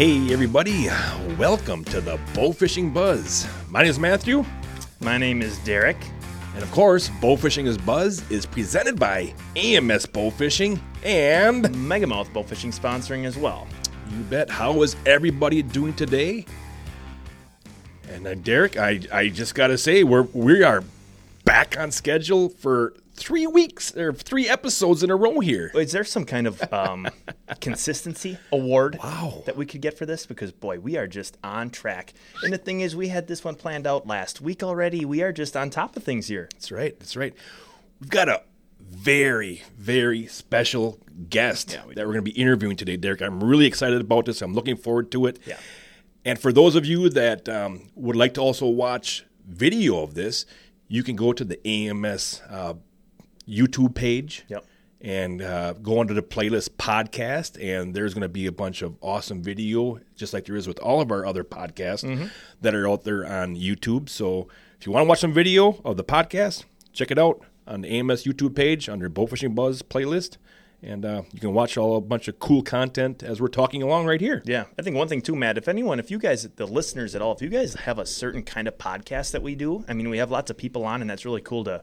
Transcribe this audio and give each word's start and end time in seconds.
Hey, 0.00 0.32
everybody, 0.32 0.88
welcome 1.38 1.84
to 1.84 2.00
the 2.00 2.16
Bowfishing 2.32 2.90
Buzz. 2.90 3.46
My 3.68 3.82
name 3.82 3.90
is 3.90 3.98
Matthew, 3.98 4.46
My 4.98 5.18
name 5.18 5.42
is 5.42 5.58
Derek. 5.58 5.98
and 6.54 6.62
of 6.62 6.70
course, 6.72 7.10
Bowfishing 7.20 7.66
is 7.66 7.76
Buzz 7.76 8.22
is 8.30 8.46
presented 8.46 8.98
by 8.98 9.34
AMS 9.56 10.06
Bowfishing. 10.06 10.80
And 11.04 11.66
Megamouth 11.66 12.32
Bowfishing 12.32 12.74
sponsoring 12.74 13.26
as 13.26 13.36
well. 13.36 13.66
you 14.10 14.22
bet, 14.30 14.48
how 14.48 14.80
is 14.80 14.96
everybody 15.04 15.60
doing 15.60 15.92
today? 15.92 16.46
And 18.10 18.26
uh, 18.26 18.36
Derek, 18.36 18.78
I, 18.78 19.02
I 19.12 19.28
just 19.28 19.54
got 19.54 19.66
to 19.66 19.76
say, 19.76 20.02
we're, 20.02 20.22
we 20.32 20.62
are 20.62 20.82
back 21.44 21.78
on 21.78 21.90
schedule 21.90 22.48
for 22.48 22.94
three 23.20 23.46
weeks 23.46 23.94
or 23.96 24.12
three 24.12 24.48
episodes 24.48 25.02
in 25.02 25.10
a 25.10 25.14
row 25.16 25.40
here. 25.40 25.70
Is 25.74 25.92
there 25.92 26.04
some 26.04 26.24
kind 26.24 26.46
of 26.46 26.72
um, 26.72 27.06
consistency 27.60 28.38
award 28.50 28.98
Wow. 29.02 29.42
that 29.46 29.56
we 29.56 29.66
could 29.66 29.82
get 29.82 29.96
for 29.98 30.06
this? 30.06 30.24
Because 30.26 30.50
boy, 30.52 30.80
we 30.80 30.96
are 30.96 31.06
just 31.06 31.36
on 31.44 31.70
track. 31.70 32.14
And 32.42 32.52
the 32.52 32.58
thing 32.58 32.80
is, 32.80 32.96
we 32.96 33.08
had 33.08 33.26
this 33.28 33.44
one 33.44 33.54
planned 33.54 33.86
out 33.86 34.06
last 34.06 34.40
week 34.40 34.62
already. 34.62 35.04
We 35.04 35.22
are 35.22 35.32
just 35.32 35.56
on 35.56 35.68
top 35.70 35.96
of 35.96 36.02
things 36.02 36.28
here. 36.28 36.48
That's 36.54 36.72
right. 36.72 36.98
That's 36.98 37.14
right. 37.16 37.34
We've 38.00 38.10
got 38.10 38.28
a 38.28 38.42
very, 38.80 39.62
very 39.76 40.26
special 40.26 40.98
guest 41.28 41.72
Yeah, 41.74 41.84
we 41.86 41.94
that 41.94 42.06
we're 42.06 42.14
going 42.14 42.24
to 42.24 42.30
be 42.32 42.40
interviewing 42.40 42.76
today, 42.76 42.96
Derek. 42.96 43.20
I'm 43.20 43.44
really 43.44 43.66
excited 43.66 44.00
about 44.00 44.24
this. 44.24 44.40
I'm 44.42 44.54
looking 44.54 44.76
forward 44.76 45.12
to 45.12 45.26
it. 45.26 45.38
Yeah. 45.46 45.58
And 46.24 46.38
for 46.38 46.52
those 46.52 46.74
of 46.74 46.86
you 46.86 47.08
that 47.10 47.48
um, 47.48 47.88
would 47.94 48.16
like 48.16 48.34
to 48.34 48.40
also 48.40 48.66
watch 48.66 49.24
video 49.46 50.02
of 50.02 50.14
this, 50.14 50.46
you 50.88 51.02
can 51.02 51.14
go 51.16 51.32
to 51.32 51.44
the 51.44 51.64
AMS 51.66 52.42
uh, 52.50 52.74
YouTube 53.50 53.94
page. 53.94 54.44
Yep. 54.48 54.64
And 55.02 55.40
uh, 55.40 55.72
go 55.72 55.98
under 55.98 56.12
the 56.12 56.22
playlist 56.22 56.70
podcast, 56.76 57.56
and 57.58 57.94
there's 57.94 58.12
going 58.12 58.20
to 58.20 58.28
be 58.28 58.44
a 58.46 58.52
bunch 58.52 58.82
of 58.82 58.96
awesome 59.00 59.42
video, 59.42 59.98
just 60.14 60.34
like 60.34 60.44
there 60.44 60.56
is 60.56 60.68
with 60.68 60.78
all 60.80 61.00
of 61.00 61.10
our 61.10 61.24
other 61.24 61.42
podcasts 61.42 62.04
Mm-hmm. 62.04 62.26
that 62.60 62.74
are 62.74 62.86
out 62.86 63.04
there 63.04 63.26
on 63.26 63.56
YouTube. 63.56 64.10
So 64.10 64.48
if 64.78 64.86
you 64.86 64.92
want 64.92 65.04
to 65.04 65.08
watch 65.08 65.20
some 65.20 65.32
video 65.32 65.80
of 65.86 65.96
the 65.96 66.04
podcast, 66.04 66.64
check 66.92 67.10
it 67.10 67.18
out 67.18 67.40
on 67.66 67.80
the 67.80 67.88
AMS 67.88 68.24
YouTube 68.24 68.54
page 68.54 68.90
under 68.90 69.08
Bowfishing 69.08 69.54
Buzz 69.54 69.80
playlist, 69.80 70.36
and 70.82 71.06
uh, 71.06 71.22
you 71.32 71.40
can 71.40 71.54
watch 71.54 71.78
all 71.78 71.96
a 71.96 72.00
bunch 72.02 72.28
of 72.28 72.38
cool 72.38 72.60
content 72.62 73.22
as 73.22 73.40
we're 73.40 73.48
talking 73.48 73.82
along 73.82 74.04
right 74.04 74.20
here. 74.20 74.42
Yeah, 74.44 74.64
I 74.78 74.82
think 74.82 74.96
one 74.96 75.08
thing 75.08 75.22
too, 75.22 75.34
Matt. 75.34 75.56
If 75.56 75.66
anyone, 75.66 75.98
if 75.98 76.10
you 76.10 76.18
guys, 76.18 76.46
the 76.56 76.66
listeners 76.66 77.14
at 77.14 77.22
all, 77.22 77.32
if 77.32 77.40
you 77.40 77.48
guys 77.48 77.72
have 77.72 77.98
a 77.98 78.04
certain 78.04 78.42
kind 78.42 78.68
of 78.68 78.76
podcast 78.76 79.30
that 79.30 79.42
we 79.42 79.54
do, 79.54 79.82
I 79.88 79.94
mean, 79.94 80.10
we 80.10 80.18
have 80.18 80.30
lots 80.30 80.50
of 80.50 80.58
people 80.58 80.84
on, 80.84 81.00
and 81.00 81.08
that's 81.08 81.24
really 81.24 81.40
cool 81.40 81.64
to 81.64 81.82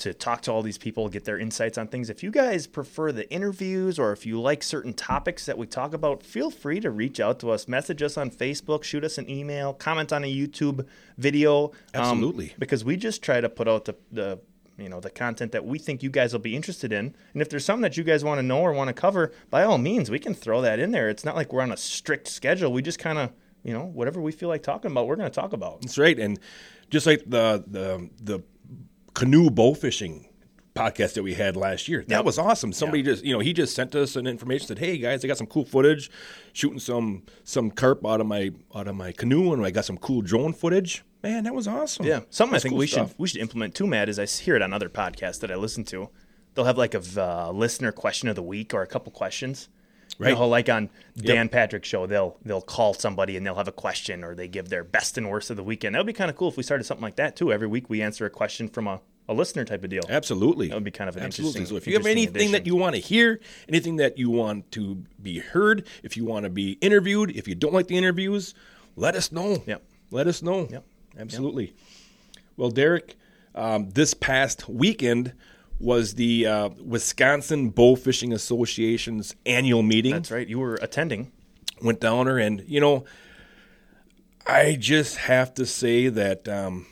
to 0.00 0.12
talk 0.12 0.42
to 0.42 0.52
all 0.52 0.62
these 0.62 0.78
people, 0.78 1.08
get 1.08 1.24
their 1.24 1.38
insights 1.38 1.78
on 1.78 1.88
things. 1.88 2.10
If 2.10 2.22
you 2.22 2.30
guys 2.30 2.66
prefer 2.66 3.12
the 3.12 3.30
interviews, 3.32 3.98
or 3.98 4.12
if 4.12 4.26
you 4.26 4.40
like 4.40 4.62
certain 4.62 4.92
topics 4.92 5.46
that 5.46 5.56
we 5.56 5.66
talk 5.66 5.94
about, 5.94 6.22
feel 6.22 6.50
free 6.50 6.80
to 6.80 6.90
reach 6.90 7.20
out 7.20 7.38
to 7.40 7.50
us, 7.50 7.68
message 7.68 8.02
us 8.02 8.16
on 8.16 8.30
Facebook, 8.30 8.82
shoot 8.82 9.04
us 9.04 9.18
an 9.18 9.28
email, 9.30 9.72
comment 9.72 10.12
on 10.12 10.24
a 10.24 10.32
YouTube 10.32 10.86
video. 11.18 11.66
um, 11.66 11.72
Absolutely. 11.94 12.54
because 12.58 12.84
we 12.84 12.96
just 12.96 13.22
try 13.22 13.40
to 13.40 13.48
put 13.48 13.68
out 13.68 13.84
the 13.84 13.94
the 14.10 14.40
you 14.78 14.88
know 14.88 14.98
the 15.00 15.10
content 15.10 15.52
that 15.52 15.64
we 15.66 15.78
think 15.78 16.02
you 16.02 16.08
guys 16.08 16.32
will 16.32 16.40
be 16.40 16.56
interested 16.56 16.90
in 16.90 17.14
and 17.34 17.42
if 17.42 17.50
there's 17.50 17.66
something 17.66 17.82
that 17.82 17.98
you 17.98 18.02
guys 18.04 18.24
want 18.24 18.38
to 18.38 18.42
know 18.42 18.60
or 18.60 18.72
want 18.72 18.88
to 18.88 18.94
cover 18.94 19.30
by 19.50 19.62
all 19.62 19.76
means 19.76 20.10
we 20.10 20.18
can 20.18 20.32
throw 20.32 20.62
that 20.62 20.78
in 20.78 20.90
there 20.90 21.10
it's 21.10 21.22
not 21.22 21.36
like 21.36 21.52
we're 21.52 21.60
on 21.60 21.70
a 21.70 21.76
strict 21.76 22.26
schedule 22.26 22.72
we 22.72 22.80
just 22.80 22.98
kind 22.98 23.18
of 23.18 23.30
you 23.62 23.74
know 23.74 23.84
whatever 23.84 24.22
we 24.22 24.32
feel 24.32 24.48
like 24.48 24.62
talking 24.62 24.90
about 24.90 25.06
we're 25.06 25.16
going 25.16 25.28
to 25.30 25.34
talk 25.34 25.52
about 25.52 25.82
That's 25.82 25.98
right, 25.98 26.18
and 26.18 26.40
just 26.88 27.06
like 27.06 27.22
the 27.26 27.62
the 27.66 28.08
the 28.22 28.42
canoe 29.20 29.50
bow 29.50 29.74
fishing 29.74 30.26
podcast 30.74 31.14
that 31.14 31.22
we 31.22 31.34
had 31.34 31.56
last 31.56 31.88
year, 31.88 32.04
that 32.08 32.16
Yep. 32.18 32.24
was 32.24 32.38
awesome. 32.38 32.72
Somebody 32.72 33.02
just 33.02 33.24
you 33.24 33.32
know 33.34 33.40
he 33.40 33.52
just 33.52 33.74
sent 33.74 33.94
us 33.94 34.16
an 34.16 34.26
information 34.26 34.66
said, 34.68 34.78
"Hey 34.78 34.96
guys, 34.98 35.24
I 35.24 35.28
got 35.28 35.36
some 35.36 35.46
cool 35.46 35.64
footage, 35.64 36.10
shooting 36.52 36.78
some 36.78 37.24
some 37.44 37.70
carp 37.70 38.06
out 38.06 38.20
of 38.20 38.26
my 38.26 38.50
out 38.74 38.88
of 38.88 38.94
my 38.96 39.12
canoe, 39.12 39.52
and 39.52 39.64
I 39.64 39.70
got 39.70 39.84
some 39.84 39.98
cool 39.98 40.22
drone 40.22 40.52
footage." 40.52 41.04
Man, 41.22 41.44
that 41.44 41.54
was 41.54 41.68
awesome. 41.68 42.06
yeah 42.06 42.20
something 42.30 42.56
i 42.56 42.58
think 42.58 42.72
cool 42.72 42.78
we 42.78 42.86
stuff. 42.86 43.10
should 43.10 43.18
we 43.18 43.28
should 43.28 43.40
implement 43.42 43.74
too 43.74 43.86
matt 43.86 44.08
is 44.08 44.18
i 44.18 44.24
hear 44.24 44.56
it 44.56 44.62
on 44.62 44.72
other 44.72 44.88
podcasts 44.88 45.38
that 45.40 45.50
i 45.50 45.54
listen 45.54 45.84
to 45.84 46.08
they'll 46.54 46.64
have 46.64 46.78
like 46.78 46.94
a 46.94 47.02
uh, 47.18 47.50
listener 47.52 47.92
question 47.92 48.26
of 48.30 48.36
the 48.36 48.42
week 48.42 48.72
or 48.72 48.80
a 48.80 48.86
couple 48.86 49.12
questions 49.12 49.68
You 50.20 50.26
Right. 50.26 50.34
know, 50.34 50.48
like 50.48 50.68
on 50.68 50.90
Dan 51.16 51.48
Patrick's 51.48 51.88
show, 51.88 52.06
they'll 52.06 52.36
they'll 52.44 52.60
call 52.60 52.92
somebody 52.92 53.36
and 53.38 53.46
they'll 53.46 53.54
have 53.54 53.68
a 53.68 53.72
question 53.72 54.22
or 54.22 54.34
they 54.34 54.48
give 54.48 54.68
their 54.68 54.84
best 54.84 55.16
and 55.16 55.30
worst 55.30 55.48
of 55.48 55.56
the 55.56 55.62
weekend. 55.64 55.94
That 55.94 56.00
would 56.00 56.06
be 56.06 56.12
kind 56.12 56.30
of 56.30 56.36
cool 56.36 56.48
if 56.48 56.58
we 56.58 56.62
started 56.62 56.84
something 56.84 57.02
like 57.02 57.16
that 57.16 57.36
too. 57.36 57.50
Every 57.52 57.66
week 57.66 57.88
we 57.88 58.02
answer 58.02 58.26
a 58.26 58.30
question 58.30 58.68
from 58.68 58.86
a, 58.86 59.00
a 59.30 59.32
listener 59.32 59.64
type 59.64 59.82
of 59.82 59.88
deal. 59.88 60.02
Absolutely. 60.10 60.68
That 60.68 60.74
would 60.74 60.84
be 60.84 60.90
kind 60.90 61.08
of 61.08 61.16
an 61.16 61.22
Absolutely. 61.22 61.60
interesting- 61.62 61.74
So 61.74 61.76
if 61.78 61.86
you 61.86 61.94
have 61.94 62.04
anything 62.06 62.52
that 62.52 62.66
you 62.66 62.76
want 62.76 62.96
to 62.96 63.00
hear, 63.00 63.40
anything 63.66 63.96
that 63.96 64.18
you 64.18 64.28
want 64.28 64.70
to 64.72 65.02
be 65.22 65.38
heard, 65.38 65.86
if 66.02 66.18
you 66.18 66.26
want 66.26 66.44
to 66.44 66.50
be 66.50 66.72
interviewed, 66.82 67.34
if 67.34 67.48
you 67.48 67.54
don't 67.54 67.72
like 67.72 67.86
the 67.86 67.96
interviews, 67.96 68.54
let 68.96 69.14
us 69.16 69.32
know. 69.32 69.62
Yep. 69.66 69.82
Let 70.10 70.26
us 70.26 70.42
know. 70.42 70.68
Yep. 70.70 70.84
Absolutely. 71.18 71.72
Well, 72.58 72.70
Derek, 72.70 73.16
um, 73.54 73.88
this 73.90 74.12
past 74.12 74.68
weekend 74.68 75.32
was 75.80 76.14
the 76.14 76.46
uh, 76.46 76.68
Wisconsin 76.78 77.70
Bow 77.70 77.96
Fishing 77.96 78.32
Association's 78.32 79.34
annual 79.46 79.82
meeting 79.82 80.12
That's 80.12 80.30
right. 80.30 80.46
You 80.46 80.58
were 80.58 80.74
attending. 80.76 81.32
went 81.82 82.00
down 82.00 82.26
there, 82.26 82.38
and 82.38 82.62
you 82.68 82.80
know, 82.80 83.04
I 84.46 84.76
just 84.78 85.16
have 85.16 85.54
to 85.54 85.64
say 85.64 86.08
that 86.08 86.46
um, 86.46 86.86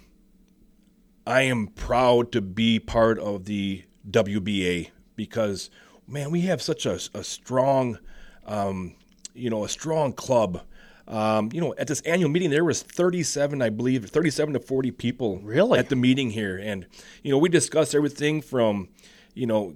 I 1.26 1.42
am 1.42 1.68
proud 1.68 2.32
to 2.32 2.40
be 2.40 2.78
part 2.78 3.18
of 3.18 3.44
the 3.44 3.84
WBA 4.10 4.90
because, 5.14 5.68
man, 6.06 6.30
we 6.30 6.42
have 6.42 6.62
such 6.62 6.86
a, 6.86 6.98
a 7.12 7.22
strong, 7.22 7.98
um, 8.46 8.94
you 9.34 9.50
know, 9.50 9.64
a 9.64 9.68
strong 9.68 10.14
club. 10.14 10.62
Um, 11.08 11.48
you 11.52 11.60
know, 11.60 11.74
at 11.78 11.86
this 11.88 12.02
annual 12.02 12.28
meeting, 12.28 12.50
there 12.50 12.64
was 12.64 12.82
37, 12.82 13.62
I 13.62 13.70
believe, 13.70 14.04
37 14.08 14.54
to 14.54 14.60
40 14.60 14.90
people 14.92 15.40
Really? 15.40 15.78
at 15.78 15.88
the 15.88 15.96
meeting 15.96 16.30
here, 16.30 16.58
and 16.58 16.86
you 17.22 17.32
know, 17.32 17.38
we 17.38 17.48
discussed 17.48 17.94
everything 17.94 18.42
from, 18.42 18.88
you 19.34 19.46
know, 19.46 19.72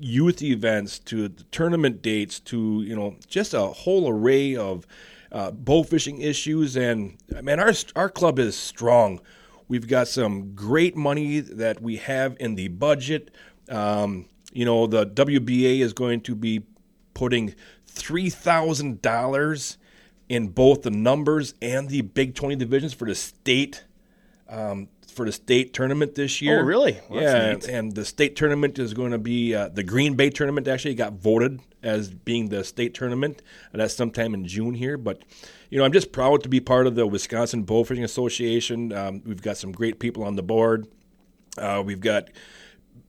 youth 0.00 0.42
events 0.42 0.98
to 0.98 1.28
the 1.28 1.44
tournament 1.44 2.02
dates 2.02 2.40
to 2.40 2.82
you 2.82 2.96
know 2.96 3.16
just 3.28 3.54
a 3.54 3.60
whole 3.60 4.08
array 4.08 4.56
of 4.56 4.86
uh, 5.32 5.50
bow 5.52 5.82
fishing 5.82 6.20
issues. 6.20 6.76
And 6.76 7.16
man 7.42 7.60
our 7.60 7.72
our 7.96 8.08
club 8.08 8.38
is 8.38 8.56
strong. 8.56 9.20
We've 9.68 9.86
got 9.86 10.08
some 10.08 10.54
great 10.54 10.96
money 10.96 11.40
that 11.40 11.80
we 11.80 11.96
have 11.96 12.36
in 12.40 12.54
the 12.56 12.68
budget. 12.68 13.30
Um, 13.68 14.26
you 14.52 14.64
know 14.64 14.86
the 14.86 15.06
WBA 15.06 15.80
is 15.80 15.92
going 15.92 16.20
to 16.22 16.34
be 16.34 16.62
putting 17.14 17.54
three 17.86 18.30
thousand 18.30 19.00
dollars 19.00 19.78
in 20.28 20.48
both 20.48 20.82
the 20.82 20.90
numbers 20.90 21.54
and 21.60 21.88
the 21.88 22.02
Big 22.02 22.34
Twenty 22.34 22.56
divisions 22.56 22.92
for 22.94 23.06
the 23.06 23.14
state 23.14 23.84
um, 24.48 24.88
for 25.14 25.24
the 25.24 25.32
state 25.32 25.72
tournament 25.72 26.14
this 26.14 26.42
year. 26.42 26.60
Oh, 26.60 26.64
really? 26.64 27.00
Well, 27.08 27.22
yeah, 27.22 27.52
neat. 27.52 27.68
and 27.68 27.94
the 27.94 28.04
state 28.04 28.36
tournament 28.36 28.78
is 28.78 28.94
going 28.94 29.12
to 29.12 29.18
be 29.18 29.54
uh, 29.54 29.68
the 29.68 29.82
Green 29.82 30.14
Bay 30.14 30.30
tournament. 30.30 30.68
Actually, 30.68 30.94
got 30.94 31.14
voted 31.14 31.60
as 31.82 32.10
being 32.10 32.48
the 32.48 32.64
state 32.64 32.94
tournament, 32.94 33.42
and 33.72 33.80
that's 33.80 33.94
sometime 33.94 34.34
in 34.34 34.46
June 34.46 34.74
here. 34.74 34.96
But 34.96 35.22
you 35.70 35.78
know, 35.78 35.84
I'm 35.84 35.92
just 35.92 36.12
proud 36.12 36.42
to 36.42 36.48
be 36.48 36.60
part 36.60 36.86
of 36.86 36.94
the 36.94 37.06
Wisconsin 37.06 37.64
Bowfishing 37.64 38.04
Association. 38.04 38.92
Um, 38.92 39.22
we've 39.24 39.42
got 39.42 39.56
some 39.56 39.72
great 39.72 39.98
people 39.98 40.24
on 40.24 40.36
the 40.36 40.42
board. 40.42 40.86
Uh, 41.56 41.82
we've 41.84 42.00
got 42.00 42.28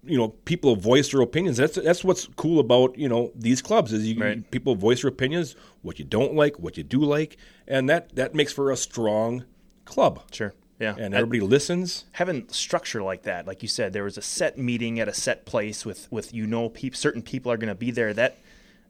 you 0.05 0.17
know 0.17 0.29
people 0.29 0.75
voice 0.75 1.11
their 1.11 1.21
opinions. 1.21 1.57
That's 1.57 1.75
that's 1.75 2.03
what's 2.03 2.27
cool 2.35 2.59
about 2.59 2.97
you 2.97 3.09
know 3.09 3.31
these 3.35 3.61
clubs 3.61 3.91
is 3.93 4.07
you 4.07 4.21
Right. 4.21 4.51
people 4.51 4.75
voice 4.75 5.01
their 5.01 5.09
opinions, 5.09 5.55
what 5.81 5.99
you 5.99 6.05
don't 6.05 6.33
like, 6.35 6.59
what 6.59 6.77
you 6.77 6.83
do 6.83 6.99
like, 6.99 7.37
and 7.67 7.89
that 7.89 8.15
that 8.15 8.33
makes 8.35 8.53
for 8.53 8.71
a 8.71 8.77
strong 8.77 9.45
club. 9.85 10.21
Sure. 10.31 10.53
Yeah. 10.79 10.95
And 10.97 11.15
I- 11.15 11.19
everybody 11.19 11.39
listens. 11.39 12.03
having 12.13 12.49
structure 12.49 13.01
like 13.01 13.23
that, 13.23 13.47
like 13.47 13.61
you 13.61 13.69
said, 13.69 13.93
there 13.93 14.03
was 14.03 14.17
a 14.17 14.21
set 14.21 14.57
meeting 14.57 14.99
at 14.99 15.07
a 15.07 15.13
set 15.13 15.45
place 15.45 15.85
with 15.85 16.07
with 16.11 16.33
you 16.33 16.45
know 16.45 16.69
peop, 16.69 16.95
certain 16.95 17.21
people 17.21 17.51
are 17.51 17.57
going 17.57 17.69
to 17.69 17.75
be 17.75 17.91
there. 17.91 18.13
That 18.13 18.37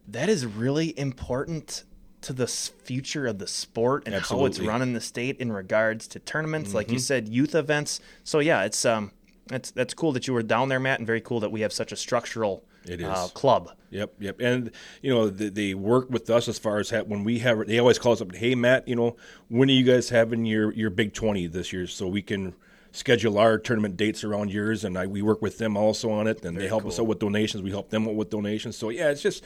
that 0.07 0.29
is 0.29 0.45
really 0.45 0.97
important 0.99 1.83
to 2.21 2.33
the 2.33 2.47
future 2.47 3.27
of 3.27 3.37
the 3.37 3.45
sport 3.47 4.03
and 4.07 4.13
how 4.15 4.19
it's 4.19 4.29
Absolutely. 4.31 4.67
run 4.67 4.81
in 4.81 4.93
the 4.93 5.01
state 5.01 5.37
in 5.37 5.51
regards 5.51 6.07
to 6.07 6.19
tournaments, 6.19 6.73
like 6.73 6.91
you 6.91 6.97
said, 6.97 7.29
youth 7.29 7.53
events. 7.53 7.99
So 8.23 8.39
yeah, 8.39 8.63
it's 8.63 8.83
um 8.83 9.11
that's 9.47 9.71
that's 9.71 9.93
cool 9.93 10.11
that 10.13 10.27
you 10.27 10.33
were 10.33 10.43
down 10.43 10.69
there, 10.69 10.79
Matt, 10.79 10.99
and 10.99 11.07
very 11.07 11.21
cool 11.21 11.39
that 11.39 11.51
we 11.51 11.61
have 11.61 11.71
such 11.71 11.91
a 11.91 11.95
structural 11.95 12.63
It 12.85 13.01
is. 13.01 13.07
Uh, 13.07 13.27
club. 13.33 13.71
Yep, 13.91 14.13
yep. 14.19 14.39
And 14.39 14.71
you 15.01 15.13
know, 15.13 15.29
they, 15.29 15.49
they 15.49 15.73
work 15.73 16.09
with 16.09 16.29
us 16.29 16.47
as 16.47 16.59
far 16.59 16.79
as 16.79 16.89
ha- 16.89 17.03
when 17.03 17.23
we 17.23 17.39
have. 17.39 17.65
They 17.67 17.79
always 17.79 17.99
call 17.99 18.13
us 18.13 18.21
up. 18.21 18.33
Hey, 18.35 18.55
Matt, 18.55 18.87
you 18.87 18.95
know, 18.95 19.15
when 19.47 19.69
are 19.69 19.73
you 19.73 19.83
guys 19.83 20.09
having 20.09 20.45
your 20.45 20.73
your 20.73 20.89
Big 20.89 21.13
Twenty 21.13 21.47
this 21.47 21.71
year? 21.71 21.87
So 21.87 22.07
we 22.07 22.21
can 22.21 22.55
schedule 22.91 23.37
our 23.37 23.57
tournament 23.57 23.97
dates 23.97 24.23
around 24.23 24.51
yours, 24.51 24.85
and 24.85 24.97
I, 24.97 25.05
we 25.05 25.21
work 25.21 25.41
with 25.41 25.57
them 25.57 25.75
also 25.77 26.09
on 26.11 26.27
it. 26.27 26.43
And 26.43 26.57
they 26.57 26.67
help 26.67 26.85
us 26.85 26.99
out 26.99 27.07
with 27.07 27.19
donations. 27.19 27.61
We 27.61 27.69
help 27.69 27.89
them 27.89 28.07
out 28.07 28.15
with 28.15 28.29
donations. 28.29 28.77
So 28.77 28.89
yeah, 28.89 29.09
it's 29.09 29.21
just 29.21 29.43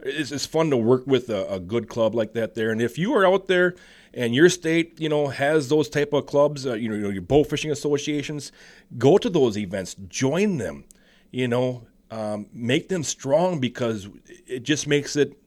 it's, 0.00 0.30
it's 0.30 0.46
fun 0.46 0.70
to 0.70 0.76
work 0.76 1.06
with 1.06 1.28
a, 1.28 1.50
a 1.52 1.58
good 1.58 1.88
club 1.88 2.14
like 2.14 2.34
that 2.34 2.54
there. 2.54 2.70
And 2.70 2.80
if 2.80 2.98
you 2.98 3.14
are 3.14 3.26
out 3.26 3.48
there 3.48 3.74
and 4.12 4.34
your 4.34 4.48
state, 4.48 5.00
you 5.00 5.08
know, 5.08 5.28
has 5.28 5.68
those 5.68 5.88
type 5.88 6.12
of 6.12 6.26
clubs, 6.26 6.66
uh, 6.66 6.74
you 6.74 6.88
know, 6.88 7.08
your 7.08 7.22
bow 7.22 7.44
fishing 7.44 7.70
associations, 7.70 8.50
go 8.98 9.18
to 9.18 9.30
those 9.30 9.56
events, 9.56 9.94
join 10.08 10.56
them. 10.58 10.84
You 11.30 11.46
know, 11.46 11.86
um, 12.10 12.46
make 12.52 12.88
them 12.88 13.04
strong 13.04 13.60
because 13.60 14.08
it 14.46 14.64
just 14.64 14.86
makes 14.88 15.14
it 15.14 15.38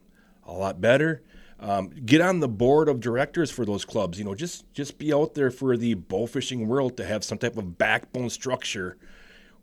a 0.45 0.53
lot 0.53 0.79
better. 0.79 1.21
Um, 1.59 1.89
get 2.05 2.21
on 2.21 2.39
the 2.39 2.47
board 2.47 2.89
of 2.89 2.99
directors 2.99 3.51
for 3.51 3.65
those 3.65 3.85
clubs. 3.85 4.17
You 4.17 4.25
know, 4.25 4.35
just 4.35 4.71
just 4.73 4.97
be 4.97 5.13
out 5.13 5.33
there 5.33 5.51
for 5.51 5.75
the 5.77 5.93
bow 5.93 6.25
fishing 6.25 6.67
world 6.67 6.97
to 6.97 7.05
have 7.05 7.23
some 7.23 7.37
type 7.37 7.57
of 7.57 7.77
backbone 7.77 8.29
structure 8.29 8.97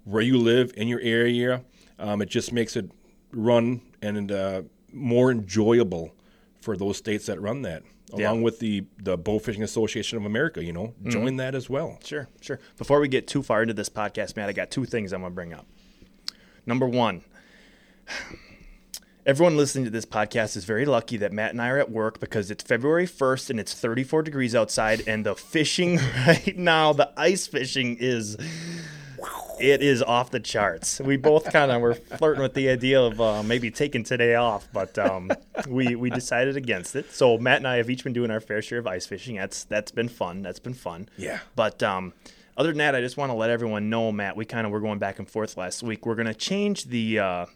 where 0.05 0.23
you 0.23 0.39
live 0.39 0.73
in 0.77 0.89
your 0.89 1.01
area. 1.01 1.63
Um, 1.99 2.23
it 2.23 2.29
just 2.29 2.53
makes 2.53 2.77
it 2.77 2.91
run 3.33 3.83
and 4.03 4.33
uh, 4.33 4.63
more 4.93 5.31
enjoyable 5.31 6.15
for 6.61 6.77
those 6.77 6.97
states 6.97 7.27
that 7.27 7.41
run 7.41 7.63
that. 7.63 7.83
Yeah. 8.17 8.29
Along 8.29 8.43
with 8.43 8.59
the 8.59 8.85
the 8.99 9.17
Bow 9.17 9.39
Fishing 9.39 9.63
Association 9.63 10.19
of 10.19 10.25
America, 10.25 10.63
you 10.65 10.73
know, 10.73 10.89
Mm-hmm. 11.01 11.11
join 11.11 11.37
that 11.37 11.55
as 11.55 11.69
well. 11.71 11.99
Sure, 12.05 12.29
sure. 12.41 12.59
Before 12.79 13.01
we 13.01 13.09
get 13.09 13.27
too 13.27 13.43
far 13.43 13.63
into 13.63 13.75
this 13.75 13.89
podcast, 13.89 14.37
Matt, 14.37 14.49
I 14.49 14.53
got 14.53 14.71
two 14.71 14.85
things 14.85 15.13
I'm 15.13 15.21
going 15.21 15.33
to 15.33 15.35
bring 15.35 15.53
up. 15.53 15.67
Number 16.67 16.87
one, 16.87 17.23
everyone 19.27 19.57
listening 19.57 19.85
to 19.85 19.91
this 19.91 20.05
podcast 20.07 20.57
is 20.57 20.65
very 20.65 20.85
lucky 20.87 21.17
that 21.19 21.33
Matt 21.33 21.51
and 21.53 21.61
I 21.63 21.69
are 21.69 21.79
at 21.79 21.91
work 21.91 22.21
because 22.21 22.51
it's 22.51 22.63
February 22.65 23.07
1st 23.07 23.51
and 23.51 23.61
it's 23.61 23.75
34 23.75 24.23
degrees 24.23 24.55
outside, 24.55 25.03
and 25.07 25.25
the 25.27 25.35
fishing 25.35 25.97
right 26.27 26.57
now, 26.57 26.93
the 26.93 27.13
ice 27.17 27.47
fishing 27.47 27.97
is. 28.01 28.37
It 29.61 29.83
is 29.83 30.03
off 30.03 30.31
the 30.31 30.41
charts. 30.41 31.01
We 31.01 31.17
both 31.17 31.53
kind 31.53 31.71
of 31.71 31.81
were 31.81 31.95
flirting 31.95 32.43
with 32.43 32.55
the 32.55 32.69
idea 32.69 33.01
of 33.01 33.21
uh, 33.21 33.43
maybe 33.43 33.71
taking 33.71 34.05
today 34.05 34.35
off, 34.35 34.69
but 34.73 34.99
um, 34.99 35.31
we 35.69 35.95
we 35.95 36.11
decided 36.11 36.57
against 36.57 36.97
it. 36.97 37.13
So 37.13 37.39
Matt 37.39 37.59
and 37.59 37.69
I 37.69 37.77
have 37.77 37.91
each 37.91 38.05
been 38.05 38.13
doing 38.13 38.31
our 38.31 38.41
fair 38.41 38.63
share 38.63 38.79
of 38.79 38.87
ice 38.87 39.07
fishing. 39.07 39.37
That's 39.37 39.65
that's 39.65 39.91
been 39.91 40.09
fun. 40.09 40.43
That's 40.43 40.61
been 40.61 40.75
fun. 40.75 41.09
Yeah. 41.17 41.41
But 41.55 41.83
um, 41.83 42.13
other 42.57 42.71
than 42.71 42.79
that, 42.79 42.95
I 42.95 43.01
just 43.01 43.17
want 43.17 43.31
to 43.31 43.35
let 43.35 43.51
everyone 43.51 43.91
know, 43.91 44.11
Matt. 44.13 44.37
We 44.37 44.45
kind 44.45 44.67
of 44.67 44.73
were 44.73 44.81
going 44.81 44.99
back 44.99 45.19
and 45.19 45.29
forth 45.29 45.57
last 45.57 45.83
week. 45.83 46.07
We're 46.07 46.15
gonna 46.15 46.35
change 46.35 46.87
the 46.87 47.19
uh, 47.19 47.47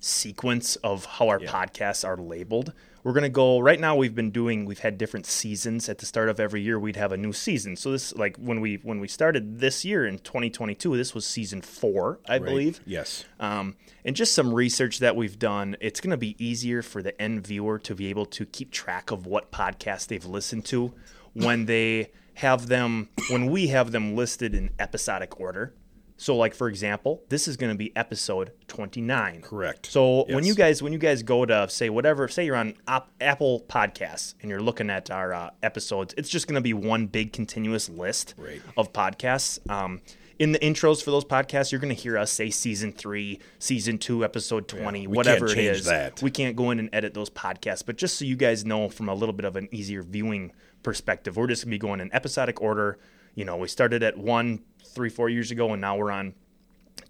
sequence 0.00 0.76
of 0.76 1.04
how 1.04 1.28
our 1.28 1.38
podcasts 1.40 2.06
are 2.06 2.16
labeled. 2.16 2.72
We're 3.04 3.12
gonna 3.12 3.28
go 3.28 3.60
right 3.60 3.78
now. 3.78 3.94
We've 3.94 4.14
been 4.14 4.30
doing. 4.30 4.64
We've 4.64 4.78
had 4.78 4.98
different 4.98 5.26
seasons 5.26 5.88
at 5.88 5.98
the 5.98 6.06
start 6.06 6.28
of 6.30 6.40
every 6.40 6.62
year. 6.62 6.78
We'd 6.80 6.96
have 6.96 7.12
a 7.12 7.16
new 7.16 7.32
season. 7.32 7.76
So 7.76 7.92
this, 7.92 8.14
like 8.14 8.36
when 8.38 8.60
we 8.60 8.76
when 8.76 8.98
we 8.98 9.08
started 9.08 9.60
this 9.60 9.84
year 9.84 10.06
in 10.06 10.18
2022, 10.18 10.96
this 10.96 11.14
was 11.14 11.26
season 11.26 11.60
four, 11.60 12.18
I 12.26 12.38
believe. 12.38 12.80
Yes. 12.86 13.24
Um, 13.38 13.76
and 14.04 14.16
just 14.16 14.34
some 14.34 14.52
research 14.52 14.98
that 15.00 15.16
we've 15.16 15.38
done, 15.38 15.76
it's 15.80 16.00
going 16.00 16.10
to 16.12 16.16
be 16.16 16.34
easier 16.44 16.82
for 16.82 17.02
the 17.02 17.20
end 17.20 17.46
viewer 17.46 17.78
to 17.80 17.94
be 17.94 18.08
able 18.08 18.26
to 18.26 18.46
keep 18.46 18.70
track 18.70 19.10
of 19.10 19.26
what 19.26 19.52
podcast 19.52 20.08
they've 20.08 20.24
listened 20.24 20.64
to 20.66 20.92
when 21.34 21.66
they 21.66 22.10
have 22.34 22.68
them, 22.68 23.10
when 23.30 23.50
we 23.50 23.68
have 23.68 23.92
them 23.92 24.16
listed 24.16 24.54
in 24.54 24.70
episodic 24.78 25.38
order. 25.40 25.74
So, 26.16 26.36
like 26.36 26.54
for 26.54 26.68
example, 26.68 27.22
this 27.28 27.48
is 27.48 27.56
going 27.56 27.72
to 27.72 27.76
be 27.78 27.94
episode 27.96 28.52
29. 28.68 29.42
Correct. 29.42 29.86
So 29.86 30.24
when 30.28 30.44
you 30.44 30.54
guys 30.54 30.82
when 30.82 30.92
you 30.92 30.98
guys 30.98 31.22
go 31.22 31.44
to 31.44 31.68
say 31.68 31.90
whatever, 31.90 32.28
say 32.28 32.46
you're 32.46 32.54
on 32.56 32.74
Op- 32.86 33.10
Apple 33.20 33.64
Podcasts 33.68 34.34
and 34.40 34.48
you're 34.50 34.62
looking 34.62 34.90
at 34.90 35.10
our 35.10 35.34
uh, 35.34 35.50
episodes, 35.62 36.14
it's 36.16 36.28
just 36.28 36.46
going 36.46 36.54
to 36.54 36.60
be 36.60 36.72
one 36.72 37.06
big 37.06 37.32
continuous 37.32 37.88
list 37.88 38.34
Right. 38.38 38.62
of 38.76 38.92
podcasts. 38.92 39.58
Um, 39.70 40.02
in 40.38 40.50
the 40.52 40.58
intros 40.60 41.02
for 41.02 41.10
those 41.12 41.24
podcasts, 41.24 41.70
you're 41.70 41.80
going 41.80 41.94
to 41.94 42.00
hear 42.00 42.18
us 42.18 42.30
say 42.32 42.50
season 42.50 42.90
three, 42.92 43.40
season 43.60 43.98
two, 43.98 44.24
episode 44.24 44.66
20, 44.66 45.06
we 45.06 45.16
whatever 45.16 45.46
can't 45.46 45.56
change 45.56 45.76
is. 45.78 45.84
that. 45.86 46.20
We 46.22 46.30
can't 46.32 46.56
go 46.56 46.70
in 46.72 46.80
and 46.80 46.90
edit 46.92 47.14
those 47.14 47.30
podcasts, 47.30 47.84
but 47.86 47.96
just 47.96 48.18
so 48.18 48.24
you 48.24 48.34
guys 48.36 48.64
know 48.64 48.88
from 48.88 49.08
a 49.08 49.14
little 49.14 49.32
bit 49.32 49.44
of 49.44 49.54
an 49.54 49.68
easier 49.70 50.02
viewing 50.02 50.50
perspective, 50.82 51.36
we're 51.36 51.46
just 51.46 51.62
going 51.64 51.70
to 51.70 51.74
be 51.74 51.78
going 51.78 52.00
in 52.00 52.12
episodic 52.12 52.60
order. 52.60 52.98
You 53.34 53.44
know, 53.44 53.56
we 53.56 53.68
started 53.68 54.02
at 54.02 54.16
one, 54.16 54.62
three, 54.84 55.08
four 55.08 55.28
years 55.28 55.50
ago, 55.50 55.72
and 55.72 55.80
now 55.80 55.96
we're 55.96 56.10
on 56.10 56.34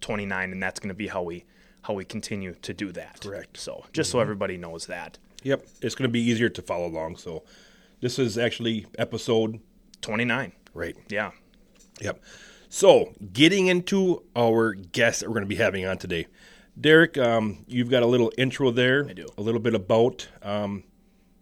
29 0.01 0.53
and 0.53 0.63
that's 0.63 0.81
going 0.81 0.89
to 0.89 0.95
be 0.95 1.09
how 1.09 1.23
we 1.23 1.45
how 1.83 1.95
we 1.95 2.05
continue 2.05 2.55
to 2.55 2.73
do 2.73 2.91
that 2.93 3.21
Correct. 3.21 3.59
so 3.59 3.85
just 3.93 4.11
so 4.11 4.21
everybody 4.21 4.57
knows 4.57 4.87
that 4.87 5.19
Yep. 5.45 5.67
It's 5.83 5.95
going 5.95 6.09
to 6.09 6.13
be 6.13 6.21
easier 6.21 6.49
to 6.49 6.63
follow 6.63 6.87
along. 6.87 7.19
So, 7.19 7.45
this 8.01 8.19
is 8.19 8.37
actually 8.37 8.87
episode 8.99 9.61
29 10.01 10.53
right. 10.73 10.97
yeah 11.09 11.31
Yep. 12.01 12.23
So, 12.69 13.13
getting 13.33 13.69
into 13.69 14.25
our 14.37 14.73
guest 14.73 15.21
that 15.21 15.29
we're 15.29 15.35
going 15.35 15.45
to 15.45 15.49
be 15.49 15.55
having 15.55 15.87
on 15.87 15.97
today, 15.97 16.27
Derek. 16.81 17.17
Um, 17.17 17.65
you've 17.69 17.89
got 17.89 18.03
a 18.03 18.07
little 18.07 18.33
intro 18.37 18.73
there. 18.73 19.07
I 19.09 19.13
do. 19.13 19.29
A 19.39 19.41
little 19.41 19.61
bit 19.61 19.75
about 19.75 20.27
um, 20.43 20.83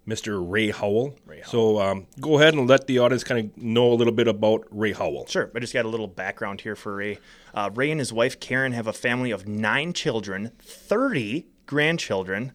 Mr. 0.07 0.43
Ray 0.45 0.71
Howell. 0.71 1.15
Ray 1.27 1.41
Howell. 1.41 1.51
So, 1.51 1.81
um, 1.81 2.07
go 2.21 2.39
ahead 2.39 2.55
and 2.55 2.69
let 2.69 2.87
the 2.87 2.99
audience 2.99 3.23
kind 3.23 3.41
of 3.41 3.63
know 3.63 3.93
a 3.93 3.95
little 3.95 4.13
bit 4.13 4.29
about 4.29 4.67
Ray 4.71 4.93
Howell. 4.93 5.27
sure 5.27 5.51
i 5.55 5.59
just 5.59 5.73
got 5.73 5.85
a 5.85 5.89
little 5.89 6.09
background 6.09 6.61
here 6.63 6.75
for 6.77 6.97
ray. 6.97 7.19
Uh, 7.55 7.71
ray 7.75 7.91
and 7.91 8.01
his 8.01 8.13
wife 8.13 8.41
karen 8.41 8.73
have 8.73 8.87
a 8.87 8.93
family 8.93 9.31
of 9.31 9.47
nine 9.47 9.93
children 9.93 10.53
30 10.61 11.47
grandchildren 11.67 12.53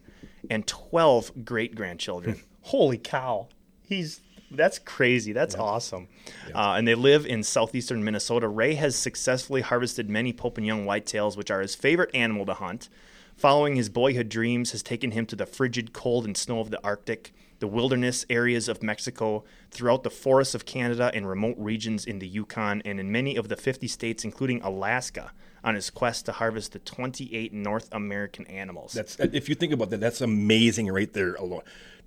and 0.50 0.66
12 0.66 1.44
great 1.44 1.74
grandchildren 1.74 2.42
holy 2.68 2.98
cow. 2.98 3.48
He's 3.82 4.20
that's 4.50 4.78
crazy. 4.78 5.32
That's 5.32 5.54
awesome. 5.54 6.08
Uh, 6.54 6.72
and 6.78 6.88
they 6.88 6.94
live 6.94 7.26
in 7.26 7.42
southeastern 7.42 8.02
minnesota. 8.02 8.48
Ray 8.48 8.74
has 8.74 8.96
successfully 8.96 9.60
harvested 9.60 10.08
many 10.08 10.32
pope 10.32 10.56
and 10.56 10.66
young 10.66 10.86
whitetails 10.86 11.36
which 11.36 11.50
are 11.50 11.60
his 11.60 11.74
favorite 11.74 12.10
animal 12.14 12.46
to 12.46 12.54
hunt 12.54 12.88
Following 13.38 13.76
his 13.76 13.88
boyhood 13.88 14.28
dreams 14.28 14.72
has 14.72 14.82
taken 14.82 15.12
him 15.12 15.24
to 15.26 15.36
the 15.36 15.46
frigid 15.46 15.92
cold 15.92 16.24
and 16.24 16.36
snow 16.36 16.58
of 16.58 16.70
the 16.70 16.82
Arctic, 16.82 17.32
the 17.60 17.68
wilderness 17.68 18.26
areas 18.28 18.68
of 18.68 18.82
Mexico, 18.82 19.44
throughout 19.70 20.02
the 20.02 20.10
forests 20.10 20.56
of 20.56 20.64
Canada 20.64 21.12
and 21.14 21.28
remote 21.28 21.54
regions 21.56 22.04
in 22.04 22.18
the 22.18 22.26
Yukon, 22.26 22.82
and 22.84 22.98
in 22.98 23.12
many 23.12 23.36
of 23.36 23.48
the 23.48 23.54
50 23.54 23.86
states, 23.86 24.24
including 24.24 24.60
Alaska, 24.62 25.30
on 25.62 25.76
his 25.76 25.88
quest 25.88 26.26
to 26.26 26.32
harvest 26.32 26.72
the 26.72 26.80
28 26.80 27.52
North 27.52 27.88
American 27.92 28.44
animals. 28.48 28.92
That's 28.92 29.20
uh, 29.20 29.28
if 29.32 29.48
you 29.48 29.54
think 29.54 29.72
about 29.72 29.90
that, 29.90 30.00
that's 30.00 30.20
amazing 30.20 30.88
right 30.88 31.12
there 31.12 31.34
alone. 31.34 31.62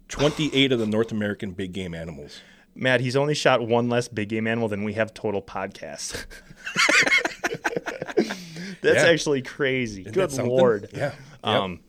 Twenty-eight 0.09 0.73
of 0.73 0.79
the 0.79 0.85
North 0.85 1.13
American 1.13 1.51
big 1.51 1.71
game 1.71 1.93
animals. 1.93 2.41
Matt, 2.75 2.99
he's 2.99 3.15
only 3.15 3.35
shot 3.35 3.65
one 3.65 3.87
less 3.87 4.09
big 4.09 4.27
game 4.27 4.47
animal 4.47 4.67
than 4.67 4.83
we 4.83 4.91
have 4.93 5.13
total 5.13 5.41
podcasts. 5.41 6.25
That's 8.81 9.03
Yeah. 9.03 9.09
actually 9.09 9.41
crazy. 9.41 10.01
Isn't 10.01 10.13
Good 10.13 10.33
lord. 10.37 10.89
Yeah. 10.93 11.13
Um, 11.43 11.79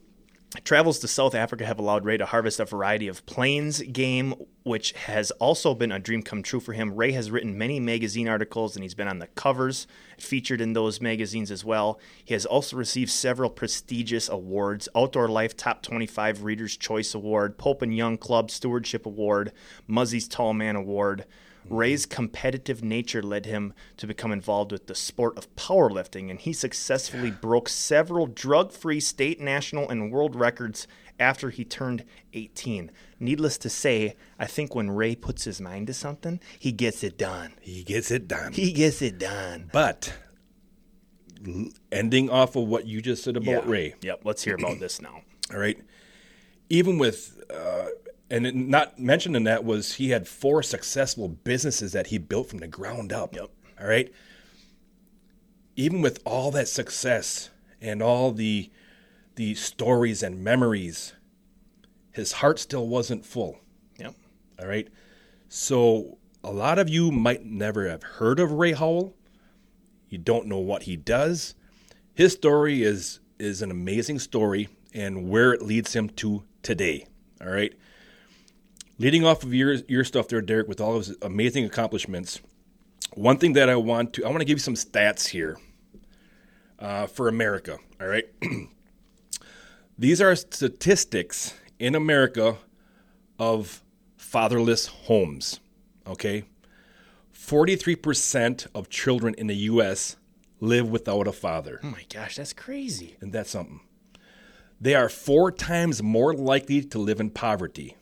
travels 0.65 0.99
to 0.99 1.09
South 1.09 1.35
Africa 1.35 1.65
have 1.65 1.79
allowed 1.79 2.05
Ray 2.05 2.19
to 2.19 2.27
harvest 2.27 2.61
a 2.61 2.65
variety 2.67 3.09
of 3.09 3.25
plains 3.25 3.81
game, 3.81 4.35
which 4.65 4.93
has 4.93 5.31
also 5.33 5.75
been 5.75 5.91
a 5.91 5.99
dream 5.99 6.23
come 6.23 6.43
true 6.43 6.61
for 6.61 6.73
him. 6.75 6.95
Ray 6.95 7.13
has 7.13 7.31
written 7.31 7.57
many 7.57 7.81
magazine 7.81 8.29
articles 8.29 8.77
and 8.77 8.83
he's 8.83 8.95
been 8.95 9.09
on 9.09 9.19
the 9.19 9.29
covers, 9.29 9.87
featured 10.19 10.61
in 10.61 10.75
those 10.75 11.01
magazines 11.01 11.51
as 11.51 11.65
well. 11.65 11.99
He 12.25 12.35
has 12.35 12.45
also 12.45 12.77
received 12.77 13.11
several 13.11 13.49
prestigious 13.51 14.29
awards 14.29 14.89
Outdoor 14.95 15.29
Life 15.29 15.57
Top 15.57 15.83
25 15.83 16.45
Reader's 16.45 16.77
Choice 16.77 17.15
Award, 17.15 17.57
Pope 17.57 17.81
and 17.83 17.97
Young 17.97 18.19
Club 18.19 18.51
Stewardship 18.51 19.07
Award, 19.07 19.53
Muzzy's 19.87 20.29
Tall 20.29 20.53
Man 20.53 20.77
Award. 20.77 21.25
Ray's 21.69 22.07
competitive 22.07 22.83
nature 22.83 23.23
led 23.23 23.47
him 23.47 23.75
to 23.97 24.07
become 24.07 24.33
involved 24.33 24.73
with 24.73 24.87
the 24.87 24.95
sport 24.95 25.39
of 25.39 25.55
powerlifting, 25.57 26.31
and 26.31 26.41
he 26.41 26.53
successfully 26.53 27.31
broke 27.31 27.69
several 27.69 28.27
drug 28.27 28.73
free 28.73 29.01
state, 29.01 29.41
national, 29.41 29.89
and 29.89 30.11
world 30.11 30.35
records 30.35 30.87
after 31.19 31.51
he 31.51 31.65
turned 31.65 32.05
18. 32.33 32.91
Needless 33.21 33.59
to 33.59 33.71
say, 33.71 34.17
I 34.39 34.47
think 34.47 34.75
when 34.75 34.91
Ray 34.91 35.15
puts 35.15 35.45
his 35.45 35.61
mind 35.61 35.87
to 35.87 35.95
something, 35.95 36.41
he 36.59 36.73
gets 36.73 37.05
it 37.05 37.17
done. 37.17 37.55
He 37.61 37.85
gets 37.85 38.11
it 38.11 38.27
done. 38.27 38.53
He 38.53 38.73
gets 38.73 39.01
it 39.03 39.19
done. 39.19 39.71
But 39.73 40.15
ending 41.91 42.31
off 42.31 42.57
of 42.57 42.67
what 42.67 42.87
you 42.87 43.01
just 43.01 43.25
said 43.25 43.37
about 43.37 43.69
Ray, 43.69 43.95
Yep, 44.03 44.23
let's 44.25 44.43
hear 44.43 44.55
about 44.55 44.81
this 44.81 45.01
now. 45.01 45.23
all 45.53 45.59
right. 45.59 45.79
Even 46.69 46.99
with, 46.99 47.43
uh, 47.51 47.87
and 48.33 48.47
it- 48.47 48.55
not 48.55 48.99
mentioned 48.99 49.37
in 49.37 49.45
that 49.45 49.63
was 49.63 49.95
he 49.95 50.09
had 50.09 50.27
four 50.27 50.63
successful 50.63 51.29
businesses 51.29 51.93
that 51.93 52.07
he 52.07 52.17
built 52.17 52.49
from 52.49 52.61
the 52.61 52.67
ground 52.67 53.13
up. 53.13 53.35
Yep. 53.35 53.51
All 53.79 53.87
right. 53.87 54.11
Even 55.77 56.01
with 56.01 56.19
all 56.25 56.51
that 56.51 56.67
success 56.69 57.51
and 57.81 58.03
all 58.03 58.33
the 58.33 58.71
the 59.37 59.55
stories 59.55 60.23
and 60.23 60.43
memories, 60.45 61.13
his 62.13 62.33
heart 62.33 62.59
still 62.59 62.87
wasn't 62.89 63.25
full. 63.25 63.59
Yep. 63.99 64.15
All 64.61 64.67
right. 64.67 64.89
So 65.49 66.19
a 66.43 66.53
lot 66.53 66.79
of 66.79 66.89
you 66.89 67.11
might 67.11 67.45
never 67.45 67.89
have 67.89 68.03
heard 68.03 68.41
of 68.41 68.53
Ray 68.53 68.73
Howell. 68.73 69.15
You 70.09 70.19
don't 70.19 70.47
know 70.47 70.59
what 70.59 70.83
he 70.85 70.97
does. 70.97 71.55
His 72.15 72.33
story 72.33 72.83
is 72.83 73.21
is 73.39 73.61
an 73.61 73.71
amazing 73.71 74.21
story 74.21 74.69
and 74.95 75.29
where 75.29 75.53
it 75.53 75.61
leads 75.63 75.95
him 75.95 76.09
to 76.11 76.45
today. 76.63 77.07
All 77.43 77.49
right. 77.49 77.75
Leading 79.03 79.25
off 79.25 79.43
of 79.43 79.53
your 79.53 79.73
your 79.89 80.05
stuff 80.05 80.29
there, 80.29 80.41
Derek, 80.41 80.69
with 80.69 80.81
all 80.81 80.95
of 80.95 81.05
his 81.05 81.17
amazing 81.23 81.65
accomplishments. 81.65 82.41
One 83.15 83.37
thing 83.37 83.55
that 83.55 83.69
I 83.69 83.75
want 83.75 84.13
to 84.13 84.25
I 84.25 84.29
want 84.29 84.39
to 84.39 84.45
give 84.45 84.59
you 84.59 84.61
some 84.61 84.75
stats 84.75 85.27
here 85.27 85.59
uh, 86.79 87.09
for 87.09 87.27
America. 87.27 87.79
All 88.01 88.07
right. 88.07 88.27
These 89.99 90.21
are 90.21 90.37
statistics 90.37 91.53
in 91.81 91.97
America 91.97 92.59
of 93.41 93.83
fatherless 94.17 94.87
homes. 94.87 95.59
Okay? 96.07 96.45
43% 97.35 98.69
of 98.73 98.89
children 98.89 99.35
in 99.37 99.49
the 99.49 99.57
U.S. 99.73 100.15
live 100.61 100.89
without 100.89 101.27
a 101.27 101.33
father. 101.33 101.81
Oh 101.83 101.89
my 101.89 102.05
gosh, 102.09 102.37
that's 102.37 102.53
crazy. 102.53 103.17
And 103.21 103.33
that's 103.33 103.51
something. 103.51 103.81
They 104.81 104.95
are 104.95 105.09
four 105.09 105.51
times 105.51 106.05
more 106.05 106.35
likely 106.35 106.83
to 106.85 106.99
live 107.01 107.19
in 107.19 107.31
poverty. 107.31 107.97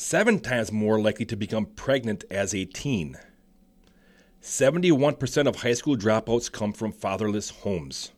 Seven 0.00 0.40
times 0.40 0.72
more 0.72 0.98
likely 0.98 1.26
to 1.26 1.36
become 1.36 1.66
pregnant 1.66 2.24
as 2.30 2.54
a 2.54 2.64
teen. 2.64 3.18
71% 4.40 5.46
of 5.46 5.56
high 5.56 5.74
school 5.74 5.94
dropouts 5.94 6.50
come 6.50 6.72
from 6.72 6.90
fatherless 6.90 7.50
homes. 7.50 8.10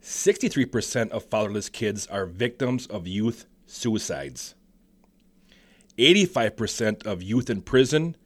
63% 0.00 1.10
of 1.10 1.24
fatherless 1.24 1.68
kids 1.68 2.06
are 2.06 2.26
victims 2.26 2.86
of 2.86 3.08
youth 3.08 3.46
suicides. 3.66 4.54
85% 5.98 7.04
of 7.04 7.24
youth 7.24 7.50
in 7.50 7.60
prison 7.60 8.16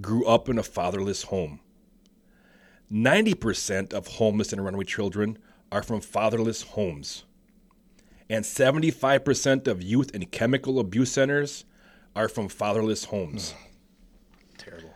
grew 0.00 0.26
up 0.26 0.48
in 0.48 0.58
a 0.58 0.64
fatherless 0.64 1.22
home. 1.22 1.60
90% 2.92 3.92
of 3.92 4.08
homeless 4.08 4.52
and 4.52 4.64
runaway 4.64 4.84
children 4.84 5.38
are 5.70 5.84
from 5.84 6.00
fatherless 6.00 6.62
homes. 6.62 7.24
And 8.30 8.44
75% 8.44 9.66
of 9.66 9.82
youth 9.82 10.14
in 10.14 10.24
chemical 10.26 10.78
abuse 10.78 11.10
centers 11.10 11.64
are 12.14 12.28
from 12.28 12.48
fatherless 12.48 13.06
homes. 13.06 13.54
Terrible. 14.56 14.94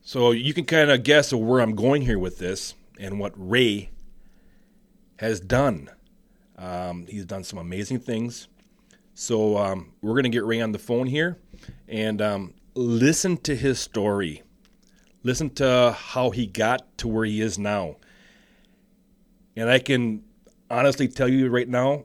So 0.00 0.30
you 0.30 0.54
can 0.54 0.64
kind 0.64 0.88
of 0.88 1.02
guess 1.02 1.32
where 1.32 1.60
I'm 1.60 1.74
going 1.74 2.02
here 2.02 2.20
with 2.20 2.38
this 2.38 2.76
and 3.00 3.18
what 3.18 3.32
Ray 3.36 3.90
has 5.18 5.40
done. 5.40 5.90
Um, 6.56 7.06
he's 7.08 7.24
done 7.24 7.42
some 7.42 7.58
amazing 7.58 7.98
things. 7.98 8.46
So 9.12 9.58
um, 9.58 9.92
we're 10.00 10.12
going 10.12 10.22
to 10.22 10.30
get 10.30 10.44
Ray 10.44 10.60
on 10.60 10.70
the 10.70 10.78
phone 10.78 11.08
here 11.08 11.36
and 11.88 12.22
um, 12.22 12.54
listen 12.76 13.38
to 13.38 13.56
his 13.56 13.80
story. 13.80 14.44
Listen 15.24 15.50
to 15.56 15.96
how 15.98 16.30
he 16.30 16.46
got 16.46 16.96
to 16.98 17.08
where 17.08 17.24
he 17.24 17.40
is 17.40 17.58
now. 17.58 17.96
And 19.56 19.68
I 19.68 19.80
can 19.80 20.22
honestly 20.70 21.08
tell 21.08 21.28
you 21.28 21.48
right 21.48 21.68
now 21.68 22.04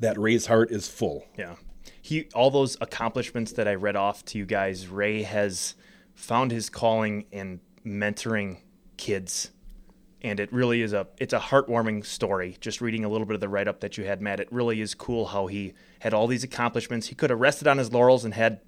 that 0.00 0.18
Ray's 0.18 0.46
heart 0.46 0.70
is 0.70 0.88
full. 0.88 1.26
Yeah. 1.36 1.56
He 2.00 2.28
all 2.34 2.50
those 2.50 2.76
accomplishments 2.80 3.52
that 3.52 3.68
I 3.68 3.74
read 3.74 3.96
off 3.96 4.24
to 4.26 4.38
you 4.38 4.46
guys, 4.46 4.88
Ray 4.88 5.22
has 5.22 5.74
found 6.14 6.50
his 6.50 6.70
calling 6.70 7.26
in 7.30 7.60
mentoring 7.84 8.58
kids. 8.96 9.50
And 10.20 10.40
it 10.40 10.52
really 10.52 10.82
is 10.82 10.92
a 10.92 11.06
it's 11.18 11.32
a 11.32 11.38
heartwarming 11.38 12.04
story. 12.04 12.56
Just 12.60 12.80
reading 12.80 13.04
a 13.04 13.08
little 13.08 13.26
bit 13.26 13.34
of 13.34 13.40
the 13.40 13.48
write 13.48 13.68
up 13.68 13.80
that 13.80 13.96
you 13.96 14.04
had, 14.04 14.20
Matt, 14.20 14.40
it 14.40 14.48
really 14.50 14.80
is 14.80 14.94
cool 14.94 15.26
how 15.26 15.46
he 15.46 15.74
had 16.00 16.12
all 16.12 16.26
these 16.26 16.42
accomplishments. 16.42 17.06
He 17.06 17.14
could 17.14 17.30
have 17.30 17.38
rested 17.38 17.68
on 17.68 17.78
his 17.78 17.92
laurels 17.92 18.24
and 18.24 18.34
had 18.34 18.60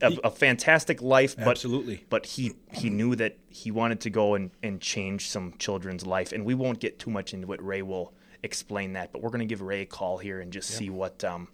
a, 0.00 0.16
a 0.24 0.30
fantastic 0.30 1.02
life, 1.02 1.36
but 1.36 1.48
Absolutely. 1.48 2.04
but 2.08 2.26
he 2.26 2.54
he 2.72 2.88
knew 2.90 3.14
that 3.16 3.36
he 3.48 3.70
wanted 3.70 4.00
to 4.00 4.10
go 4.10 4.34
and, 4.34 4.50
and 4.62 4.80
change 4.80 5.28
some 5.28 5.54
children's 5.58 6.06
life. 6.06 6.32
And 6.32 6.44
we 6.44 6.54
won't 6.54 6.80
get 6.80 6.98
too 6.98 7.10
much 7.10 7.34
into 7.34 7.52
it. 7.52 7.62
Ray 7.62 7.82
will 7.82 8.14
explain 8.46 8.94
that, 8.94 9.12
but 9.12 9.20
we're 9.20 9.28
going 9.28 9.40
to 9.40 9.44
give 9.46 9.60
Ray 9.60 9.82
a 9.82 9.86
call 9.86 10.16
here 10.16 10.40
and 10.40 10.50
just 10.50 10.70
see 10.70 10.88
what 10.88 11.22
um 11.22 11.48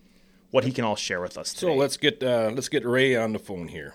what 0.52 0.64
he 0.64 0.70
can 0.70 0.84
all 0.84 0.94
share 0.96 1.20
with 1.20 1.36
us 1.36 1.48
So 1.56 1.74
let's 1.74 1.96
get 1.96 2.22
uh, 2.22 2.52
let's 2.54 2.68
get 2.68 2.86
Ray 2.86 3.16
on 3.16 3.32
the 3.32 3.38
phone 3.40 3.68
here. 3.68 3.94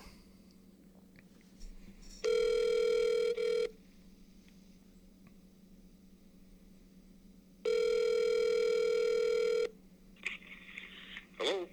Hello. 11.39 11.67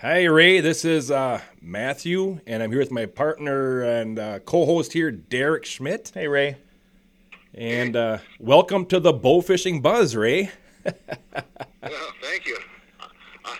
Hi, 0.00 0.24
Ray. 0.24 0.60
This 0.60 0.84
is 0.84 1.10
uh, 1.10 1.40
Matthew, 1.60 2.40
and 2.46 2.62
I'm 2.62 2.70
here 2.70 2.78
with 2.80 2.90
my 2.92 3.06
partner 3.06 3.82
and 3.82 4.18
uh, 4.18 4.38
co-host 4.40 4.92
here, 4.92 5.10
Derek 5.10 5.64
Schmidt. 5.64 6.12
hey 6.14 6.28
Ray. 6.28 6.56
And 7.56 7.94
uh, 7.94 8.18
welcome 8.40 8.84
to 8.86 8.98
the 8.98 9.12
bow 9.12 9.40
fishing 9.40 9.80
buzz, 9.80 10.16
Ray. 10.16 10.50
Yeah, 11.82 11.90
thank 12.22 12.46
you. 12.46 12.56
I, 13.44 13.58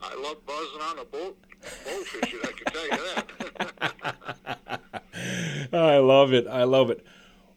I, 0.00 0.14
love 0.14 0.46
buzzing 0.46 0.80
on 0.80 0.98
a 1.00 1.04
boat, 1.04 1.36
bow 1.84 2.02
fishing. 2.04 2.38
I 2.42 2.52
can 2.52 2.72
tell 2.72 2.84
you 2.84 2.98
that. 5.20 5.70
I 5.72 5.98
love 5.98 6.32
it. 6.32 6.46
I 6.46 6.62
love 6.62 6.90
it. 6.90 7.04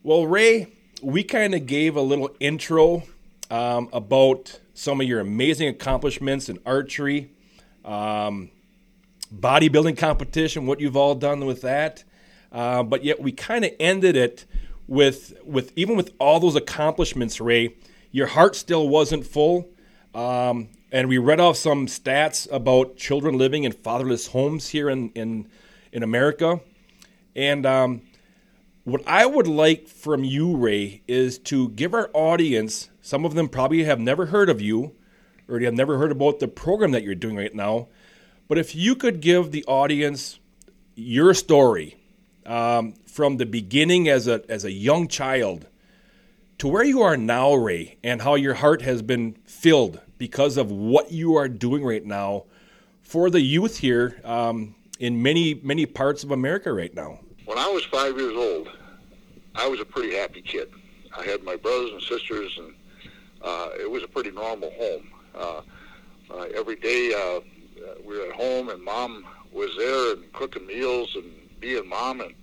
Well, 0.02 0.26
Ray, 0.26 0.74
we 1.04 1.24
kind 1.24 1.54
of 1.54 1.68
gave 1.68 1.96
a 1.96 2.02
little 2.02 2.32
intro 2.40 3.04
um, 3.52 3.90
about 3.94 4.60
some 4.74 5.00
of 5.00 5.08
your 5.08 5.20
amazing 5.20 5.68
accomplishments 5.68 6.50
in 6.50 6.60
archery, 6.66 7.30
um, 7.86 8.50
bodybuilding 9.34 9.98
competition, 9.98 10.66
what 10.66 10.80
you've 10.80 10.98
all 10.98 11.14
done 11.14 11.46
with 11.46 11.62
that. 11.62 12.04
Uh, 12.52 12.82
but 12.82 13.04
yet 13.04 13.22
we 13.22 13.32
kind 13.32 13.64
of 13.64 13.72
ended 13.80 14.16
it 14.16 14.46
with 14.88 15.34
with 15.44 15.72
even 15.76 15.96
with 15.96 16.14
all 16.20 16.40
those 16.40 16.56
accomplishments, 16.56 17.40
Ray, 17.40 17.76
your 18.12 18.28
heart 18.28 18.56
still 18.56 18.88
wasn't 18.88 19.26
full. 19.26 19.70
Um, 20.14 20.70
and 20.92 21.10
we 21.10 21.18
read 21.18 21.40
off 21.40 21.58
some 21.58 21.86
stats 21.86 22.52
about 22.52 22.96
children 22.96 23.38
living 23.38 23.64
in 23.66 23.74
fatherless 23.74 24.28
homes 24.28 24.70
here 24.70 24.90
in 24.90 25.10
in, 25.10 25.48
in 25.92 26.04
America. 26.04 26.62
And 27.36 27.66
um, 27.66 28.02
what 28.84 29.04
I 29.06 29.26
would 29.26 29.48
like 29.48 29.88
from 29.88 30.24
you, 30.24 30.56
Ray, 30.56 31.04
is 31.08 31.38
to 31.40 31.70
give 31.70 31.94
our 31.94 32.10
audience, 32.14 32.90
some 33.02 33.26
of 33.26 33.36
them 33.36 33.50
probably 33.50 33.84
have 33.84 34.00
never 34.00 34.28
heard 34.28 34.50
of 34.50 34.62
you 34.62 34.96
or 35.48 35.60
they 35.60 35.66
have 35.66 35.74
never 35.74 35.98
heard 35.98 36.12
about 36.12 36.40
the 36.40 36.48
program 36.48 36.92
that 36.92 37.04
you're 37.04 37.16
doing 37.16 37.36
right 37.36 37.54
now. 37.54 37.88
But 38.48 38.58
if 38.58 38.76
you 38.76 38.96
could 38.96 39.22
give 39.22 39.52
the 39.52 39.64
audience 39.66 40.40
your 40.96 41.34
story 41.34 41.98
um, 42.48 42.94
from 43.06 43.38
the 43.38 43.46
beginning 43.46 44.08
as 44.08 44.28
a, 44.28 44.42
as 44.50 44.66
a 44.66 44.72
young 44.72 45.08
child 45.08 45.68
to 46.58 46.68
where 46.68 46.84
you 46.84 47.02
are 47.02 47.18
now, 47.18 47.54
Ray, 47.54 47.98
and 48.04 48.22
how 48.22 48.34
your 48.34 48.56
heart 48.56 48.82
has 48.82 49.02
been 49.02 49.34
filled 49.46 50.02
because 50.18 50.58
of 50.58 50.72
what 50.72 51.12
you 51.12 51.36
are 51.36 51.48
doing 51.48 51.84
right 51.84 52.04
now 52.04 52.46
for 53.04 53.30
the 53.30 53.42
youth 53.42 53.78
here 53.78 54.20
um, 54.24 54.74
in 55.00 55.22
many, 55.22 55.56
many 55.56 55.86
parts 55.86 56.24
of 56.24 56.32
America 56.32 56.74
right 56.74 56.94
now. 56.96 57.20
When 57.46 57.58
I 57.58 57.68
was 57.68 57.84
five 57.86 58.18
years 58.18 58.36
old, 58.36 58.70
I 59.56 59.68
was 59.68 59.80
a 59.80 59.86
pretty 59.86 60.16
happy 60.16 60.42
kid. 60.42 60.72
I 61.16 61.24
had 61.24 61.44
my 61.44 61.56
brothers 61.56 61.92
and 61.92 62.02
sisters, 62.02 62.58
and 62.58 62.74
uh, 63.44 63.70
it 63.80 63.90
was 63.90 64.04
a 64.04 64.08
pretty 64.08 64.32
normal 64.32 64.72
home. 64.72 65.08
Uh, 65.36 65.62
uh, 66.34 66.48
every 66.56 66.76
day 66.76 67.14
uh, 67.14 67.40
we 68.04 68.18
were 68.18 68.26
at 68.26 68.34
home, 68.34 68.70
and 68.70 68.84
mom 68.84 69.26
was 69.52 69.70
there 69.78 70.14
and 70.14 70.32
cooking 70.34 70.66
meals 70.66 71.16
and 71.16 71.32
being 71.60 71.88
mom. 71.88 72.22
And 72.22 72.34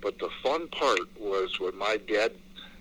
but 0.00 0.18
the 0.18 0.30
fun 0.42 0.68
part 0.68 1.00
was 1.18 1.60
when 1.60 1.76
my 1.76 1.98
dad 2.08 2.32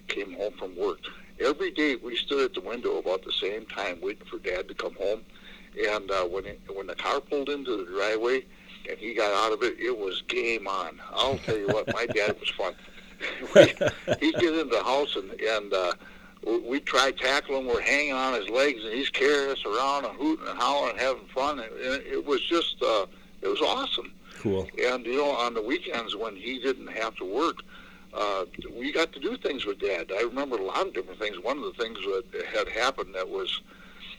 came 0.08 0.34
home 0.34 0.54
from 0.58 0.76
work. 0.76 1.00
Every 1.40 1.72
day 1.72 1.96
we 1.96 2.16
stood 2.16 2.44
at 2.44 2.54
the 2.54 2.62
window 2.62 2.98
about 2.98 3.24
the 3.24 3.32
same 3.32 3.66
time, 3.66 4.00
waiting 4.02 4.26
for 4.26 4.38
dad 4.40 4.68
to 4.68 4.74
come 4.74 4.96
home. 4.96 5.22
And 5.90 6.12
uh, 6.12 6.24
when 6.26 6.46
it, 6.46 6.60
when 6.74 6.88
the 6.88 6.96
car 6.96 7.22
pulled 7.22 7.50
into 7.50 7.78
the 7.78 7.86
driveway 7.86 8.44
and 8.90 8.98
he 8.98 9.14
got 9.14 9.32
out 9.34 9.54
of 9.54 9.64
it, 9.64 9.80
it 9.80 9.98
was 9.98 10.22
game 10.28 10.68
on. 10.68 11.00
I'll 11.12 11.38
tell 11.40 11.58
you 11.58 11.68
what, 11.68 11.94
my 11.94 12.06
dad 12.08 12.38
was 12.40 12.50
fun. 12.50 12.74
He'd 14.20 14.34
get 14.36 14.54
into 14.54 14.66
the 14.66 14.84
house 14.84 15.16
and 15.16 15.32
and 15.40 15.74
uh, 15.74 15.94
we 16.44 16.80
try 16.80 17.12
tackling. 17.12 17.68
We're 17.68 17.82
hanging 17.82 18.14
on 18.14 18.34
his 18.34 18.50
legs, 18.50 18.84
and 18.84 18.94
he's 18.94 19.10
carrying 19.10 19.52
us 19.52 19.64
around 19.66 20.06
and 20.06 20.18
hooting 20.18 20.48
and 20.48 20.58
howling, 20.58 20.92
and 20.92 21.00
having 21.00 21.26
fun. 21.28 21.60
And 21.60 21.72
it, 21.78 22.06
it 22.08 22.26
was 22.26 22.42
just, 22.42 22.82
uh, 22.82 23.06
it 23.42 23.48
was 23.48 23.62
awesome. 23.62 24.12
Cool. 24.42 24.68
And 24.84 25.06
you 25.06 25.18
know, 25.18 25.30
on 25.30 25.54
the 25.54 25.62
weekends 25.62 26.16
when 26.16 26.36
he 26.36 26.58
didn't 26.58 26.88
have 26.88 27.16
to 27.18 27.26
work, 27.26 27.58
uh, 28.12 28.46
we 28.76 28.92
got 28.92 29.14
to 29.14 29.20
do 29.20 29.38
things 29.38 29.66
with 29.66 29.80
Dad. 29.80 30.12
I 30.12 30.24
remember 30.24 30.58
a 30.58 30.64
lot 30.64 30.88
of 30.88 30.94
different 30.96 31.20
things. 31.20 31.38
One 31.40 31.60
of 31.60 31.64
the 31.64 31.84
things 31.84 32.00
that 32.00 32.46
had 32.52 32.68
happened 32.68 33.14
that 33.14 33.30
was 33.30 33.62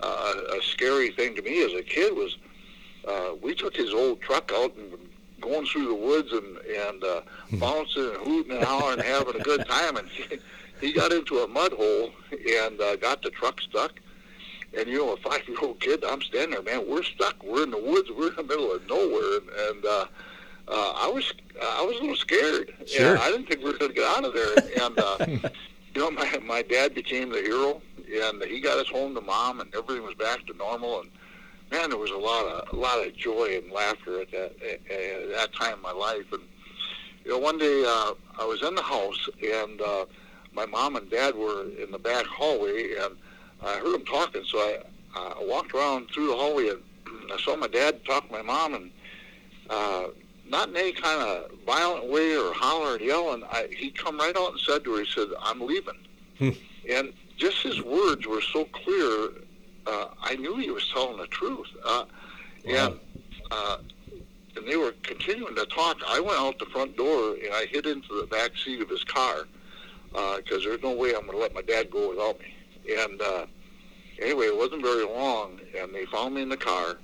uh, 0.00 0.34
a 0.56 0.62
scary 0.62 1.10
thing 1.10 1.34
to 1.34 1.42
me 1.42 1.64
as 1.64 1.74
a 1.74 1.82
kid 1.82 2.14
was 2.14 2.36
uh, 3.06 3.32
we 3.42 3.52
took 3.54 3.76
his 3.76 3.92
old 3.92 4.20
truck 4.20 4.52
out 4.54 4.76
and 4.76 4.96
going 5.40 5.66
through 5.66 5.88
the 5.88 5.94
woods 5.94 6.30
and 6.30 6.56
and 6.58 7.02
uh, 7.02 7.20
bouncing 7.54 8.10
and 8.10 8.16
hooting 8.18 8.52
and 8.52 8.64
howling 8.64 9.00
and 9.00 9.02
having 9.02 9.40
a 9.40 9.42
good 9.42 9.66
time. 9.66 9.96
And 9.96 10.08
he, 10.08 10.38
he 10.80 10.92
got 10.92 11.12
into 11.12 11.40
a 11.40 11.48
mud 11.48 11.72
hole 11.72 12.12
and 12.30 12.80
uh, 12.80 12.94
got 12.94 13.22
the 13.22 13.30
truck 13.30 13.60
stuck. 13.60 13.98
And 14.76 14.88
you 14.88 14.98
know, 14.98 15.12
a 15.12 15.16
five-year-old 15.18 15.80
kid, 15.80 16.02
I'm 16.04 16.22
standing 16.22 16.50
there, 16.50 16.62
man. 16.62 16.88
We're 16.88 17.02
stuck. 17.02 17.42
We're 17.42 17.64
in 17.64 17.70
the 17.70 17.78
woods. 17.78 18.10
We're 18.10 18.30
in 18.30 18.36
the 18.36 18.42
middle 18.42 18.72
of 18.72 18.86
nowhere, 18.88 19.38
and, 19.38 19.48
and 19.68 19.84
uh, 19.84 20.06
uh, 20.68 20.92
I 20.96 21.08
was 21.08 21.32
I 21.60 21.82
was 21.82 21.96
a 21.98 22.00
little 22.00 22.16
scared. 22.16 22.72
Sure. 22.86 23.10
And 23.10 23.18
I 23.18 23.30
didn't 23.30 23.46
think 23.46 23.60
we 23.60 23.72
were 23.72 23.78
going 23.78 23.90
to 23.90 23.94
get 23.94 24.08
out 24.08 24.24
of 24.24 24.32
there. 24.32 24.84
And 24.84 24.98
uh, 24.98 25.50
you 25.94 26.00
know, 26.00 26.10
my 26.10 26.38
my 26.42 26.62
dad 26.62 26.94
became 26.94 27.30
the 27.30 27.42
hero, 27.42 27.82
and 27.96 28.42
he 28.44 28.60
got 28.60 28.78
us 28.78 28.88
home 28.88 29.14
to 29.14 29.20
mom, 29.20 29.60
and 29.60 29.74
everything 29.74 30.04
was 30.04 30.14
back 30.14 30.46
to 30.46 30.54
normal. 30.54 31.00
And 31.00 31.10
man, 31.70 31.90
there 31.90 31.98
was 31.98 32.10
a 32.10 32.16
lot 32.16 32.46
of 32.46 32.72
a 32.72 32.80
lot 32.80 33.06
of 33.06 33.14
joy 33.14 33.60
and 33.62 33.70
laughter 33.70 34.22
at 34.22 34.30
that 34.30 34.54
at, 34.62 34.90
at 34.90 35.32
that 35.34 35.52
time 35.52 35.74
in 35.74 35.82
my 35.82 35.92
life. 35.92 36.32
And 36.32 36.42
you 37.24 37.32
know, 37.32 37.38
one 37.38 37.58
day 37.58 37.84
uh, 37.86 38.14
I 38.38 38.44
was 38.44 38.62
in 38.62 38.74
the 38.74 38.82
house, 38.82 39.28
and 39.42 39.80
uh, 39.80 40.06
my 40.54 40.66
mom 40.66 40.96
and 40.96 41.10
dad 41.10 41.34
were 41.34 41.64
in 41.64 41.90
the 41.90 41.98
back 41.98 42.26
hallway, 42.26 42.94
and 43.00 43.16
I 43.64 43.78
heard 43.78 43.92
them 43.94 44.04
talking. 44.04 44.42
So 44.44 44.58
I 44.58 44.78
I 45.14 45.44
walked 45.44 45.74
around 45.74 46.08
through 46.10 46.28
the 46.28 46.34
hallway, 46.36 46.68
and 46.68 46.80
I 47.32 47.36
saw 47.38 47.56
my 47.56 47.68
dad 47.68 48.04
talk 48.04 48.26
to 48.26 48.32
my 48.32 48.42
mom, 48.42 48.74
and 48.74 48.90
uh, 49.70 50.04
not 50.48 50.68
in 50.68 50.76
any 50.76 50.92
kind 50.92 51.20
of 51.20 51.50
violent 51.66 52.08
way 52.08 52.36
or 52.36 52.52
holler 52.54 52.96
and 52.96 53.04
yelling. 53.04 53.44
I, 53.44 53.68
he 53.76 53.90
come 53.90 54.18
right 54.18 54.36
out 54.36 54.52
and 54.52 54.60
said 54.60 54.84
to 54.84 54.94
her, 54.94 55.00
he 55.04 55.10
said, 55.10 55.28
"I'm 55.42 55.60
leaving," 55.60 55.94
and 56.90 57.12
just 57.36 57.62
his 57.62 57.82
words 57.82 58.26
were 58.26 58.40
so 58.40 58.64
clear. 58.66 59.28
Uh, 59.86 60.06
I 60.22 60.36
knew 60.36 60.56
he 60.58 60.70
was 60.70 60.88
telling 60.92 61.18
the 61.18 61.26
truth. 61.26 61.68
Uh, 61.84 62.04
Wow. 62.64 62.72
And 62.86 63.00
uh, 63.50 63.76
and 64.56 64.68
they 64.68 64.76
were 64.76 64.92
continuing 65.02 65.56
to 65.56 65.66
talk. 65.66 65.96
I 66.06 66.20
went 66.20 66.38
out 66.38 66.58
the 66.60 66.66
front 66.66 66.96
door 66.96 67.34
and 67.34 67.52
I 67.52 67.66
hid 67.68 67.86
into 67.86 68.20
the 68.20 68.26
back 68.26 68.52
seat 68.62 68.80
of 68.80 68.88
his 68.88 69.02
car 69.02 69.48
because 70.12 70.64
uh, 70.64 70.68
there's 70.68 70.82
no 70.82 70.92
way 70.92 71.08
I'm 71.14 71.22
going 71.26 71.32
to 71.32 71.38
let 71.38 71.54
my 71.54 71.62
dad 71.62 71.90
go 71.90 72.10
without 72.10 72.38
me. 72.38 72.54
And 72.88 73.20
uh, 73.20 73.46
anyway, 74.20 74.46
it 74.46 74.56
wasn't 74.56 74.82
very 74.82 75.04
long, 75.04 75.60
and 75.78 75.94
they 75.94 76.04
found 76.06 76.34
me 76.34 76.42
in 76.42 76.48
the 76.48 76.56
car, 76.56 76.98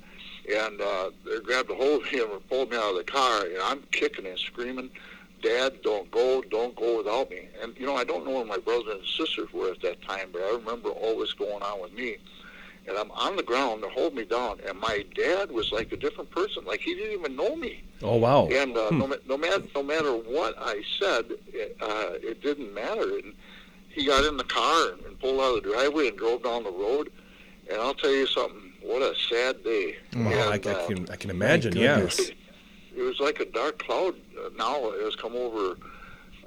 and 0.53 0.81
uh, 0.81 1.11
they 1.25 1.39
grabbed 1.39 1.69
a 1.69 1.75
hold 1.75 2.03
of 2.05 2.11
me 2.11 2.21
and 2.21 2.49
pulled 2.49 2.71
me 2.71 2.77
out 2.77 2.91
of 2.91 2.97
the 2.97 3.11
car, 3.11 3.45
and 3.45 3.57
I'm 3.61 3.83
kicking 3.91 4.25
and 4.25 4.37
screaming, 4.37 4.89
"Dad, 5.41 5.81
don't 5.81 6.09
go, 6.11 6.41
don't 6.49 6.75
go 6.75 6.97
without 6.97 7.29
me." 7.29 7.47
And 7.61 7.77
you 7.77 7.85
know, 7.85 7.95
I 7.95 8.03
don't 8.03 8.25
know 8.25 8.31
where 8.31 8.45
my 8.45 8.57
brothers 8.57 8.95
and 8.95 9.05
sisters 9.05 9.51
were 9.53 9.71
at 9.71 9.81
that 9.81 10.01
time, 10.01 10.29
but 10.31 10.41
I 10.41 10.51
remember 10.51 10.89
all 10.89 11.19
this 11.19 11.33
going 11.33 11.63
on 11.63 11.81
with 11.81 11.93
me 11.93 12.17
and 12.89 12.97
I'm 12.97 13.11
on 13.11 13.35
the 13.35 13.43
ground. 13.43 13.83
They 13.83 13.89
hold 13.89 14.15
me 14.15 14.25
down, 14.25 14.59
and 14.67 14.79
my 14.79 15.05
dad 15.15 15.51
was 15.51 15.71
like 15.71 15.91
a 15.91 15.97
different 15.97 16.31
person. 16.31 16.65
Like 16.65 16.81
he 16.81 16.95
didn't 16.95 17.19
even 17.19 17.35
know 17.35 17.55
me. 17.55 17.83
Oh 18.01 18.15
wow! 18.15 18.47
And 18.47 18.75
uh, 18.75 18.89
hmm. 18.89 18.99
no, 18.99 19.15
no 19.27 19.37
matter 19.37 19.63
no 19.75 19.83
matter 19.83 20.11
what 20.11 20.55
I 20.57 20.81
said, 20.99 21.25
it, 21.47 21.77
uh, 21.81 22.13
it 22.21 22.41
didn't 22.41 22.73
matter. 22.73 23.17
And 23.17 23.33
he 23.99 24.05
got 24.05 24.25
in 24.25 24.37
the 24.37 24.43
car 24.43 24.91
and, 24.91 25.05
and 25.05 25.19
pulled 25.19 25.39
out 25.39 25.57
of 25.57 25.63
the 25.63 25.69
driveway 25.69 26.07
and 26.07 26.17
drove 26.17 26.43
down 26.43 26.63
the 26.63 26.71
road. 26.71 27.11
And 27.71 27.79
I'll 27.81 27.93
tell 27.93 28.11
you 28.11 28.25
something. 28.27 28.73
What 28.81 29.01
a 29.01 29.13
sad 29.29 29.63
day. 29.63 29.97
Wow, 30.15 30.29
and, 30.31 30.67
I, 30.67 30.71
I, 30.71 30.73
uh, 30.73 30.87
can 30.87 31.09
I 31.09 31.15
can 31.15 31.29
imagine. 31.29 31.75
Yes. 31.75 32.17
It, 32.19 32.35
it 32.95 33.01
was 33.01 33.19
like 33.19 33.39
a 33.39 33.45
dark 33.45 33.79
cloud. 33.79 34.15
Uh, 34.37 34.49
now 34.57 34.91
has 35.03 35.15
come 35.15 35.35
over 35.35 35.77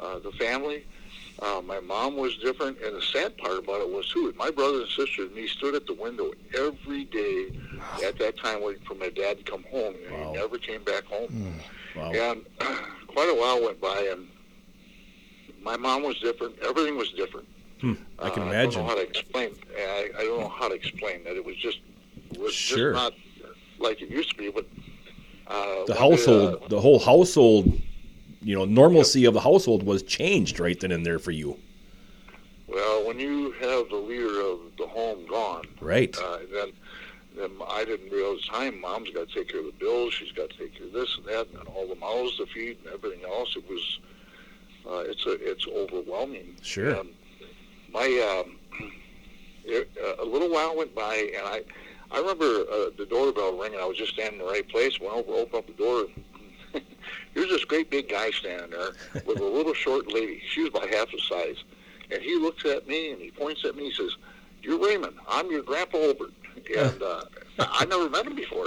uh, 0.01 0.19
the 0.19 0.33
family 0.33 0.85
uh, 1.43 1.61
my 1.65 1.81
mom 1.81 2.17
was 2.17 2.37
different, 2.37 2.79
and 2.81 2.95
the 2.95 3.03
sad 3.03 3.37
part 3.37 3.59
about 3.59 3.81
it 3.81 3.91
was 3.91 4.09
too. 4.09 4.33
My 4.37 4.51
brother 4.51 4.81
and 4.81 4.89
sister 4.89 5.23
and 5.23 5.35
me 5.35 5.49
stood 5.49 5.75
at 5.75 5.87
the 5.87 5.95
window 5.95 6.33
every 6.57 7.05
day 7.05 7.49
at 8.05 8.19
that 8.19 8.39
time 8.39 8.63
waiting 8.63 8.85
for 8.85 8.95
my 8.95 9.09
dad 9.09 9.39
to 9.39 9.45
come 9.45 9.65
home, 9.65 9.95
and 10.07 10.15
wow. 10.15 10.33
he 10.33 10.39
never 10.39 10.59
came 10.59 10.85
back 10.85 11.05
home. 11.05 11.29
Mm. 11.97 11.97
Wow. 11.97 12.13
And 12.13 12.45
quite 13.09 13.29
a 13.29 13.35
while 13.35 13.63
went 13.63 13.81
by, 13.81 14.09
and 14.13 14.29
my 15.63 15.77
mom 15.77 16.03
was 16.03 16.19
different. 16.21 16.59
Everything 16.63 16.97
was 16.97 17.11
different. 17.13 17.49
Hmm. 17.81 17.95
I 18.19 18.31
can 18.31 18.45
uh, 18.45 18.47
imagine. 18.47 18.83
I 18.83 18.87
don't 18.87 18.87
know 18.87 18.89
how 18.89 18.95
to 18.95 19.09
explain. 19.09 19.51
I, 19.77 20.11
I 20.19 20.25
don't 20.25 20.41
know 20.41 20.49
how 20.49 20.69
to 20.69 20.75
explain 20.75 21.25
that. 21.25 21.37
It 21.37 21.45
was 21.45 21.57
just 21.57 21.81
was 22.39 22.55
sure. 22.55 22.93
just 22.93 23.03
not 23.03 23.13
like 23.79 24.03
it 24.03 24.09
used 24.09 24.31
to 24.31 24.37
be. 24.37 24.51
But 24.51 24.67
uh, 25.49 25.85
the 25.87 25.95
household, 25.95 26.63
uh, 26.63 26.69
the 26.69 26.81
whole 26.81 26.99
household 26.99 27.81
you 28.41 28.57
know 28.57 28.65
normalcy 28.65 29.21
yep. 29.21 29.29
of 29.29 29.35
the 29.35 29.41
household 29.41 29.83
was 29.85 30.03
changed 30.03 30.61
right 30.61 30.79
then 30.79 30.93
and 30.93 31.05
there 31.05 31.19
for 31.19 31.31
you. 31.31 31.59
Well, 32.67 33.07
when 33.07 33.19
you 33.19 33.53
have 33.53 33.89
the 33.91 33.97
leader 33.97 34.41
of 34.41 34.61
the 34.79 34.87
home 34.87 35.27
gone, 35.27 35.67
right, 35.81 36.17
uh, 36.17 36.39
then 36.53 36.73
then 37.37 37.51
I 37.69 37.85
didn't 37.85 38.11
realize 38.11 38.45
time. 38.47 38.81
Mom's 38.81 39.11
got 39.11 39.29
to 39.29 39.35
take 39.35 39.49
care 39.49 39.61
of 39.61 39.67
the 39.67 39.73
bills. 39.73 40.15
She's 40.15 40.33
got 40.33 40.51
to 40.51 40.59
take 40.59 40.77
care 40.77 40.87
of 40.87 40.93
this 40.93 41.17
and 41.17 41.27
that, 41.27 41.49
and 41.59 41.69
all 41.69 41.87
the 41.87 41.97
mouths 41.97 42.37
to 42.37 42.47
feed 42.47 42.79
and 42.85 42.95
everything 42.95 43.25
else. 43.25 43.57
It 43.57 43.69
was 43.69 44.01
uh, 44.89 45.05
it's 45.07 45.27
a 45.27 45.33
it's 45.33 45.67
overwhelming. 45.67 46.57
Sure. 46.63 46.91
And 46.91 47.11
my 47.93 48.45
um, 48.45 48.59
it, 49.65 49.91
uh, 50.03 50.23
a 50.23 50.27
little 50.27 50.51
while 50.51 50.77
went 50.77 50.95
by, 50.95 51.15
and 51.37 51.47
I 51.47 51.63
I 52.11 52.19
remember 52.19 52.45
uh, 52.45 52.91
the 52.97 53.07
doorbell 53.09 53.57
ringing. 53.59 53.81
I 53.81 53.87
was 53.87 53.97
just 53.97 54.13
standing 54.13 54.41
in 54.41 54.47
the 54.47 54.53
right 54.53 54.69
place. 54.69 55.01
Went 55.01 55.15
over, 55.15 55.33
opened 55.33 55.55
up 55.55 55.67
the 55.67 55.73
door. 55.73 56.07
Here's 57.35 57.49
this 57.49 57.65
great 57.65 57.91
big 57.91 58.09
guy 58.09 58.31
standing 58.31 58.71
there 58.71 58.93
with 59.27 59.41
a 59.41 59.45
little 59.45 59.75
short 59.85 60.13
lady. 60.13 60.43
She 60.51 60.61
was 60.61 60.71
about 60.71 60.89
half 60.91 61.11
the 61.11 61.21
size. 61.29 61.57
And 62.11 62.23
he 62.23 62.37
looks 62.37 62.65
at 62.67 62.87
me 62.87 63.13
and 63.13 63.21
he 63.21 63.31
points 63.31 63.65
at 63.65 63.77
me. 63.77 63.85
He 63.91 63.95
says, 63.95 64.17
"You're 64.63 64.79
Raymond. 64.79 65.17
I'm 65.29 65.51
your 65.51 65.63
Grandpa 65.63 65.99
Obert." 65.99 66.33
And 66.77 67.03
uh, 67.03 67.25
I 67.59 67.85
never 67.87 68.11
met 68.11 68.27
him 68.27 68.37
before. 68.37 68.67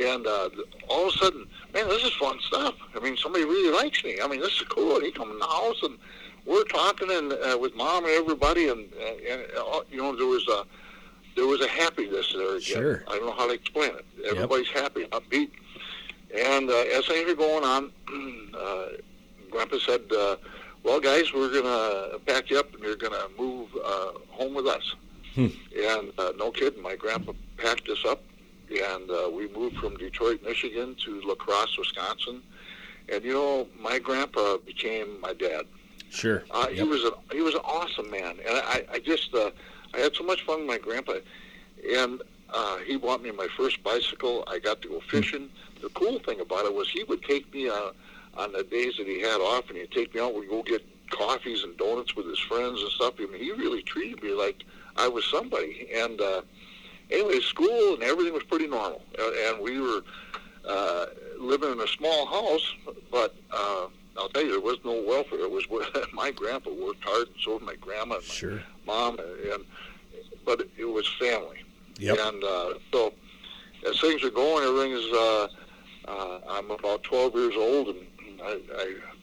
And 0.00 0.26
uh, 0.26 0.48
all 0.88 1.08
of 1.08 1.14
a 1.14 1.18
sudden, 1.18 1.46
man, 1.74 1.88
this 1.88 2.02
is 2.02 2.12
fun 2.14 2.38
stuff. 2.40 2.74
I 2.96 3.00
mean, 3.00 3.16
somebody 3.16 3.44
really 3.44 3.76
likes 3.76 4.02
me. 4.04 4.18
I 4.22 4.26
mean, 4.26 4.40
this 4.40 4.52
is 4.52 4.62
cool. 4.62 4.96
And 4.96 5.04
he 5.04 5.12
comes 5.12 5.32
in 5.32 5.38
the 5.38 5.46
house 5.46 5.82
and 5.82 5.98
we're 6.46 6.64
talking 6.64 7.10
and 7.10 7.32
uh, 7.32 7.58
with 7.60 7.74
mom 7.74 8.04
and 8.04 8.12
everybody, 8.14 8.68
and, 8.68 8.92
and 9.28 9.42
uh, 9.56 9.80
you 9.90 9.98
know, 9.98 10.16
there 10.16 10.26
was 10.26 10.46
a 10.48 10.64
there 11.36 11.46
was 11.46 11.60
a 11.60 11.68
happiness 11.68 12.32
there 12.36 12.56
again. 12.56 12.60
Sure. 12.60 13.04
I 13.08 13.16
don't 13.16 13.26
know 13.26 13.32
how 13.32 13.46
to 13.46 13.54
explain 13.54 13.92
it. 13.94 14.04
Everybody's 14.26 14.68
yep. 14.74 14.82
happy, 14.82 15.04
upbeat. 15.06 15.50
And 16.36 16.68
uh, 16.68 16.84
as 16.94 17.06
things 17.06 17.28
were 17.28 17.34
going 17.34 17.64
on, 17.64 17.92
uh, 18.54 18.86
Grandpa 19.50 19.78
said, 19.78 20.02
uh, 20.12 20.36
"Well, 20.82 21.00
guys, 21.00 21.32
we're 21.32 21.52
gonna 21.52 22.18
pack 22.20 22.50
you 22.50 22.58
up 22.58 22.74
and 22.74 22.82
you're 22.82 22.96
gonna 22.96 23.28
move 23.38 23.68
uh, 23.76 24.12
home 24.30 24.54
with 24.54 24.66
us." 24.66 24.94
Hmm. 25.34 25.46
And 25.76 26.12
uh, 26.18 26.32
no 26.36 26.50
kidding, 26.50 26.82
my 26.82 26.96
grandpa 26.96 27.32
packed 27.56 27.88
us 27.88 28.04
up, 28.06 28.22
and 28.80 29.10
uh, 29.10 29.30
we 29.32 29.48
moved 29.48 29.76
from 29.76 29.96
Detroit, 29.96 30.42
Michigan, 30.44 30.96
to 31.04 31.20
La 31.22 31.34
Crosse, 31.34 31.76
Wisconsin. 31.78 32.42
And 33.08 33.24
you 33.24 33.32
know, 33.32 33.66
my 33.80 33.98
grandpa 33.98 34.58
became 34.58 35.20
my 35.20 35.34
dad. 35.34 35.66
Sure. 36.10 36.44
Uh, 36.50 36.66
yep. 36.68 36.76
He 36.76 36.82
was 36.82 37.04
a 37.04 37.12
he 37.32 37.40
was 37.40 37.54
an 37.54 37.62
awesome 37.64 38.10
man, 38.10 38.36
and 38.46 38.58
I, 38.58 38.84
I 38.92 38.98
just 38.98 39.34
uh, 39.34 39.50
I 39.94 39.98
had 39.98 40.14
so 40.14 40.24
much 40.24 40.42
fun 40.42 40.60
with 40.60 40.68
my 40.68 40.78
grandpa, 40.78 41.14
and 41.96 42.22
uh, 42.52 42.78
he 42.78 42.96
bought 42.96 43.22
me 43.22 43.30
my 43.30 43.48
first 43.56 43.82
bicycle. 43.82 44.44
I 44.46 44.58
got 44.58 44.82
to 44.82 44.88
go 44.88 45.00
fishing. 45.00 45.48
Hmm 45.48 45.72
the 45.82 45.90
cool 45.90 46.18
thing 46.20 46.40
about 46.40 46.64
it 46.64 46.72
was 46.72 46.88
he 46.88 47.04
would 47.04 47.22
take 47.22 47.52
me 47.52 47.68
uh, 47.68 47.90
on 48.36 48.52
the 48.52 48.62
days 48.62 48.94
that 48.96 49.06
he 49.06 49.20
had 49.20 49.40
off, 49.40 49.68
and 49.68 49.76
he'd 49.76 49.90
take 49.90 50.14
me 50.14 50.20
out. 50.20 50.34
We'd 50.34 50.48
go 50.48 50.62
get 50.62 50.82
coffees 51.10 51.64
and 51.64 51.76
donuts 51.76 52.16
with 52.16 52.26
his 52.26 52.38
friends 52.38 52.80
and 52.80 52.90
stuff. 52.92 53.14
I 53.18 53.26
mean, 53.26 53.42
he 53.42 53.52
really 53.52 53.82
treated 53.82 54.22
me 54.22 54.32
like 54.32 54.64
I 54.96 55.08
was 55.08 55.24
somebody. 55.26 55.88
And 55.94 56.20
uh, 56.20 56.42
anyway, 57.12 57.40
school 57.40 57.94
and 57.94 58.02
everything 58.02 58.32
was 58.32 58.42
pretty 58.44 58.66
normal, 58.66 59.02
and 59.18 59.60
we 59.60 59.80
were 59.80 60.02
uh, 60.66 61.06
living 61.38 61.72
in 61.72 61.80
a 61.80 61.86
small 61.88 62.26
house. 62.26 62.74
But 63.10 63.34
uh, 63.50 63.86
I'll 64.16 64.28
tell 64.28 64.42
you, 64.42 64.52
there 64.52 64.60
was 64.60 64.78
no 64.84 65.02
welfare. 65.02 65.40
It 65.40 65.50
was 65.50 65.66
my 66.12 66.30
grandpa 66.30 66.70
worked 66.70 67.04
hard, 67.04 67.28
and 67.28 67.36
so 67.42 67.58
did 67.58 67.66
my 67.66 67.76
grandma, 67.76 68.16
and 68.16 68.62
my 68.86 68.94
mom, 68.94 69.18
and 69.18 69.64
but 70.44 70.62
it 70.76 70.84
was 70.84 71.06
family. 71.20 71.62
Yep. 71.98 72.18
And 72.18 72.44
uh, 72.44 72.74
so 72.92 73.12
as 73.88 74.00
things 74.00 74.24
are 74.24 74.30
going, 74.30 74.64
everything's. 74.64 75.12
Uh, 75.12 75.48
uh, 76.08 76.40
I'm 76.48 76.68
about 76.72 77.04
12 77.04 77.34
years 77.36 77.54
old, 77.56 77.88
and 77.88 78.06
I, 78.42 78.58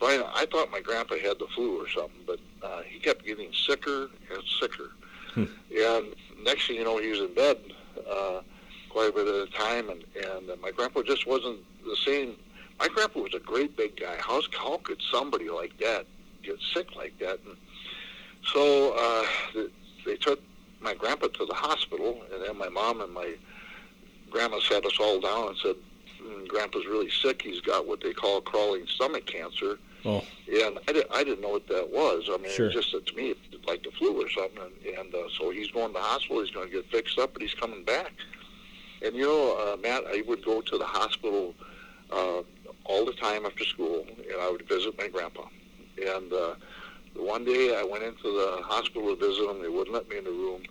I, 0.01 0.31
I 0.33 0.45
thought 0.45 0.71
my 0.71 0.79
grandpa 0.79 1.15
had 1.15 1.37
the 1.37 1.47
flu 1.53 1.81
or 1.81 1.89
something, 1.89 2.21
but 2.25 2.39
uh, 2.63 2.81
he 2.83 2.99
kept 2.99 3.25
getting 3.25 3.51
sicker 3.51 4.09
and 4.31 4.43
sicker. 4.61 4.91
Hmm. 5.33 5.45
And 5.75 6.15
next 6.43 6.67
thing 6.67 6.77
you 6.77 6.85
know, 6.85 6.97
he 6.97 7.09
was 7.09 7.19
in 7.19 7.33
bed 7.33 7.57
uh, 8.09 8.41
quite 8.89 9.09
a 9.09 9.11
bit 9.11 9.27
at 9.27 9.47
a 9.47 9.51
time, 9.51 9.89
and, 9.89 10.03
and 10.15 10.49
uh, 10.49 10.55
my 10.61 10.71
grandpa 10.71 11.01
just 11.03 11.27
wasn't 11.27 11.59
the 11.83 11.97
same. 12.05 12.35
My 12.79 12.87
grandpa 12.87 13.21
was 13.21 13.33
a 13.33 13.39
great 13.39 13.75
big 13.75 13.99
guy. 13.99 14.15
How, 14.19 14.41
how 14.57 14.77
could 14.77 15.01
somebody 15.11 15.49
like 15.49 15.77
that 15.79 16.05
get 16.43 16.57
sick 16.73 16.95
like 16.95 17.17
that? 17.19 17.39
And 17.45 17.57
so 18.43 18.93
uh, 18.97 19.63
they 20.05 20.15
took 20.15 20.41
my 20.79 20.93
grandpa 20.93 21.27
to 21.27 21.45
the 21.45 21.53
hospital, 21.53 22.23
and 22.33 22.43
then 22.43 22.57
my 22.57 22.69
mom 22.69 23.01
and 23.01 23.13
my 23.13 23.35
grandma 24.29 24.59
sat 24.59 24.85
us 24.85 24.97
all 24.99 25.19
down 25.19 25.49
and 25.49 25.57
said, 25.57 25.75
Grandpa's 26.47 26.85
really 26.85 27.09
sick. 27.09 27.41
He's 27.41 27.61
got 27.61 27.87
what 27.87 28.01
they 28.01 28.13
call 28.13 28.41
crawling 28.41 28.85
stomach 28.87 29.25
cancer. 29.25 29.79
Oh. 30.05 30.23
And 30.47 30.79
I, 30.87 30.93
did, 30.93 31.05
I 31.13 31.23
didn't 31.23 31.41
know 31.41 31.49
what 31.49 31.67
that 31.67 31.89
was. 31.91 32.29
I 32.31 32.37
mean, 32.37 32.51
sure. 32.51 32.67
it 32.67 32.73
just 32.73 32.91
said 32.91 33.05
to 33.05 33.15
me, 33.15 33.35
it's 33.51 33.67
like 33.67 33.83
the 33.83 33.91
flu 33.91 34.21
or 34.21 34.29
something. 34.29 34.61
And, 34.61 34.97
and 34.97 35.15
uh, 35.15 35.27
so 35.37 35.49
he's 35.51 35.69
going 35.71 35.87
to 35.87 35.93
the 35.93 35.99
hospital. 35.99 36.41
He's 36.41 36.51
going 36.51 36.69
to 36.69 36.73
get 36.73 36.89
fixed 36.89 37.19
up, 37.19 37.33
but 37.33 37.41
he's 37.41 37.53
coming 37.53 37.83
back. 37.83 38.11
And 39.01 39.15
you 39.15 39.23
know, 39.23 39.57
uh, 39.57 39.77
Matt, 39.77 40.03
I 40.07 40.23
would 40.27 40.43
go 40.43 40.61
to 40.61 40.77
the 40.77 40.85
hospital 40.85 41.53
uh, 42.11 42.41
all 42.85 43.05
the 43.05 43.13
time 43.13 43.45
after 43.45 43.63
school, 43.63 44.05
and 44.07 44.41
I 44.41 44.49
would 44.49 44.67
visit 44.67 44.97
my 44.97 45.07
grandpa. 45.07 45.43
And 45.97 46.33
uh, 46.33 46.55
one 47.15 47.45
day 47.45 47.77
I 47.77 47.83
went 47.83 48.03
into 48.03 48.23
the 48.23 48.61
hospital 48.63 49.15
to 49.15 49.27
visit 49.27 49.49
him. 49.49 49.61
They 49.61 49.69
wouldn't 49.69 49.93
let 49.93 50.09
me 50.09 50.17
in 50.17 50.23
the 50.23 50.31
room, 50.31 50.63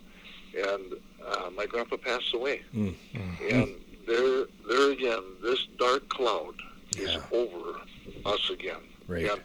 and 0.55 0.93
uh, 1.25 1.49
my 1.55 1.65
grandpa 1.65 1.97
passed 1.97 2.33
away. 2.33 2.61
Mm-hmm. 2.75 3.55
And 3.55 3.75
there, 4.07 4.45
there 4.67 4.91
again, 4.91 5.23
this 5.41 5.67
dark 5.77 6.07
cloud 6.09 6.55
yeah. 6.95 7.03
is 7.03 7.17
over 7.31 7.79
us 8.25 8.49
again. 8.49 8.81
Right. 9.09 9.25
And 9.25 9.41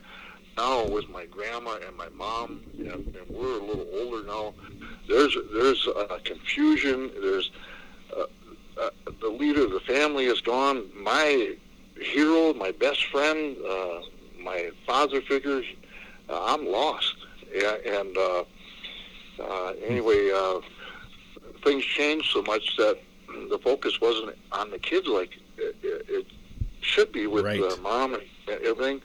now 0.57 0.87
with 0.87 1.09
my 1.09 1.25
grandma 1.27 1.79
and 1.87 1.97
my 1.97 2.09
mom, 2.11 2.61
and, 2.79 2.89
and 2.89 3.29
we're 3.31 3.59
a 3.59 3.65
little 3.65 3.87
older 3.95 4.27
now. 4.27 4.55
There's 5.09 5.37
there's 5.53 5.89
uh, 5.89 6.19
confusion. 6.25 7.11
There's 7.21 7.51
uh, 8.17 8.25
uh, 8.81 8.91
the 9.21 9.29
leader 9.29 9.65
of 9.65 9.73
the 9.73 9.81
family 9.81 10.27
is 10.27 10.41
gone. 10.41 10.85
My 10.95 11.57
hero, 12.01 12.53
my 12.55 12.73
best 12.73 13.07
friend, 13.07 13.57
uh, 13.67 14.01
my 14.41 14.71
father 14.87 15.21
figure, 15.23 15.63
uh, 16.29 16.45
I'm 16.45 16.67
lost. 16.67 17.17
Yeah, 17.55 17.77
and 17.87 18.17
uh, 18.17 18.45
uh, 19.41 19.73
anyway, 19.87 20.31
uh, 20.35 20.61
things 21.63 21.85
changed 21.85 22.31
so 22.33 22.43
much 22.43 22.77
that 22.77 22.99
the 23.51 23.59
focus 23.59 24.01
wasn't 24.01 24.37
on 24.53 24.71
the 24.71 24.79
kids 24.79 25.07
like 25.07 25.39
it, 25.57 25.77
it 25.83 26.27
should 26.81 27.13
be 27.13 27.27
with 27.27 27.45
right. 27.45 27.61
uh, 27.61 27.77
mom 27.83 28.15
and 28.15 28.23
everything. 28.49 29.01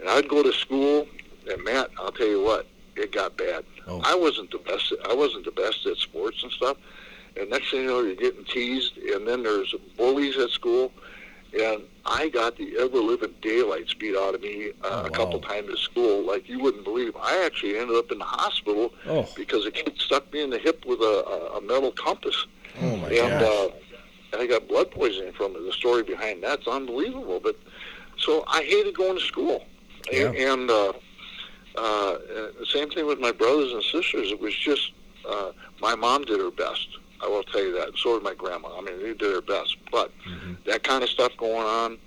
And 0.00 0.08
I'd 0.08 0.28
go 0.28 0.42
to 0.42 0.52
school, 0.52 1.06
and 1.50 1.62
Matt, 1.64 1.90
I'll 1.98 2.12
tell 2.12 2.26
you 2.26 2.42
what, 2.42 2.66
it 2.96 3.12
got 3.12 3.36
bad. 3.36 3.64
Oh. 3.86 4.00
I 4.04 4.14
wasn't 4.14 4.50
the 4.50 4.58
best. 4.58 4.92
I 5.08 5.14
wasn't 5.14 5.44
the 5.44 5.50
best 5.50 5.86
at 5.86 5.96
sports 5.98 6.42
and 6.42 6.50
stuff. 6.52 6.76
And 7.38 7.50
next 7.50 7.70
thing 7.70 7.82
you 7.82 7.86
know, 7.86 8.00
you're 8.02 8.16
getting 8.16 8.44
teased, 8.44 8.96
and 8.96 9.26
then 9.26 9.42
there's 9.42 9.74
bullies 9.96 10.36
at 10.38 10.50
school. 10.50 10.92
and 11.58 11.82
I 12.06 12.28
got 12.28 12.56
the 12.56 12.76
ever 12.78 12.98
living 12.98 13.34
daylights 13.42 13.92
beat 13.94 14.16
out 14.16 14.34
of 14.34 14.40
me 14.40 14.70
uh, 14.82 15.02
Oh, 15.02 15.06
a 15.06 15.10
couple 15.10 15.38
times 15.40 15.68
at 15.70 15.78
school, 15.78 16.24
like 16.24 16.48
you 16.48 16.58
wouldn't 16.60 16.84
believe. 16.84 17.14
I 17.20 17.44
actually 17.44 17.76
ended 17.78 17.96
up 17.96 18.10
in 18.10 18.18
the 18.18 18.24
hospital 18.24 18.92
Oh. 19.06 19.28
because 19.36 19.66
a 19.66 19.70
kid 19.70 19.92
stuck 19.98 20.32
me 20.32 20.42
in 20.42 20.50
the 20.50 20.58
hip 20.58 20.84
with 20.86 21.00
a, 21.00 21.24
a, 21.26 21.58
a 21.58 21.60
metal 21.60 21.92
compass, 21.92 22.46
Oh 22.80 22.96
my 22.96 23.08
and 23.08 23.16
gosh. 23.40 23.70
uh, 24.32 24.38
I 24.38 24.46
got 24.46 24.66
blood 24.68 24.90
poisoning 24.92 25.32
from 25.32 25.56
it. 25.56 25.64
The 25.64 25.72
story 25.72 26.02
behind 26.04 26.42
that's 26.42 26.66
unbelievable. 26.68 27.40
But 27.40 27.56
so 28.18 28.44
I 28.46 28.62
hated 28.62 28.94
going 28.96 29.18
to 29.18 29.24
school, 29.24 29.64
Yeah. 30.12 30.52
and, 30.52 30.70
uh, 30.70 30.92
uh, 31.76 32.18
the 32.58 32.66
same 32.66 32.90
thing 32.90 33.06
with 33.06 33.20
my 33.20 33.32
brothers 33.32 33.72
and 33.72 33.82
sisters. 33.82 34.32
It 34.32 34.40
was 34.40 34.54
just 34.54 34.92
uh, 35.28 35.52
my 35.80 35.94
mom 35.94 36.24
did 36.24 36.40
her 36.40 36.50
best. 36.50 36.88
I 37.22 37.28
will 37.28 37.42
tell 37.42 37.62
you 37.62 37.72
that. 37.74 37.88
And 37.88 37.96
so 37.96 38.14
did 38.14 38.24
my 38.24 38.34
grandma. 38.34 38.76
I 38.76 38.80
mean, 38.80 38.98
they 38.98 39.14
did 39.14 39.20
their 39.20 39.42
best. 39.42 39.76
But 39.90 40.10
that 40.66 40.82
kind 40.82 41.02
of 41.02 41.08
stuff 41.08 41.32
going 41.36 41.66
on, 41.66 41.98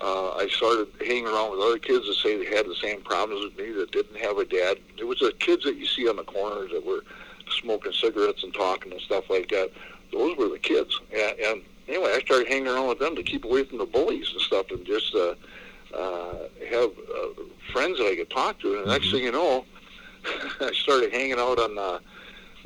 uh, 0.00 0.32
I 0.32 0.48
started 0.48 0.88
hanging 1.00 1.26
around 1.26 1.52
with 1.52 1.60
other 1.60 1.78
kids 1.78 2.06
that 2.06 2.14
say 2.14 2.36
they 2.36 2.56
had 2.56 2.66
the 2.66 2.74
same 2.74 3.02
problems 3.02 3.52
as 3.52 3.58
me 3.58 3.72
that 3.72 3.92
didn't 3.92 4.18
have 4.18 4.38
a 4.38 4.44
dad. 4.44 4.78
It 4.98 5.04
was 5.04 5.20
the 5.20 5.32
kids 5.38 5.64
that 5.64 5.76
you 5.76 5.86
see 5.86 6.08
on 6.08 6.16
the 6.16 6.24
corners 6.24 6.70
that 6.72 6.84
were 6.84 7.04
smoking 7.60 7.92
cigarettes 7.92 8.42
and 8.42 8.52
talking 8.54 8.92
and 8.92 9.00
stuff 9.00 9.28
like 9.30 9.48
that. 9.50 9.70
Those 10.12 10.36
were 10.36 10.48
the 10.48 10.58
kids. 10.58 10.98
And, 11.12 11.38
and 11.38 11.62
anyway, 11.88 12.12
I 12.16 12.20
started 12.20 12.48
hanging 12.48 12.68
around 12.68 12.88
with 12.88 12.98
them 12.98 13.14
to 13.16 13.22
keep 13.22 13.44
away 13.44 13.64
from 13.64 13.78
the 13.78 13.86
bullies 13.86 14.30
and 14.32 14.40
stuff 14.40 14.66
and 14.70 14.84
just 14.84 15.14
uh, 15.14 15.34
uh, 15.96 16.34
have 16.70 16.90
uh, 16.90 17.42
friends 17.72 17.98
that 17.98 18.06
I 18.06 18.16
could 18.16 18.30
talk 18.30 18.58
to. 18.60 18.76
And 18.76 18.86
the 18.86 18.92
next 18.92 19.10
thing 19.10 19.22
you 19.22 19.32
know, 19.32 19.64
I 20.60 20.72
started 20.72 21.12
hanging 21.12 21.38
out 21.38 21.58
on 21.58 21.74
the 21.74 22.00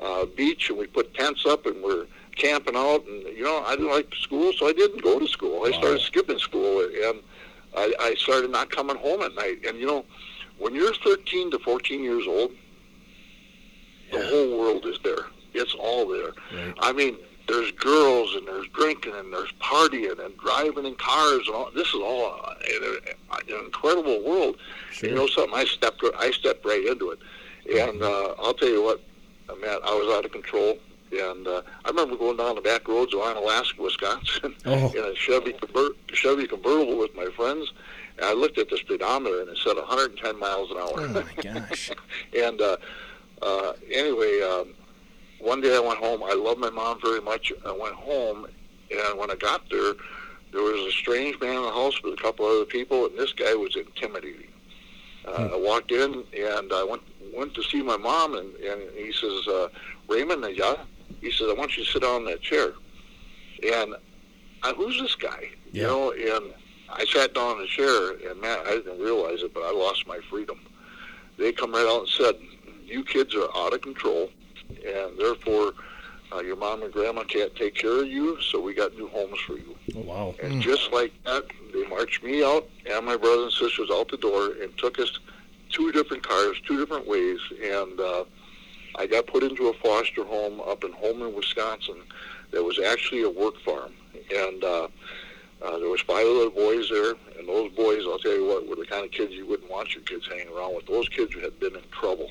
uh, 0.01 0.27
beach 0.37 0.71
and 0.71 0.79
we 0.79 0.87
put 0.87 1.13
tents 1.15 1.45
up 1.47 1.67
and 1.67 1.83
we're 1.83 2.07
camping 2.37 2.77
out. 2.77 3.05
And, 3.07 3.23
you 3.37 3.43
know, 3.45 3.63
I 3.65 3.73
didn't 3.77 3.91
like 3.91 4.13
school, 4.15 4.53
so 4.53 4.69
I 4.69 4.73
didn't 4.73 5.03
go 5.03 5.19
to 5.19 5.27
school. 5.27 5.65
I 5.67 5.71
Wow. 5.71 5.79
started 5.79 6.01
skipping 6.03 6.39
school 6.39 6.81
and 6.81 7.21
I, 7.77 7.93
I 8.01 8.15
started 8.19 8.51
not 8.51 8.71
coming 8.71 8.97
home 8.97 9.23
at 9.23 9.35
night. 9.35 9.65
And, 9.67 9.79
you 9.79 9.87
know, 9.87 10.05
when 10.59 10.75
you're 10.75 10.95
13 10.95 11.51
to 11.53 11.59
14 11.59 12.03
years 12.03 12.27
old, 12.27 12.53
the 14.13 14.25
whole 14.27 14.59
world 14.59 14.87
is 14.87 14.99
there. 15.05 15.27
It's 15.53 15.75
all 15.75 16.07
there. 16.09 16.33
Right. 16.53 16.75
I 16.81 16.93
mean, 16.93 17.17
there's 17.49 17.71
girls 17.73 18.35
and 18.35 18.47
there's 18.47 18.69
drinking 18.69 19.15
and 19.15 19.33
there's 19.33 19.51
partying 19.61 20.23
and 20.25 20.37
driving 20.39 20.85
in 20.87 20.95
cars 20.97 21.47
and 21.47 21.57
all. 21.57 21.71
This 21.75 21.89
is 21.89 21.95
all 21.95 22.45
an, 22.47 22.99
an 23.33 23.65
incredible 23.65 24.23
world. 24.23 24.57
Sure. 24.93 25.09
You 25.11 25.17
know 25.17 25.27
something? 25.27 25.55
I 25.55 25.65
stepped 25.65 26.03
I 26.19 26.31
stepped 26.31 26.65
right 26.65 26.85
into 26.87 27.11
it, 27.11 27.19
and 27.75 28.03
uh, 28.03 28.35
I'll 28.39 28.55
tell 28.55 28.69
you 28.69 28.83
what, 28.83 29.01
uh, 29.49 29.55
Matt, 29.57 29.81
I 29.85 29.95
was 29.95 30.15
out 30.17 30.25
of 30.25 30.33
control. 30.33 30.79
And 31.11 31.49
uh, 31.49 31.63
I 31.87 31.89
remember 31.89 32.17
going 32.17 32.37
down 32.37 32.55
the 32.57 32.61
back 32.61 32.87
roads 32.87 33.15
of 33.15 33.21
Onalaska, 33.21 33.79
Wisconsin, 33.79 34.55
Oh. 34.67 34.93
in 34.95 35.03
a 35.03 35.15
Chevy 35.15 35.55
convert, 35.55 35.93
Chevy 36.13 36.47
convertible 36.47 36.99
with 36.99 37.15
my 37.17 37.25
friends. 37.35 37.73
And 38.19 38.27
I 38.27 38.35
looked 38.35 38.59
at 38.59 38.69
the 38.69 38.77
speedometer 38.77 39.41
and 39.41 39.49
it 39.49 39.57
said 39.65 39.77
110 39.77 40.39
miles 40.39 40.71
an 40.71 40.77
hour. 40.77 40.93
Oh 40.99 41.25
my 41.25 41.43
gosh. 41.43 41.91
And 42.37 42.61
uh, 42.61 42.77
uh, 43.41 43.73
anyway, 43.91 44.43
um, 44.43 44.75
one 45.41 45.61
day 45.61 45.75
I 45.77 45.81
went 45.81 45.99
home. 45.99 46.23
I 46.23 46.35
love 46.35 46.59
my 46.59 46.71
mom 46.71 47.01
very 47.01 47.21
much. 47.21 47.53
I 47.67 47.73
went 47.73 47.95
home, 47.95 48.47
and 48.91 49.19
when 49.19 49.31
I 49.31 49.35
got 49.35 49.69
there, 49.71 49.95
there 50.53 50.63
was 50.63 50.81
a 50.87 50.93
strange 50.93 51.39
man 51.41 51.57
in 51.57 51.63
the 51.63 51.71
house 51.71 52.03
with 52.03 52.15
a 52.15 52.23
couple 52.23 52.47
other 52.47 52.65
people, 52.65 53.07
and 53.07 53.19
this 53.19 53.33
guy 53.33 53.55
was 53.55 53.77
intimidating. 53.77 54.49
Uh, 55.27 55.51
I 55.53 55.57
walked 55.57 55.93
in, 55.93 56.25
and 56.37 56.73
I 56.73 56.85
went 56.85 57.03
went 57.35 57.55
to 57.55 57.63
see 57.63 57.83
my 57.83 57.97
mom, 57.97 58.35
and, 58.35 58.55
and 58.57 58.81
he 58.97 59.13
says, 59.13 59.47
uh, 59.47 59.69
Raymond, 60.09 60.45
uh, 60.45 60.49
yeah? 60.49 60.77
He 61.21 61.31
says, 61.31 61.49
I 61.51 61.53
want 61.53 61.77
you 61.77 61.85
to 61.85 61.91
sit 61.91 62.03
down 62.03 62.23
in 62.23 62.27
that 62.27 62.41
chair. 62.41 62.73
And 63.63 63.95
I, 64.63 64.73
who's 64.73 64.99
this 64.99 65.15
guy? 65.15 65.51
You 65.73 65.83
know, 65.83 66.13
and 66.13 66.55
I 66.89 67.05
sat 67.05 67.35
down 67.35 67.57
in 67.57 67.59
the 67.59 67.67
chair, 67.67 68.13
and 68.31 68.41
man, 68.41 68.59
I 68.67 68.71
didn't 68.71 68.99
realize 68.99 69.43
it, 69.43 69.53
but 69.53 69.63
I 69.63 69.73
lost 69.73 70.07
my 70.07 70.19
freedom. 70.31 70.59
They 71.37 71.53
come 71.53 71.73
right 71.73 71.87
out 71.87 72.01
and 72.01 72.09
said, 72.09 72.35
you 72.85 73.05
kids 73.05 73.35
are 73.35 73.49
out 73.55 73.75
of 73.75 73.83
control, 73.83 74.31
and 74.69 75.19
therefore 75.19 75.73
uh, 76.33 76.41
your 76.41 76.57
mom 76.57 76.83
and 76.83 76.93
grandma 76.93 77.25
can't 77.25 77.55
take 77.57 77.75
care 77.75 78.01
of 78.01 78.07
you, 78.07 78.41
so 78.43 78.61
we 78.61 78.75
got 78.75 78.95
new 78.95 79.09
homes 79.09 79.39
for 79.47 79.55
you. 79.55 79.75
Oh 79.97 80.01
wow. 80.01 80.35
And 80.43 80.61
just 80.61 80.93
like 80.93 81.13
that, 81.25 81.45
they 81.73 81.87
marched 81.87 82.23
me 82.23 82.45
out 82.45 82.69
and 82.91 83.07
my 83.07 83.17
brothers 83.17 83.59
and 83.61 83.69
sisters 83.71 83.91
out 83.91 84.11
the 84.11 84.19
door 84.19 84.53
and 84.61 84.77
took 84.77 84.99
us 84.99 85.19
two 85.71 85.93
different 85.93 86.23
cars, 86.23 86.61
two 86.67 86.79
different 86.79 87.07
ways. 87.07 87.39
And 87.63 87.99
uh, 87.99 88.25
I 88.97 89.07
got 89.07 89.27
put 89.27 89.43
into 89.43 89.69
a 89.69 89.75
foster 89.75 90.25
home 90.25 90.61
up 90.61 90.85
in 90.85 90.93
Holmen, 90.93 91.35
Wisconsin 91.35 92.03
that 92.51 92.63
was 92.63 92.79
actually 92.79 93.23
a 93.23 93.31
work 93.31 93.59
farm. 93.61 93.93
And 94.35 94.65
uh, 94.65 94.89
uh, 95.63 95.79
there 95.79 95.89
was 95.89 96.01
five 96.03 96.27
other 96.27 96.51
boys 96.51 96.89
there. 96.91 97.15
And 97.39 97.49
those 97.49 97.73
boys, 97.73 98.03
I'll 98.07 98.19
tell 98.19 98.35
you 98.35 98.47
what, 98.47 98.69
were 98.69 98.77
the 98.77 98.87
kind 98.87 99.05
of 99.05 99.11
kids 99.11 99.33
you 99.33 99.47
wouldn't 99.47 99.71
want 99.71 99.95
your 99.95 100.03
kids 100.05 100.27
hanging 100.29 100.49
around 100.49 100.75
with. 100.75 100.87
Those 100.87 101.09
kids 101.09 101.35
had 101.35 101.59
been 101.61 101.77
in 101.77 101.83
trouble. 101.91 102.31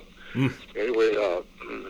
Anyway, 0.76 1.16
uh, 1.16 1.42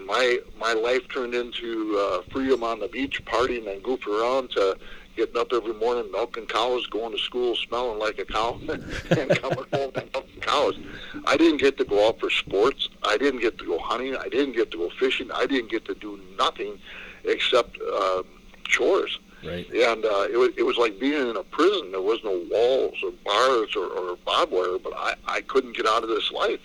my 0.05 0.39
my 0.59 0.73
life 0.73 1.07
turned 1.09 1.33
into 1.33 1.97
uh, 1.97 2.21
freedom 2.31 2.63
on 2.63 2.79
the 2.79 2.87
beach, 2.87 3.23
partying 3.25 3.71
and 3.71 3.83
goofing 3.83 4.19
around 4.19 4.51
to 4.51 4.77
getting 5.17 5.37
up 5.37 5.51
every 5.51 5.73
morning, 5.73 6.09
milking 6.11 6.45
cows, 6.45 6.85
going 6.87 7.11
to 7.11 7.17
school 7.17 7.55
smelling 7.55 7.99
like 7.99 8.19
a 8.19 8.25
cow, 8.25 8.59
and 8.69 9.29
coming 9.41 9.65
home 9.73 9.91
and 9.95 10.09
milking 10.13 10.41
cows. 10.41 10.77
I 11.25 11.35
didn't 11.35 11.57
get 11.57 11.77
to 11.77 11.85
go 11.85 12.07
out 12.07 12.19
for 12.19 12.29
sports. 12.29 12.89
I 13.03 13.17
didn't 13.17 13.41
get 13.41 13.57
to 13.57 13.65
go 13.65 13.79
hunting. 13.79 14.15
I 14.15 14.29
didn't 14.29 14.55
get 14.55 14.71
to 14.71 14.77
go 14.77 14.89
fishing. 14.91 15.29
I 15.31 15.45
didn't 15.47 15.71
get 15.71 15.85
to 15.85 15.95
do 15.95 16.19
nothing 16.37 16.79
except 17.25 17.77
uh, 17.81 18.23
chores. 18.65 19.19
Right. 19.43 19.69
And 19.69 20.05
uh, 20.05 20.27
it, 20.31 20.37
was, 20.37 20.49
it 20.57 20.63
was 20.63 20.77
like 20.77 20.99
being 20.99 21.29
in 21.29 21.37
a 21.37 21.43
prison. 21.43 21.91
There 21.91 22.01
was 22.01 22.19
no 22.23 22.43
walls 22.49 22.95
or 23.03 23.11
bars 23.23 23.75
or, 23.75 23.85
or 23.85 24.17
barbed 24.25 24.51
wire, 24.51 24.79
but 24.79 24.93
I, 24.95 25.15
I 25.27 25.41
couldn't 25.41 25.75
get 25.75 25.85
out 25.85 26.03
of 26.03 26.09
this 26.09 26.31
life. 26.31 26.59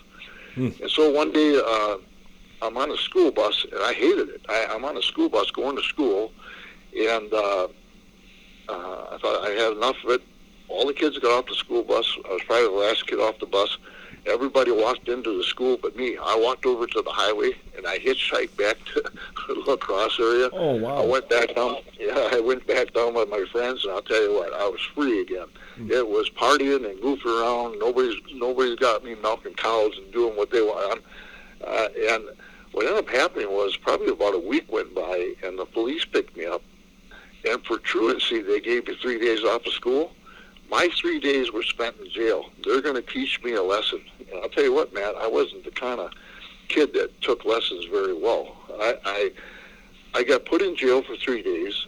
And 0.55 0.89
so 0.89 1.09
one 1.11 1.31
day 1.31 1.59
uh, 1.65 1.97
I'm 2.61 2.77
on 2.77 2.91
a 2.91 2.97
school 2.97 3.31
bus, 3.31 3.65
and 3.71 3.81
I 3.81 3.93
hated 3.93 4.29
it. 4.29 4.41
I, 4.47 4.67
I'm 4.71 4.85
on 4.85 4.97
a 4.97 5.01
school 5.01 5.29
bus 5.29 5.49
going 5.51 5.75
to 5.75 5.83
school, 5.83 6.31
and 6.97 7.33
uh, 7.33 7.67
uh, 8.69 9.05
I 9.11 9.17
thought 9.21 9.45
I 9.45 9.51
had 9.51 9.73
enough 9.73 9.97
of 10.03 10.11
it. 10.11 10.21
All 10.69 10.87
the 10.87 10.93
kids 10.93 11.17
got 11.19 11.31
off 11.31 11.47
the 11.47 11.55
school 11.55 11.83
bus. 11.83 12.17
I 12.25 12.33
was 12.33 12.41
probably 12.43 12.65
the 12.65 12.71
last 12.71 13.07
kid 13.07 13.19
off 13.19 13.37
the 13.39 13.45
bus. 13.45 13.77
Everybody 14.25 14.71
walked 14.71 15.09
into 15.09 15.37
the 15.37 15.43
school 15.43 15.77
but 15.81 15.97
me. 15.97 16.17
I 16.17 16.37
walked 16.41 16.65
over 16.65 16.87
to 16.87 17.01
the 17.01 17.11
highway, 17.11 17.51
and 17.75 17.85
I 17.85 17.99
hitchhiked 17.99 18.55
back 18.57 18.77
to 18.93 19.01
the 19.47 19.63
La 19.67 19.75
Crosse 19.75 20.17
area. 20.19 20.49
Oh 20.53 20.75
wow. 20.75 21.03
I 21.03 21.05
went 21.05 21.29
back 21.29 21.55
down. 21.55 21.77
Yeah, 21.99 22.29
I 22.33 22.41
went 22.41 22.67
back 22.67 22.93
down 22.93 23.13
with 23.13 23.29
my 23.29 23.45
friends, 23.49 23.85
and 23.85 23.93
I'll 23.93 24.01
tell 24.01 24.21
you 24.21 24.33
what, 24.33 24.53
I 24.53 24.67
was 24.67 24.81
free 24.93 25.21
again. 25.21 25.47
It 25.77 26.07
was 26.07 26.29
partying 26.29 26.89
and 26.89 26.99
goofing 26.99 27.41
around. 27.41 27.79
Nobody's 27.79 28.19
nobody's 28.33 28.77
got 28.77 29.03
me 29.03 29.15
milking 29.15 29.55
cows 29.55 29.93
and 29.97 30.11
doing 30.11 30.35
what 30.37 30.51
they 30.51 30.61
want. 30.61 31.01
Uh, 31.65 31.87
and 32.11 32.23
what 32.73 32.85
ended 32.85 33.05
up 33.05 33.09
happening 33.09 33.51
was 33.51 33.77
probably 33.77 34.09
about 34.09 34.35
a 34.35 34.39
week 34.39 34.71
went 34.71 34.93
by, 34.93 35.33
and 35.43 35.57
the 35.57 35.65
police 35.65 36.05
picked 36.05 36.35
me 36.35 36.45
up. 36.45 36.61
And 37.49 37.63
for 37.65 37.77
truancy, 37.77 38.41
they 38.41 38.59
gave 38.59 38.87
me 38.87 38.95
three 39.01 39.19
days 39.19 39.43
off 39.43 39.65
of 39.65 39.73
school. 39.73 40.11
My 40.69 40.89
three 40.99 41.19
days 41.19 41.51
were 41.51 41.63
spent 41.63 41.95
in 41.99 42.09
jail. 42.09 42.49
They're 42.63 42.81
going 42.81 42.95
to 42.95 43.01
teach 43.01 43.41
me 43.43 43.53
a 43.53 43.61
lesson. 43.61 44.01
And 44.19 44.41
I'll 44.41 44.49
tell 44.49 44.63
you 44.63 44.73
what, 44.73 44.93
Matt, 44.93 45.15
I 45.15 45.27
wasn't 45.27 45.65
the 45.65 45.71
kind 45.71 45.99
of 45.99 46.11
kid 46.67 46.93
that 46.93 47.21
took 47.21 47.45
lessons 47.45 47.85
very 47.85 48.13
well. 48.13 48.55
I, 48.79 48.95
I 49.05 49.31
I 50.15 50.23
got 50.23 50.45
put 50.45 50.61
in 50.61 50.75
jail 50.75 51.01
for 51.01 51.15
three 51.15 51.41
days. 51.41 51.87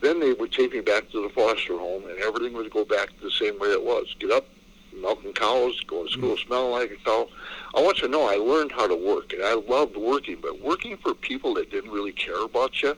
Then 0.00 0.20
they 0.20 0.32
would 0.32 0.52
take 0.52 0.72
me 0.72 0.80
back 0.80 1.10
to 1.10 1.22
the 1.22 1.28
foster 1.30 1.78
home, 1.78 2.04
and 2.08 2.18
everything 2.20 2.54
would 2.54 2.70
go 2.70 2.84
back 2.84 3.08
to 3.08 3.24
the 3.24 3.30
same 3.30 3.58
way 3.58 3.68
it 3.68 3.84
was. 3.84 4.14
Get 4.18 4.30
up, 4.30 4.46
milking 4.94 5.32
cows, 5.32 5.78
go 5.86 6.04
to 6.04 6.10
school 6.10 6.36
smelling 6.36 6.72
like 6.72 6.90
a 6.90 6.96
cow. 7.04 7.28
I 7.74 7.82
want 7.82 8.00
you 8.00 8.08
to 8.08 8.12
know 8.12 8.28
I 8.28 8.36
learned 8.36 8.72
how 8.72 8.86
to 8.86 8.96
work, 8.96 9.32
and 9.32 9.42
I 9.42 9.54
loved 9.54 9.96
working, 9.96 10.38
but 10.40 10.60
working 10.60 10.96
for 10.96 11.14
people 11.14 11.54
that 11.54 11.70
didn't 11.70 11.90
really 11.90 12.12
care 12.12 12.42
about 12.44 12.82
you, 12.82 12.96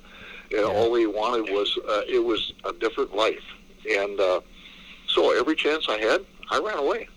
and 0.53 0.65
all 0.65 0.93
they 0.93 1.07
wanted 1.07 1.53
was 1.53 1.77
uh, 1.89 2.03
it 2.09 2.25
was 2.25 2.53
a 2.65 2.73
different 2.73 3.15
life. 3.15 3.45
And 3.91 4.21
uh, 4.21 4.41
so 5.09 5.39
every 5.39 5.57
chance 5.57 5.87
I 5.89 5.99
had, 5.99 6.25
I 6.51 6.59
ran 6.59 6.79
away. 6.79 7.09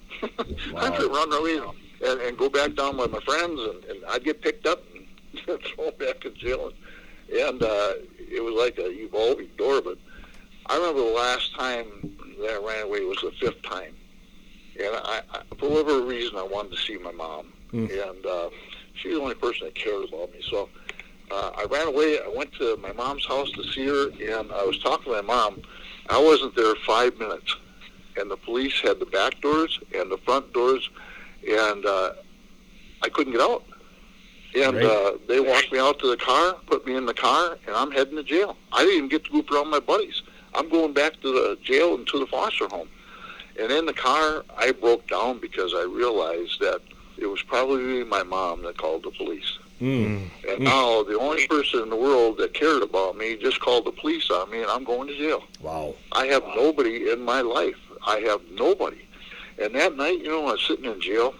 I 0.76 0.90
would 0.90 1.12
run 1.12 1.34
away 1.34 1.60
and, 2.06 2.22
and 2.22 2.38
go 2.38 2.50
back 2.50 2.76
down 2.76 2.98
with 2.98 3.12
my 3.12 3.20
friends, 3.20 3.60
and, 3.60 3.84
and 3.86 4.06
I'd 4.10 4.24
get 4.24 4.42
picked 4.42 4.66
up 4.66 4.84
and 4.96 5.62
thrown 5.64 5.92
back 6.00 6.26
in 6.26 6.36
jail. 6.36 6.68
And 6.68 6.76
uh, 7.62 7.94
it 8.18 8.44
was 8.44 8.54
like 8.56 8.78
a 8.78 8.90
evolving 8.90 9.50
door. 9.58 9.82
But 9.82 9.98
I 10.68 10.78
remember 10.78 11.02
the 11.02 11.16
last 11.16 11.54
time 11.56 11.86
that 12.40 12.52
I 12.52 12.66
ran 12.66 12.84
away 12.86 13.02
was 13.02 13.18
the 13.22 13.32
fifth 13.40 13.62
time. 13.64 13.96
And 14.78 14.94
I, 14.94 15.22
I, 15.34 15.42
for 15.58 15.70
whatever 15.70 16.02
reason, 16.02 16.38
I 16.38 16.44
wanted 16.44 16.72
to 16.74 16.78
see 16.78 16.98
my 16.98 17.12
mom. 17.12 17.54
And 17.90 18.26
uh, 18.26 18.50
she's 18.94 19.14
the 19.16 19.22
only 19.22 19.36
person 19.36 19.68
that 19.68 19.76
cared 19.76 20.08
about 20.08 20.32
me. 20.34 20.42
So 20.50 20.70
uh, 21.32 21.52
I 21.58 21.66
ran 21.66 21.88
away. 21.88 22.20
I 22.20 22.28
went 22.36 22.54
to 22.54 22.78
my 22.78 22.92
mom's 22.94 23.26
house 23.26 23.50
to 23.52 23.64
see 23.72 23.86
her, 23.88 24.10
and 24.10 24.52
I 24.52 24.64
was 24.64 24.78
talking 24.80 25.06
to 25.06 25.22
my 25.22 25.22
mom. 25.22 25.62
I 26.10 26.22
wasn't 26.22 26.56
there 26.56 26.76
five 26.86 27.18
minutes, 27.18 27.56
and 28.18 28.30
the 28.30 28.38
police 28.38 28.80
had 28.82 29.00
the 29.00 29.08
back 29.08 29.42
doors 29.42 29.80
and 29.96 30.12
the 30.12 30.18
front 30.20 30.54
doors, 30.54 30.90
and 31.48 31.86
uh, 31.86 32.14
I 33.02 33.10
couldn't 33.10 33.34
get 33.34 33.42
out. 33.42 33.64
And 34.56 34.78
uh, 34.78 35.18
they 35.28 35.40
walked 35.40 35.72
me 35.72 35.80
out 35.80 36.00
to 36.00 36.10
the 36.10 36.18
car, 36.18 36.54
put 36.66 36.86
me 36.86 36.96
in 36.96 37.06
the 37.06 37.14
car, 37.14 37.58
and 37.68 37.76
I'm 37.76 37.92
heading 37.92 38.16
to 38.16 38.24
jail. 38.24 38.56
I 38.72 38.80
didn't 38.84 38.96
even 38.96 39.10
get 39.10 39.26
to 39.26 39.32
goof 39.32 39.52
around 39.52 39.70
my 39.70 39.80
buddies. 39.80 40.22
I'm 40.54 40.70
going 40.70 40.94
back 40.94 41.20
to 41.22 41.32
the 41.32 41.58
jail 41.62 41.96
and 41.96 42.08
to 42.08 42.20
the 42.20 42.28
foster 42.28 42.68
home. 42.68 42.88
And 43.60 43.72
in 43.72 43.86
the 43.86 43.94
car, 43.94 44.44
I 44.58 44.72
broke 44.72 45.08
down 45.08 45.40
because 45.40 45.74
I 45.74 45.84
realized 45.84 46.60
that 46.62 46.82
it 47.18 47.26
was 47.26 47.42
probably 47.42 48.04
my 48.04 48.24
mom 48.24 48.64
that 48.64 48.78
called 48.78 49.04
the 49.04 49.12
police. 49.12 49.58
Mm. 49.82 50.30
And 50.48 50.64
now 50.64 51.04
the 51.04 51.20
only 51.20 51.48
person 51.48 51.82
in 51.82 51.90
the 51.90 51.96
world 51.96 52.38
that 52.38 52.54
cared 52.54 52.82
about 52.82 53.18
me 53.18 53.36
just 53.36 53.60
called 53.60 53.86
the 53.86 53.92
police 53.92 54.30
on 54.30 54.50
me, 54.52 54.62
and 54.62 54.72
I'm 54.72 54.86
going 54.86 55.08
to 55.08 55.18
jail. 55.18 55.44
Wow. 55.62 55.96
I 56.14 56.28
have 56.28 56.44
nobody 56.56 57.10
in 57.12 57.22
my 57.22 57.42
life. 57.42 57.76
I 58.06 58.20
have 58.20 58.42
nobody. 58.52 59.06
And 59.62 59.76
that 59.76 59.96
night, 59.96 60.20
you 60.20 60.28
know, 60.28 60.48
I 60.48 60.54
was 60.54 60.62
sitting 60.66 60.86
in 60.86 61.02
jail. 61.02 61.34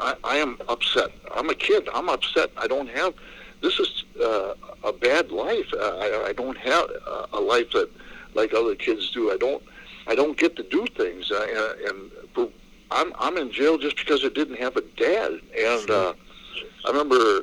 I, 0.00 0.14
I 0.24 0.36
am 0.36 0.58
upset. 0.68 1.10
I'm 1.34 1.50
a 1.50 1.54
kid. 1.54 1.88
I'm 1.94 2.08
upset. 2.08 2.50
I 2.56 2.66
don't 2.66 2.88
have. 2.88 3.14
This 3.62 3.78
is 3.78 4.04
uh, 4.22 4.54
a 4.84 4.92
bad 4.92 5.30
life. 5.30 5.66
Uh, 5.72 5.96
I, 5.98 6.28
I 6.28 6.32
don't 6.32 6.58
have 6.58 6.90
a 7.32 7.40
life 7.40 7.70
that 7.72 7.90
like 8.34 8.52
other 8.52 8.74
kids 8.74 9.10
do. 9.10 9.32
I 9.32 9.36
don't. 9.36 9.62
I 10.06 10.14
don't 10.14 10.36
get 10.36 10.54
to 10.56 10.62
do 10.62 10.86
things. 10.96 11.30
Uh, 11.30 11.74
and 11.88 12.10
for, 12.34 12.48
I'm 12.90 13.12
I'm 13.18 13.36
in 13.36 13.50
jail 13.50 13.78
just 13.78 13.96
because 13.96 14.24
I 14.24 14.28
didn't 14.28 14.56
have 14.56 14.76
a 14.76 14.82
dad. 14.82 15.40
And 15.58 15.90
uh, 15.90 16.14
I 16.86 16.90
remember 16.90 17.42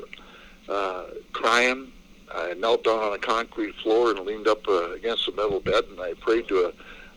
uh, 0.69 1.05
crying. 1.33 1.91
I 2.33 2.53
knelt 2.55 2.83
down 2.83 2.99
on 2.99 3.13
a 3.13 3.19
concrete 3.19 3.75
floor 3.75 4.09
and 4.11 4.19
leaned 4.21 4.47
up 4.47 4.67
uh, 4.67 4.93
against 4.93 5.27
a 5.27 5.31
metal 5.33 5.59
bed, 5.59 5.83
and 5.89 5.99
I 5.99 6.13
prayed 6.15 6.47
to 6.47 6.65
a 6.65 6.73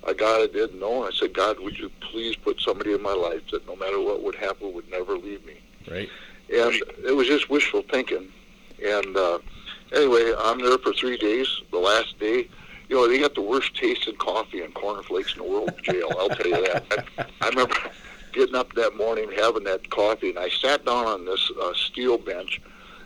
a 0.06 0.14
God 0.14 0.42
I 0.42 0.46
didn't 0.46 0.80
know. 0.80 1.04
And 1.04 1.12
I 1.12 1.16
said, 1.16 1.34
God, 1.34 1.60
would 1.60 1.78
you 1.78 1.90
please 2.00 2.36
put 2.36 2.60
somebody 2.60 2.92
in 2.92 3.02
my 3.02 3.12
life 3.12 3.42
that 3.50 3.66
no 3.66 3.76
matter 3.76 4.00
what 4.00 4.22
would 4.22 4.36
happen 4.36 4.72
would 4.72 4.90
never 4.90 5.16
leave 5.16 5.44
me? 5.44 5.56
Right. 5.90 6.08
And 6.52 6.74
it 7.06 7.14
was 7.14 7.26
just 7.26 7.50
wishful 7.50 7.82
thinking. 7.82 8.28
And 8.84 9.16
uh, 9.16 9.38
anyway, 9.92 10.32
I'm 10.38 10.60
there 10.60 10.78
for 10.78 10.92
three 10.92 11.16
days. 11.16 11.48
The 11.72 11.78
last 11.78 12.18
day, 12.18 12.48
you 12.88 12.96
know, 12.96 13.08
they 13.08 13.18
got 13.18 13.34
the 13.34 13.42
worst 13.42 13.74
tasting 13.74 14.16
coffee 14.16 14.62
and 14.62 14.72
cornflakes 14.74 15.34
in 15.34 15.42
the 15.42 15.48
world 15.48 15.74
in 15.76 15.82
jail. 15.82 16.14
I'll 16.18 16.28
tell 16.28 16.46
you 16.46 16.66
that. 16.66 16.84
I, 17.18 17.26
I 17.40 17.48
remember 17.48 17.74
getting 18.32 18.54
up 18.54 18.72
that 18.74 18.96
morning, 18.96 19.30
having 19.36 19.64
that 19.64 19.90
coffee, 19.90 20.30
and 20.30 20.38
I 20.38 20.50
sat 20.50 20.84
down 20.84 21.06
on 21.06 21.24
this 21.24 21.50
uh, 21.60 21.72
steel 21.74 22.18
bench 22.18 22.60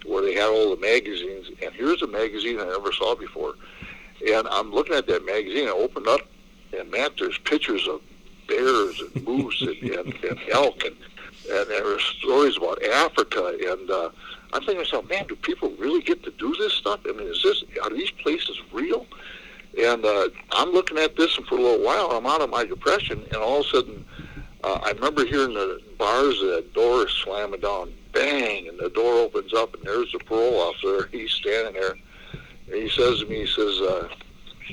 where 0.05 0.23
they 0.23 0.35
had 0.35 0.51
all 0.51 0.75
the 0.75 0.81
magazines. 0.81 1.47
And 1.63 1.73
here's 1.73 2.03
a 2.03 2.07
magazine 2.07 2.61
I 2.61 2.65
never 2.65 2.93
saw 2.93 3.15
before. 3.15 3.55
And 4.29 4.47
I'm 4.49 4.71
looking 4.71 4.95
at 4.95 5.07
that 5.07 5.25
magazine. 5.25 5.67
I 5.69 5.73
opened 5.73 6.09
up 6.09 6.21
and 6.79 6.91
man, 6.91 7.11
there's 7.19 7.39
pictures 7.39 7.87
of 7.89 8.01
bears 8.47 9.01
and 9.01 9.25
moose 9.27 9.61
and, 9.63 9.91
and, 9.91 10.25
and 10.25 10.41
elk, 10.53 10.85
and, 10.85 10.97
and 11.51 11.71
there 11.71 11.95
are 11.95 12.01
stories 12.01 12.57
about 12.57 12.83
Africa. 12.85 13.57
And 13.67 13.91
uh, 13.91 14.11
I'm 14.53 14.61
thinking 14.61 14.75
to 14.75 14.81
myself, 14.81 15.09
man, 15.09 15.27
do 15.27 15.37
people 15.37 15.71
really 15.79 16.03
get 16.03 16.23
to 16.25 16.31
do 16.33 16.55
this 16.59 16.75
stuff? 16.75 17.01
I 17.07 17.13
mean, 17.13 17.29
is 17.29 17.43
this 17.43 17.65
are 17.83 17.91
these 17.91 18.11
places 18.11 18.61
real? 18.73 19.07
And 19.79 20.05
uh, 20.05 20.29
I'm 20.53 20.71
looking 20.71 20.99
at 20.99 21.17
this, 21.17 21.37
and 21.39 21.47
for 21.47 21.57
a 21.57 21.61
little 21.61 21.85
while, 21.85 22.11
I'm 22.11 22.27
out 22.27 22.41
of 22.41 22.51
my 22.51 22.65
depression, 22.65 23.23
and 23.23 23.37
all 23.37 23.61
of 23.61 23.67
a 23.67 23.69
sudden, 23.69 24.05
uh, 24.65 24.81
I 24.83 24.91
remember 24.91 25.25
hearing 25.25 25.55
the 25.55 25.81
bars 25.97 26.43
of 26.43 26.49
the 26.49 26.67
door 26.75 27.09
slamming 27.09 27.61
down, 27.61 27.93
bang, 28.13 28.67
and 28.67 28.79
the 28.81 28.91
door 28.91 29.15
opens 29.15 29.55
up, 29.55 29.75
and 29.75 29.85
there's 29.85 30.11
the 30.11 30.19
parole 30.19 30.61
officer. 30.61 31.09
He's 31.13 31.31
standing 31.31 31.81
there, 31.81 31.93
and 31.93 32.75
he 32.75 32.89
says 32.89 33.21
to 33.21 33.27
me, 33.27 33.41
he 33.41 33.47
says. 33.47 33.81
Uh, 33.81 34.09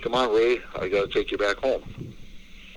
come 0.01 0.15
on, 0.15 0.33
Ray, 0.33 0.59
I 0.79 0.87
got 0.89 1.07
to 1.09 1.13
take 1.13 1.31
you 1.31 1.37
back 1.37 1.57
home. 1.57 1.83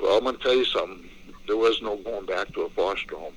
Well, 0.01 0.17
I'm 0.17 0.25
going 0.25 0.37
to 0.37 0.43
tell 0.43 0.55
you 0.55 0.65
something. 0.65 1.09
There 1.47 1.57
was 1.57 1.81
no 1.83 1.97
going 1.97 2.27
back 2.27 2.53
to 2.55 2.63
a 2.63 2.71
foster 2.71 3.17
home. 3.17 3.35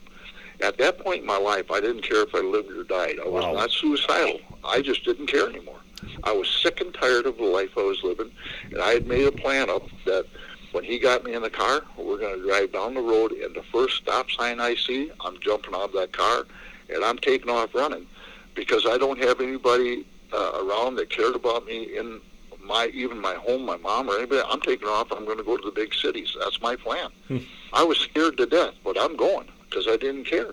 At 0.61 0.77
that 0.77 0.99
point 0.99 1.21
in 1.21 1.25
my 1.25 1.37
life, 1.37 1.71
I 1.71 1.79
didn't 1.81 2.03
care 2.03 2.21
if 2.23 2.33
I 2.33 2.39
lived 2.39 2.71
or 2.71 2.83
died. 2.83 3.17
I 3.23 3.27
was 3.27 3.43
Wow. 3.43 3.53
not 3.53 3.71
suicidal. 3.71 4.39
I 4.63 4.81
just 4.81 5.03
didn't 5.03 5.27
care 5.27 5.49
anymore. 5.49 5.79
I 6.23 6.31
was 6.31 6.47
sick 6.49 6.79
and 6.79 6.93
tired 6.93 7.25
of 7.25 7.37
the 7.37 7.43
life 7.43 7.71
I 7.77 7.81
was 7.83 8.01
living, 8.03 8.31
and 8.71 8.81
I 8.81 8.89
had 8.91 9.07
made 9.07 9.25
a 9.25 9.31
plan 9.31 9.69
up 9.69 9.83
that 10.05 10.25
when 10.71 10.83
he 10.83 10.99
got 10.99 11.23
me 11.23 11.33
in 11.33 11.41
the 11.41 11.49
car, 11.49 11.81
we're 11.97 12.17
going 12.17 12.39
to 12.39 12.47
drive 12.47 12.71
down 12.71 12.93
the 12.93 13.01
road, 13.01 13.31
and 13.31 13.53
the 13.55 13.63
first 13.63 13.97
stop 13.97 14.29
sign 14.31 14.59
I 14.59 14.75
see, 14.75 15.11
I'm 15.25 15.39
jumping 15.41 15.73
out 15.75 15.89
of 15.89 15.93
that 15.93 16.13
car, 16.13 16.45
and 16.93 17.03
I'm 17.03 17.17
taking 17.17 17.49
off 17.49 17.73
running 17.75 18.05
because 18.55 18.85
I 18.87 18.97
don't 18.97 19.21
have 19.21 19.41
anybody 19.41 20.05
uh, 20.31 20.63
around 20.63 20.95
that 20.95 21.09
cared 21.09 21.35
about 21.35 21.65
me 21.65 21.97
in 21.97 22.21
my 22.65 22.87
even 22.93 23.19
my 23.19 23.35
home, 23.35 23.65
my 23.65 23.77
mom 23.77 24.09
or 24.09 24.15
anybody. 24.17 24.41
I'm 24.49 24.61
taking 24.61 24.87
off. 24.87 25.11
I'm 25.11 25.25
going 25.25 25.37
to 25.37 25.43
go 25.43 25.57
to 25.57 25.63
the 25.63 25.71
big 25.71 25.93
cities. 25.93 26.35
That's 26.39 26.61
my 26.61 26.75
plan. 26.75 27.09
I 27.73 27.83
was 27.83 27.97
scared 27.99 28.37
to 28.37 28.45
death, 28.45 28.73
but 28.83 28.97
I'm 28.99 29.15
going 29.15 29.47
because 29.69 29.87
I 29.87 29.97
didn't 29.97 30.25
care. 30.25 30.51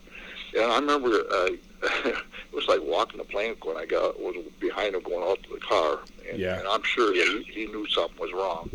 And 0.56 0.72
I 0.72 0.78
remember 0.78 1.08
uh, 1.30 1.50
it 2.04 2.14
was 2.52 2.66
like 2.68 2.80
walking 2.82 3.18
the 3.18 3.24
plank 3.24 3.64
when 3.64 3.76
I 3.76 3.86
got 3.86 4.18
was 4.20 4.36
behind 4.58 4.94
him 4.94 5.02
going 5.02 5.28
out 5.28 5.42
to 5.44 5.50
the 5.54 5.60
car, 5.60 6.00
and, 6.28 6.38
Yeah. 6.38 6.58
and 6.58 6.66
I'm 6.66 6.82
sure 6.82 7.12
he, 7.14 7.42
he 7.44 7.66
knew 7.66 7.86
something 7.88 8.18
was 8.18 8.32
wrong. 8.32 8.70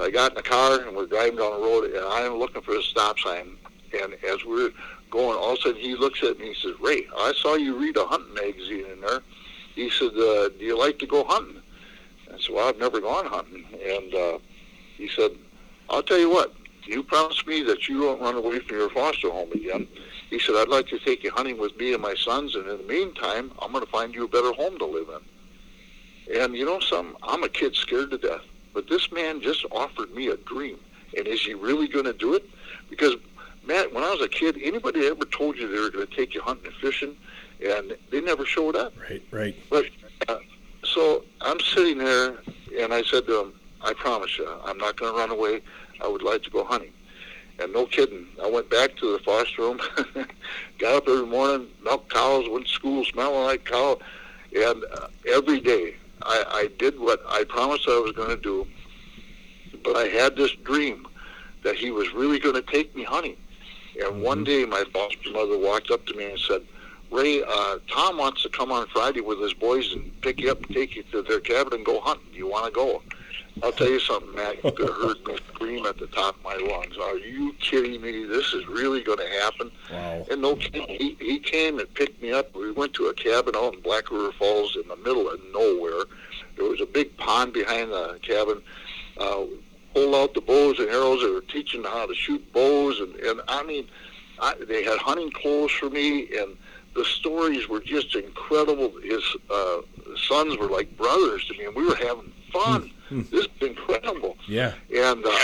I 0.00 0.10
got 0.10 0.32
in 0.32 0.36
the 0.36 0.42
car 0.42 0.80
and 0.80 0.96
we're 0.96 1.06
driving 1.06 1.36
down 1.36 1.60
the 1.60 1.66
road, 1.66 1.84
and 1.84 2.04
I'm 2.04 2.34
looking 2.38 2.62
for 2.62 2.76
a 2.76 2.82
stop 2.82 3.18
sign. 3.18 3.56
And 4.02 4.14
as 4.28 4.44
we're 4.44 4.70
going, 5.10 5.38
all 5.38 5.52
of 5.52 5.58
a 5.58 5.62
sudden 5.62 5.80
he 5.80 5.94
looks 5.94 6.22
at 6.24 6.38
me 6.38 6.48
and 6.48 6.54
he 6.56 6.60
says, 6.60 6.74
"Ray, 6.80 7.06
I 7.16 7.32
saw 7.40 7.54
you 7.54 7.78
read 7.78 7.96
a 7.96 8.04
hunting 8.04 8.34
magazine 8.34 8.86
in 8.90 9.00
there." 9.00 9.20
He 9.76 9.88
said, 9.90 10.08
uh, 10.16 10.48
"Do 10.48 10.64
you 10.64 10.76
like 10.78 10.98
to 10.98 11.06
go 11.06 11.22
hunting?" 11.24 11.62
I 12.34 12.38
said, 12.38 12.54
"Well, 12.54 12.68
I've 12.68 12.78
never 12.78 13.00
gone 13.00 13.26
hunting." 13.26 13.64
And 13.86 14.14
uh, 14.14 14.38
he 14.96 15.08
said, 15.08 15.32
"I'll 15.88 16.02
tell 16.02 16.18
you 16.18 16.30
what. 16.30 16.54
You 16.86 17.02
promise 17.02 17.46
me 17.46 17.62
that 17.62 17.88
you 17.88 18.02
won't 18.02 18.20
run 18.20 18.34
away 18.34 18.58
from 18.58 18.76
your 18.76 18.90
foster 18.90 19.30
home 19.30 19.52
again." 19.52 19.88
He 20.30 20.38
said, 20.38 20.54
"I'd 20.56 20.68
like 20.68 20.88
to 20.88 20.98
take 20.98 21.22
you 21.22 21.30
hunting 21.30 21.58
with 21.58 21.76
me 21.76 21.92
and 21.92 22.02
my 22.02 22.14
sons, 22.14 22.54
and 22.54 22.68
in 22.68 22.78
the 22.78 22.84
meantime, 22.84 23.52
I'm 23.60 23.72
going 23.72 23.84
to 23.84 23.90
find 23.90 24.14
you 24.14 24.24
a 24.24 24.28
better 24.28 24.52
home 24.52 24.78
to 24.78 24.86
live 24.86 25.08
in." 25.08 26.40
And 26.40 26.56
you 26.56 26.64
know 26.64 26.80
something? 26.80 27.16
I'm 27.22 27.44
a 27.44 27.48
kid 27.48 27.76
scared 27.76 28.10
to 28.10 28.18
death, 28.18 28.42
but 28.72 28.88
this 28.88 29.12
man 29.12 29.40
just 29.40 29.64
offered 29.70 30.12
me 30.14 30.28
a 30.28 30.36
dream. 30.38 30.78
And 31.16 31.26
is 31.26 31.42
he 31.42 31.54
really 31.54 31.86
going 31.86 32.06
to 32.06 32.12
do 32.14 32.34
it? 32.34 32.48
Because 32.90 33.14
Matt, 33.66 33.92
when 33.92 34.02
I 34.02 34.10
was 34.10 34.22
a 34.22 34.28
kid, 34.28 34.58
anybody 34.62 35.06
ever 35.06 35.24
told 35.26 35.56
you 35.56 35.68
they 35.68 35.78
were 35.78 35.90
going 35.90 36.06
to 36.06 36.16
take 36.16 36.34
you 36.34 36.40
hunting 36.40 36.66
and 36.66 36.74
fishing, 36.76 37.16
and 37.64 37.96
they 38.10 38.20
never 38.20 38.44
showed 38.44 38.76
up. 38.76 38.92
Right. 39.00 39.22
Right. 39.30 39.56
But 39.70 39.86
uh, 40.28 40.38
so 40.94 41.24
I'm 41.40 41.60
sitting 41.60 41.98
there, 41.98 42.36
and 42.78 42.94
I 42.94 43.02
said 43.02 43.26
to 43.26 43.40
him, 43.40 43.52
"I 43.82 43.92
promise 43.92 44.38
you, 44.38 44.48
I'm 44.64 44.78
not 44.78 44.96
going 44.96 45.12
to 45.12 45.18
run 45.18 45.30
away. 45.30 45.60
I 46.00 46.08
would 46.08 46.22
like 46.22 46.42
to 46.44 46.50
go 46.50 46.64
hunting." 46.64 46.92
And 47.58 47.72
no 47.72 47.86
kidding, 47.86 48.26
I 48.42 48.50
went 48.50 48.68
back 48.68 48.96
to 48.96 49.12
the 49.12 49.18
foster 49.20 49.62
home, 49.62 49.80
got 50.78 50.96
up 50.96 51.08
every 51.08 51.26
morning, 51.26 51.68
milked 51.82 52.12
cows, 52.12 52.48
went 52.48 52.66
to 52.66 52.72
school 52.72 53.04
smelling 53.04 53.44
like 53.44 53.64
cow, 53.64 53.98
and 54.56 54.84
uh, 54.92 55.06
every 55.28 55.60
day 55.60 55.94
I, 56.22 56.44
I 56.48 56.70
did 56.78 56.98
what 56.98 57.22
I 57.28 57.44
promised 57.44 57.88
I 57.88 58.00
was 58.00 58.12
going 58.12 58.30
to 58.30 58.36
do. 58.36 58.66
But 59.84 59.96
I 59.96 60.06
had 60.06 60.36
this 60.36 60.52
dream 60.64 61.06
that 61.62 61.76
he 61.76 61.90
was 61.90 62.12
really 62.12 62.38
going 62.38 62.54
to 62.54 62.62
take 62.62 62.94
me 62.96 63.04
hunting. 63.04 63.36
And 64.02 64.22
one 64.22 64.42
day, 64.42 64.64
my 64.64 64.84
foster 64.92 65.30
mother 65.30 65.58
walked 65.58 65.90
up 65.90 66.04
to 66.06 66.14
me 66.14 66.30
and 66.30 66.38
said, 66.38 66.62
Ray, 67.14 67.44
uh, 67.46 67.78
Tom 67.88 68.18
wants 68.18 68.42
to 68.42 68.48
come 68.48 68.72
on 68.72 68.88
Friday 68.88 69.20
with 69.20 69.40
his 69.40 69.54
boys 69.54 69.92
and 69.92 70.10
pick 70.20 70.40
you 70.40 70.50
up 70.50 70.64
and 70.64 70.74
take 70.74 70.96
you 70.96 71.04
to 71.12 71.22
their 71.22 71.38
cabin 71.38 71.74
and 71.74 71.86
go 71.86 72.00
hunting. 72.00 72.26
Do 72.32 72.38
you 72.38 72.48
want 72.48 72.66
to 72.66 72.72
go? 72.72 73.02
I'll 73.62 73.70
tell 73.70 73.88
you 73.88 74.00
something, 74.00 74.34
Matt. 74.34 74.64
You 74.64 74.72
could 74.72 74.88
have 74.88 74.96
heard 74.96 75.24
me 75.24 75.38
scream 75.54 75.86
at 75.86 75.96
the 75.96 76.08
top 76.08 76.36
of 76.36 76.42
my 76.42 76.56
lungs. 76.56 76.96
Are 77.00 77.16
you 77.16 77.52
kidding 77.60 78.00
me? 78.02 78.24
This 78.24 78.52
is 78.52 78.66
really 78.66 79.00
going 79.04 79.18
to 79.18 79.28
happen. 79.28 79.70
Wow. 79.92 80.26
And 80.28 80.42
no 80.42 80.56
kidding, 80.56 80.88
he, 80.88 81.16
he 81.20 81.38
came 81.38 81.78
and 81.78 81.94
picked 81.94 82.20
me 82.20 82.32
up. 82.32 82.52
We 82.52 82.72
went 82.72 82.94
to 82.94 83.06
a 83.06 83.14
cabin 83.14 83.54
out 83.54 83.74
in 83.74 83.80
Black 83.80 84.10
River 84.10 84.32
Falls 84.32 84.76
in 84.76 84.88
the 84.88 84.96
middle 84.96 85.30
of 85.30 85.38
nowhere. 85.52 86.06
There 86.56 86.68
was 86.68 86.80
a 86.80 86.86
big 86.86 87.16
pond 87.16 87.52
behind 87.52 87.92
the 87.92 88.18
cabin. 88.22 88.60
Uh, 89.16 89.44
pulled 89.94 90.16
out 90.16 90.34
the 90.34 90.40
bows 90.40 90.80
and 90.80 90.88
arrows. 90.88 91.22
They 91.22 91.30
were 91.30 91.42
teaching 91.42 91.84
how 91.84 92.06
to 92.06 92.14
shoot 92.14 92.52
bows, 92.52 92.98
and, 92.98 93.14
and 93.14 93.40
I 93.46 93.62
mean, 93.62 93.86
I, 94.40 94.54
they 94.66 94.82
had 94.82 94.98
hunting 94.98 95.30
clothes 95.30 95.70
for 95.70 95.88
me, 95.88 96.28
and 96.36 96.56
the 96.94 97.04
stories 97.04 97.68
were 97.68 97.80
just 97.80 98.14
incredible. 98.14 98.92
His 99.02 99.22
uh, 99.50 99.80
sons 100.28 100.56
were 100.58 100.68
like 100.68 100.96
brothers 100.96 101.44
to 101.46 101.54
me, 101.54 101.64
and 101.66 101.74
we 101.74 101.86
were 101.86 101.96
having 101.96 102.32
fun. 102.52 102.90
this 103.10 103.46
is 103.46 103.48
incredible. 103.60 104.36
Yeah. 104.46 104.72
And 104.94 105.24
uh, 105.24 105.38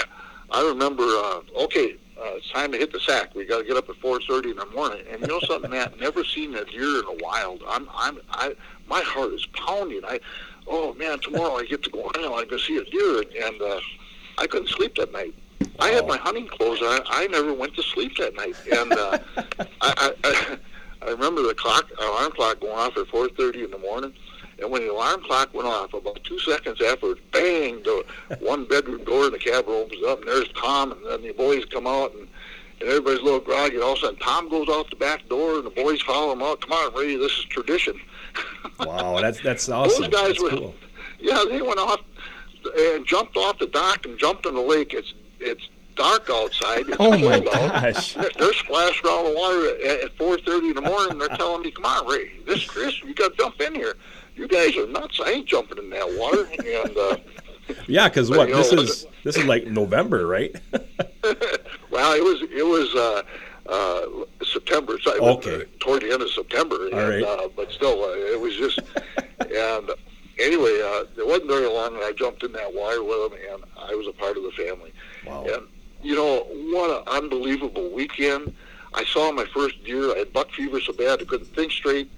I 0.50 0.66
remember, 0.66 1.04
uh, 1.04 1.40
okay, 1.64 1.96
uh, 2.20 2.36
it's 2.36 2.50
time 2.50 2.70
to 2.72 2.78
hit 2.78 2.92
the 2.92 3.00
sack. 3.00 3.34
We 3.34 3.46
got 3.46 3.58
to 3.58 3.64
get 3.64 3.76
up 3.76 3.88
at 3.88 3.96
4:30 3.96 4.50
in 4.50 4.56
the 4.56 4.66
morning. 4.66 5.02
And 5.10 5.20
you 5.20 5.26
know 5.26 5.40
something, 5.40 5.70
Matt? 5.70 5.98
Never 6.00 6.24
seen 6.24 6.54
a 6.54 6.64
deer 6.64 6.98
in 7.00 7.04
the 7.06 7.18
wild. 7.22 7.62
I'm, 7.66 7.88
I'm, 7.94 8.18
I, 8.30 8.54
my 8.86 9.00
heart 9.00 9.32
is 9.32 9.46
pounding. 9.46 10.02
I, 10.04 10.20
oh 10.66 10.94
man, 10.94 11.18
tomorrow 11.20 11.56
I 11.56 11.64
get 11.64 11.82
to 11.84 11.90
go 11.90 12.02
hunting. 12.04 12.24
I'm 12.24 12.30
going 12.30 12.48
to 12.48 12.58
see 12.58 12.76
a 12.76 12.84
deer, 12.84 13.24
and 13.46 13.62
uh, 13.62 13.80
I 14.38 14.46
couldn't 14.46 14.68
sleep 14.68 14.96
that 14.96 15.12
night. 15.12 15.34
I 15.78 15.88
had 15.88 16.06
my 16.06 16.18
hunting 16.18 16.46
clothes 16.46 16.82
on. 16.82 17.00
I 17.06 17.26
never 17.28 17.54
went 17.54 17.74
to 17.76 17.82
sleep 17.82 18.16
that 18.18 18.34
night, 18.34 18.54
and 18.70 18.92
uh, 18.92 19.18
I, 19.36 19.64
I, 19.80 20.14
I 20.24 20.58
remember 21.06 21.42
the 21.42 21.54
clock, 21.54 21.90
alarm 22.00 22.32
clock 22.32 22.60
going 22.60 22.72
off 22.76 22.96
at 22.96 23.06
4:30 23.08 23.64
in 23.64 23.70
the 23.70 23.78
morning. 23.78 24.12
And 24.60 24.70
when 24.70 24.82
the 24.86 24.92
alarm 24.92 25.22
clock 25.24 25.54
went 25.54 25.66
off, 25.66 25.94
about 25.94 26.22
two 26.24 26.38
seconds 26.40 26.82
after, 26.82 27.14
bang, 27.32 27.82
the 27.82 28.04
one 28.40 28.66
bedroom 28.66 29.02
door 29.04 29.26
in 29.26 29.32
the 29.32 29.38
cabin 29.38 29.72
opens 29.72 30.04
up, 30.06 30.18
and 30.20 30.28
there's 30.28 30.48
Tom, 30.52 30.92
and 30.92 31.06
then 31.06 31.22
the 31.22 31.32
boys 31.32 31.64
come 31.64 31.86
out, 31.86 32.12
and, 32.12 32.28
and 32.80 32.88
everybody's 32.90 33.20
a 33.20 33.22
little 33.22 33.40
groggy. 33.40 33.76
And 33.76 33.82
all 33.84 33.92
of 33.92 33.98
a 33.98 34.00
sudden, 34.02 34.18
Tom 34.20 34.50
goes 34.50 34.68
out 34.68 34.90
the 34.90 34.96
back 34.96 35.26
door, 35.30 35.54
and 35.56 35.64
the 35.64 35.70
boys 35.70 36.02
follow 36.02 36.32
him 36.32 36.42
out. 36.42 36.60
Come 36.60 36.72
on, 36.72 36.94
Ray, 36.94 37.16
this 37.16 37.32
is 37.32 37.44
tradition. 37.44 37.98
Wow. 38.78 39.20
That's 39.20 39.40
that's 39.42 39.68
awesome. 39.68 40.04
Those 40.04 40.10
guys 40.10 40.28
That's 40.28 40.42
were- 40.42 40.50
cool. 40.50 40.74
Yeah, 41.18 41.44
they 41.48 41.60
went 41.60 41.78
off. 41.78 42.00
and 42.78 43.06
jumped 43.06 43.36
off 43.36 43.58
the 43.58 43.66
dock 43.66 44.06
and 44.06 44.18
jumped 44.18 44.46
in 44.46 44.54
the 44.54 44.60
lake. 44.60 44.94
It's 44.94 45.12
it's 45.38 45.68
dark 46.00 46.30
outside. 46.30 46.84
Oh 46.98 47.18
my 47.18 47.40
gosh. 47.40 48.14
They're, 48.14 48.30
they're 48.38 48.52
splashing 48.54 49.06
all 49.06 49.24
the 49.24 49.36
water 49.36 49.68
at, 49.86 50.04
at 50.04 50.16
4:30 50.16 50.70
in 50.70 50.74
the 50.74 50.80
morning. 50.80 51.18
They're 51.18 51.36
telling 51.36 51.62
me, 51.62 51.70
"Come 51.70 51.84
on, 51.84 52.06
Ray, 52.06 52.30
this 52.46 52.64
Chris, 52.64 53.02
you 53.02 53.14
got 53.14 53.32
to 53.32 53.36
jump 53.36 53.60
in 53.60 53.74
here. 53.74 53.96
You 54.34 54.48
guys 54.48 54.76
are 54.76 54.86
nuts. 54.86 55.20
I 55.24 55.30
ain't 55.30 55.46
jumping 55.46 55.78
in 55.78 55.90
that 55.90 56.08
water." 56.18 56.48
And 56.50 56.96
uh, 56.96 57.16
Yeah, 57.86 58.08
because 58.08 58.30
what 58.30 58.48
this 58.48 58.72
know, 58.72 58.82
is 58.82 59.06
this 59.24 59.36
is 59.36 59.44
like 59.44 59.66
November, 59.66 60.26
right? 60.26 60.54
well, 61.90 62.14
it 62.14 62.24
was 62.24 62.42
it 62.50 62.66
was 62.66 62.94
uh, 62.94 63.22
uh, 63.68 64.44
September. 64.44 64.98
So 65.02 65.14
it 65.14 65.22
was, 65.22 65.46
Okay. 65.46 65.64
toward 65.80 66.02
the 66.02 66.12
end 66.12 66.22
of 66.22 66.30
September. 66.30 66.76
All 66.76 66.98
and, 66.98 67.08
right. 67.08 67.22
uh, 67.22 67.48
but 67.54 67.70
still, 67.72 68.02
uh, 68.04 68.14
it 68.14 68.40
was 68.40 68.56
just. 68.56 68.80
and 69.40 69.90
anyway, 70.38 70.80
uh, 70.80 71.04
it 71.18 71.26
wasn't 71.26 71.48
very 71.48 71.68
long, 71.68 71.94
and 71.94 72.04
I 72.04 72.12
jumped 72.12 72.42
in 72.42 72.52
that 72.52 72.72
water 72.72 73.04
with 73.04 73.30
them, 73.30 73.38
and 73.52 73.62
I 73.78 73.94
was 73.94 74.06
a 74.06 74.12
part 74.12 74.38
of 74.38 74.44
the 74.44 74.52
family. 74.52 74.92
Wow. 75.26 75.44
And 75.44 75.66
you 76.02 76.14
know 76.14 76.46
what 76.72 76.90
an 76.90 77.22
unbelievable 77.22 77.90
weekend! 77.90 78.54
I 78.94 79.04
saw 79.04 79.30
my 79.32 79.44
first 79.54 79.82
deer. 79.84 80.14
I 80.14 80.18
had 80.18 80.32
buck 80.32 80.50
fever 80.52 80.80
so 80.80 80.92
bad 80.92 81.20
I 81.20 81.24
couldn't 81.24 81.54
think 81.54 81.72
straight. 81.72 82.10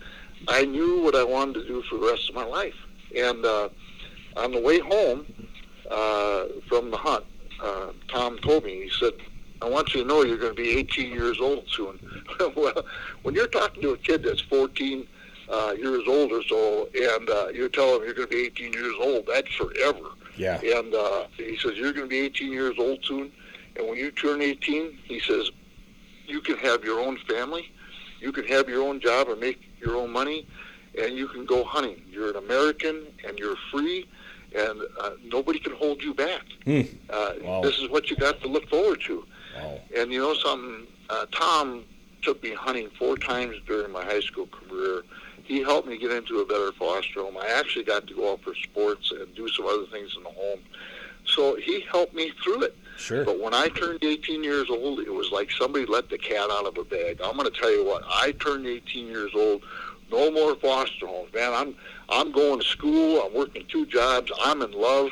I 0.48 0.64
knew 0.64 1.02
what 1.02 1.14
I 1.14 1.24
wanted 1.24 1.54
to 1.54 1.66
do 1.66 1.82
for 1.82 1.98
the 1.98 2.06
rest 2.06 2.28
of 2.28 2.34
my 2.34 2.44
life. 2.44 2.74
And 3.16 3.44
uh, 3.44 3.68
on 4.36 4.52
the 4.52 4.60
way 4.60 4.78
home 4.78 5.26
uh, 5.90 6.44
from 6.68 6.90
the 6.90 6.96
hunt, 6.96 7.24
uh, 7.62 7.92
Tom 8.08 8.38
told 8.38 8.64
me 8.64 8.84
he 8.84 8.90
said, 8.90 9.12
"I 9.60 9.68
want 9.68 9.94
you 9.94 10.02
to 10.02 10.08
know 10.08 10.22
you're 10.22 10.38
going 10.38 10.56
to 10.56 10.62
be 10.62 10.78
18 10.78 11.12
years 11.12 11.38
old 11.40 11.68
soon." 11.68 11.98
well, 12.56 12.84
when 13.22 13.34
you're 13.34 13.46
talking 13.46 13.82
to 13.82 13.90
a 13.90 13.98
kid 13.98 14.22
that's 14.22 14.40
14 14.40 15.06
uh, 15.48 15.74
years 15.78 16.02
old 16.08 16.32
or 16.32 16.42
so, 16.44 16.88
and 16.94 17.30
uh, 17.30 17.48
you 17.48 17.68
tell 17.68 17.96
him 17.96 18.04
you're 18.04 18.14
going 18.14 18.28
to 18.28 18.34
be 18.34 18.46
18 18.46 18.72
years 18.72 18.94
old, 19.00 19.26
that's 19.26 19.52
forever. 19.52 20.10
Yeah. 20.36 20.60
And 20.60 20.94
uh, 20.94 21.26
he 21.36 21.58
says, 21.58 21.72
You're 21.76 21.92
going 21.92 22.06
to 22.06 22.10
be 22.10 22.20
18 22.20 22.52
years 22.52 22.76
old 22.78 23.04
soon. 23.04 23.30
And 23.76 23.88
when 23.88 23.96
you 23.98 24.10
turn 24.10 24.42
18, 24.42 24.98
he 25.04 25.20
says, 25.20 25.50
You 26.26 26.40
can 26.40 26.56
have 26.58 26.84
your 26.84 27.00
own 27.00 27.18
family. 27.28 27.70
You 28.20 28.32
can 28.32 28.46
have 28.46 28.68
your 28.68 28.82
own 28.82 29.00
job 29.00 29.28
and 29.28 29.40
make 29.40 29.60
your 29.80 29.96
own 29.96 30.10
money. 30.12 30.46
And 31.00 31.16
you 31.16 31.26
can 31.28 31.44
go 31.46 31.64
hunting. 31.64 32.02
You're 32.10 32.30
an 32.30 32.36
American 32.36 33.06
and 33.26 33.38
you're 33.38 33.56
free. 33.70 34.06
And 34.54 34.82
uh, 35.00 35.12
nobody 35.24 35.58
can 35.58 35.72
hold 35.72 36.02
you 36.02 36.12
back. 36.14 36.42
Hmm. 36.64 36.82
Uh, 37.08 37.32
Wow. 37.42 37.62
This 37.62 37.78
is 37.78 37.88
what 37.88 38.10
you 38.10 38.16
got 38.16 38.40
to 38.42 38.48
look 38.48 38.68
forward 38.68 39.00
to. 39.06 39.24
Wow. 39.56 39.80
And 39.96 40.12
you 40.12 40.20
know 40.20 40.34
something? 40.34 40.86
Uh, 41.08 41.26
Tom 41.32 41.84
took 42.20 42.42
me 42.42 42.52
hunting 42.54 42.88
four 42.98 43.16
times 43.16 43.56
during 43.66 43.90
my 43.90 44.04
high 44.04 44.20
school 44.20 44.46
career. 44.46 45.02
He 45.44 45.60
helped 45.60 45.88
me 45.88 45.98
get 45.98 46.12
into 46.12 46.38
a 46.38 46.46
better 46.46 46.70
foster 46.72 47.20
home. 47.20 47.36
I 47.36 47.48
actually 47.48 47.84
got 47.84 48.06
to 48.06 48.14
go 48.14 48.32
out 48.32 48.42
for 48.42 48.54
sports 48.54 49.10
and 49.10 49.34
do 49.34 49.48
some 49.48 49.66
other 49.66 49.86
things 49.86 50.14
in 50.16 50.22
the 50.22 50.30
home. 50.30 50.60
So 51.24 51.56
he 51.56 51.80
helped 51.80 52.14
me 52.14 52.30
through 52.44 52.62
it. 52.62 52.76
Sure. 52.96 53.24
But 53.24 53.40
when 53.40 53.54
I 53.54 53.68
turned 53.68 54.04
18 54.04 54.44
years 54.44 54.68
old, 54.70 55.00
it 55.00 55.12
was 55.12 55.30
like 55.32 55.50
somebody 55.50 55.86
let 55.86 56.08
the 56.10 56.18
cat 56.18 56.50
out 56.50 56.66
of 56.66 56.76
a 56.78 56.84
bag. 56.84 57.20
I'm 57.24 57.36
going 57.36 57.50
to 57.50 57.58
tell 57.58 57.70
you 57.70 57.84
what. 57.84 58.02
I 58.08 58.32
turned 58.32 58.66
18 58.66 59.06
years 59.08 59.30
old. 59.34 59.62
No 60.10 60.30
more 60.30 60.54
foster 60.56 61.06
homes, 61.06 61.32
man. 61.32 61.52
I'm 61.54 61.74
I'm 62.10 62.32
going 62.32 62.60
to 62.60 62.66
school. 62.66 63.22
I'm 63.22 63.34
working 63.34 63.64
two 63.68 63.86
jobs. 63.86 64.30
I'm 64.44 64.60
in 64.62 64.72
love. 64.72 65.10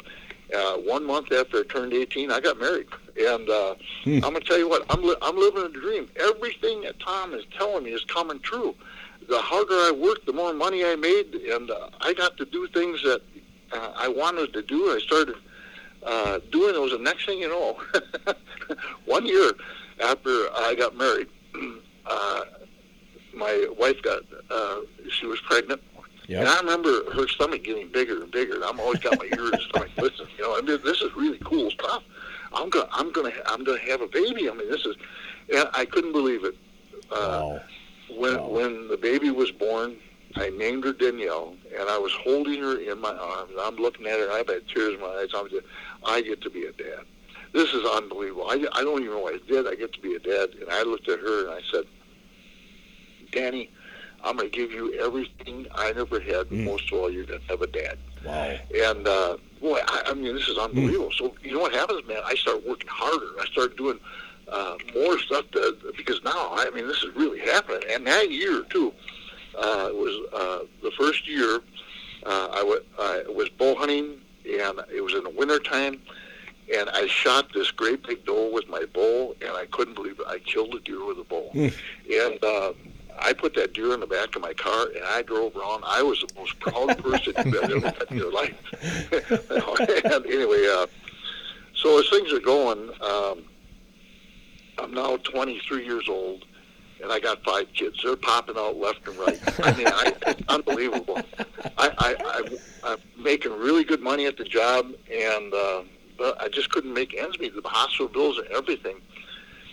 Uh, 0.54 0.74
one 0.78 1.06
month 1.06 1.32
after 1.32 1.58
I 1.58 1.62
turned 1.62 1.92
18, 1.94 2.30
I 2.32 2.40
got 2.40 2.58
married, 2.58 2.88
and 3.16 3.48
uh, 3.48 3.76
Hmm. 4.02 4.16
I'm 4.16 4.32
gonna 4.32 4.40
tell 4.40 4.58
you 4.58 4.68
what. 4.68 4.84
I'm 4.90 5.00
li- 5.02 5.16
I'm 5.22 5.38
living 5.38 5.62
a 5.64 5.68
dream. 5.68 6.08
Everything 6.16 6.82
that 6.82 6.98
Tom 7.00 7.32
is 7.34 7.44
telling 7.56 7.84
me 7.84 7.92
is 7.92 8.04
coming 8.04 8.40
true. 8.40 8.74
The 9.28 9.38
harder 9.38 9.74
I 9.74 9.92
worked, 9.92 10.26
the 10.26 10.32
more 10.32 10.52
money 10.52 10.84
I 10.84 10.96
made, 10.96 11.34
and 11.34 11.70
uh, 11.70 11.88
I 12.00 12.12
got 12.14 12.36
to 12.38 12.44
do 12.44 12.66
things 12.68 13.00
that 13.04 13.22
uh, 13.72 13.92
I 13.96 14.08
wanted 14.08 14.52
to 14.54 14.62
do. 14.62 14.90
I 14.92 14.98
started 14.98 15.36
uh, 16.04 16.38
doing 16.50 16.74
those. 16.74 16.92
The 16.92 16.98
next 16.98 17.26
thing 17.26 17.38
you 17.38 17.48
know, 17.48 17.78
one 19.04 19.26
year 19.26 19.52
after 20.02 20.30
I 20.54 20.74
got 20.78 20.96
married, 20.96 21.28
uh, 22.06 22.40
my 23.34 23.66
wife 23.78 24.00
got 24.02 24.22
uh, 24.50 24.76
she 25.10 25.26
was 25.26 25.40
pregnant. 25.40 25.80
Yep. 26.28 26.40
And 26.40 26.48
I 26.48 26.60
remember 26.60 27.10
her 27.12 27.26
stomach 27.26 27.64
getting 27.64 27.88
bigger 27.90 28.22
and 28.22 28.30
bigger. 28.30 28.54
And 28.54 28.64
I'm 28.64 28.78
always 28.78 29.00
got 29.00 29.18
my 29.18 29.24
ears 29.24 29.66
stomach. 29.68 29.88
Listen, 29.98 30.26
you 30.38 30.44
know, 30.44 30.56
I 30.56 30.60
mean, 30.60 30.78
this 30.84 31.00
is 31.00 31.14
really 31.16 31.38
cool 31.44 31.70
stuff. 31.72 32.04
I'm 32.52 32.68
gonna, 32.70 32.88
I'm 32.92 33.10
gonna, 33.12 33.32
I'm 33.46 33.64
gonna 33.64 33.80
have 33.80 34.00
a 34.00 34.06
baby. 34.06 34.48
I 34.48 34.54
mean, 34.54 34.70
this 34.70 34.86
is, 34.86 34.96
and 35.54 35.68
I 35.72 35.84
couldn't 35.84 36.12
believe 36.12 36.44
it. 36.44 36.54
Uh, 37.10 37.16
Wow. 37.16 37.60
when 38.16 38.34
Wow. 38.38 38.48
when 38.48 38.88
the 38.88 38.96
baby 38.96 39.30
was 39.30 39.50
born, 39.50 39.96
I 40.36 40.50
named 40.50 40.84
her 40.84 40.92
Danielle, 40.92 41.56
and 41.76 41.88
I 41.88 41.98
was 41.98 42.12
holding 42.12 42.62
her 42.62 42.76
in 42.78 43.00
my 43.00 43.12
arms. 43.14 43.52
I'm 43.60 43.76
looking 43.76 44.06
at 44.06 44.18
her, 44.18 44.24
and 44.26 44.32
I've 44.32 44.48
had 44.48 44.68
tears 44.68 44.94
in 44.94 45.00
my 45.00 45.08
eyes. 45.08 45.28
I'm 45.34 45.48
just, 45.50 45.66
I 46.04 46.22
get 46.22 46.40
to 46.42 46.50
be 46.50 46.66
a 46.66 46.72
dad. 46.72 47.04
This 47.52 47.72
is 47.72 47.84
unbelievable. 47.84 48.46
I, 48.48 48.64
I 48.72 48.82
don't 48.82 49.02
even 49.02 49.14
know 49.14 49.20
what 49.20 49.34
I 49.34 49.38
did. 49.48 49.66
I 49.66 49.74
get 49.74 49.92
to 49.92 50.00
be 50.00 50.14
a 50.14 50.18
dad, 50.18 50.50
and 50.60 50.70
I 50.70 50.82
looked 50.82 51.08
at 51.08 51.18
her 51.18 51.46
and 51.46 51.50
I 51.50 51.60
said, 51.72 51.84
Danny, 53.32 53.70
I'm 54.22 54.36
going 54.36 54.50
to 54.50 54.56
give 54.56 54.70
you 54.72 54.94
everything 55.00 55.66
I 55.74 55.92
never 55.92 56.20
had. 56.20 56.48
Mm. 56.48 56.64
Most 56.64 56.92
of 56.92 56.98
all, 56.98 57.10
you're 57.10 57.24
going 57.24 57.40
to 57.40 57.46
have 57.46 57.62
a 57.62 57.66
dad. 57.66 57.98
Wow. 58.24 58.58
And 58.74 59.08
uh, 59.08 59.36
boy, 59.60 59.80
I, 59.86 60.02
I 60.06 60.14
mean, 60.14 60.34
this 60.34 60.48
is 60.48 60.58
unbelievable. 60.58 61.10
So 61.12 61.34
you 61.42 61.54
know 61.54 61.60
what 61.60 61.72
happens, 61.72 62.06
man? 62.06 62.20
I 62.24 62.34
start 62.34 62.66
working 62.66 62.88
harder. 62.88 63.28
I 63.40 63.46
start 63.46 63.76
doing 63.76 63.98
uh, 64.48 64.76
more 64.94 65.18
stuff 65.18 65.50
to, 65.52 65.76
because 65.96 66.22
now, 66.22 66.50
I 66.52 66.70
mean, 66.74 66.86
this 66.86 67.02
is 67.02 67.14
really 67.16 67.40
happening. 67.40 67.82
And 67.90 68.06
that 68.06 68.30
year 68.30 68.62
too 68.68 68.92
uh, 69.56 69.88
was 69.92 70.28
uh, 70.34 70.66
the 70.82 70.90
first 70.92 71.26
year 71.28 71.60
uh, 72.26 72.48
I 72.52 72.62
wa- 72.62 73.02
I 73.02 73.22
was 73.28 73.48
bow 73.48 73.74
hunting, 73.74 74.20
and 74.58 74.80
it 74.92 75.02
was 75.02 75.14
in 75.14 75.24
the 75.24 75.30
wintertime. 75.30 76.00
And 76.76 76.88
I 76.90 77.06
shot 77.08 77.52
this 77.52 77.70
great 77.72 78.06
big 78.06 78.24
doe 78.24 78.50
with 78.52 78.68
my 78.68 78.84
bow, 78.92 79.34
and 79.40 79.50
I 79.50 79.66
couldn't 79.66 79.94
believe 79.94 80.20
it. 80.20 80.26
I 80.28 80.38
killed 80.38 80.74
a 80.74 80.80
deer 80.80 81.04
with 81.04 81.18
a 81.18 81.24
bow. 81.24 81.50
Hmm. 81.52 81.68
And 82.10 82.44
uh, 82.44 82.72
I 83.18 83.32
put 83.32 83.54
that 83.54 83.74
deer 83.74 83.92
in 83.92 84.00
the 84.00 84.06
back 84.06 84.36
of 84.36 84.42
my 84.42 84.54
car, 84.54 84.86
and 84.94 85.04
I 85.04 85.22
drove 85.22 85.56
around. 85.56 85.82
I 85.86 86.02
was 86.02 86.20
the 86.20 86.32
most 86.36 86.58
proud 86.60 86.96
person 87.02 87.34
you've 87.44 87.54
ever 87.56 87.80
met 87.80 88.10
in 88.10 88.16
your 88.16 88.32
life. 88.32 88.54
and 90.04 90.26
anyway, 90.26 90.66
uh, 90.70 90.86
so 91.74 91.98
as 91.98 92.08
things 92.08 92.32
are 92.32 92.40
going, 92.40 92.90
um, 93.00 93.44
I'm 94.78 94.94
now 94.94 95.16
23 95.18 95.84
years 95.84 96.08
old, 96.08 96.44
and 97.02 97.12
I 97.12 97.18
got 97.18 97.42
five 97.44 97.66
kids. 97.72 98.00
They're 98.02 98.16
popping 98.16 98.56
out 98.56 98.76
left 98.76 99.06
and 99.08 99.16
right. 99.16 99.40
I 99.64 99.76
mean, 99.76 99.86
I, 99.88 100.12
it's 100.26 100.42
unbelievable. 100.48 101.20
I, 101.78 101.90
I, 101.98 102.16
I, 102.18 102.58
I'm 102.84 102.98
making 103.18 103.52
really 103.52 103.84
good 103.84 104.00
money 104.00 104.26
at 104.26 104.36
the 104.36 104.44
job, 104.44 104.92
and 105.12 105.54
uh, 105.54 105.82
but 106.18 106.40
I 106.40 106.48
just 106.48 106.70
couldn't 106.70 106.92
make 106.92 107.16
ends 107.16 107.38
meet. 107.38 107.54
The 107.54 107.68
hospital 107.68 108.08
bills 108.08 108.38
and 108.38 108.48
everything. 108.48 108.96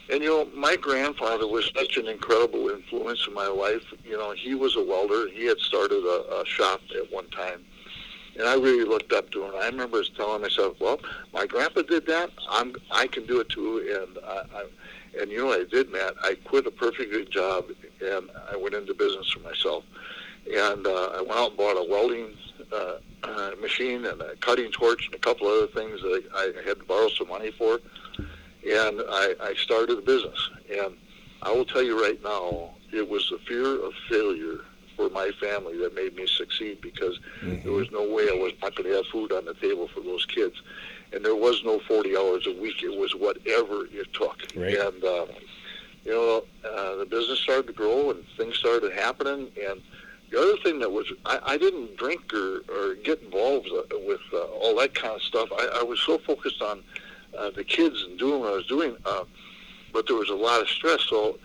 And 0.09 0.23
you 0.23 0.29
know, 0.29 0.47
my 0.55 0.77
grandfather 0.77 1.47
was 1.47 1.69
such 1.75 1.97
an 1.97 2.07
incredible 2.07 2.69
influence 2.69 3.25
in 3.27 3.33
my 3.33 3.47
life. 3.47 3.83
You 4.05 4.17
know, 4.17 4.31
he 4.31 4.55
was 4.55 4.77
a 4.77 4.83
welder. 4.83 5.27
He 5.29 5.45
had 5.45 5.59
started 5.59 6.03
a, 6.03 6.41
a 6.41 6.45
shop 6.45 6.81
at 6.95 7.11
one 7.11 7.29
time, 7.29 7.65
and 8.37 8.47
I 8.47 8.55
really 8.55 8.85
looked 8.85 9.11
up 9.11 9.29
to 9.31 9.43
him. 9.43 9.51
I 9.59 9.65
remember 9.65 10.01
telling 10.15 10.41
myself, 10.41 10.77
"Well, 10.79 11.01
my 11.33 11.45
grandpa 11.45 11.81
did 11.81 12.05
that. 12.07 12.29
I'm 12.49 12.73
I 12.89 13.07
can 13.07 13.25
do 13.25 13.41
it 13.41 13.49
too." 13.49 13.79
And 14.01 14.17
I, 14.25 14.59
I 14.59 14.65
and 15.19 15.31
you 15.31 15.39
know 15.39 15.47
what 15.47 15.61
I 15.61 15.63
did, 15.63 15.91
Matt? 15.91 16.13
I 16.23 16.35
quit 16.45 16.67
a 16.67 16.71
perfect 16.71 17.11
good 17.11 17.31
job, 17.31 17.65
and 18.01 18.29
I 18.51 18.55
went 18.55 18.75
into 18.75 18.93
business 18.93 19.29
for 19.31 19.39
myself. 19.39 19.83
And 20.53 20.87
uh, 20.87 21.11
I 21.15 21.21
went 21.21 21.39
out 21.39 21.49
and 21.49 21.57
bought 21.57 21.73
a 21.73 21.85
welding 21.89 22.35
uh, 22.71 22.97
uh, 23.23 23.51
machine 23.61 24.05
and 24.05 24.21
a 24.21 24.35
cutting 24.37 24.71
torch 24.71 25.07
and 25.07 25.15
a 25.15 25.19
couple 25.19 25.47
other 25.47 25.67
things 25.67 26.01
that 26.01 26.23
I, 26.33 26.53
I 26.59 26.67
had 26.67 26.79
to 26.79 26.85
borrow 26.85 27.09
some 27.09 27.27
money 27.27 27.51
for. 27.51 27.79
And 28.17 29.01
I, 29.09 29.35
I 29.41 29.53
started 29.55 29.97
a 29.97 30.01
business. 30.01 30.49
And 30.69 30.95
I 31.41 31.51
will 31.51 31.65
tell 31.65 31.83
you 31.83 32.01
right 32.01 32.21
now, 32.23 32.69
it 32.91 33.07
was 33.07 33.29
the 33.29 33.39
fear 33.47 33.83
of 33.83 33.93
failure 34.09 34.59
for 34.95 35.09
my 35.09 35.29
family 35.39 35.77
that 35.77 35.93
made 35.93 36.15
me 36.15 36.25
succeed 36.25 36.81
because 36.81 37.19
there 37.63 37.71
was 37.71 37.89
no 37.91 38.01
way 38.01 38.29
I 38.29 38.33
was 38.33 38.53
not 38.61 38.75
going 38.75 38.89
to 38.89 38.95
have 38.95 39.05
food 39.07 39.31
on 39.31 39.45
the 39.45 39.53
table 39.53 39.87
for 39.87 40.01
those 40.01 40.25
kids. 40.25 40.55
And 41.13 41.23
there 41.23 41.35
was 41.35 41.63
no 41.63 41.79
40 41.79 42.17
hours 42.17 42.47
a 42.47 42.51
week. 42.59 42.83
It 42.83 42.97
was 42.99 43.15
whatever 43.15 43.85
it 43.91 44.11
took. 44.13 44.37
Right. 44.55 44.77
And, 44.77 45.03
uh, 45.03 45.25
you 46.03 46.11
know, 46.11 46.43
uh, 46.69 46.95
the 46.97 47.05
business 47.05 47.39
started 47.39 47.67
to 47.67 47.73
grow 47.73 48.11
and 48.11 48.23
things 48.37 48.55
started 48.57 48.93
happening. 48.93 49.49
And 49.67 49.81
the 50.31 50.39
other 50.39 50.57
thing 50.63 50.79
that 50.79 50.91
was, 50.91 51.05
I, 51.25 51.39
I 51.43 51.57
didn't 51.57 51.95
drink 51.97 52.33
or, 52.33 52.61
or 52.69 52.95
get 52.95 53.21
involved 53.21 53.69
uh, 53.73 53.83
with 54.05 54.21
uh, 54.33 54.43
all 54.45 54.75
that 54.79 54.93
kind 54.95 55.15
of 55.15 55.21
stuff. 55.21 55.49
I, 55.57 55.79
I 55.79 55.83
was 55.83 55.99
so 56.01 56.17
focused 56.17 56.61
on 56.61 56.83
uh, 57.37 57.51
the 57.51 57.63
kids 57.63 58.03
and 58.03 58.17
doing 58.19 58.41
what 58.41 58.51
I 58.51 58.55
was 58.55 58.67
doing, 58.67 58.97
uh, 59.05 59.23
but 59.93 60.07
there 60.07 60.15
was 60.17 60.29
a 60.29 60.35
lot 60.35 60.61
of 60.61 60.67
stress. 60.67 61.01
So 61.09 61.37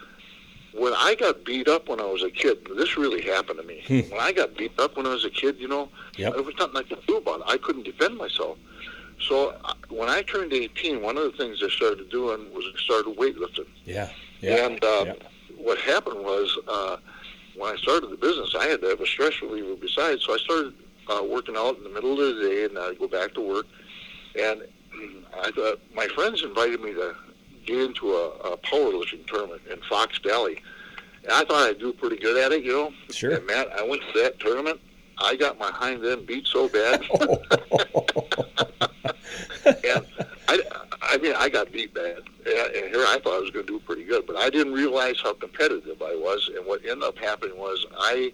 when 0.73 0.93
I 0.97 1.15
got 1.15 1.45
beat 1.45 1.69
up 1.69 1.89
when 1.89 2.01
I 2.01 2.05
was 2.07 2.23
a 2.23 2.31
kid, 2.31 2.67
this 2.77 2.97
really 2.97 3.21
happened 3.23 3.59
to 3.61 3.65
me. 3.65 3.83
when 4.11 4.21
I 4.21 4.33
got 4.33 4.57
beat 4.57 4.73
up 4.81 4.97
when 4.97 5.07
I 5.07 5.11
was 5.11 5.25
a 5.25 5.31
kid, 5.31 5.57
you 5.59 5.69
know, 5.69 5.89
Yep. 6.17 6.35
there 6.35 6.43
was 6.43 6.55
nothing 6.59 6.77
I 6.77 6.83
could 6.83 7.07
do 7.07 7.17
about 7.19 7.41
it. 7.41 7.47
I 7.47 7.57
couldn't 7.59 7.85
defend 7.85 8.17
myself. 8.17 8.59
So 9.29 9.57
when 9.89 10.09
I 10.09 10.23
turned 10.23 10.53
18, 10.53 11.03
one 11.03 11.17
of 11.17 11.25
the 11.25 11.37
things 11.37 11.63
I 11.63 11.69
started 11.69 12.11
doing 12.11 12.53
was 12.53 12.65
I 12.75 12.79
started 12.83 13.17
weightlifting. 13.17 13.69
Yeah. 13.85 14.11
Yeah. 14.41 14.67
And 14.67 14.85
uh, 14.85 15.05
yeah. 15.07 15.13
what 15.57 15.79
happened 15.79 16.25
was, 16.25 16.59
uh, 16.67 16.97
when 17.57 17.75
I 17.75 17.77
started 17.79 18.11
the 18.11 18.17
business, 18.17 18.55
I 18.59 18.67
had 18.67 18.81
to 18.81 18.89
have 18.89 19.01
a 19.01 19.07
stress 19.07 19.41
reliever 19.43 19.77
besides. 19.77 20.25
So 20.25 20.35
I 20.35 20.39
started 20.39 20.75
uh, 21.09 21.23
working 21.25 21.57
out 21.57 21.77
in 21.77 21.85
the 21.85 21.91
middle 21.91 22.13
of 22.13 22.37
the 22.37 22.43
day, 22.43 22.65
and 22.65 22.79
I'd 22.79 22.99
go 22.99 23.09
back 23.09 23.35
to 23.35 23.41
work. 23.41 23.67
And 24.41 24.63
I 25.41 25.51
thought 25.51 25.81
my 25.95 26.07
friends 26.09 26.43
invited 26.43 26.81
me 26.81 26.95
to 26.95 27.15
get 27.67 27.79
into 27.79 28.13
a, 28.13 28.29
a 28.53 28.57
powerlifting 28.59 29.27
tournament 29.27 29.63
in 29.71 29.81
Fox 29.89 30.19
Valley. 30.19 30.61
And 31.23 31.33
I 31.33 31.45
thought 31.45 31.69
I'd 31.69 31.79
do 31.79 31.93
pretty 31.93 32.17
good 32.17 32.43
at 32.43 32.53
it, 32.53 32.65
you 32.65 32.73
know. 32.73 32.93
Sure. 33.11 33.35
And 33.35 33.47
Matt, 33.47 33.69
I 33.79 33.87
went 33.87 34.03
to 34.13 34.21
that 34.21 34.41
tournament. 34.41 34.81
I 35.23 35.37
got 35.37 35.59
my 35.59 35.71
hind 35.71 36.05
end 36.05 36.27
beat 36.27 36.47
so 36.47 36.69
bad. 36.69 37.03
and 39.65 40.07
I, 40.49 40.61
I 41.01 41.19
mean, 41.19 41.35
I 41.37 41.49
got 41.49 41.73
beat 41.73 41.95
bad. 41.95 42.19
And 42.45 42.91
here 42.91 43.05
I 43.07 43.19
thought 43.23 43.35
I 43.35 43.41
was 43.41 43.51
going 43.51 43.67
to 43.67 43.73
do 43.73 43.81
pretty 43.81 44.05
good, 44.05 44.27
but 44.27 44.37
I 44.37 44.51
didn't 44.51 44.73
realize 44.73 45.21
how 45.23 45.35
competitive 45.35 46.03
I 46.03 46.15
was. 46.15 46.51
And 46.55 46.67
what 46.67 46.81
ended 46.85 47.05
up 47.05 47.19
happening 47.19 47.57
was 47.57 47.87
I 47.99 48.33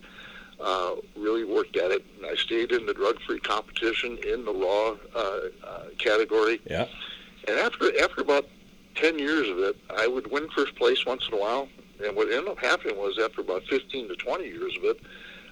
uh, 0.60 0.96
really 1.16 1.44
worked 1.44 1.76
at 1.76 1.90
it. 1.90 2.04
And 2.16 2.26
I 2.26 2.34
stayed 2.36 2.72
in 2.72 2.86
the 2.86 2.94
drug-free 2.94 3.40
competition 3.40 4.18
in 4.26 4.44
the 4.44 4.52
raw 4.52 4.96
uh, 5.14 5.40
uh, 5.66 5.84
category. 5.98 6.60
Yeah. 6.64 6.86
And 7.46 7.58
after 7.58 7.90
after 8.02 8.20
about 8.20 8.46
ten 8.94 9.18
years 9.18 9.48
of 9.48 9.58
it, 9.58 9.76
I 9.96 10.06
would 10.06 10.30
win 10.30 10.48
first 10.50 10.74
place 10.76 11.06
once 11.06 11.26
in 11.28 11.34
a 11.34 11.40
while. 11.40 11.68
And 12.04 12.14
what 12.14 12.30
ended 12.30 12.48
up 12.48 12.58
happening 12.58 12.96
was 12.96 13.18
after 13.18 13.40
about 13.40 13.62
fifteen 13.64 14.08
to 14.08 14.16
twenty 14.16 14.46
years 14.46 14.76
of 14.76 14.84
it, 14.84 15.00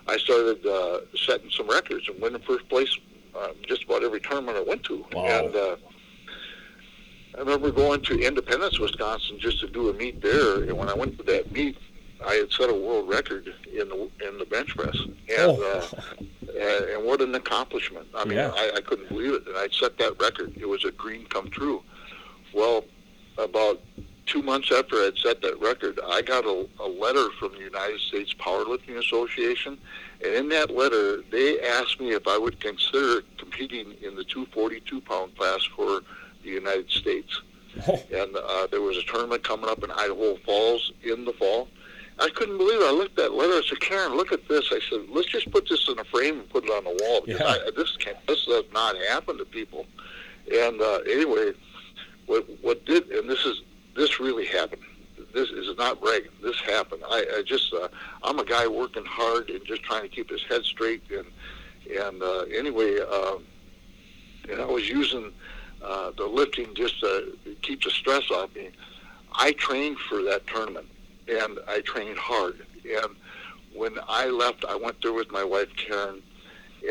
I 0.09 0.17
started 0.19 0.65
uh, 0.67 1.01
setting 1.17 1.51
some 1.51 1.69
records 1.69 2.09
and 2.09 2.21
winning 2.21 2.43
first 2.43 2.69
place 2.69 2.97
uh, 3.35 3.49
just 3.67 3.85
about 3.85 4.03
every 4.05 4.21
tournament 4.21 4.57
I 4.57 4.63
went 4.63 4.85
to. 4.85 5.05
Wow. 5.13 5.25
And 5.25 5.57
uh, 5.57 5.77
I 7.37 7.41
remember 7.41 7.71
going 7.71 8.03
to 8.03 8.19
Independence, 8.21 8.79
Wisconsin, 8.79 9.39
just 9.39 9.61
to 9.61 9.69
do 9.69 9.89
a 9.91 9.93
meet 9.93 10.23
there. 10.23 10.63
And 10.63 10.77
when 10.79 10.89
I 10.89 10.95
went 10.95 11.17
to 11.19 11.25
that 11.25 11.53
meet, 11.53 11.77
I 12.25 12.35
had 12.35 12.51
set 12.51 12.71
a 12.71 12.75
world 12.75 13.09
record 13.09 13.53
in 13.71 13.89
the 13.89 14.11
in 14.27 14.39
the 14.39 14.47
bench 14.47 14.75
press. 14.77 14.97
And 15.05 15.13
Oh. 15.39 15.63
uh, 15.63 16.25
and, 16.95 17.05
what 17.05 17.21
an 17.21 17.35
accomplishment! 17.35 18.07
I 18.15 18.25
mean, 18.25 18.39
Yeah. 18.39 18.53
I, 18.55 18.73
I 18.77 18.81
couldn't 18.81 19.09
believe 19.09 19.35
it. 19.35 19.47
And 19.47 19.57
I'd 19.59 19.75
set 19.75 19.99
that 19.99 20.19
record. 20.21 20.55
It 20.57 20.67
was 20.67 20.85
a 20.87 20.91
dream 20.93 21.27
come 21.27 21.51
true. 21.51 21.83
Well, 22.55 22.85
about 23.37 23.83
two 24.27 24.43
months 24.43 24.71
after 24.73 24.97
I'd 24.97 25.17
set 25.19 25.41
that 25.43 25.59
record, 25.61 25.99
I 26.07 26.21
got 26.23 26.45
a, 26.45 26.67
a 26.81 26.89
letter 26.89 27.31
from 27.39 27.53
the 27.53 27.61
United 27.61 28.01
States 28.01 28.35
Powerlifting 28.35 28.99
Association, 28.99 29.79
and 30.25 30.35
in 30.35 30.49
that 30.51 30.71
letter, 30.71 31.23
they 31.31 31.61
asked 31.61 32.01
me 32.01 32.11
if 32.13 32.27
I 32.27 32.37
would 32.37 32.61
consider 32.61 33.23
competing 33.39 33.95
in 34.03 34.17
the 34.17 34.25
242 34.25 35.01
pound 35.03 35.37
class 35.37 35.63
for 35.77 36.01
the 36.43 36.51
United 36.51 36.91
States. 36.91 37.41
Oh. 37.87 38.03
And 38.15 38.35
uh, 38.37 38.67
there 38.71 38.81
was 38.81 38.97
a 38.97 39.03
tournament 39.03 39.45
coming 39.45 39.69
up 39.69 39.85
in 39.85 39.91
Idaho 39.91 40.37
Falls 40.37 40.93
in 41.03 41.25
the 41.25 41.33
fall. 41.35 41.69
I 42.19 42.31
couldn't 42.31 42.57
believe 42.57 42.81
it. 42.81 42.85
I 42.87 42.91
looked 42.91 43.19
at 43.19 43.25
that 43.25 43.35
letter. 43.35 43.53
I 43.53 43.63
said, 43.69 43.81
Karen, 43.81 44.17
look 44.17 44.33
at 44.33 44.49
this. 44.49 44.73
I 44.73 44.81
said, 44.89 45.01
let's 45.11 45.29
just 45.29 45.51
put 45.51 45.69
this 45.69 45.87
in 45.89 45.99
a 45.99 46.05
frame 46.05 46.39
and 46.39 46.49
put 46.49 46.65
it 46.65 46.71
on 46.71 46.85
the 46.85 47.05
wall. 47.05 47.21
Because 47.27 47.41
Yeah. 47.41 47.63
I, 47.67 47.71
this 47.77 47.95
can't, 47.99 48.17
this 48.27 48.47
does 48.47 48.65
not 48.73 48.97
happen 49.11 49.37
to 49.37 49.45
people. 49.45 49.85
And 50.51 50.81
uh, 50.81 51.01
anyway, 51.11 51.53
what 52.27 52.47
what 52.63 52.85
did 52.87 53.09
and 53.11 53.29
this 53.29 53.45
is 53.45 53.63
this 53.97 54.21
really 54.21 54.47
happened. 54.47 54.83
This 55.33 55.49
is 55.51 55.77
not 55.77 56.01
bragging. 56.01 56.31
This 56.43 56.59
happened. 56.61 57.03
I, 57.09 57.25
I 57.39 57.43
just 57.43 57.73
uh, 57.73 57.89
I'm 58.23 58.39
a 58.39 58.45
guy 58.45 58.67
working 58.67 59.05
hard 59.05 59.51
and 59.51 59.65
just 59.65 59.83
trying 59.83 60.03
to 60.03 60.09
keep 60.09 60.31
his 60.31 60.43
head 60.45 60.65
straight. 60.65 61.03
And 61.11 61.27
and 62.05 62.23
uh, 62.23 62.43
anyway, 62.43 62.99
uh, 63.01 63.37
and 64.51 64.61
I 64.61 64.67
was 64.67 64.89
using 64.89 65.33
uh, 65.83 66.13
the 66.17 66.27
lifting 66.27 66.75
just 66.75 67.01
to 67.01 67.37
keep 67.63 67.83
the 67.83 67.91
stress 67.91 68.31
off 68.31 68.55
me. 68.55 68.71
I 69.33 69.53
trained 69.53 69.99
for 69.99 70.23
that 70.23 70.47
tournament, 70.47 70.87
and 71.29 71.59
I 71.69 71.81
trained 71.81 72.19
hard. 72.19 72.65
And 72.85 73.17
when 73.75 73.99
I 74.09 74.27
left, 74.27 74.65
I 74.65 74.77
went 74.77 75.03
there 75.03 75.13
with 75.13 75.31
my 75.31 75.45
wife 75.45 75.69
Karen, 75.77 76.23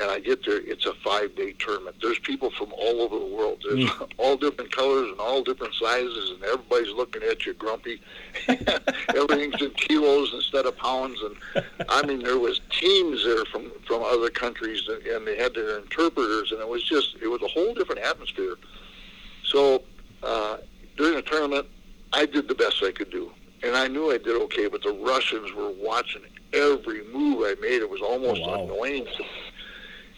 and 0.01 0.11
I 0.11 0.19
get 0.19 0.45
there. 0.45 0.59
It's 0.59 0.85
a 0.85 0.93
five-day 0.95 1.53
tournament. 1.59 1.95
There's 2.01 2.19
people 2.19 2.51
from 2.51 2.71
all 2.73 3.01
over 3.01 3.17
the 3.19 3.25
world. 3.35 3.63
There's 3.67 3.89
all 4.17 4.35
different 4.37 4.71
colors 4.75 5.09
and 5.11 5.19
all 5.19 5.43
different 5.43 5.73
sizes, 5.75 6.31
and 6.31 6.43
everybody's 6.43 6.93
looking 6.93 7.23
at 7.23 7.45
you 7.45 7.53
grumpy. 7.53 8.01
Everything's 9.15 9.61
in 9.61 9.71
kilos 9.71 10.33
instead 10.33 10.65
of 10.65 10.77
pounds, 10.77 11.19
and 11.21 11.65
I 11.89 12.05
mean 12.05 12.23
there 12.23 12.39
was 12.39 12.61
teams 12.69 13.23
there 13.23 13.45
from 13.45 13.71
from 13.87 14.03
other 14.03 14.29
countries, 14.29 14.81
and- 14.87 15.25
they 15.25 15.37
had 15.37 15.53
their 15.55 15.79
interpreters, 15.79 16.51
and 16.51 16.59
it 16.61 16.67
was 16.67 16.83
just 16.83 17.15
it 17.21 17.27
was 17.27 17.41
a 17.41 17.47
whole 17.47 17.73
different 17.73 18.01
atmosphere. 18.01 18.55
So 19.43 19.83
uh, 20.23 20.57
during 20.97 21.15
the 21.15 21.21
tournament, 21.21 21.67
I 22.13 22.25
did 22.25 22.47
the 22.47 22.55
best 22.55 22.83
I 22.83 22.91
could 22.91 23.09
do, 23.11 23.31
and 23.63 23.75
I 23.75 23.87
knew 23.87 24.11
I 24.11 24.17
did 24.17 24.39
okay. 24.43 24.67
But 24.67 24.83
the 24.83 24.91
Russians 24.93 25.53
were 25.53 25.71
watching 25.71 26.21
every 26.53 27.03
move 27.11 27.41
I 27.43 27.55
made. 27.61 27.81
It 27.81 27.89
was 27.89 28.01
almost 28.01 28.41
Oh, 28.43 28.47
wow. 28.49 28.63
annoying. 28.65 29.05
To 29.05 29.23
me. 29.23 29.29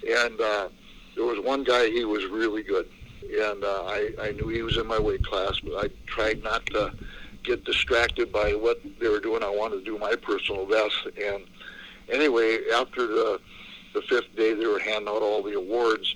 And 0.05 0.39
uh, 0.39 0.69
there 1.15 1.25
was 1.25 1.39
one 1.39 1.63
guy. 1.63 1.89
He 1.89 2.05
was 2.05 2.25
really 2.25 2.63
good, 2.63 2.87
and 3.23 3.63
uh, 3.63 3.83
I 3.85 4.09
I 4.21 4.31
knew 4.31 4.49
he 4.49 4.61
was 4.61 4.77
in 4.77 4.87
my 4.87 4.99
weight 4.99 5.25
class, 5.25 5.59
but 5.59 5.73
I 5.73 5.89
tried 6.05 6.43
not 6.43 6.65
to 6.67 6.93
get 7.43 7.63
distracted 7.63 8.31
by 8.31 8.51
what 8.51 8.79
they 8.99 9.07
were 9.07 9.19
doing. 9.19 9.43
I 9.43 9.49
wanted 9.49 9.77
to 9.77 9.83
do 9.83 9.97
my 9.97 10.15
personal 10.15 10.65
best. 10.65 11.07
And 11.23 11.45
anyway, 12.11 12.59
after 12.75 13.07
the 13.07 13.39
the 13.93 14.01
fifth 14.03 14.35
day, 14.35 14.53
they 14.53 14.67
were 14.67 14.79
handing 14.79 15.07
out 15.07 15.21
all 15.23 15.41
the 15.41 15.53
awards, 15.53 16.15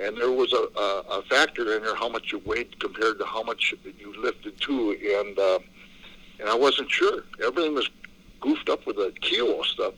and 0.00 0.16
there 0.16 0.30
was 0.30 0.52
a, 0.52 0.68
a, 0.78 1.18
a 1.18 1.22
factor 1.22 1.74
in 1.74 1.82
there 1.82 1.96
how 1.96 2.08
much 2.08 2.30
you 2.30 2.40
weighed 2.44 2.78
compared 2.78 3.18
to 3.18 3.24
how 3.24 3.42
much 3.42 3.74
you 3.98 4.14
lifted 4.22 4.60
too, 4.60 4.96
and 5.20 5.38
uh, 5.38 5.58
and 6.38 6.48
I 6.48 6.54
wasn't 6.54 6.90
sure. 6.90 7.24
Everything 7.44 7.74
was 7.74 7.90
goofed 8.40 8.68
up 8.68 8.86
with 8.86 8.96
the 8.96 9.12
kilo 9.20 9.62
stuff, 9.62 9.94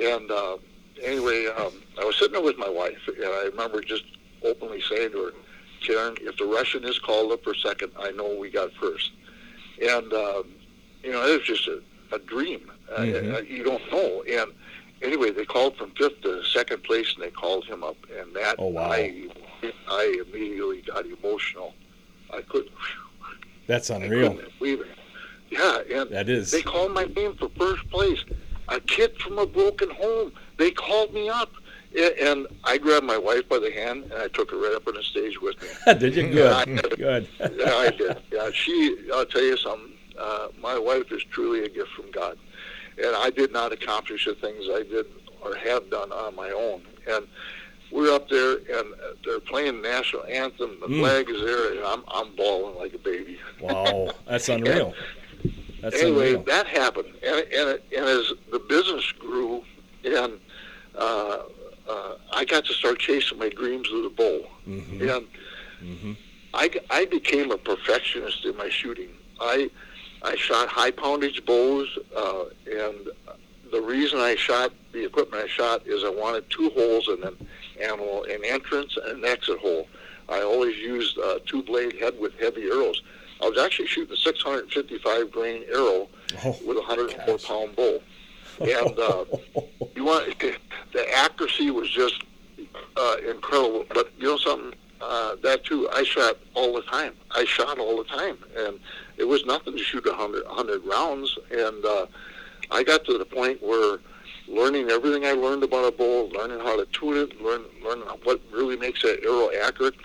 and 0.00 0.30
uh, 0.30 0.58
anyway, 1.02 1.46
um, 1.46 1.72
I 2.00 2.04
was 2.04 2.16
sitting 2.16 2.32
there 2.32 2.42
with 2.42 2.58
my 2.58 2.68
wife, 2.68 2.98
and 3.08 3.24
I 3.24 3.44
remember 3.44 3.80
just 3.80 4.04
openly 4.44 4.80
saying 4.88 5.12
to 5.12 5.24
her, 5.24 5.32
Karen, 5.80 6.16
if 6.20 6.36
the 6.36 6.44
Russian 6.44 6.84
is 6.84 6.98
called 6.98 7.32
up 7.32 7.42
for 7.42 7.54
second, 7.54 7.92
I 7.98 8.10
know 8.12 8.36
we 8.36 8.50
got 8.50 8.72
first. 8.74 9.10
And, 9.80 10.12
um, 10.12 10.44
you 11.02 11.10
know, 11.12 11.26
it 11.26 11.38
was 11.38 11.42
just 11.46 11.66
a, 11.68 11.80
a 12.12 12.18
dream. 12.20 12.70
Mhm. 12.92 13.34
Uh, 13.34 13.40
you 13.42 13.64
don't 13.64 13.82
know. 13.90 14.22
And 14.30 14.52
anyway, 15.02 15.30
they 15.30 15.44
called 15.44 15.76
from 15.76 15.90
fifth 15.92 16.20
to 16.22 16.44
second 16.44 16.82
place, 16.84 17.14
and 17.14 17.22
they 17.24 17.30
called 17.30 17.64
him 17.64 17.82
up. 17.82 17.96
And 18.16 18.34
that, 18.36 18.56
Oh, 18.58 18.68
wow. 18.68 18.90
I, 18.92 19.28
I 19.88 20.22
immediately 20.28 20.82
got 20.82 21.04
emotional. 21.06 21.74
I 22.32 22.42
couldn't, 22.42 22.70
That's 23.66 23.90
I 23.90 23.96
unreal. 23.96 24.34
couldn't 24.34 24.58
believe 24.58 24.80
it. 24.82 24.86
Yeah, 25.50 25.78
and 26.00 26.10
That 26.10 26.28
is. 26.28 26.50
they 26.50 26.62
called 26.62 26.92
my 26.92 27.04
name 27.04 27.34
for 27.36 27.48
first 27.58 27.88
place. 27.90 28.18
A 28.68 28.80
kid 28.80 29.16
from 29.18 29.38
a 29.38 29.46
broken 29.46 29.90
home. 29.90 30.32
They 30.58 30.70
called 30.70 31.12
me 31.12 31.28
up. 31.28 31.50
And 32.22 32.46
I 32.64 32.78
grabbed 32.78 33.04
my 33.04 33.18
wife 33.18 33.46
by 33.50 33.58
the 33.58 33.70
hand 33.70 34.04
and 34.04 34.14
I 34.14 34.28
took 34.28 34.50
her 34.50 34.56
right 34.56 34.74
up 34.74 34.88
on 34.88 34.94
the 34.94 35.02
stage 35.02 35.40
with 35.42 35.60
me. 35.60 35.68
Did 35.98 36.14
you? 36.16 36.30
Good. 36.30 36.96
Good. 36.96 37.28
yeah, 37.58 37.74
I 37.74 37.90
did. 37.90 38.22
Yeah, 38.32 38.50
she. 38.52 38.96
I'll 39.12 39.26
tell 39.26 39.42
you 39.42 39.58
something. 39.58 39.92
Uh, 40.18 40.48
my 40.60 40.78
wife 40.78 41.12
is 41.12 41.22
truly 41.24 41.64
a 41.64 41.68
gift 41.68 41.90
from 41.90 42.10
God, 42.10 42.38
and 42.96 43.14
I 43.16 43.28
did 43.30 43.52
not 43.52 43.72
accomplish 43.72 44.24
the 44.26 44.34
things 44.34 44.66
I 44.70 44.82
did 44.84 45.06
or 45.42 45.54
have 45.56 45.90
done 45.90 46.12
on 46.12 46.34
my 46.36 46.50
own. 46.50 46.82
And 47.08 47.26
we're 47.90 48.14
up 48.14 48.28
there, 48.30 48.52
and 48.52 48.94
they're 49.24 49.40
playing 49.40 49.82
the 49.82 49.88
national 49.88 50.24
anthem. 50.24 50.78
The 50.80 50.86
Mm. 50.86 51.00
flag 51.00 51.28
is 51.28 51.42
there, 51.42 51.72
and 51.72 51.80
I'm 51.84 52.04
I'm 52.08 52.34
bawling 52.36 52.76
like 52.78 52.94
a 52.94 52.98
baby. 52.98 53.38
Wow. 53.60 54.12
That's 54.26 54.48
unreal. 54.48 54.94
That's 55.82 56.00
anyway, 56.00 56.28
unreal. 56.34 56.42
that 56.44 56.66
happened, 56.68 57.08
and 57.26 57.44
and 57.52 57.68
and 57.96 58.06
as 58.06 58.32
the 58.52 58.60
business 58.68 59.10
grew, 59.18 59.62
and 60.04 60.38
uh, 60.96 61.38
uh, 61.88 62.14
I 62.32 62.44
got 62.44 62.64
to 62.66 62.72
start 62.72 63.00
chasing 63.00 63.38
my 63.38 63.48
dreams 63.48 63.90
with 63.90 64.06
a 64.06 64.10
bow, 64.10 64.46
Mhm. 64.68 65.00
and 65.16 65.26
Mhm. 65.82 66.16
I, 66.54 66.70
I 66.90 67.04
became 67.06 67.50
a 67.50 67.58
perfectionist 67.58 68.44
in 68.44 68.56
my 68.56 68.68
shooting. 68.68 69.08
I 69.40 69.70
I 70.22 70.36
shot 70.36 70.68
high 70.68 70.92
poundage 70.92 71.44
bows, 71.44 71.88
uh, 72.14 72.44
and 72.70 73.10
the 73.72 73.80
reason 73.80 74.20
I 74.20 74.36
shot 74.36 74.72
the 74.92 75.04
equipment 75.04 75.42
I 75.44 75.48
shot 75.48 75.84
is 75.84 76.04
I 76.04 76.10
wanted 76.10 76.48
two 76.48 76.70
holes 76.70 77.08
in 77.08 77.24
an 77.24 77.34
animal, 77.82 78.22
an 78.24 78.44
entrance 78.44 78.96
and 78.96 79.24
an 79.24 79.24
exit 79.24 79.58
hole. 79.58 79.88
I 80.28 80.42
always 80.42 80.76
used 80.76 81.18
uh, 81.18 81.40
two 81.44 81.62
blade 81.64 81.94
head 81.98 82.14
with 82.20 82.38
heavy 82.38 82.64
arrows. 82.70 83.02
I 83.42 83.48
was 83.48 83.58
actually 83.58 83.88
shooting 83.88 84.14
a 84.14 84.16
655 84.16 85.30
grain 85.32 85.64
arrow 85.72 86.08
Oh, 86.44 86.58
with 86.66 86.78
a 86.78 86.80
104 86.80 87.26
gosh. 87.26 87.44
pound 87.46 87.76
bow, 87.76 88.00
and 88.60 88.98
uh, 88.98 89.24
you 89.94 90.02
want 90.04 90.34
the 90.92 91.14
accuracy 91.14 91.70
was 91.70 91.90
just 91.90 92.22
uh, 92.96 93.16
incredible. 93.28 93.84
But 93.92 94.10
you 94.18 94.28
know 94.28 94.38
something, 94.38 94.72
uh, 95.02 95.36
that 95.42 95.62
too, 95.64 95.90
I 95.92 96.04
shot 96.04 96.38
all 96.54 96.72
the 96.72 96.80
time. 96.82 97.12
I 97.32 97.44
shot 97.44 97.78
all 97.78 97.98
the 97.98 98.04
time, 98.04 98.38
and 98.56 98.80
it 99.18 99.24
was 99.24 99.44
nothing 99.44 99.76
to 99.76 99.82
shoot 99.82 100.06
a 100.06 100.14
hundred 100.14 100.80
rounds. 100.86 101.36
And 101.50 101.84
uh, 101.84 102.06
I 102.70 102.82
got 102.82 103.04
to 103.04 103.18
the 103.18 103.26
point 103.26 103.62
where 103.62 103.98
learning 104.48 104.88
everything 104.90 105.26
I 105.26 105.32
learned 105.32 105.64
about 105.64 105.84
a 105.84 105.92
bow, 105.92 106.30
learning 106.34 106.60
how 106.60 106.76
to 106.78 106.86
tune 106.92 107.18
it, 107.18 107.42
learn 107.42 107.62
learning 107.84 108.04
what 108.22 108.40
really 108.50 108.76
makes 108.78 109.02
that 109.02 109.22
arrow 109.22 109.50
accurate. 109.66 109.96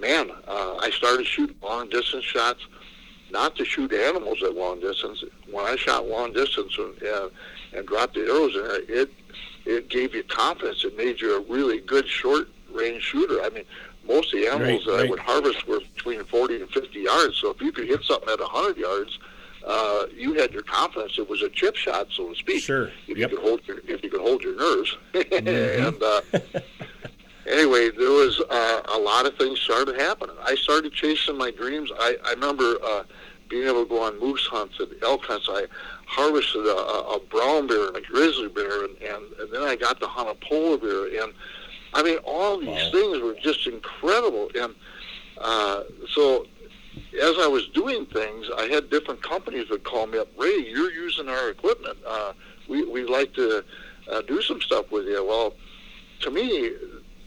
Man, 0.00 0.30
uh, 0.48 0.76
I 0.80 0.90
started 0.90 1.26
shooting 1.26 1.56
long 1.62 1.88
distance 1.88 2.24
shots. 2.24 2.66
Not 3.30 3.54
to 3.56 3.64
shoot 3.64 3.92
animals 3.92 4.42
at 4.42 4.54
long 4.56 4.80
distance. 4.80 5.22
When 5.50 5.64
I 5.64 5.76
shot 5.76 6.08
long 6.08 6.32
distance 6.32 6.76
and, 6.78 7.00
uh, 7.08 7.28
and 7.72 7.86
dropped 7.86 8.14
the 8.14 8.22
arrows 8.22 8.56
in 8.56 8.62
there, 8.66 8.80
it 9.02 9.10
it 9.66 9.88
gave 9.88 10.14
you 10.14 10.24
confidence. 10.24 10.84
It 10.84 10.96
made 10.96 11.20
you 11.20 11.36
a 11.36 11.40
really 11.40 11.78
good 11.80 12.08
short 12.08 12.48
range 12.72 13.02
shooter. 13.04 13.40
I 13.42 13.50
mean, 13.50 13.64
most 14.04 14.34
of 14.34 14.40
the 14.40 14.48
animals 14.48 14.84
Right, 14.86 14.96
that 14.96 15.06
I 15.06 15.10
would 15.10 15.18
harvest 15.20 15.68
were 15.68 15.78
between 15.94 16.24
40 16.24 16.62
and 16.62 16.70
50 16.70 16.98
yards. 16.98 17.36
So 17.36 17.50
if 17.50 17.60
you 17.60 17.70
could 17.70 17.86
hit 17.86 18.02
something 18.02 18.28
at 18.30 18.40
100 18.40 18.76
yards, 18.78 19.18
uh, 19.64 20.06
you 20.16 20.32
had 20.34 20.52
your 20.52 20.62
confidence 20.62 21.16
it 21.18 21.28
was 21.28 21.42
a 21.42 21.50
chip 21.50 21.76
shot, 21.76 22.08
so 22.10 22.30
to 22.30 22.34
speak. 22.34 22.62
Sure. 22.62 22.90
If 23.06 23.16
Yep. 23.18 23.30
you 23.30 23.36
could 23.36 23.46
hold 23.46 23.60
your 23.68 23.78
if 23.86 24.02
you 24.02 24.10
could 24.10 24.22
hold 24.22 24.42
your 24.42 24.56
nerves. 24.56 24.96
Mm-hmm. 25.14 25.86
and 25.86 26.02
uh, 26.02 26.60
anyway, 27.50 27.90
there 27.90 28.10
was 28.10 28.40
uh, 28.50 28.82
a 28.94 28.98
lot 28.98 29.26
of 29.26 29.36
things 29.36 29.60
started 29.60 29.96
happening. 30.00 30.36
I 30.44 30.54
started 30.54 30.92
chasing 30.92 31.36
my 31.36 31.50
dreams. 31.50 31.90
I, 31.98 32.16
I 32.24 32.30
remember 32.30 32.76
uh, 32.84 33.02
being 33.48 33.66
able 33.68 33.84
to 33.84 33.88
go 33.88 34.02
on 34.02 34.18
moose 34.20 34.46
hunts 34.46 34.78
and 34.78 34.90
elk 35.02 35.24
hunts. 35.24 35.48
I 35.50 35.66
harvested 36.06 36.66
a, 36.66 36.76
a 37.16 37.20
brown 37.30 37.66
bear 37.66 37.88
and 37.88 37.96
a 37.96 38.00
grizzly 38.00 38.48
bear, 38.48 38.84
and, 38.84 38.96
and, 38.98 39.32
and 39.40 39.52
then 39.52 39.62
I 39.62 39.76
got 39.76 40.00
to 40.00 40.06
hunt 40.06 40.28
a 40.28 40.34
polar 40.46 40.78
bear. 40.78 41.22
And 41.22 41.32
I 41.94 42.02
mean, 42.02 42.18
all 42.24 42.58
these 42.58 42.68
Wow. 42.68 42.90
things 42.92 43.18
were 43.22 43.34
just 43.42 43.66
incredible. 43.66 44.50
And 44.54 44.74
uh, 45.38 45.82
so 46.14 46.46
as 47.20 47.34
I 47.38 47.46
was 47.46 47.68
doing 47.68 48.06
things, 48.06 48.46
I 48.56 48.64
had 48.66 48.90
different 48.90 49.22
companies 49.22 49.68
that 49.70 49.84
call 49.84 50.06
me 50.06 50.18
up. 50.18 50.28
Ray, 50.38 50.56
you're 50.68 50.92
using 50.92 51.28
our 51.28 51.50
equipment. 51.50 51.98
Uh, 52.06 52.32
we 52.68 52.84
we'd 52.84 53.10
like 53.10 53.34
to 53.34 53.64
uh, 54.10 54.22
do 54.22 54.40
some 54.42 54.60
stuff 54.60 54.90
with 54.92 55.06
you. 55.06 55.24
Well, 55.26 55.54
to 56.20 56.30
me, 56.30 56.72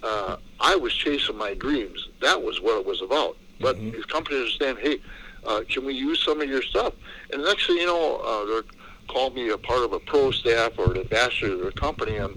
uh, 0.03 0.35
I 0.59 0.75
was 0.75 0.93
chasing 0.93 1.37
my 1.37 1.53
dreams. 1.53 2.09
That 2.21 2.41
was 2.43 2.61
what 2.61 2.79
it 2.79 2.85
was 2.85 3.01
about. 3.01 3.37
But 3.61 3.77
Mhm. 3.77 3.93
these 3.93 4.05
companies 4.05 4.47
are 4.47 4.57
saying, 4.63 4.77
"Hey, 4.77 4.99
uh, 5.45 5.61
can 5.69 5.85
we 5.85 5.93
use 5.93 6.21
some 6.21 6.41
of 6.41 6.49
your 6.49 6.61
stuff?" 6.61 6.93
And 7.31 7.43
the 7.43 7.47
next 7.47 7.67
thing 7.67 7.77
you 7.77 7.85
know, 7.85 8.17
uh, 8.17 8.45
they're 8.45 8.63
called 9.07 9.35
me 9.35 9.49
a 9.49 9.57
part 9.57 9.83
of 9.83 9.93
a 9.93 9.99
pro 9.99 10.31
staff 10.31 10.73
or 10.77 10.91
an 10.91 10.97
ambassador 10.97 11.53
of 11.53 11.59
their 11.59 11.71
company, 11.71 12.17
and 12.17 12.35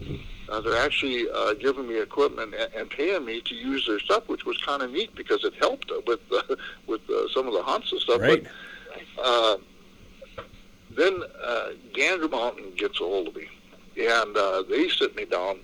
uh, 0.49 0.61
they're 0.61 0.81
actually 0.85 1.27
uh, 1.35 1.55
giving 1.55 1.89
me 1.89 2.01
equipment 2.01 2.55
and, 2.55 2.69
and 2.77 2.91
paying 2.91 3.25
me 3.25 3.41
to 3.41 3.55
use 3.55 3.87
their 3.87 3.99
stuff, 4.01 4.29
which 4.29 4.45
was 4.45 4.57
kind 4.59 4.83
of 4.83 4.91
neat 4.91 5.15
because 5.17 5.45
it 5.45 5.55
helped 5.59 5.91
with 6.07 6.21
uh, 6.33 6.43
with 6.87 7.09
uh, 7.11 7.29
some 7.35 7.47
of 7.47 7.53
the 7.55 7.63
hunts 7.63 7.93
and 7.93 8.01
stuff. 8.01 8.21
Right. 8.21 8.45
But 9.17 9.25
uh, 9.25 9.57
then 10.97 11.23
uh, 11.45 11.69
Gander 11.93 12.29
Mountain 12.29 12.73
gets 12.77 13.01
a 13.01 13.05
hold 13.05 13.29
of 13.29 13.37
me, 13.37 13.49
and 13.99 14.37
uh, 14.37 14.63
they 14.69 14.89
sit 14.89 15.17
me 15.17 15.25
down. 15.25 15.59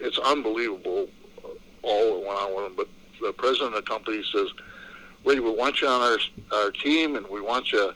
It's 0.00 0.18
unbelievable, 0.18 1.08
uh, 1.44 1.48
all 1.82 2.14
that 2.20 2.26
went 2.26 2.40
on 2.40 2.54
with 2.54 2.64
them. 2.64 2.74
But 2.76 2.88
the 3.20 3.32
president 3.32 3.74
of 3.74 3.84
the 3.84 3.90
company 3.90 4.22
says, 4.32 4.48
"Ray, 5.24 5.40
we 5.40 5.50
want 5.50 5.80
you 5.80 5.88
on 5.88 6.00
our 6.02 6.18
our 6.58 6.70
team, 6.70 7.16
and 7.16 7.26
we 7.28 7.40
want 7.40 7.72
you 7.72 7.92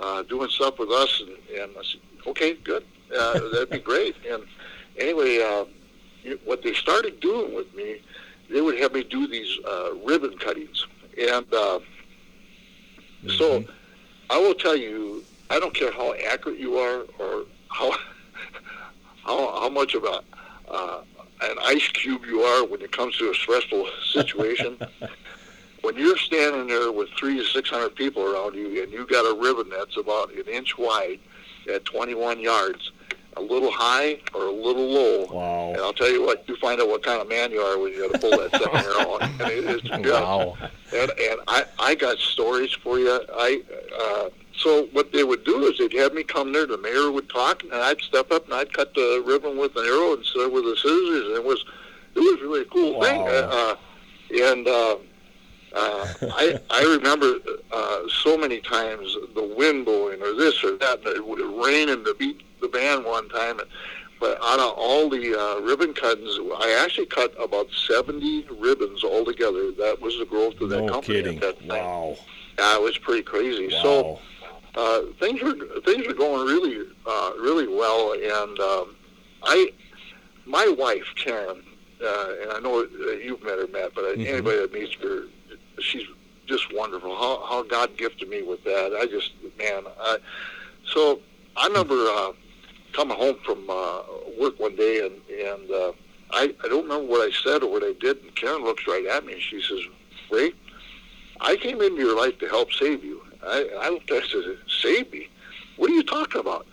uh, 0.00 0.22
doing 0.22 0.48
stuff 0.50 0.78
with 0.78 0.90
us." 0.90 1.20
And, 1.20 1.60
and 1.60 1.72
I 1.78 1.82
said, 1.82 2.00
"Okay, 2.26 2.54
good. 2.54 2.84
Uh, 3.16 3.48
that'd 3.52 3.70
be 3.70 3.78
great." 3.80 4.16
And 4.28 4.44
anyway, 4.98 5.38
uh, 5.42 5.64
what 6.44 6.62
they 6.62 6.74
started 6.74 7.20
doing 7.20 7.54
with 7.54 7.72
me, 7.74 8.00
they 8.50 8.60
would 8.60 8.78
have 8.78 8.92
me 8.92 9.02
do 9.04 9.26
these 9.26 9.58
uh, 9.66 9.94
ribbon 10.04 10.38
cuttings, 10.38 10.86
and 11.18 11.52
uh, 11.52 11.80
so 13.28 13.60
Mhm. 13.60 13.68
I 14.30 14.38
will 14.38 14.54
tell 14.54 14.76
you, 14.76 15.24
I 15.50 15.60
don't 15.60 15.74
care 15.74 15.92
how 15.92 16.14
accurate 16.14 16.58
you 16.58 16.78
are 16.78 17.04
or 17.18 17.44
how 17.68 17.92
how, 19.24 19.60
how 19.60 19.68
much 19.68 19.94
of 19.94 20.04
a 20.04 20.22
uh, 20.68 21.02
an 21.50 21.56
ice 21.64 21.88
cube 21.88 22.24
you 22.26 22.40
are 22.42 22.64
when 22.66 22.80
it 22.82 22.92
comes 22.92 23.16
to 23.18 23.30
a 23.30 23.34
stressful 23.34 23.88
situation. 24.12 24.78
when 25.82 25.96
you're 25.96 26.16
standing 26.18 26.66
there 26.68 26.92
with 26.92 27.08
three 27.18 27.36
to 27.38 27.44
six 27.44 27.68
hundred 27.70 27.94
people 27.96 28.22
around 28.22 28.54
you, 28.54 28.82
and 28.82 28.92
you 28.92 29.06
got 29.06 29.22
a 29.22 29.38
ribbon 29.40 29.68
that's 29.70 29.96
about 29.96 30.32
an 30.32 30.44
inch 30.48 30.78
wide 30.78 31.18
at 31.72 31.84
21 31.84 32.40
yards, 32.40 32.90
a 33.36 33.40
little 33.40 33.70
high 33.70 34.18
or 34.34 34.46
a 34.46 34.52
little 34.52 34.88
low. 34.88 35.26
Wow. 35.30 35.68
And 35.72 35.78
I'll 35.80 35.92
tell 35.92 36.10
you 36.10 36.22
what, 36.24 36.44
you 36.48 36.56
find 36.56 36.80
out 36.80 36.88
what 36.88 37.02
kind 37.02 37.20
of 37.20 37.28
man 37.28 37.50
you 37.52 37.60
are 37.60 37.78
when 37.78 37.92
you 37.92 38.08
got 38.08 38.14
to 38.14 38.18
pull 38.18 38.30
that 38.38 38.50
second 38.50 38.76
arrow. 38.84 39.18
And 39.18 39.40
it 39.40 39.64
is 39.64 39.82
just, 39.82 40.04
Wow. 40.04 40.56
and 40.94 41.10
and 41.10 41.40
I 41.48 41.64
I 41.78 41.94
got 41.94 42.18
stories 42.18 42.72
for 42.72 42.98
you. 42.98 43.20
I 43.34 43.62
uh, 43.98 44.28
so 44.62 44.86
what 44.92 45.12
they 45.12 45.24
would 45.24 45.44
do 45.44 45.64
is 45.64 45.78
they'd 45.78 45.92
have 45.98 46.14
me 46.14 46.22
come 46.22 46.52
there. 46.52 46.66
The 46.66 46.78
mayor 46.78 47.10
would 47.10 47.28
talk, 47.28 47.62
and 47.64 47.74
I'd 47.74 48.00
step 48.00 48.30
up 48.30 48.44
and 48.44 48.54
I'd 48.54 48.72
cut 48.72 48.94
the 48.94 49.22
ribbon 49.26 49.58
with 49.58 49.74
an 49.76 49.84
arrow 49.84 50.14
instead 50.14 50.46
of 50.46 50.52
with 50.52 50.64
the 50.64 50.76
scissors. 50.76 51.26
And 51.28 51.36
it 51.36 51.44
was 51.44 51.64
it 52.14 52.20
was 52.20 52.40
really 52.40 52.62
a 52.62 52.64
cool 52.66 53.02
thing. 53.02 53.22
Uh, 53.28 53.74
and 54.34 54.68
uh, 54.68 54.96
uh, 55.74 56.06
I 56.34 56.60
I 56.70 56.82
remember 56.84 57.34
uh, 57.72 58.00
so 58.22 58.36
many 58.36 58.60
times 58.60 59.16
the 59.34 59.42
wind 59.56 59.84
blowing 59.84 60.22
or 60.22 60.34
this 60.34 60.62
or 60.62 60.76
that. 60.78 61.00
It 61.06 61.26
would 61.26 61.40
rain 61.64 61.88
and 61.88 62.04
to 62.04 62.14
beat 62.14 62.42
the 62.60 62.68
band 62.68 63.04
one 63.04 63.28
time. 63.28 63.58
And, 63.58 63.68
but 64.20 64.38
out 64.40 64.60
of 64.60 64.74
all 64.76 65.10
the 65.10 65.36
uh, 65.36 65.60
ribbon 65.62 65.92
cuttings, 65.94 66.38
I 66.58 66.80
actually 66.84 67.06
cut 67.06 67.34
about 67.42 67.66
70 67.88 68.46
ribbons 68.60 69.02
altogether. 69.02 69.72
That 69.72 70.00
was 70.00 70.16
the 70.18 70.24
growth 70.24 70.60
of 70.60 70.68
that 70.70 70.82
No 70.84 70.92
company 70.92 71.22
kidding. 71.22 71.36
at 71.38 71.42
that 71.42 71.58
time. 71.68 71.84
Wow. 71.84 72.16
Yeah, 72.56 72.76
it 72.76 72.82
was 72.82 72.98
pretty 72.98 73.22
crazy. 73.22 73.68
So 73.82 74.02
Wow. 74.02 74.18
Uh, 74.74 75.02
things 75.20 75.42
were 75.42 75.54
things 75.84 76.06
were 76.06 76.14
going 76.14 76.46
really 76.46 76.86
uh, 77.06 77.32
really 77.38 77.68
well, 77.68 78.12
and 78.12 78.58
um, 78.60 78.96
I, 79.42 79.70
my 80.46 80.66
wife 80.78 81.04
Karen, 81.16 81.62
uh, 82.02 82.28
and 82.42 82.52
I 82.52 82.58
know 82.60 82.86
you've 83.22 83.42
met 83.42 83.58
her, 83.58 83.66
Matt, 83.68 83.94
but 83.94 84.04
Mhm. 84.04 84.26
anybody 84.26 84.58
that 84.58 84.72
meets 84.72 84.94
her, 84.94 85.24
she's 85.80 86.06
just 86.46 86.72
wonderful. 86.72 87.14
How 87.16 87.44
how 87.48 87.62
God 87.62 87.96
gifted 87.96 88.28
me 88.28 88.42
with 88.42 88.64
that. 88.64 88.96
I 88.98 89.06
just 89.06 89.32
man, 89.58 89.84
I, 90.00 90.18
so 90.86 91.20
I 91.56 91.66
remember 91.66 91.94
uh, 91.94 92.32
coming 92.92 93.16
home 93.16 93.36
from 93.44 93.68
uh, 93.68 94.02
work 94.38 94.58
one 94.58 94.76
day, 94.76 95.04
and 95.06 95.20
and 95.30 95.70
uh, 95.70 95.92
I 96.32 96.54
I 96.64 96.68
don't 96.68 96.84
remember 96.84 97.06
what 97.06 97.20
I 97.20 97.30
said 97.44 97.62
or 97.62 97.70
what 97.70 97.82
I 97.84 97.92
did, 98.00 98.22
and 98.22 98.34
Karen 98.34 98.64
looks 98.64 98.86
right 98.86 99.04
at 99.06 99.24
me, 99.26 99.34
and 99.34 99.42
she 99.42 99.60
says, 99.60 99.80
Ray. 100.30 100.52
I 101.40 101.56
came 101.56 101.82
into 101.82 102.00
your 102.00 102.16
life 102.16 102.38
to 102.38 102.46
help 102.48 102.72
save 102.72 103.02
you. 103.02 103.21
I, 103.44 103.68
I 103.80 103.88
looked 103.90 104.10
at 104.10 104.24
her 104.24 104.38
and 104.38 104.58
said, 104.58 104.82
save 104.82 105.12
me? 105.12 105.28
What 105.76 105.90
are 105.90 105.94
you 105.94 106.02
talking 106.02 106.40
about? 106.40 106.66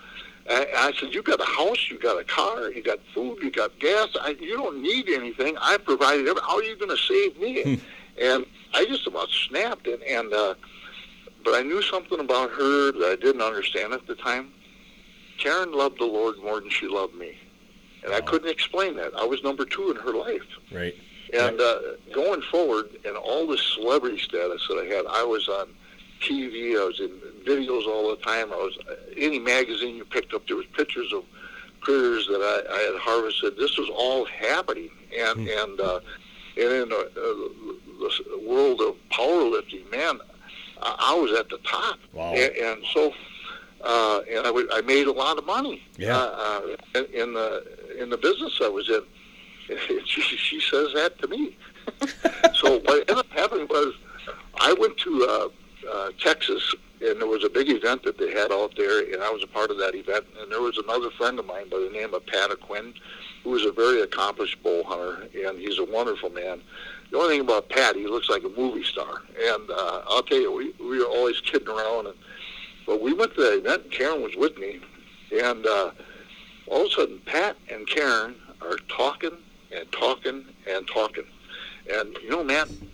And 0.49 0.65
I 0.76 0.91
said, 0.99 1.13
you 1.13 1.22
got 1.22 1.39
a 1.39 1.45
house, 1.45 1.89
you 1.89 1.99
got 1.99 2.20
a 2.20 2.24
car, 2.24 2.72
you 2.72 2.82
got 2.82 2.99
food, 3.13 3.38
you 3.41 3.51
got 3.51 3.78
gas. 3.80 4.09
I, 4.20 4.36
you 4.39 4.57
don't 4.57 4.82
need 4.82 5.07
anything. 5.09 5.55
I 5.59 5.78
provided 5.78 6.22
everything. 6.22 6.43
How 6.43 6.57
are 6.57 6.63
you 6.63 6.76
going 6.76 6.89
to 6.89 6.97
save 6.97 7.39
me? 7.39 7.82
and 8.22 8.45
I 8.74 8.86
just 8.86 9.05
about 9.05 9.30
snapped. 9.30 9.88
And, 9.88 10.01
and 10.03 10.34
uh, 10.34 10.55
but 11.43 11.53
I 11.53 11.61
knew 11.61 11.82
something 11.82 12.20
about 12.20 12.49
her 12.51 12.91
that 12.91 13.09
I 13.11 13.15
didn't 13.15 13.41
understand 13.41 13.93
at 13.93 14.07
the 14.07 14.15
time. 14.15 14.51
Karen 15.38 15.72
loved 15.72 15.99
the 15.99 16.05
Lord 16.05 16.36
more 16.43 16.59
than 16.59 16.70
she 16.70 16.88
loved 16.88 17.15
me. 17.15 17.38
And 18.03 18.13
I 18.13 18.22
couldn't 18.22 18.49
explain 18.49 18.95
that. 18.95 19.13
I 19.15 19.26
was 19.26 19.43
number 19.43 19.65
two 19.65 19.91
in 19.91 19.97
her 19.97 20.13
life. 20.13 20.41
Right. 20.72 20.95
And 21.34 21.59
uh, 21.61 21.80
going 22.13 22.41
forward, 22.41 22.89
and 23.05 23.15
all 23.15 23.45
this 23.45 23.61
celebrity 23.61 24.17
status 24.17 24.65
that 24.67 24.76
I 24.76 24.86
had, 24.86 25.05
I 25.05 25.24
was 25.24 25.47
on 25.47 25.70
TV, 26.22 26.80
I 26.80 26.86
was 26.86 26.99
in 26.99 27.09
videos 27.45 27.86
all 27.88 28.09
the 28.09 28.17
time. 28.17 28.51
I 28.51 28.55
was 28.57 28.78
uh, 28.89 28.95
any 29.17 29.39
magazine 29.39 29.95
you 29.95 30.05
picked 30.05 30.34
up, 30.34 30.47
there 30.47 30.57
was 30.57 30.65
pictures 30.67 31.11
of 31.13 31.24
critters 31.82 32.28
that 32.28 32.41
I, 32.41 32.74
I 32.76 32.80
had 32.91 32.99
harvested. 33.01 33.57
This 33.57 33.78
was 33.78 33.89
all 33.95 34.26
happening, 34.26 34.89
and 35.17 35.47
and 35.47 35.80
uh, 35.80 35.99
and 36.57 36.72
in 36.74 36.89
the, 36.89 36.97
uh, 37.15 38.09
the 38.30 38.41
world 38.47 38.82
of 38.82 38.95
powerlifting, 39.11 39.89
man, 39.91 40.20
I, 40.82 40.95
I 41.13 41.20
was 41.20 41.32
at 41.39 41.49
the 41.49 41.57
top, 41.59 41.99
Wow. 42.13 42.34
and, 42.34 42.55
and 42.55 42.86
so. 42.93 43.13
Uh, 43.82 44.20
and 44.30 44.45
I, 44.45 44.51
would, 44.51 44.67
I 44.74 44.82
made 44.82 45.07
a 45.07 45.11
lot 45.13 45.38
of 45.38 45.45
money 45.45 45.82
Yeah. 45.95 46.17
uh, 46.17 46.65
uh, 46.95 46.99
in, 46.99 47.05
in 47.13 47.34
the 47.34 47.63
in 47.97 48.09
the 48.09 48.17
business 48.17 48.59
I 48.61 48.67
was 48.67 48.89
in. 48.89 49.03
she, 50.05 50.20
she 50.22 50.59
says 50.59 50.89
that 50.95 51.17
to 51.22 51.30
me. 51.30 51.55
so 52.55 52.80
what 52.80 52.99
ended 53.09 53.20
up 53.20 53.30
happening 53.32 53.67
was 53.70 53.93
I 54.59 54.74
went 54.74 54.97
to 54.97 55.24
uh, 55.91 56.09
Texas, 56.19 56.75
and 57.01 57.19
there 57.21 57.27
was 57.27 57.43
a 57.43 57.49
big 57.49 57.69
event 57.69 58.03
that 58.03 58.17
they 58.17 58.32
had 58.32 58.51
out 58.51 58.75
there, 58.75 59.01
and 59.13 59.23
I 59.23 59.30
was 59.30 59.43
a 59.43 59.47
part 59.47 59.71
of 59.71 59.77
that 59.77 59.95
event. 59.95 60.25
And 60.39 60.51
there 60.51 60.61
was 60.61 60.77
another 60.77 61.09
friend 61.11 61.39
of 61.39 61.45
mine 61.45 61.69
by 61.69 61.77
the 61.77 61.89
name 61.91 62.13
of 62.13 62.25
Pat 62.25 62.49
Quinn, 62.61 62.93
who 63.43 63.55
is 63.55 63.65
a 63.65 63.71
very 63.71 64.01
accomplished 64.01 64.61
bow 64.61 64.84
hunter, 64.84 65.27
and 65.45 65.59
he's 65.59 65.80
a 65.80 65.86
wonderful 65.86 66.30
man. 66.30 66.61
The 67.11 67.17
only 67.17 67.36
thing 67.36 67.41
about 67.41 67.69
Pat, 67.69 67.95
he 67.95 68.05
looks 68.05 68.30
like 68.30 68.43
a 68.43 68.49
movie 68.49 68.84
star. 68.84 69.21
And 69.41 69.71
uh, 69.71 70.01
I'll 70.07 70.23
tell 70.23 70.39
you, 70.39 70.51
we, 70.51 70.73
we 70.80 70.99
were 70.99 71.05
always 71.05 71.39
kidding 71.45 71.69
around. 71.69 72.07
And, 72.07 72.15
but 72.86 73.01
we 73.01 73.13
went 73.13 73.34
to 73.36 73.41
that 73.41 73.57
event, 73.57 73.84
and 73.84 73.91
Karen 73.91 74.21
was 74.21 74.36
with 74.36 74.57
me, 74.57 74.80
and 75.32 75.65
uh, 75.65 75.91
all 76.67 76.82
of 76.82 76.88
a 76.88 76.89
sudden, 76.89 77.19
Pat 77.25 77.55
and 77.69 77.88
Karen 77.88 78.36
are 78.61 78.77
talking 78.89 79.38
and 79.71 79.91
talking 79.91 80.45
and 80.67 80.88
talking. 80.88 81.25
And 81.91 82.17
you 82.23 82.30
know, 82.30 82.45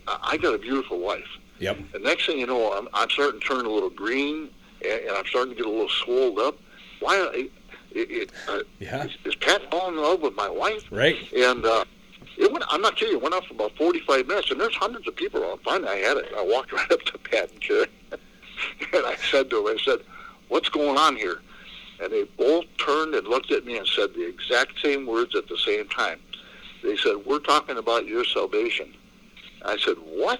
I 0.08 0.18
I 0.22 0.38
got 0.38 0.54
a 0.54 0.58
beautiful 0.58 1.00
wife. 1.00 1.28
Yep. 1.60 1.78
The 1.94 2.00
next 2.00 2.26
thing 2.26 2.38
you 2.40 2.48
know, 2.48 2.74
I'm, 2.74 2.88
I'm 2.94 3.10
starting 3.10 3.40
to 3.40 3.46
turn 3.46 3.66
a 3.66 3.70
little 3.70 3.90
green, 3.90 4.50
and, 4.84 5.02
and 5.02 5.12
I'm 5.12 5.26
starting 5.26 5.52
to 5.54 5.58
get 5.58 5.66
a 5.66 5.70
little 5.70 5.90
swolled 5.90 6.40
up. 6.40 6.58
Why? 7.00 7.18
It, 7.34 7.52
it, 7.92 8.32
uh, 8.50 8.60
Yeah. 8.80 9.06
is, 9.06 9.12
is 9.24 9.36
Pat 9.36 9.62
falling 9.72 9.96
in 9.96 10.02
love 10.02 10.22
with 10.22 10.36
my 10.36 10.50
wife? 10.50 10.84
Right. 10.92 11.18
And 11.34 11.66
uh, 11.66 11.86
it 12.38 12.52
went. 12.52 12.66
I'm 12.70 12.82
not 12.82 12.98
kidding. 12.98 13.16
It 13.16 13.22
went 13.22 13.34
on 13.36 13.44
for 13.44 13.54
about 13.54 13.72
45 13.78 14.28
minutes, 14.28 14.52
and 14.52 14.60
there's 14.60 14.76
hundreds 14.76 15.08
of 15.08 15.16
people 15.16 15.42
around. 15.44 15.62
Finally, 15.62 15.90
I 15.90 15.96
had 15.98 16.18
it. 16.18 16.26
I 16.38 16.42
walked 16.44 16.72
right 16.74 16.92
up 16.92 17.02
to 17.04 17.18
Pat 17.20 17.52
and 17.52 17.62
Karen, 17.62 17.88
and 18.12 18.20
I 19.06 19.16
said 19.32 19.50
to 19.52 19.64
them, 19.64 19.68
I 19.68 19.78
said, 19.84 20.00
"What's 20.50 20.68
going 20.70 20.98
on 20.98 21.16
here?" 21.16 21.42
And 22.02 22.12
they 22.12 22.24
both 22.38 22.66
turned 22.78 23.16
and 23.16 23.26
looked 23.26 23.52
at 23.54 23.66
me 23.66 23.78
and 23.78 23.88
said 23.88 24.14
the 24.14 24.28
exact 24.28 24.82
same 24.84 25.06
words 25.06 25.34
at 25.34 25.48
the 25.48 25.58
same 25.58 25.88
time. 25.88 26.20
They 26.84 26.98
said, 26.98 27.16
"We're 27.26 27.40
talking 27.40 27.78
about 27.78 28.06
your 28.06 28.26
salvation." 28.26 28.94
I 29.64 29.78
said, 29.78 29.96
what? 30.04 30.40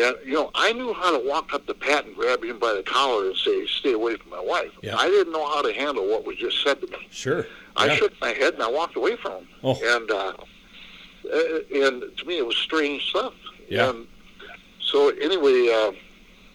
And, 0.00 0.16
you 0.24 0.32
know, 0.32 0.50
I 0.54 0.72
knew 0.72 0.94
how 0.94 1.16
to 1.16 1.28
walk 1.28 1.52
up 1.52 1.66
to 1.66 1.74
Pat 1.74 2.06
and 2.06 2.14
grab 2.14 2.42
him 2.42 2.58
by 2.58 2.72
the 2.72 2.82
collar 2.82 3.26
and 3.26 3.36
say, 3.36 3.66
stay 3.66 3.92
away 3.92 4.16
from 4.16 4.30
my 4.30 4.40
wife. 4.40 4.70
Yeah. 4.82 4.96
I 4.96 5.06
didn't 5.08 5.32
know 5.32 5.46
how 5.46 5.60
to 5.62 5.72
handle 5.72 6.08
what 6.08 6.24
was 6.24 6.36
just 6.38 6.62
said 6.64 6.80
to 6.80 6.86
me. 6.86 6.96
Sure. 7.10 7.46
I 7.76 7.86
Yeah. 7.86 7.96
shook 7.96 8.18
my 8.20 8.30
head 8.32 8.54
and 8.54 8.62
I 8.62 8.70
walked 8.70 8.96
away 8.96 9.16
from 9.16 9.32
him. 9.32 9.48
Oh. 9.62 9.78
And, 9.96 10.10
uh, 10.10 10.32
uh, 11.30 11.86
and 11.86 12.16
to 12.16 12.24
me, 12.26 12.38
it 12.38 12.46
was 12.46 12.56
strange 12.56 13.06
stuff. 13.10 13.34
Yeah. 13.68 13.90
And 13.90 14.06
so 14.80 15.08
anyway, 15.10 15.68
uh, 15.68 15.92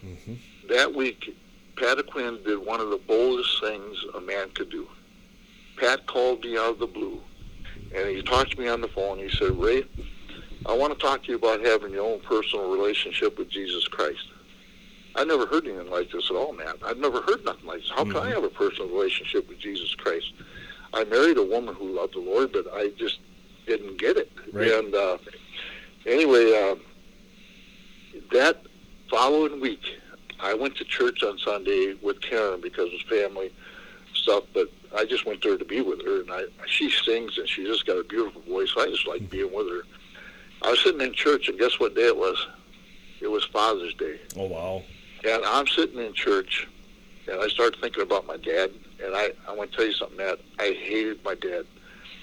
Mm-hmm. 0.05 0.33
that 0.69 0.93
week, 0.93 1.35
Pat 1.75 1.97
Quinn 2.07 2.39
did 2.45 2.59
one 2.65 2.79
of 2.79 2.89
the 2.91 2.97
boldest 2.97 3.59
things 3.61 3.97
a 4.15 4.21
man 4.21 4.49
could 4.51 4.69
do. 4.69 4.87
Pat 5.77 6.05
called 6.05 6.43
me 6.43 6.55
out 6.57 6.69
of 6.71 6.79
the 6.79 6.87
blue, 6.87 7.19
and 7.95 8.07
he 8.09 8.21
talked 8.21 8.51
to 8.51 8.59
me 8.59 8.67
on 8.67 8.81
the 8.81 8.87
phone. 8.87 9.17
He 9.17 9.29
said, 9.29 9.51
Ray, 9.59 9.83
I 10.65 10.75
want 10.75 10.97
to 10.97 10.99
talk 10.99 11.23
to 11.23 11.29
you 11.29 11.37
about 11.37 11.63
having 11.63 11.91
your 11.91 12.05
own 12.05 12.19
personal 12.21 12.69
relationship 12.69 13.37
with 13.37 13.49
Jesus 13.49 13.87
Christ. 13.87 14.27
I 15.15 15.23
never 15.23 15.45
heard 15.45 15.65
anything 15.65 15.89
like 15.89 16.11
this 16.11 16.29
at 16.29 16.35
all, 16.35 16.53
man. 16.53 16.75
I've 16.85 16.97
never 16.97 17.21
heard 17.21 17.43
nothing 17.43 17.65
like 17.65 17.79
this. 17.79 17.91
How 17.95 18.03
can 18.03 18.17
I 18.17 18.29
have 18.29 18.43
a 18.43 18.49
personal 18.49 18.89
relationship 18.89 19.47
with 19.49 19.59
Jesus 19.59 19.93
Christ? 19.95 20.31
I 20.93 21.03
married 21.05 21.37
a 21.37 21.43
woman 21.43 21.75
who 21.75 21.89
loved 21.89 22.15
the 22.15 22.19
Lord, 22.19 22.53
but 22.53 22.65
I 22.73 22.89
just 22.97 23.19
didn't 23.65 23.99
get 23.99 24.17
it. 24.17 24.31
Right. 24.53 24.71
And 24.71 24.93
uh, 24.93 25.17
anyway, 26.05 26.53
uh, 26.53 26.75
that 28.31 28.63
following 29.09 29.59
week, 29.59 29.81
I 30.39 30.53
went 30.53 30.75
to 30.77 30.83
church 30.85 31.23
on 31.23 31.37
Sunday 31.39 31.95
with 32.01 32.21
Karen 32.21 32.61
because 32.61 32.93
of 32.93 32.99
family 33.09 33.51
stuff, 34.13 34.43
but 34.53 34.69
I 34.95 35.05
just 35.05 35.25
went 35.25 35.41
there 35.43 35.57
to 35.57 35.65
be 35.65 35.81
with 35.81 36.03
her, 36.05 36.21
and 36.21 36.31
I 36.31 36.43
she 36.67 36.89
sings 36.89 37.37
and 37.37 37.47
she 37.47 37.63
just 37.63 37.85
got 37.85 37.97
a 37.97 38.03
beautiful 38.03 38.41
voice. 38.41 38.73
I 38.77 38.85
just 38.87 39.07
like 39.07 39.29
being 39.29 39.53
with 39.53 39.67
her. 39.69 39.81
I 40.61 40.71
was 40.71 40.83
sitting 40.83 41.01
in 41.01 41.13
church, 41.13 41.49
and 41.49 41.57
guess 41.59 41.79
what 41.79 41.95
day 41.95 42.07
it 42.07 42.17
was? 42.17 42.45
It 43.21 43.27
was 43.31 43.43
Father's 43.45 43.93
Day, 43.95 44.19
Oh 44.35 44.45
wow. 44.45 44.83
and 45.27 45.43
I'm 45.45 45.67
sitting 45.67 45.99
in 45.99 46.13
church, 46.13 46.67
and 47.31 47.41
I 47.41 47.47
started 47.47 47.79
thinking 47.81 48.03
about 48.03 48.25
my 48.27 48.37
dad, 48.37 48.71
and 49.03 49.15
I 49.15 49.31
I 49.47 49.53
want 49.55 49.71
to 49.71 49.77
tell 49.77 49.85
you 49.85 49.93
something, 49.93 50.17
Matt. 50.17 50.39
I 50.59 50.73
hated 50.83 51.23
my 51.23 51.35
dad. 51.35 51.65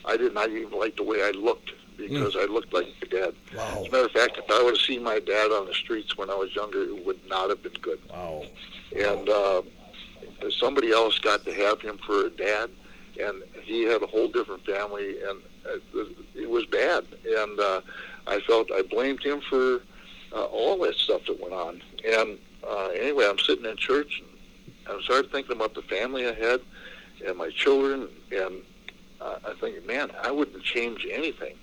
I 0.04 0.16
did 0.16 0.34
not 0.34 0.50
even 0.50 0.78
like 0.78 0.96
the 0.96 1.02
way 1.02 1.22
I 1.22 1.30
looked 1.30 1.72
because 1.96 2.36
I 2.36 2.44
looked 2.44 2.72
like 2.72 2.86
my 3.02 3.08
dad. 3.08 3.34
Wow. 3.56 3.80
As 3.82 3.86
a 3.88 3.90
matter 3.90 4.04
of 4.06 4.10
fact, 4.12 4.36
if 4.38 4.50
I 4.50 4.62
would 4.62 4.74
have 4.74 4.80
seen 4.84 5.02
my 5.02 5.18
dad 5.20 5.50
on 5.50 5.66
the 5.66 5.74
streets 5.74 6.16
when 6.16 6.28
I 6.30 6.34
was 6.34 6.54
younger, 6.54 6.82
it 6.82 7.04
would 7.06 7.20
not 7.28 7.48
have 7.50 7.62
been 7.62 7.72
good. 7.80 8.00
Wow. 8.10 8.44
And 8.96 9.28
uh, 9.28 9.62
somebody 10.58 10.90
else 10.92 11.18
got 11.18 11.44
to 11.44 11.54
have 11.54 11.80
him 11.80 11.98
for 12.06 12.26
a 12.26 12.30
dad, 12.30 12.70
and 13.20 13.42
he 13.62 13.82
had 13.84 14.02
a 14.02 14.06
whole 14.06 14.28
different 14.28 14.64
family, 14.66 15.20
and 15.22 15.40
uh, 15.66 16.04
it 16.34 16.48
was 16.50 16.66
bad. 16.66 17.04
And 17.26 17.58
uh, 17.60 17.80
I 18.26 18.40
felt 18.40 18.70
I 18.72 18.82
blamed 18.82 19.22
him 19.22 19.40
for 19.48 19.80
uh, 20.32 20.44
all 20.44 20.78
that 20.78 20.94
stuff 20.96 21.22
that 21.26 21.40
went 21.40 21.54
on. 21.54 21.82
And 22.04 22.38
uh, 22.66 22.86
anyway, 22.88 23.26
I'm 23.28 23.38
sitting 23.38 23.64
in 23.64 23.76
church, 23.76 24.22
and 24.86 24.98
I 24.98 25.02
started 25.02 25.30
thinking 25.30 25.54
about 25.56 25.74
the 25.74 25.82
family 25.82 26.26
I 26.26 26.34
had 26.34 26.60
and 27.26 27.36
my 27.36 27.50
children, 27.50 28.08
and 28.32 28.62
uh, 29.20 29.36
I 29.46 29.54
think, 29.60 29.86
man, 29.86 30.10
I 30.22 30.30
wouldn't 30.30 30.62
change 30.62 31.06
anything. 31.10 31.54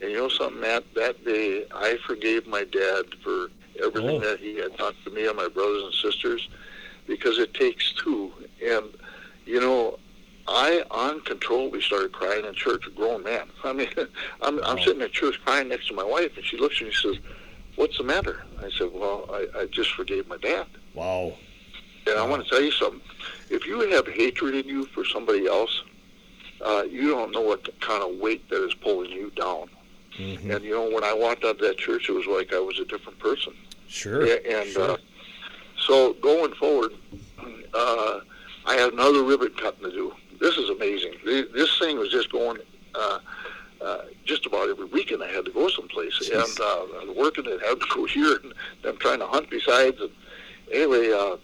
And 0.00 0.10
you 0.10 0.16
know 0.16 0.28
something, 0.28 0.60
Matt? 0.60 0.84
That 0.94 1.24
day, 1.24 1.66
I 1.74 1.98
forgave 2.06 2.46
my 2.46 2.64
dad 2.64 3.04
for 3.22 3.50
everything 3.82 4.16
Oh. 4.22 4.30
that 4.30 4.40
he 4.40 4.56
had 4.56 4.76
done 4.76 4.94
to 5.04 5.10
me 5.10 5.26
and 5.26 5.36
my 5.36 5.48
brothers 5.48 5.84
and 5.84 5.94
sisters, 5.94 6.48
because 7.06 7.38
it 7.38 7.54
takes 7.54 7.92
two. 7.92 8.32
And 8.64 8.86
you 9.44 9.60
know, 9.60 9.98
I 10.48 10.82
uncontrollably 10.90 11.80
started 11.80 12.12
crying 12.12 12.44
in 12.44 12.54
church, 12.54 12.86
a 12.86 12.90
grown 12.90 13.22
man. 13.22 13.48
I 13.64 13.72
mean, 13.72 13.88
I'm, 14.40 14.62
I'm 14.64 14.78
sitting 14.78 15.00
in 15.00 15.10
church 15.10 15.40
crying 15.44 15.68
next 15.68 15.88
to 15.88 15.94
my 15.94 16.04
wife, 16.04 16.36
and 16.36 16.44
she 16.44 16.58
looks 16.58 16.76
at 16.76 16.82
me 16.82 16.88
and 16.88 16.96
says, 16.96 17.16
"What's 17.76 17.98
the 17.98 18.04
matter?" 18.04 18.44
I 18.60 18.70
said, 18.76 18.90
"Well, 18.92 19.26
I, 19.30 19.46
I 19.60 19.66
just 19.66 19.92
forgave 19.92 20.26
my 20.28 20.38
dad." 20.38 20.66
Wow. 20.94 21.34
And 22.06 22.18
I 22.18 22.26
want 22.26 22.42
to 22.42 22.50
tell 22.50 22.60
you 22.60 22.72
something. 22.72 23.00
If 23.48 23.66
you 23.66 23.88
have 23.90 24.08
hatred 24.08 24.54
in 24.54 24.66
you 24.66 24.86
for 24.86 25.04
somebody 25.04 25.46
else, 25.46 25.82
uh, 26.64 26.84
you 26.88 27.08
don't 27.10 27.30
know 27.30 27.40
what 27.40 27.68
kind 27.80 28.02
of 28.02 28.18
weight 28.18 28.48
that 28.50 28.64
is 28.64 28.74
pulling 28.74 29.10
you 29.10 29.30
down. 29.30 29.68
hmm 30.16 30.50
And 30.50 30.64
you 30.64 30.72
know, 30.74 30.90
when 30.90 31.04
I 31.04 31.12
walked 31.12 31.44
out 31.44 31.56
of 31.56 31.58
that 31.60 31.78
church, 31.78 32.08
it 32.08 32.12
was 32.12 32.26
like 32.26 32.52
I 32.52 32.58
was 32.58 32.78
a 32.80 32.84
different 32.84 33.18
person. 33.20 33.54
Sure. 33.86 34.26
Yeah, 34.26 34.36
and 34.48 34.68
sure. 34.68 34.90
uh, 34.92 34.96
so 35.86 36.14
going 36.14 36.52
forward, 36.54 36.92
uh, 37.74 38.20
I 38.66 38.74
had 38.74 38.92
another 38.92 39.22
ribbon 39.22 39.52
cutting 39.54 39.84
to 39.84 39.90
do. 39.90 40.14
This 40.42 40.56
is 40.58 40.68
amazing. 40.70 41.12
This 41.24 41.78
thing 41.78 41.98
was 41.98 42.10
just 42.10 42.30
going. 42.32 42.58
Uh, 42.94 43.18
uh, 43.80 44.02
just 44.24 44.44
about 44.46 44.68
every 44.68 44.84
weekend 44.84 45.22
I 45.24 45.28
had 45.28 45.44
to 45.44 45.50
go 45.50 45.68
someplace, 45.68 46.16
Jeez. 46.20 46.34
and 46.34 46.60
uh, 46.60 47.00
I 47.00 47.04
was 47.06 47.16
working 47.16 47.46
and 47.50 47.60
had 47.62 47.80
to 47.80 47.86
go 47.94 48.04
here, 48.16 48.36
and 48.42 48.52
I'm 48.84 48.96
trying 48.98 49.18
to 49.20 49.26
hunt 49.26 49.50
besides. 49.50 50.00
And 50.00 50.10
anyway, 50.72 51.10
uh, 51.12 51.36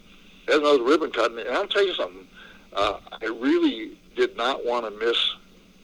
had 0.47 0.59
another 0.61 0.83
ribbon 0.83 1.11
cutting, 1.11 1.39
and 1.39 1.49
I'll 1.49 1.67
tell 1.67 1.85
you 1.85 1.93
something. 1.95 2.25
Uh, 2.73 2.99
I 3.21 3.25
really 3.25 3.97
did 4.15 4.37
not 4.37 4.65
want 4.65 4.85
to 4.85 5.05
miss 5.05 5.17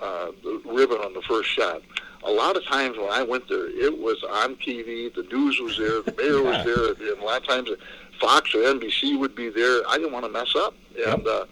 uh, 0.02 0.28
the 0.44 0.62
ribbon 0.66 0.98
on 1.00 1.14
the 1.14 1.22
first 1.24 1.50
shot. 1.50 1.82
A 2.24 2.32
lot 2.32 2.56
of 2.58 2.66
times 2.66 2.98
when 2.98 3.10
I 3.12 3.22
went 3.24 3.48
there, 3.50 3.68
it 3.68 3.98
was 3.98 4.24
on 4.24 4.56
TV. 4.56 5.14
The 5.14 5.24
news 5.32 5.60
was 5.60 5.78
there. 5.78 6.02
The 6.04 6.14
mayor 6.18 6.42
Yeah. 6.42 6.58
was 6.58 6.66
there. 6.98 7.12
And 7.14 7.22
a 7.22 7.26
lot 7.26 7.42
of 7.42 7.48
times, 7.48 7.70
Fox 8.22 8.54
or 8.56 8.60
NBC 8.60 9.20
would 9.20 9.36
be 9.36 9.50
there. 9.50 9.82
I 9.90 9.98
didn't 9.98 10.14
want 10.14 10.26
to 10.26 10.32
mess 10.32 10.54
up, 10.56 10.74
and 11.06 11.28
uh, 11.28 11.46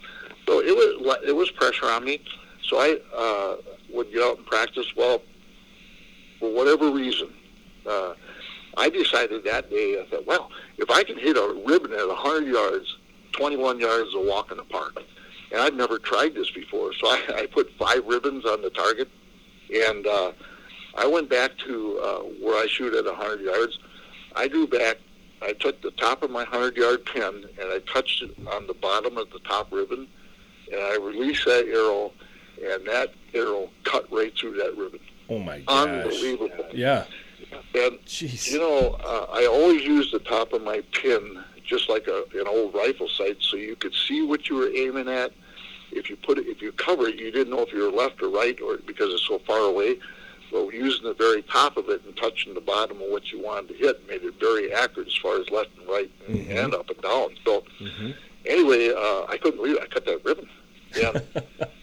so 0.45 0.59
it 0.61 0.75
was 0.75 1.17
it 1.25 1.35
was 1.35 1.49
pressure 1.51 1.87
on 1.87 2.03
me. 2.03 2.21
So 2.63 2.77
I 2.77 2.97
uh, 3.15 3.55
would 3.93 4.11
get 4.11 4.23
out 4.23 4.37
and 4.37 4.45
practice. 4.45 4.95
Well, 4.95 5.21
for 6.39 6.53
whatever 6.53 6.89
reason, 6.91 7.29
uh, 7.85 8.13
I 8.77 8.89
decided 8.89 9.43
that 9.43 9.69
day. 9.69 10.01
I 10.01 10.09
thought, 10.09 10.25
well, 10.25 10.49
if 10.77 10.89
I 10.89 11.03
can 11.03 11.17
hit 11.17 11.37
a 11.37 11.61
ribbon 11.65 11.93
at 11.93 12.07
100 12.07 12.47
yards, 12.47 12.97
21 13.33 13.79
yards 13.79 14.09
is 14.09 14.15
a 14.15 14.19
walk 14.19 14.51
in 14.51 14.57
the 14.57 14.63
park. 14.63 15.01
And 15.51 15.61
I'd 15.61 15.75
never 15.75 15.99
tried 15.99 16.33
this 16.33 16.49
before, 16.49 16.93
so 16.93 17.07
I, 17.07 17.21
I 17.35 17.45
put 17.45 17.71
five 17.77 18.05
ribbons 18.07 18.45
on 18.45 18.61
the 18.63 18.71
target, 18.71 19.07
and 19.71 20.07
uh, 20.07 20.31
I 20.95 21.05
went 21.05 21.29
back 21.29 21.57
to 21.59 21.99
uh, 21.99 22.19
where 22.41 22.61
I 22.61 22.67
shoot 22.67 22.93
at 22.93 23.05
100 23.05 23.41
yards. 23.41 23.77
I 24.35 24.47
drew 24.47 24.67
back. 24.67 24.97
I 25.41 25.53
took 25.53 25.81
the 25.81 25.91
top 25.91 26.23
of 26.23 26.31
my 26.31 26.45
100-yard 26.45 27.05
pin 27.05 27.45
and 27.59 27.69
I 27.69 27.79
touched 27.91 28.23
it 28.23 28.35
on 28.47 28.65
the 28.65 28.73
bottom 28.73 29.17
of 29.17 29.29
the 29.31 29.39
top 29.39 29.71
ribbon, 29.73 30.07
and 30.73 30.81
I 30.81 30.97
released 30.97 31.45
that 31.45 31.65
arrow, 31.67 32.11
and 32.71 32.85
that 32.87 33.13
arrow 33.33 33.69
cut 33.83 34.11
right 34.11 34.33
through 34.37 34.55
that 34.57 34.75
ribbon. 34.77 34.99
oh 35.29 35.39
my 35.39 35.59
gosh. 35.59 35.87
Unbelievable. 35.87 36.65
Yeah. 36.73 37.05
And 37.75 37.99
Jeez. 38.05 38.51
you 38.51 38.59
know, 38.59 38.97
uh, 39.03 39.27
I 39.31 39.45
always 39.45 39.83
use 39.83 40.11
the 40.11 40.19
top 40.19 40.53
of 40.53 40.63
my 40.63 40.81
pin 40.91 41.43
just 41.65 41.89
like 41.89 42.07
a, 42.07 42.23
an 42.39 42.47
old 42.47 42.73
rifle 42.73 43.07
sight, 43.09 43.37
so 43.39 43.57
you 43.57 43.75
could 43.75 43.93
see 44.07 44.21
what 44.21 44.49
you 44.49 44.55
were 44.55 44.69
aiming 44.75 45.07
at. 45.07 45.31
If 45.91 46.09
you 46.09 46.15
put 46.15 46.37
it, 46.39 46.47
if 46.47 46.61
you 46.61 46.71
cover 46.71 47.07
it, 47.07 47.15
you 47.15 47.31
didn't 47.31 47.51
know 47.53 47.61
if 47.61 47.71
you 47.71 47.79
were 47.83 47.91
left 47.91 48.21
or 48.21 48.29
right, 48.29 48.59
or 48.61 48.77
because 48.85 49.13
it's 49.13 49.27
so 49.27 49.39
far 49.39 49.59
away. 49.59 49.97
Well, 50.51 50.71
using 50.73 51.03
the 51.03 51.13
very 51.13 51.41
top 51.43 51.77
of 51.77 51.89
it 51.89 52.03
and 52.05 52.15
touching 52.17 52.53
the 52.53 52.61
bottom 52.61 52.97
of 53.01 53.09
what 53.09 53.31
you 53.31 53.41
wanted 53.41 53.69
to 53.69 53.73
hit 53.75 54.07
made 54.07 54.23
it 54.23 54.35
very 54.39 54.71
accurate 54.73 55.07
as 55.07 55.15
far 55.15 55.39
as 55.39 55.49
left 55.49 55.69
and 55.79 55.87
right 55.87 56.11
and, 56.27 56.47
Mhm. 56.47 56.63
and 56.65 56.73
up 56.75 56.89
and 56.89 57.01
down. 57.01 57.35
So 57.45 57.63
hmm 57.79 58.11
anyway, 58.45 58.89
uh, 58.89 59.25
I 59.29 59.37
couldn't 59.41 59.57
believe 59.57 59.77
it. 59.77 59.83
I 59.83 59.87
cut 59.87 60.05
that 60.05 60.23
ribbon. 60.25 60.47
Yeah, 60.95 61.11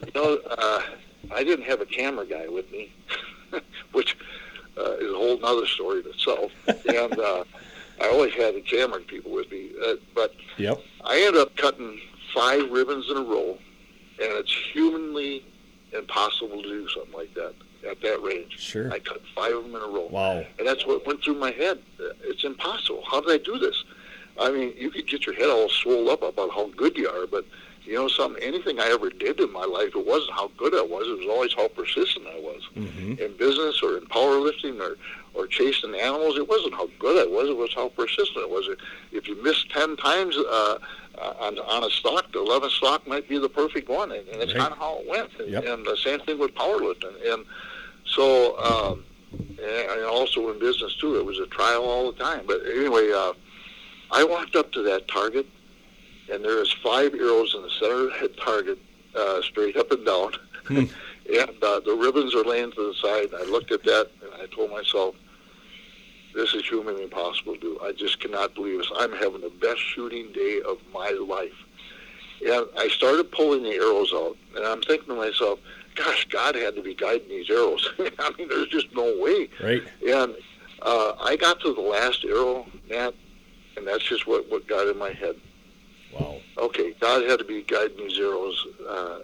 you 0.06 0.12
know, 0.14 0.38
uh, 0.50 0.82
I 1.32 1.44
didn't 1.44 1.64
have 1.66 1.80
a 1.80 1.86
camera 1.86 2.26
guy 2.26 2.46
with 2.48 2.70
me, 2.70 2.92
which 3.92 4.16
uh, 4.78 4.92
is 4.98 5.10
a 5.10 5.14
whole 5.14 5.44
other 5.44 5.66
story 5.66 6.00
in 6.00 6.06
itself. 6.06 6.52
And 6.66 7.18
uh, 7.18 7.44
I 8.00 8.08
always 8.08 8.32
had 8.34 8.54
the 8.54 8.60
camera 8.60 9.00
people 9.00 9.32
with 9.32 9.50
me, 9.50 9.70
uh, 9.84 9.94
but 10.14 10.34
Yep. 10.58 10.80
I 11.04 11.18
ended 11.20 11.40
up 11.40 11.56
cutting 11.56 12.00
five 12.34 12.70
ribbons 12.70 13.10
in 13.10 13.16
a 13.16 13.22
row, 13.22 13.58
and 14.20 14.32
it's 14.32 14.54
humanly 14.72 15.44
impossible 15.92 16.62
to 16.62 16.68
do 16.68 16.88
something 16.88 17.12
like 17.12 17.34
that 17.34 17.54
at 17.88 18.00
that 18.02 18.22
range. 18.22 18.58
Sure. 18.58 18.92
I 18.92 18.98
cut 19.00 19.22
five 19.34 19.52
of 19.54 19.64
them 19.64 19.74
in 19.74 19.82
a 19.82 19.86
row. 19.86 20.06
Wow. 20.10 20.44
And 20.58 20.68
that's 20.68 20.86
what 20.86 21.06
went 21.06 21.24
through 21.24 21.34
my 21.36 21.50
head. 21.50 21.80
It's 22.22 22.44
impossible. 22.44 23.02
How 23.10 23.20
did 23.20 23.40
I 23.40 23.42
do 23.42 23.58
this? 23.58 23.84
I 24.38 24.50
mean, 24.50 24.74
you 24.76 24.90
could 24.90 25.06
get 25.08 25.26
your 25.26 25.34
head 25.34 25.48
all 25.48 25.68
swollen 25.68 26.08
up 26.08 26.22
about 26.22 26.50
how 26.50 26.68
good 26.76 26.96
you 26.96 27.08
are, 27.08 27.26
but 27.26 27.44
you 27.90 27.96
know 27.96 28.08
something? 28.08 28.42
Anything 28.42 28.78
I 28.78 28.86
ever 28.86 29.10
did 29.10 29.40
in 29.40 29.52
my 29.52 29.64
life, 29.64 29.90
it 29.96 30.06
wasn't 30.06 30.32
how 30.32 30.50
good 30.56 30.74
I 30.74 30.82
was. 30.82 31.08
It 31.08 31.18
was 31.18 31.26
always 31.28 31.52
how 31.54 31.68
persistent 31.68 32.26
I 32.28 32.38
was 32.38 32.62
hmm 32.74 33.14
in 33.20 33.36
business 33.36 33.82
or 33.82 33.98
in 33.98 34.06
powerlifting 34.06 34.80
or 34.80 34.96
or 35.34 35.46
chasing 35.46 35.94
animals. 35.94 36.36
It 36.38 36.48
wasn't 36.48 36.74
how 36.74 36.88
good 36.98 37.16
I 37.26 37.30
was. 37.30 37.48
It 37.48 37.56
was 37.56 37.72
how 37.74 37.88
persistent 37.88 38.38
I 38.38 38.46
was. 38.46 38.68
If 39.12 39.28
you 39.28 39.42
missed 39.42 39.70
ten 39.70 39.96
times 39.96 40.36
uh, 40.36 40.78
on 41.40 41.58
on 41.58 41.84
a 41.84 41.90
stock, 41.90 42.32
the 42.32 42.38
eleventh 42.38 42.72
stock 42.72 43.06
might 43.06 43.28
be 43.28 43.38
the 43.38 43.48
perfect 43.48 43.88
one, 43.88 44.12
and, 44.12 44.26
and 44.28 44.40
it's 44.40 44.52
Right. 44.52 44.60
kind 44.60 44.72
of 44.72 44.78
how 44.78 44.98
it 45.00 45.08
went. 45.08 45.30
And, 45.40 45.50
Yep. 45.50 45.64
and 45.66 45.84
the 45.84 45.96
same 45.96 46.20
thing 46.20 46.38
with 46.38 46.54
powerlifting. 46.54 47.14
And 47.32 47.44
so, 48.06 48.26
um, 48.58 49.04
and 49.62 50.04
also 50.04 50.50
in 50.52 50.58
business 50.60 50.94
too, 50.96 51.16
it 51.18 51.24
was 51.24 51.38
a 51.38 51.46
trial 51.46 51.82
all 51.84 52.10
the 52.12 52.18
time. 52.22 52.44
But 52.46 52.60
anyway, 52.66 53.10
uh, 53.12 53.32
I 54.12 54.24
walked 54.24 54.56
up 54.56 54.72
to 54.72 54.82
that 54.82 55.08
target, 55.08 55.46
and 56.30 56.44
there 56.44 56.62
is 56.62 56.72
five 56.82 57.14
arrows 57.14 57.54
in 57.54 57.62
the 57.62 57.70
center 57.70 58.08
of 58.08 58.20
that 58.20 58.36
target, 58.38 58.78
uh, 59.14 59.42
straight 59.42 59.76
up 59.76 59.90
and 59.90 60.06
down. 60.06 60.32
Hmm. 60.66 60.76
and 61.38 61.62
uh, 61.62 61.80
the 61.80 61.96
ribbons 61.98 62.34
are 62.34 62.44
laying 62.44 62.72
to 62.72 62.92
the 62.92 62.94
side. 62.94 63.32
And 63.32 63.42
I 63.42 63.50
looked 63.50 63.72
at 63.72 63.82
that, 63.84 64.10
and 64.22 64.42
I 64.42 64.46
told 64.54 64.70
myself, 64.70 65.14
this 66.34 66.54
is 66.54 66.66
humanly 66.68 67.04
impossible 67.04 67.54
to 67.54 67.60
do. 67.60 67.80
I 67.82 67.92
just 67.92 68.20
cannot 68.20 68.54
believe 68.54 68.78
this. 68.78 68.90
I'm 68.96 69.12
having 69.12 69.40
the 69.40 69.52
best 69.60 69.80
shooting 69.80 70.32
day 70.32 70.60
of 70.66 70.78
my 70.92 71.10
life. 71.10 71.52
And 72.46 72.66
I 72.78 72.88
started 72.88 73.30
pulling 73.32 73.64
the 73.64 73.74
arrows 73.74 74.12
out, 74.14 74.36
and 74.56 74.64
I'm 74.64 74.80
thinking 74.82 75.08
to 75.08 75.14
myself, 75.14 75.58
gosh, 75.94 76.26
God 76.30 76.54
had 76.54 76.74
to 76.76 76.82
be 76.82 76.94
guiding 76.94 77.28
these 77.28 77.50
arrows. 77.50 77.86
I 78.18 78.32
mean, 78.38 78.48
there's 78.48 78.68
just 78.68 78.94
no 78.94 79.14
way. 79.18 79.48
Right. 79.62 79.82
And 80.08 80.34
uh, 80.82 81.12
I 81.20 81.36
got 81.36 81.60
to 81.60 81.74
the 81.74 81.80
last 81.80 82.24
arrow, 82.24 82.66
Matt, 82.88 83.14
and 83.76 83.86
that's 83.86 84.04
just 84.04 84.26
what, 84.26 84.50
what 84.50 84.66
got 84.66 84.86
in 84.86 84.98
my 84.98 85.12
head. 85.12 85.36
Wow. 86.12 86.38
Okay, 86.58 86.94
God 87.00 87.22
had 87.24 87.38
to 87.38 87.44
be 87.44 87.62
guiding 87.62 87.96
these 87.96 88.18
arrows. 88.18 88.66
Uh, 88.88 89.18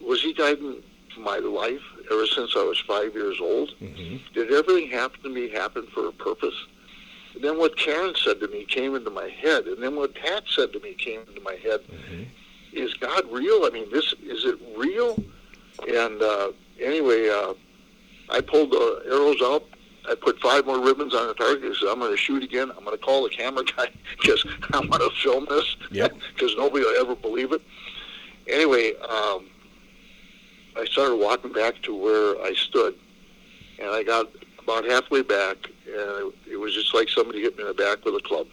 was 0.00 0.22
He 0.22 0.32
guiding 0.32 0.82
my 1.18 1.38
life 1.38 1.82
ever 2.10 2.26
since 2.26 2.54
I 2.56 2.64
was 2.64 2.78
five 2.80 3.14
years 3.14 3.38
old? 3.40 3.74
Mm-hmm. 3.80 4.16
Did 4.34 4.52
everything 4.52 4.90
happen 4.90 5.22
to 5.22 5.28
me 5.28 5.48
happen 5.48 5.86
for 5.94 6.08
a 6.08 6.12
purpose? 6.12 6.54
And 7.34 7.42
then 7.42 7.58
what 7.58 7.76
Karen 7.76 8.14
said 8.16 8.40
to 8.40 8.48
me 8.48 8.64
came 8.64 8.94
into 8.94 9.10
my 9.10 9.28
head, 9.28 9.66
and 9.66 9.82
then 9.82 9.96
what 9.96 10.14
Pat 10.14 10.44
said 10.48 10.72
to 10.72 10.80
me 10.80 10.94
came 10.94 11.20
into 11.20 11.40
my 11.40 11.54
head. 11.54 11.80
Mm-hmm. 11.80 12.22
Is 12.72 12.94
God 12.94 13.24
real? 13.30 13.64
I 13.64 13.70
mean, 13.70 13.90
this 13.92 14.12
is 14.22 14.44
it 14.44 14.58
real? 14.76 15.16
And 15.88 16.22
uh, 16.22 16.52
anyway, 16.80 17.28
uh, 17.28 17.54
I 18.30 18.40
pulled 18.40 18.70
the 18.72 19.02
arrows 19.06 19.40
out. 19.42 19.64
I 20.08 20.14
put 20.14 20.38
five 20.40 20.66
more 20.66 20.80
ribbons 20.80 21.14
on 21.14 21.28
the 21.28 21.34
target. 21.34 21.64
I 21.64 21.74
said, 21.78 21.88
I'm 21.88 21.98
going 21.98 22.10
to 22.10 22.16
shoot 22.16 22.42
again. 22.42 22.70
I'm 22.76 22.84
going 22.84 22.96
to 22.96 23.02
call 23.02 23.24
the 23.24 23.30
camera 23.30 23.64
guy 23.64 23.88
because 24.18 24.44
I'm 24.72 24.88
going 24.88 25.00
to 25.00 25.10
film 25.22 25.46
this 25.48 25.76
Yep. 25.90 26.14
because 26.34 26.54
nobody 26.56 26.84
will 26.84 27.00
ever 27.00 27.14
believe 27.14 27.52
it. 27.52 27.62
Anyway, 28.46 28.92
um, 29.08 29.46
I 30.76 30.84
started 30.84 31.16
walking 31.16 31.52
back 31.52 31.80
to 31.82 31.94
where 31.94 32.40
I 32.42 32.52
stood, 32.54 32.94
and 33.78 33.88
I 33.90 34.02
got 34.02 34.28
about 34.62 34.84
halfway 34.84 35.22
back, 35.22 35.56
and 35.86 36.32
it 36.50 36.56
was 36.58 36.74
just 36.74 36.94
like 36.94 37.08
somebody 37.08 37.40
hit 37.40 37.56
me 37.56 37.62
in 37.62 37.68
the 37.68 37.74
back 37.74 38.04
with 38.04 38.14
a 38.14 38.20
club. 38.20 38.46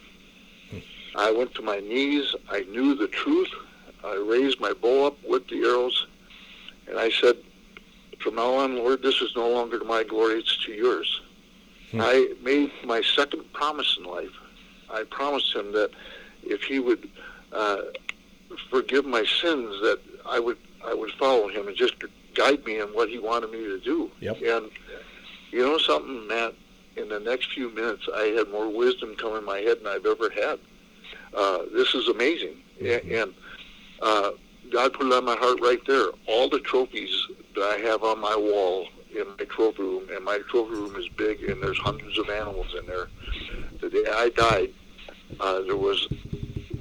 I 1.14 1.30
went 1.30 1.54
to 1.56 1.62
my 1.62 1.78
knees. 1.80 2.34
I 2.50 2.60
knew 2.62 2.94
the 2.94 3.08
truth. 3.08 3.50
I 4.04 4.14
raised 4.14 4.60
my 4.60 4.72
bow 4.72 5.06
up 5.06 5.16
with 5.28 5.46
the 5.48 5.62
arrows, 5.62 6.06
and 6.88 6.98
I 6.98 7.10
said, 7.10 7.36
from 8.20 8.36
now 8.36 8.54
on, 8.54 8.76
Lord, 8.76 9.02
this 9.02 9.20
is 9.20 9.32
no 9.36 9.48
longer 9.48 9.78
to 9.78 9.84
my 9.84 10.04
glory, 10.04 10.38
it's 10.38 10.56
to 10.64 10.72
yours. 10.72 11.20
Hmm. 11.92 12.00
I 12.00 12.34
made 12.42 12.70
my 12.84 13.02
second 13.02 13.50
promise 13.52 13.96
in 13.98 14.04
life. 14.04 14.30
I 14.90 15.04
promised 15.04 15.54
him 15.54 15.72
that 15.72 15.90
if 16.42 16.62
he 16.62 16.78
would 16.80 17.08
uh, 17.52 17.78
forgive 18.70 19.04
my 19.04 19.24
sins, 19.24 19.68
that 19.82 20.00
I 20.28 20.38
would 20.40 20.58
I 20.84 20.94
would 20.94 21.12
follow 21.12 21.48
him 21.48 21.68
and 21.68 21.76
just 21.76 21.94
guide 22.34 22.64
me 22.64 22.80
in 22.80 22.88
what 22.88 23.08
he 23.08 23.18
wanted 23.18 23.52
me 23.52 23.58
to 23.60 23.78
do. 23.78 24.10
Yep. 24.20 24.42
And 24.42 24.70
you 25.52 25.60
know 25.60 25.78
something, 25.78 26.26
Matt? 26.26 26.54
In 26.96 27.08
the 27.08 27.20
next 27.20 27.52
few 27.52 27.70
minutes, 27.70 28.06
I 28.14 28.24
had 28.36 28.48
more 28.50 28.68
wisdom 28.68 29.14
come 29.16 29.36
in 29.36 29.44
my 29.44 29.58
head 29.58 29.78
than 29.78 29.86
I've 29.86 30.04
ever 30.04 30.28
had. 30.30 30.58
Uh, 31.34 31.60
this 31.72 31.94
is 31.94 32.08
amazing, 32.08 32.56
Mhm. 32.80 33.00
and, 33.02 33.12
and 33.12 33.34
uh, 34.02 34.32
God 34.70 34.92
put 34.92 35.06
it 35.06 35.12
on 35.12 35.24
my 35.24 35.36
heart 35.36 35.58
right 35.62 35.80
there. 35.86 36.08
All 36.26 36.48
the 36.50 36.58
trophies 36.60 37.14
that 37.54 37.62
I 37.62 37.78
have 37.78 38.02
on 38.02 38.20
my 38.20 38.36
wall 38.36 38.88
in 39.14 39.26
my 39.38 39.44
trophy 39.44 39.82
room, 39.82 40.08
and 40.14 40.24
my 40.24 40.38
trophy 40.48 40.74
room 40.74 40.96
is 40.96 41.08
big, 41.16 41.42
and 41.44 41.62
there's 41.62 41.78
hundreds 41.78 42.18
of 42.18 42.28
animals 42.28 42.74
in 42.78 42.86
there. 42.86 43.08
The 43.80 43.90
day 43.90 44.04
I 44.10 44.30
died, 44.30 44.70
uh, 45.40 45.60
there 45.62 45.76
was 45.76 46.08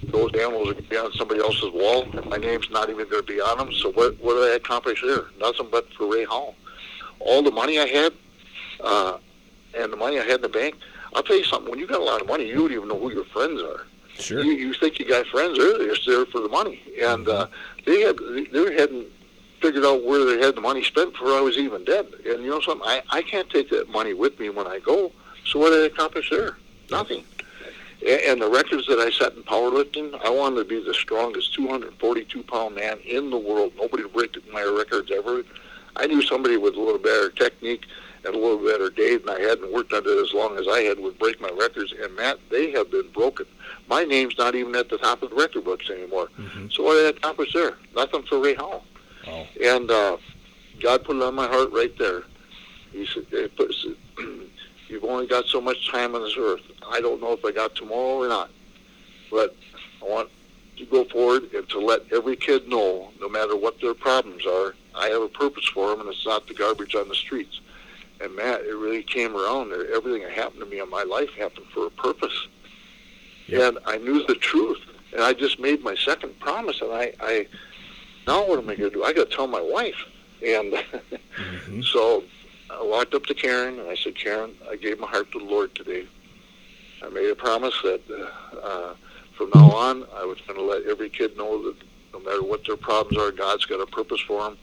those 0.03 0.31
animals 0.33 0.69
are 0.69 0.73
going 0.73 0.83
to 0.83 0.89
be 0.89 0.97
on 0.97 1.13
somebody 1.13 1.39
else's 1.39 1.71
wall, 1.71 2.03
and 2.03 2.25
my 2.25 2.37
name's 2.37 2.69
not 2.69 2.89
even 2.89 3.07
going 3.09 3.25
to 3.25 3.33
be 3.33 3.39
on 3.39 3.57
them. 3.57 3.71
So 3.73 3.91
what 3.91 4.19
what 4.21 4.35
did 4.35 4.51
I 4.51 4.55
accomplish 4.55 5.01
there? 5.01 5.25
Nothing 5.39 5.67
but 5.71 5.91
for 5.93 6.11
Ray 6.11 6.25
Howell. 6.25 6.55
All 7.19 7.41
the 7.43 7.51
money 7.51 7.79
I 7.79 7.87
had, 7.87 8.13
uh, 8.81 9.17
and 9.77 9.91
the 9.91 9.97
money 9.97 10.19
I 10.19 10.23
had 10.23 10.35
in 10.35 10.41
the 10.41 10.49
bank. 10.49 10.75
I'll 11.13 11.23
tell 11.23 11.37
you 11.37 11.43
something. 11.43 11.69
When 11.69 11.79
you 11.79 11.87
got 11.87 11.99
a 11.99 12.03
lot 12.03 12.21
of 12.21 12.27
money, 12.27 12.47
you 12.47 12.55
don't 12.55 12.71
even 12.71 12.87
know 12.87 12.97
who 12.97 13.11
your 13.11 13.25
friends 13.25 13.61
are. 13.61 13.85
Sure. 14.17 14.43
You, 14.43 14.51
you 14.51 14.73
think 14.73 14.99
you 14.99 15.07
got 15.07 15.25
friends? 15.27 15.57
They're 15.57 15.87
just 15.87 16.05
there 16.05 16.25
for 16.25 16.41
the 16.41 16.49
money, 16.49 16.81
and 17.01 17.27
uh, 17.27 17.47
they 17.85 18.01
had 18.01 18.17
they 18.51 18.73
hadn't 18.73 19.07
figured 19.61 19.85
out 19.85 20.03
where 20.03 20.25
they 20.25 20.43
had 20.43 20.55
the 20.55 20.61
money 20.61 20.83
spent 20.83 21.13
before 21.13 21.29
I 21.33 21.41
was 21.41 21.57
even 21.57 21.85
dead. 21.85 22.07
And 22.25 22.43
you 22.43 22.49
know 22.49 22.59
something? 22.61 22.87
I 22.87 23.01
I 23.09 23.21
can't 23.21 23.49
take 23.49 23.69
that 23.69 23.89
money 23.89 24.13
with 24.13 24.39
me 24.39 24.49
when 24.49 24.67
I 24.67 24.79
go. 24.79 25.11
So 25.45 25.59
what 25.59 25.69
did 25.69 25.83
I 25.83 25.85
accomplish 25.85 26.29
there? 26.29 26.57
Nothing. 26.89 27.23
And 28.05 28.41
the 28.41 28.49
records 28.49 28.87
that 28.87 28.97
I 28.97 29.11
set 29.11 29.35
in 29.35 29.43
powerlifting, 29.43 30.19
I 30.25 30.29
wanted 30.29 30.55
to 30.57 30.65
be 30.65 30.83
the 30.83 30.93
strongest 30.93 31.53
242 31.53 32.41
pound 32.43 32.75
man 32.75 32.97
in 33.05 33.29
the 33.29 33.37
world. 33.37 33.73
Nobody 33.77 34.03
break 34.07 34.35
my 34.51 34.63
records 34.63 35.11
ever. 35.11 35.43
I 35.95 36.07
knew 36.07 36.21
somebody 36.23 36.57
with 36.57 36.75
a 36.75 36.79
little 36.79 36.97
better 36.97 37.29
technique 37.29 37.85
and 38.23 38.33
a 38.33 38.37
little 38.37 38.57
better 38.57 38.89
day 38.89 39.17
than 39.17 39.29
I 39.29 39.39
had 39.39 39.59
and 39.59 39.71
worked 39.71 39.93
on 39.93 40.03
it 40.03 40.25
as 40.25 40.33
long 40.33 40.57
as 40.57 40.67
I 40.67 40.81
had 40.81 40.99
would 40.99 41.19
break 41.19 41.39
my 41.41 41.49
records. 41.49 41.93
And 42.01 42.15
Matt, 42.15 42.39
they 42.49 42.71
have 42.71 42.89
been 42.89 43.09
broken. 43.09 43.45
My 43.87 44.03
name's 44.03 44.37
not 44.37 44.55
even 44.55 44.75
at 44.75 44.89
the 44.89 44.97
top 44.97 45.21
of 45.21 45.29
the 45.29 45.35
record 45.35 45.65
books 45.65 45.89
anymore. 45.89 46.29
Mhm. 46.39 46.71
So 46.73 46.83
what 46.83 46.95
did 46.95 47.05
I 47.05 47.09
accomplish 47.09 47.53
there? 47.53 47.77
Nothing 47.95 48.23
for 48.23 48.39
Ray 48.39 48.55
Howell. 48.55 48.83
Wow. 49.27 49.47
And 49.63 49.91
uh, 49.91 50.17
God 50.81 51.03
put 51.03 51.15
it 51.15 51.21
on 51.21 51.35
my 51.35 51.47
heart 51.47 51.71
right 51.71 51.95
there. 51.97 52.23
He 52.91 53.05
said, 53.05 53.25
he 53.29 53.47
put, 53.47 53.73
said, 53.73 53.95
"You've 54.87 55.03
only 55.03 55.27
got 55.27 55.45
so 55.45 55.61
much 55.61 55.89
time 55.89 56.15
on 56.15 56.23
this 56.23 56.35
earth. 56.37 56.61
I 56.89 56.99
don't 56.99 57.21
know 57.21 57.33
if 57.33 57.45
I 57.45 57.51
got 57.51 57.75
tomorrow 57.75 58.17
or 58.17 58.27
not, 58.27 58.49
but 59.29 59.55
I 60.01 60.05
want 60.05 60.29
to 60.77 60.85
go 60.85 61.05
forward 61.05 61.53
and 61.53 61.67
to 61.69 61.79
let 61.79 62.01
every 62.11 62.35
kid 62.35 62.67
know, 62.67 63.11
no 63.19 63.29
matter 63.29 63.55
what 63.55 63.79
their 63.79 63.93
problems 63.93 64.45
are, 64.45 64.75
I 64.95 65.07
have 65.07 65.21
a 65.21 65.29
purpose 65.29 65.65
for 65.73 65.89
them, 65.89 66.01
and 66.01 66.09
it's 66.09 66.25
not 66.25 66.47
the 66.47 66.53
garbage 66.53 66.95
on 66.95 67.07
the 67.07 67.15
streets." 67.15 67.61
And 68.21 68.35
Matt, 68.35 68.61
it 68.61 68.75
really 68.75 69.01
came 69.01 69.35
around 69.35 69.69
there. 69.71 69.91
Everything 69.93 70.21
that 70.21 70.31
happened 70.31 70.59
to 70.59 70.67
me 70.67 70.79
in 70.79 70.89
my 70.89 71.03
life 71.03 71.33
happened 71.33 71.65
for 71.73 71.87
a 71.87 71.89
purpose. 71.89 72.47
Yep. 73.47 73.61
And 73.61 73.79
I 73.85 73.97
knew 73.97 74.25
the 74.27 74.35
truth, 74.35 74.79
and 75.11 75.21
I 75.21 75.33
just 75.33 75.59
made 75.59 75.83
my 75.83 75.95
second 75.95 76.39
promise, 76.39 76.81
and 76.81 76.91
I, 76.91 77.13
I 77.19 77.47
now 78.31 78.47
what 78.47 78.59
am 78.59 78.69
I 78.69 78.75
going 78.75 78.89
to 78.89 78.95
do? 78.97 79.03
I 79.03 79.13
got 79.13 79.29
to 79.29 79.35
tell 79.35 79.47
my 79.47 79.61
wife. 79.61 79.99
And 80.45 80.73
Mhm. 81.37 81.83
so 81.85 82.23
I 82.69 82.81
walked 82.83 83.13
up 83.13 83.25
to 83.27 83.33
Karen 83.33 83.79
and 83.79 83.89
I 83.89 83.95
said, 83.95 84.15
Karen, 84.15 84.51
I 84.69 84.75
gave 84.75 84.99
my 84.99 85.07
heart 85.07 85.31
to 85.33 85.39
the 85.39 85.45
Lord 85.45 85.73
today. 85.75 86.05
I 87.03 87.09
made 87.09 87.29
a 87.29 87.35
promise 87.35 87.73
that 87.83 88.01
uh, 88.09 88.57
uh, 88.57 88.93
from 89.37 89.49
now 89.53 89.69
on 89.71 90.05
I 90.15 90.23
was 90.25 90.39
going 90.47 90.57
to 90.59 90.63
let 90.73 90.83
every 90.83 91.09
kid 91.09 91.35
know 91.37 91.61
that 91.63 91.75
no 92.13 92.19
matter 92.19 92.43
what 92.43 92.65
their 92.65 92.77
problems 92.77 93.17
are, 93.23 93.31
God's 93.31 93.65
got 93.65 93.79
a 93.81 93.85
purpose 93.85 94.21
for 94.21 94.43
them. 94.43 94.57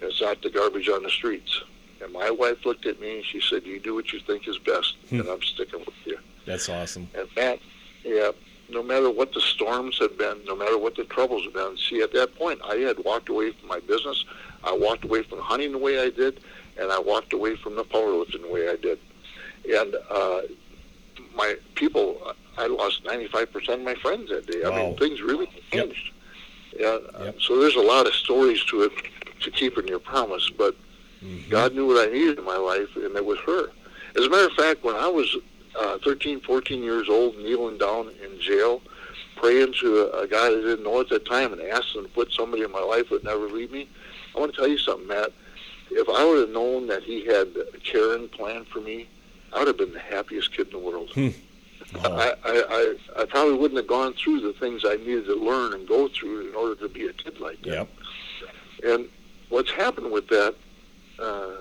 And 0.00 0.10
it's 0.10 0.20
not 0.20 0.40
the 0.42 0.50
garbage 0.50 0.88
on 0.88 1.02
the 1.02 1.10
streets. 1.10 1.62
And 2.02 2.12
my 2.12 2.30
wife 2.30 2.64
looked 2.66 2.86
at 2.86 3.00
me 3.00 3.16
and 3.16 3.24
she 3.24 3.40
said, 3.40 3.64
you 3.64 3.78
do 3.80 3.94
what 3.94 4.12
you 4.12 4.20
think 4.20 4.46
is 4.48 4.58
best, 4.58 4.96
Hmm. 5.10 5.20
and 5.20 5.28
I'm 5.28 5.42
sticking 5.42 5.80
with 5.80 5.94
you. 6.04 6.18
That's 6.46 6.68
awesome. 6.68 7.08
And 7.14 7.28
Matt, 7.36 7.58
yeah, 8.04 8.30
no 8.68 8.82
matter 8.82 9.10
what 9.10 9.32
the 9.34 9.40
storms 9.40 9.98
had 9.98 10.16
been, 10.16 10.38
no 10.46 10.56
matter 10.56 10.78
what 10.78 10.96
the 10.96 11.04
troubles 11.04 11.44
had 11.44 11.52
been, 11.52 11.76
see, 11.76 12.00
at 12.02 12.12
that 12.12 12.34
point, 12.36 12.60
I 12.64 12.76
had 12.76 12.98
walked 13.04 13.28
away 13.28 13.52
from 13.52 13.68
my 13.68 13.80
business. 13.80 14.24
I 14.62 14.72
walked 14.72 15.04
away 15.04 15.22
from 15.22 15.40
hunting 15.40 15.72
the 15.72 15.78
way 15.78 16.00
I 16.00 16.10
did, 16.10 16.40
and 16.78 16.90
I 16.90 16.98
walked 16.98 17.32
away 17.32 17.56
from 17.56 17.76
the 17.76 17.84
powerlifting 17.84 18.42
the 18.42 18.48
way 18.52 18.68
I 18.68 18.76
did. 18.76 18.98
And 19.70 19.96
uh, 20.10 20.40
my 21.36 21.56
people, 21.74 22.32
I 22.58 22.66
lost 22.66 23.04
95% 23.04 23.68
of 23.74 23.80
my 23.80 23.94
friends 23.94 24.30
that 24.30 24.46
day. 24.46 24.62
I 24.64 24.70
mean, 24.74 24.96
things 24.96 25.20
really 25.20 25.46
Yep. 25.72 25.86
changed. 25.86 26.10
Yeah, 26.78 26.98
uh, 27.14 27.24
Yep. 27.24 27.36
so 27.40 27.60
there's 27.60 27.76
a 27.76 27.80
lot 27.80 28.06
of 28.06 28.14
stories 28.14 28.64
to 28.64 28.82
it 28.82 28.92
to 29.40 29.50
keeping 29.50 29.86
your 29.86 29.98
promise, 29.98 30.50
but 30.56 30.74
Mhm. 31.22 31.48
God 31.48 31.74
knew 31.74 31.86
what 31.86 32.08
I 32.08 32.10
needed 32.10 32.38
in 32.38 32.44
my 32.44 32.56
life, 32.56 32.88
and 32.96 33.14
it 33.16 33.24
was 33.24 33.38
her. 33.40 33.70
As 34.16 34.24
a 34.24 34.30
matter 34.30 34.46
of 34.46 34.52
fact, 34.52 34.84
when 34.84 34.96
I 34.96 35.08
was 35.08 35.36
uh, 35.78 35.98
13, 36.04 36.40
14 36.40 36.82
years 36.82 37.08
old, 37.08 37.36
kneeling 37.36 37.78
down 37.78 38.10
in 38.22 38.40
jail, 38.40 38.82
praying 39.36 39.74
to 39.80 40.10
a, 40.12 40.22
a 40.22 40.28
guy 40.28 40.50
that 40.50 40.58
I 40.58 40.62
didn't 40.62 40.84
know 40.84 41.00
at 41.00 41.08
that 41.08 41.26
time 41.26 41.52
and 41.52 41.62
asking 41.62 42.04
to 42.04 42.08
put 42.08 42.32
somebody 42.32 42.62
in 42.62 42.70
my 42.72 42.80
life 42.80 43.08
that 43.08 43.10
would 43.10 43.24
never 43.24 43.48
leave 43.48 43.72
me, 43.72 43.88
I 44.34 44.40
want 44.40 44.52
to 44.52 44.58
tell 44.58 44.68
you 44.68 44.78
something, 44.78 45.06
Matt. 45.06 45.32
If 45.90 46.08
I 46.08 46.24
would 46.24 46.40
have 46.40 46.50
known 46.50 46.86
that 46.88 47.02
he 47.02 47.24
had 47.24 47.54
Karen 47.84 48.28
planned 48.28 48.66
for 48.68 48.80
me, 48.80 49.08
I 49.52 49.58
would 49.58 49.68
have 49.68 49.76
been 49.76 49.92
the 49.92 50.00
happiest 50.00 50.52
kid 50.52 50.68
in 50.68 50.72
the 50.72 50.78
world. 50.78 51.10
Wow. 51.16 52.16
I, 52.16 52.34
I, 52.44 52.64
I, 52.68 53.22
I 53.22 53.24
probably 53.26 53.56
wouldn't 53.56 53.78
have 53.78 53.86
gone 53.86 54.14
through 54.14 54.40
the 54.40 54.52
things 54.54 54.82
I 54.84 54.96
needed 54.96 55.26
to 55.26 55.36
learn 55.36 55.74
and 55.74 55.86
go 55.86 56.08
through 56.08 56.48
in 56.48 56.54
order 56.54 56.74
to 56.76 56.88
be 56.88 57.06
a 57.06 57.12
kid 57.12 57.38
like 57.38 57.60
that. 57.62 57.70
Yep. 57.70 57.88
And 58.84 59.08
what's 59.50 59.70
happened 59.70 60.10
with 60.10 60.26
that, 60.28 60.56
uh, 61.20 61.52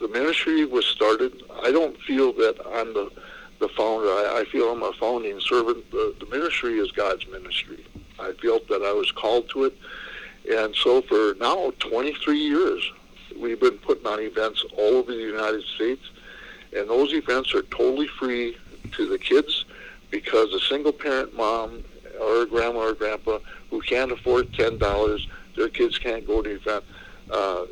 the 0.00 0.08
ministry 0.08 0.64
was 0.64 0.86
started. 0.86 1.42
I 1.62 1.70
don't 1.72 2.00
feel 2.02 2.32
that 2.34 2.56
I'm 2.72 2.94
the, 2.94 3.10
the 3.60 3.68
founder. 3.68 4.08
I, 4.08 4.40
I 4.40 4.44
feel 4.50 4.72
I'm 4.72 4.82
a 4.82 4.92
founding 4.94 5.38
servant. 5.40 5.90
The, 5.90 6.14
the 6.18 6.26
ministry 6.26 6.78
is 6.78 6.90
God's 6.90 7.26
ministry. 7.28 7.84
I 8.18 8.32
felt 8.42 8.66
that 8.68 8.82
I 8.82 8.92
was 8.92 9.12
called 9.12 9.48
to 9.50 9.64
it. 9.64 9.76
And 10.50 10.74
so 10.74 11.02
for 11.02 11.34
now, 11.38 11.72
23 11.78 12.38
years, 12.38 12.92
we've 13.38 13.60
been 13.60 13.78
putting 13.78 14.06
on 14.06 14.20
events 14.20 14.64
all 14.76 14.96
over 14.96 15.12
the 15.12 15.18
United 15.18 15.62
States. 15.64 16.02
And 16.76 16.88
those 16.88 17.12
events 17.12 17.54
are 17.54 17.62
totally 17.62 18.06
free 18.06 18.56
to 18.92 19.08
the 19.08 19.18
kids 19.18 19.64
because 20.10 20.52
a 20.52 20.60
single 20.60 20.92
parent 20.92 21.36
mom 21.36 21.82
or 22.20 22.42
a 22.42 22.46
grandma 22.46 22.80
or 22.80 22.94
grandpa 22.94 23.38
who 23.70 23.80
can't 23.82 24.10
afford 24.12 24.52
$10, 24.52 25.20
their 25.56 25.68
kids 25.68 25.98
can't 25.98 26.26
go 26.26 26.42
to 26.42 26.48
the 26.48 26.56
event. 26.56 26.84
Uh, 27.30 27.64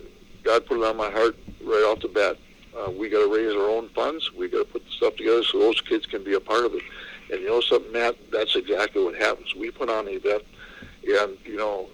God 0.45 0.67
put 0.67 0.79
it 0.79 0.85
on 0.85 0.97
my 0.97 1.11
heart 1.11 1.37
right 1.63 1.85
off 1.91 2.01
the 2.01 2.09
bat. 2.09 2.37
Uh, 2.79 2.91
we 2.91 3.09
got 3.09 3.21
to 3.21 3.35
raise 3.35 3.55
our 3.55 3.69
own 3.69 3.89
funds. 3.91 4.33
We 4.33 4.49
got 4.49 4.59
to 4.59 4.65
put 4.65 4.85
the 4.85 4.91
stuff 4.91 5.17
together 5.17 5.43
so 5.43 5.59
those 5.59 5.81
kids 5.81 6.07
can 6.07 6.23
be 6.23 6.35
a 6.35 6.41
part 6.41 6.65
of 6.65 6.75
it. 6.75 6.83
And 7.31 7.41
you 7.41 7.49
know 7.49 7.61
something, 7.61 7.93
Matt? 7.93 8.17
That's 8.31 8.57
exactly 8.57 9.03
what 9.03 9.15
happens. 9.17 9.55
We 9.55 9.71
put 9.71 9.91
on 9.91 10.09
an 10.09 10.15
event, 10.15 10.45
and 11.05 11.37
you 11.45 11.57
know, 11.57 11.89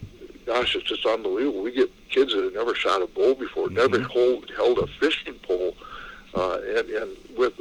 gosh, 0.47 0.77
it's 0.77 0.89
just 0.89 1.05
unbelievable. 1.07 1.63
We 1.63 1.73
get 1.73 1.91
kids 2.09 2.33
that 2.35 2.45
have 2.45 2.55
never 2.55 2.75
shot 2.75 3.03
a 3.03 3.07
bow 3.07 3.35
before, 3.35 3.67
mm-hmm. 3.67 3.77
never 3.77 4.03
hold, 4.03 4.51
held 4.57 4.79
a 4.79 4.87
fishing 4.87 5.35
pole, 5.43 5.75
uh, 6.35 6.59
and, 6.77 6.89
and 6.91 7.17
with 7.37 7.55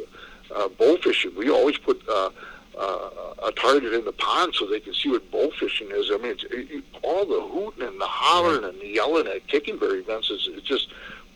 uh, 0.53 0.67
bow 0.69 0.97
fishing, 0.97 1.31
we 1.35 1.49
always 1.49 1.77
put. 1.77 2.01
Uh, 2.07 2.29
uh, 2.75 3.33
a 3.43 3.51
target 3.51 3.93
in 3.93 4.03
the 4.03 4.11
pond 4.13 4.55
so 4.55 4.65
they 4.65 4.79
can 4.79 4.95
see 4.95 5.07
what 5.09 5.29
bow 5.29 5.51
fishing 5.59 5.89
is. 5.91 6.09
I 6.11 6.17
mean, 6.17 6.31
it's, 6.31 6.43
it, 6.49 6.83
all 7.03 7.23
the 7.23 7.39
hooting 7.39 7.87
and 7.87 8.01
the 8.01 8.07
hollering 8.07 8.63
and 8.63 8.81
the 8.81 8.87
yelling 8.87 9.27
at 9.27 9.45
kicking 9.47 9.77
bear 9.77 9.95
events 9.95 10.31
is 10.31 10.49
it's 10.51 10.67
just 10.67 10.89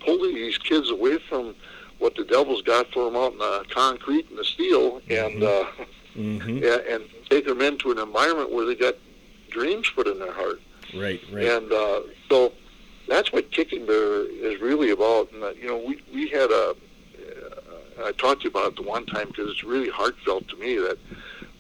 pulling 0.04 0.34
these 0.34 0.58
kids 0.58 0.90
away 0.90 1.20
from 1.20 1.54
what 2.00 2.16
the 2.16 2.24
devil's 2.24 2.62
got 2.62 2.92
for 2.92 3.06
them 3.06 3.16
out 3.16 3.34
in 3.34 3.40
the 3.40 3.66
concrete 3.70 4.30
and 4.30 4.38
the 4.38 4.46
steel, 4.46 4.98
and 5.10 5.42
mm-hmm. 5.42 5.82
uh, 5.82 5.86
mm-hmm. 6.16 6.50
and, 6.50 6.64
and 6.64 7.04
take 7.30 7.46
them 7.46 7.62
into 7.62 7.92
an 7.92 8.00
environment 8.00 8.52
where 8.52 8.66
they 8.66 8.76
got 8.76 8.96
dreams 9.50 9.90
put 9.90 10.08
in 10.08 10.20
their 10.20 10.34
heart. 10.34 10.62
Right, 10.96 11.22
right. 11.32 11.46
And 11.46 11.72
uh, 11.72 12.02
so 12.30 12.54
that's 13.08 13.32
what 13.32 13.52
kicking 13.52 13.86
bear 13.86 14.24
is 14.26 14.60
really 14.62 14.92
about. 14.92 15.32
And 15.32 15.44
uh, 15.44 15.52
you 15.52 15.68
know, 15.68 15.78
we 15.78 16.02
we 16.14 16.28
had 16.30 16.52
a. 16.52 16.72
Uh, 16.72 16.74
I 18.06 18.12
talked 18.12 18.42
to 18.42 18.44
you 18.44 18.52
about 18.52 18.68
it 18.68 18.76
the 18.76 18.84
one 18.84 19.08
time 19.08 19.28
because 19.30 19.50
it's 19.50 19.64
really 19.64 19.90
heartfelt 19.90 20.48
to 20.50 20.56
me 20.58 20.76
that 20.78 21.00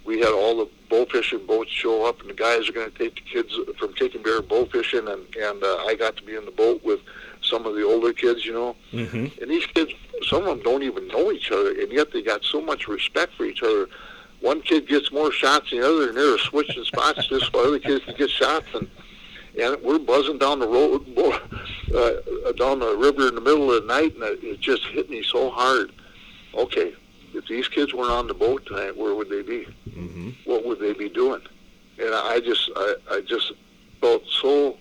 we 0.05 0.19
had 0.19 0.29
all 0.29 0.57
the 0.57 0.69
bow 0.89 1.05
fishing 1.05 1.45
boats 1.45 1.71
show 1.71 2.05
up, 2.05 2.21
and 2.21 2.29
the 2.29 2.33
guys 2.33 2.69
are 2.69 2.71
going 2.71 2.89
to 2.89 2.97
take 2.97 3.15
the 3.15 3.21
kids 3.21 3.53
from 3.77 3.93
kicking 3.93 4.23
bear 4.23 4.41
bow 4.41 4.65
fishing, 4.65 5.07
and 5.07 5.35
and 5.35 5.63
uh, 5.63 5.83
I 5.85 5.95
got 5.95 6.15
to 6.17 6.23
be 6.23 6.35
in 6.35 6.45
the 6.45 6.51
boat 6.51 6.83
with 6.83 7.01
some 7.41 7.65
of 7.65 7.75
the 7.75 7.83
older 7.83 8.13
kids, 8.13 8.45
you 8.45 8.53
know. 8.53 8.75
Mm-hmm. 8.93 9.41
And 9.41 9.51
these 9.51 9.65
kids, 9.67 9.91
some 10.23 10.41
of 10.41 10.47
them 10.47 10.61
don't 10.61 10.83
even 10.83 11.07
know 11.07 11.31
each 11.31 11.51
other, 11.51 11.71
and 11.71 11.91
yet 11.91 12.11
they 12.11 12.21
got 12.21 12.43
so 12.43 12.61
much 12.61 12.87
respect 12.87 13.33
for 13.33 13.45
each 13.45 13.63
other. 13.63 13.87
One 14.39 14.61
kid 14.61 14.87
gets 14.87 15.11
more 15.11 15.31
shots 15.31 15.71
than 15.71 15.81
the 15.81 15.87
other, 15.87 16.09
and 16.09 16.17
they're 16.17 16.37
switching 16.37 16.83
spots 16.83 17.27
just 17.27 17.51
so 17.51 17.67
other 17.67 17.79
kids 17.79 18.05
can 18.05 18.15
get 18.15 18.29
shots. 18.29 18.67
And 18.73 18.89
and 19.59 19.81
we're 19.81 19.99
buzzing 19.99 20.37
down 20.37 20.59
the 20.59 20.67
road, 20.67 21.01
uh, 21.95 22.51
down 22.53 22.79
the 22.79 22.95
river 22.95 23.27
in 23.27 23.35
the 23.35 23.41
middle 23.41 23.73
of 23.73 23.81
the 23.81 23.87
night, 23.87 24.13
and 24.15 24.23
it 24.23 24.59
just 24.59 24.85
hit 24.85 25.09
me 25.09 25.23
so 25.23 25.49
hard. 25.49 25.91
Okay, 26.53 26.93
if 27.33 27.47
these 27.47 27.67
kids 27.67 27.93
weren't 27.93 28.11
on 28.11 28.27
the 28.27 28.33
boat 28.33 28.65
tonight, 28.65 28.95
where 28.95 29.15
would 29.15 29.29
they 29.29 29.41
be? 29.41 29.65
Mm-hmm. 29.89 30.29
What 30.45 30.65
would 30.65 30.79
they 30.79 30.93
be 30.93 31.09
doing? 31.09 31.41
And 31.97 32.13
I 32.13 32.39
just, 32.39 32.69
I, 32.75 32.95
I 33.09 33.21
just 33.21 33.53
felt 33.99 34.23
so 34.41 34.77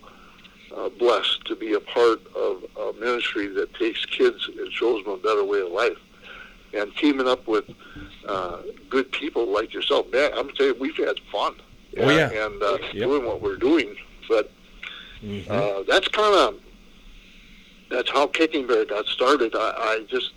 uh, 0.77 0.89
blessed 0.91 1.45
to 1.47 1.57
be 1.57 1.72
a 1.72 1.81
part 1.81 2.20
of 2.35 2.64
a 2.79 2.93
ministry 2.99 3.47
that 3.49 3.74
takes 3.74 4.05
kids 4.07 4.49
and 4.49 4.72
shows 4.72 5.05
them 5.05 5.14
a 5.14 5.16
better 5.18 5.45
way 5.45 5.61
of 5.61 5.70
life. 5.70 5.97
And 6.74 6.95
teaming 6.97 7.27
up 7.27 7.47
with 7.47 7.64
uh, 8.27 8.59
good 8.91 9.11
people 9.12 9.47
like 9.47 9.72
yourself, 9.72 10.11
man, 10.12 10.33
I'm 10.35 10.51
telling 10.53 10.74
you, 10.74 10.81
we've 10.81 10.97
had 10.97 11.18
fun. 11.33 11.55
Oh 11.99 12.11
yeah, 12.11 12.31
and 12.31 12.62
uh, 12.62 12.79
yep. 12.93 12.93
doing 12.93 13.24
what 13.24 13.41
we're 13.41 13.57
doing. 13.57 13.97
But 14.29 14.53
mm-hmm. 15.22 15.51
uh, 15.51 15.85
that's 15.89 16.09
kind 16.09 16.35
of 16.35 16.61
that's 17.91 18.11
how 18.11 18.27
Kicking 18.27 18.66
Bear 18.66 18.85
got 18.85 19.07
started. 19.07 19.55
I, 19.55 19.72
I 19.77 20.07
just, 20.09 20.33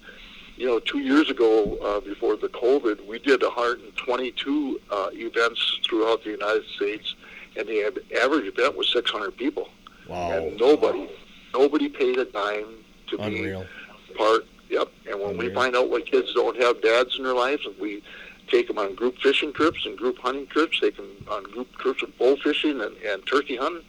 you 0.56 0.68
know, 0.68 0.80
two 0.80 1.00
years 1.00 1.30
ago 1.30 1.78
uh, 1.78 2.00
before 2.00 2.38
the 2.38 2.48
COVID, 2.50 3.06
we 3.06 3.20
did 3.20 3.42
122 3.42 4.82
uh, 4.90 5.10
events 5.14 5.80
throughout 5.84 6.24
the 6.24 6.30
United 6.32 6.66
States, 6.76 7.16
and 7.58 7.68
the 7.68 7.92
average 8.22 8.46
event 8.46 8.78
was 8.78 8.90
600 8.94 9.36
people. 9.36 9.70
Wow. 10.10 10.32
And 10.32 10.58
nobody, 10.58 11.10
nobody 11.54 11.88
paid 11.88 12.18
a 12.18 12.26
dime 12.26 12.84
to 13.08 13.22
Unreal. 13.22 13.66
be 14.08 14.16
part. 14.16 14.46
Yep. 14.70 14.88
And 15.10 15.20
when 15.20 15.32
Unreal. 15.32 15.50
we 15.50 15.54
find 15.56 15.76
out 15.76 15.90
what 15.90 16.06
kids 16.06 16.34
don't 16.34 16.60
have 16.62 16.82
dads 16.82 17.16
in 17.18 17.24
their 17.24 17.34
lives, 17.34 17.66
and 17.66 17.78
we 17.80 18.04
take 18.48 18.68
them 18.68 18.80
on 18.80 18.96
group 18.96 19.18
fishing 19.20 19.54
trips 19.54 19.86
and 19.86 19.98
group 19.98 20.18
hunting 20.18 20.48
trips, 20.48 20.80
they 20.82 20.92
can 20.92 21.06
on 21.30 21.44
group 21.44 21.72
trips 21.78 22.02
of 22.04 22.18
bow 22.18 22.36
fishing 22.38 22.82
and, 22.82 22.96
and 22.98 23.26
turkey 23.28 23.56
hunting. 23.56 23.84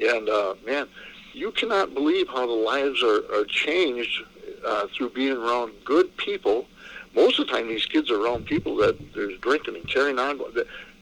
And 0.00 0.28
uh, 0.28 0.54
man, 0.64 0.86
you 1.32 1.50
cannot 1.52 1.94
believe 1.94 2.28
how 2.28 2.46
the 2.46 2.52
lives 2.52 3.02
are, 3.02 3.22
are 3.34 3.44
changed 3.44 4.22
uh, 4.64 4.86
through 4.96 5.10
being 5.10 5.36
around 5.36 5.72
good 5.84 6.16
people. 6.16 6.66
Most 7.14 7.38
of 7.38 7.46
the 7.46 7.52
time, 7.52 7.68
these 7.68 7.86
kids 7.86 8.10
are 8.10 8.20
around 8.20 8.46
people 8.46 8.76
that 8.76 8.96
there's 9.14 9.38
drinking 9.40 9.76
and 9.76 9.88
carrying 9.88 10.18
on. 10.18 10.40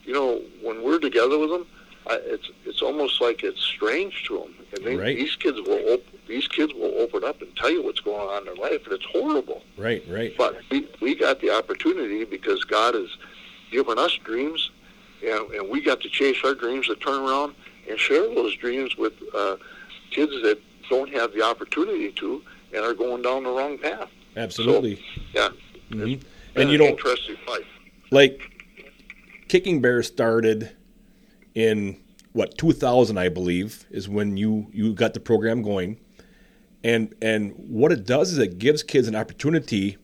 You 0.05 0.13
know, 0.13 0.41
when 0.61 0.83
we're 0.83 0.99
together 0.99 1.37
with 1.37 1.49
them, 1.49 1.67
I, 2.07 2.19
it's 2.23 2.49
it's 2.65 2.81
almost 2.81 3.21
like 3.21 3.43
it's 3.43 3.61
strange 3.61 4.25
to 4.27 4.39
them, 4.39 4.55
and 4.75 4.85
they, 4.85 4.95
right. 4.95 5.17
these 5.17 5.35
kids 5.35 5.59
will 5.61 5.93
op- 5.93 6.27
these 6.27 6.47
kids 6.47 6.73
will 6.73 6.93
open 6.99 7.23
up 7.23 7.41
and 7.41 7.55
tell 7.55 7.71
you 7.71 7.83
what's 7.83 7.99
going 7.99 8.27
on 8.29 8.39
in 8.39 8.45
their 8.45 8.55
life, 8.55 8.83
and 8.85 8.93
it's 8.93 9.05
horrible. 9.05 9.63
Right, 9.77 10.03
right. 10.07 10.33
But 10.37 10.57
we 10.69 10.87
we 11.01 11.15
got 11.15 11.41
the 11.41 11.51
opportunity 11.51 12.23
because 12.23 12.63
God 12.63 12.93
has 12.93 13.09
given 13.71 13.97
us 13.97 14.13
dreams, 14.23 14.71
and, 15.25 15.49
and 15.51 15.69
we 15.69 15.81
got 15.81 16.01
to 16.01 16.09
chase 16.09 16.37
our 16.43 16.53
dreams 16.53 16.87
to 16.87 16.95
turn 16.95 17.21
around 17.21 17.55
and 17.89 17.99
share 17.99 18.27
those 18.33 18.55
dreams 18.55 18.97
with 18.97 19.13
uh, 19.33 19.57
kids 20.11 20.31
that 20.43 20.59
don't 20.89 21.11
have 21.13 21.33
the 21.33 21.41
opportunity 21.41 22.11
to 22.11 22.41
and 22.73 22.83
are 22.83 22.93
going 22.93 23.21
down 23.21 23.43
the 23.43 23.49
wrong 23.49 23.77
path. 23.77 24.09
Absolutely. 24.35 24.95
So, 24.95 25.01
yeah. 25.33 25.49
Mm-hmm. 25.91 26.59
And 26.59 26.69
you 26.69 26.81
interesting 26.81 27.37
life. 27.47 27.65
Like 28.11 28.41
Kicking 29.47 29.81
Bear 29.81 30.03
started 30.03 30.74
in 31.55 31.97
what 32.33 32.57
2000 32.57 33.17
I 33.17 33.29
believe 33.29 33.85
is 33.89 34.07
when 34.09 34.37
you 34.37 34.67
you 34.71 34.93
got 34.93 35.13
the 35.13 35.19
program 35.19 35.61
going. 35.61 35.99
And 36.83 37.15
and 37.21 37.53
what 37.55 37.91
it 37.91 38.05
does 38.05 38.31
is 38.33 38.37
it 38.37 38.59
gives 38.59 38.83
kids 38.83 39.07
an 39.07 39.15
opportunity 39.15 39.97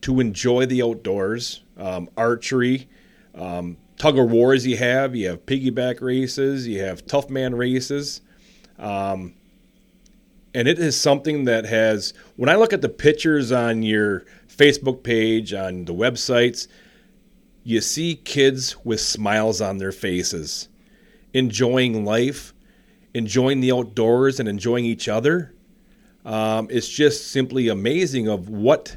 to 0.00 0.20
enjoy 0.20 0.66
the 0.66 0.82
outdoors 0.82 1.62
um, 1.76 2.08
archery 2.16 2.88
um, 3.34 3.76
tug 3.98 4.18
of 4.18 4.30
wars 4.30 4.66
you 4.66 4.76
have. 4.78 5.14
You 5.14 5.28
have 5.28 5.46
piggyback 5.46 6.00
races. 6.00 6.66
You 6.66 6.80
have 6.80 7.06
tough 7.06 7.28
man 7.28 7.54
races. 7.54 8.22
Um, 8.78 9.34
and 10.56 10.66
it 10.66 10.78
is 10.78 10.98
something 10.98 11.44
that 11.44 11.66
has 11.66 12.14
when 12.36 12.48
i 12.48 12.54
look 12.54 12.72
at 12.72 12.80
the 12.80 12.88
pictures 12.88 13.52
on 13.52 13.82
your 13.82 14.24
facebook 14.48 15.02
page 15.02 15.52
on 15.52 15.84
the 15.84 15.92
websites 15.92 16.66
you 17.66 17.80
see 17.80 18.14
kids 18.14 18.76
with 18.84 19.00
smiles 19.00 19.60
on 19.60 19.78
their 19.78 19.90
faces, 19.90 20.68
enjoying 21.34 22.04
life, 22.04 22.54
enjoying 23.12 23.60
the 23.60 23.72
outdoors, 23.72 24.38
and 24.38 24.48
enjoying 24.48 24.84
each 24.84 25.08
other. 25.08 25.52
Um, 26.24 26.68
it's 26.70 26.88
just 26.88 27.32
simply 27.32 27.66
amazing 27.66 28.28
of 28.28 28.48
what 28.48 28.96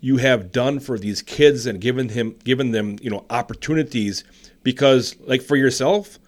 you 0.00 0.18
have 0.18 0.52
done 0.52 0.78
for 0.78 0.96
these 0.96 1.22
kids 1.22 1.66
and 1.66 1.80
given 1.80 2.10
him 2.10 2.38
given 2.44 2.70
them 2.70 2.98
you 3.02 3.10
know 3.10 3.24
opportunities. 3.30 4.22
Because 4.62 5.16
like 5.18 5.42
for 5.42 5.56
yourself 5.56 6.20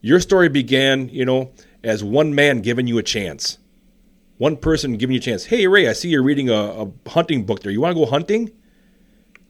your 0.00 0.20
story 0.20 0.48
began 0.48 1.08
you 1.08 1.24
know 1.24 1.50
as 1.82 2.04
one 2.04 2.32
man 2.32 2.60
giving 2.60 2.86
you 2.86 2.96
a 2.98 3.02
chance. 3.02 3.58
One 4.36 4.56
person 4.56 4.96
giving 4.98 5.14
you 5.14 5.20
a 5.20 5.22
chance. 5.22 5.46
Hey 5.46 5.66
ray 5.66 5.88
i 5.88 5.94
see 5.94 6.10
you're 6.10 6.22
reading 6.22 6.48
a, 6.48 6.54
a 6.54 7.08
hunting 7.08 7.44
book 7.44 7.62
there. 7.62 7.72
You 7.72 7.80
want 7.80 7.96
to 7.96 8.04
go 8.04 8.08
hunting 8.08 8.52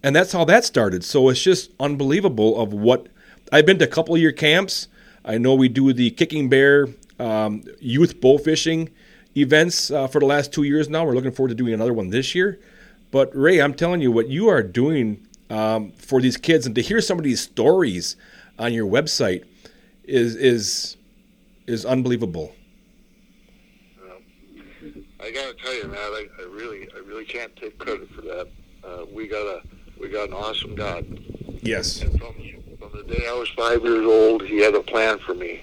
and 0.02 0.14
that's 0.14 0.32
how 0.32 0.44
that 0.44 0.64
started. 0.64 1.04
So 1.04 1.28
it's 1.28 1.42
just 1.42 1.70
unbelievable 1.80 2.60
of 2.60 2.72
what 2.72 3.08
I've 3.52 3.66
been 3.66 3.78
to 3.78 3.84
a 3.84 3.88
couple 3.88 4.14
of 4.14 4.20
your 4.20 4.32
camps. 4.32 4.88
I 5.24 5.38
know 5.38 5.54
we 5.54 5.68
do 5.68 5.92
the 5.92 6.10
Kicking 6.10 6.48
Bear 6.48 6.88
um, 7.18 7.64
youth 7.80 8.20
bow 8.20 8.38
fishing 8.38 8.90
events 9.36 9.90
uh, 9.90 10.06
for 10.06 10.20
the 10.20 10.26
last 10.26 10.52
two 10.52 10.62
years 10.62 10.88
now. 10.88 11.04
We're 11.04 11.14
looking 11.14 11.32
forward 11.32 11.50
to 11.50 11.54
doing 11.54 11.74
another 11.74 11.92
one 11.92 12.10
this 12.10 12.34
year. 12.34 12.60
But 13.10 13.34
Ray, 13.34 13.60
I'm 13.60 13.74
telling 13.74 14.00
you, 14.00 14.12
what 14.12 14.28
you 14.28 14.48
are 14.48 14.62
doing 14.62 15.26
um, 15.50 15.92
for 15.92 16.20
these 16.20 16.36
kids, 16.36 16.66
and 16.66 16.74
to 16.74 16.82
hear 16.82 17.00
some 17.00 17.18
of 17.18 17.24
these 17.24 17.40
stories 17.40 18.16
on 18.58 18.72
your 18.72 18.86
website 18.86 19.44
is 20.04 20.36
is 20.36 20.96
is 21.66 21.84
unbelievable. 21.84 22.52
I 25.20 25.30
gotta 25.30 25.54
tell 25.54 25.74
you, 25.74 25.88
Matt, 25.88 25.98
I, 25.98 26.26
I 26.38 26.44
really, 26.44 26.88
I 26.94 26.98
really 27.00 27.24
can't 27.24 27.54
take 27.56 27.76
credit 27.78 28.08
for 28.14 28.22
that. 28.22 28.48
Uh, 28.84 29.04
we 29.12 29.26
got 29.26 29.46
a 29.46 29.62
we 30.00 30.08
got 30.08 30.28
an 30.28 30.34
awesome 30.34 30.74
God. 30.74 31.06
Yes. 31.62 32.02
And 32.02 32.18
from, 32.18 32.34
from 32.78 32.90
the 32.92 33.04
day 33.04 33.26
I 33.28 33.32
was 33.32 33.48
five 33.50 33.82
years 33.82 34.06
old, 34.06 34.42
He 34.42 34.58
had 34.58 34.74
a 34.74 34.80
plan 34.80 35.18
for 35.18 35.34
me. 35.34 35.62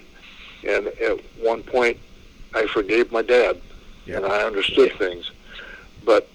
And 0.66 0.88
at 0.88 1.20
one 1.40 1.62
point, 1.62 1.98
I 2.54 2.66
forgave 2.66 3.12
my 3.12 3.22
dad, 3.22 3.60
yeah. 4.06 4.16
and 4.16 4.26
I 4.26 4.42
understood 4.42 4.90
yeah. 4.92 4.98
things. 4.98 5.30
But 6.04 6.28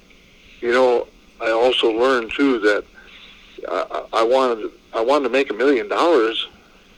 you 0.62 0.72
know, 0.72 1.08
I 1.42 1.52
also 1.52 1.92
learned 1.92 2.32
too 2.32 2.60
that 2.60 2.86
I, 3.68 4.06
I 4.14 4.24
wanted 4.24 4.72
I 4.94 5.02
wanted 5.02 5.26
to 5.26 5.30
make 5.30 5.50
a 5.50 5.54
million 5.54 5.90
dollars, 5.90 6.48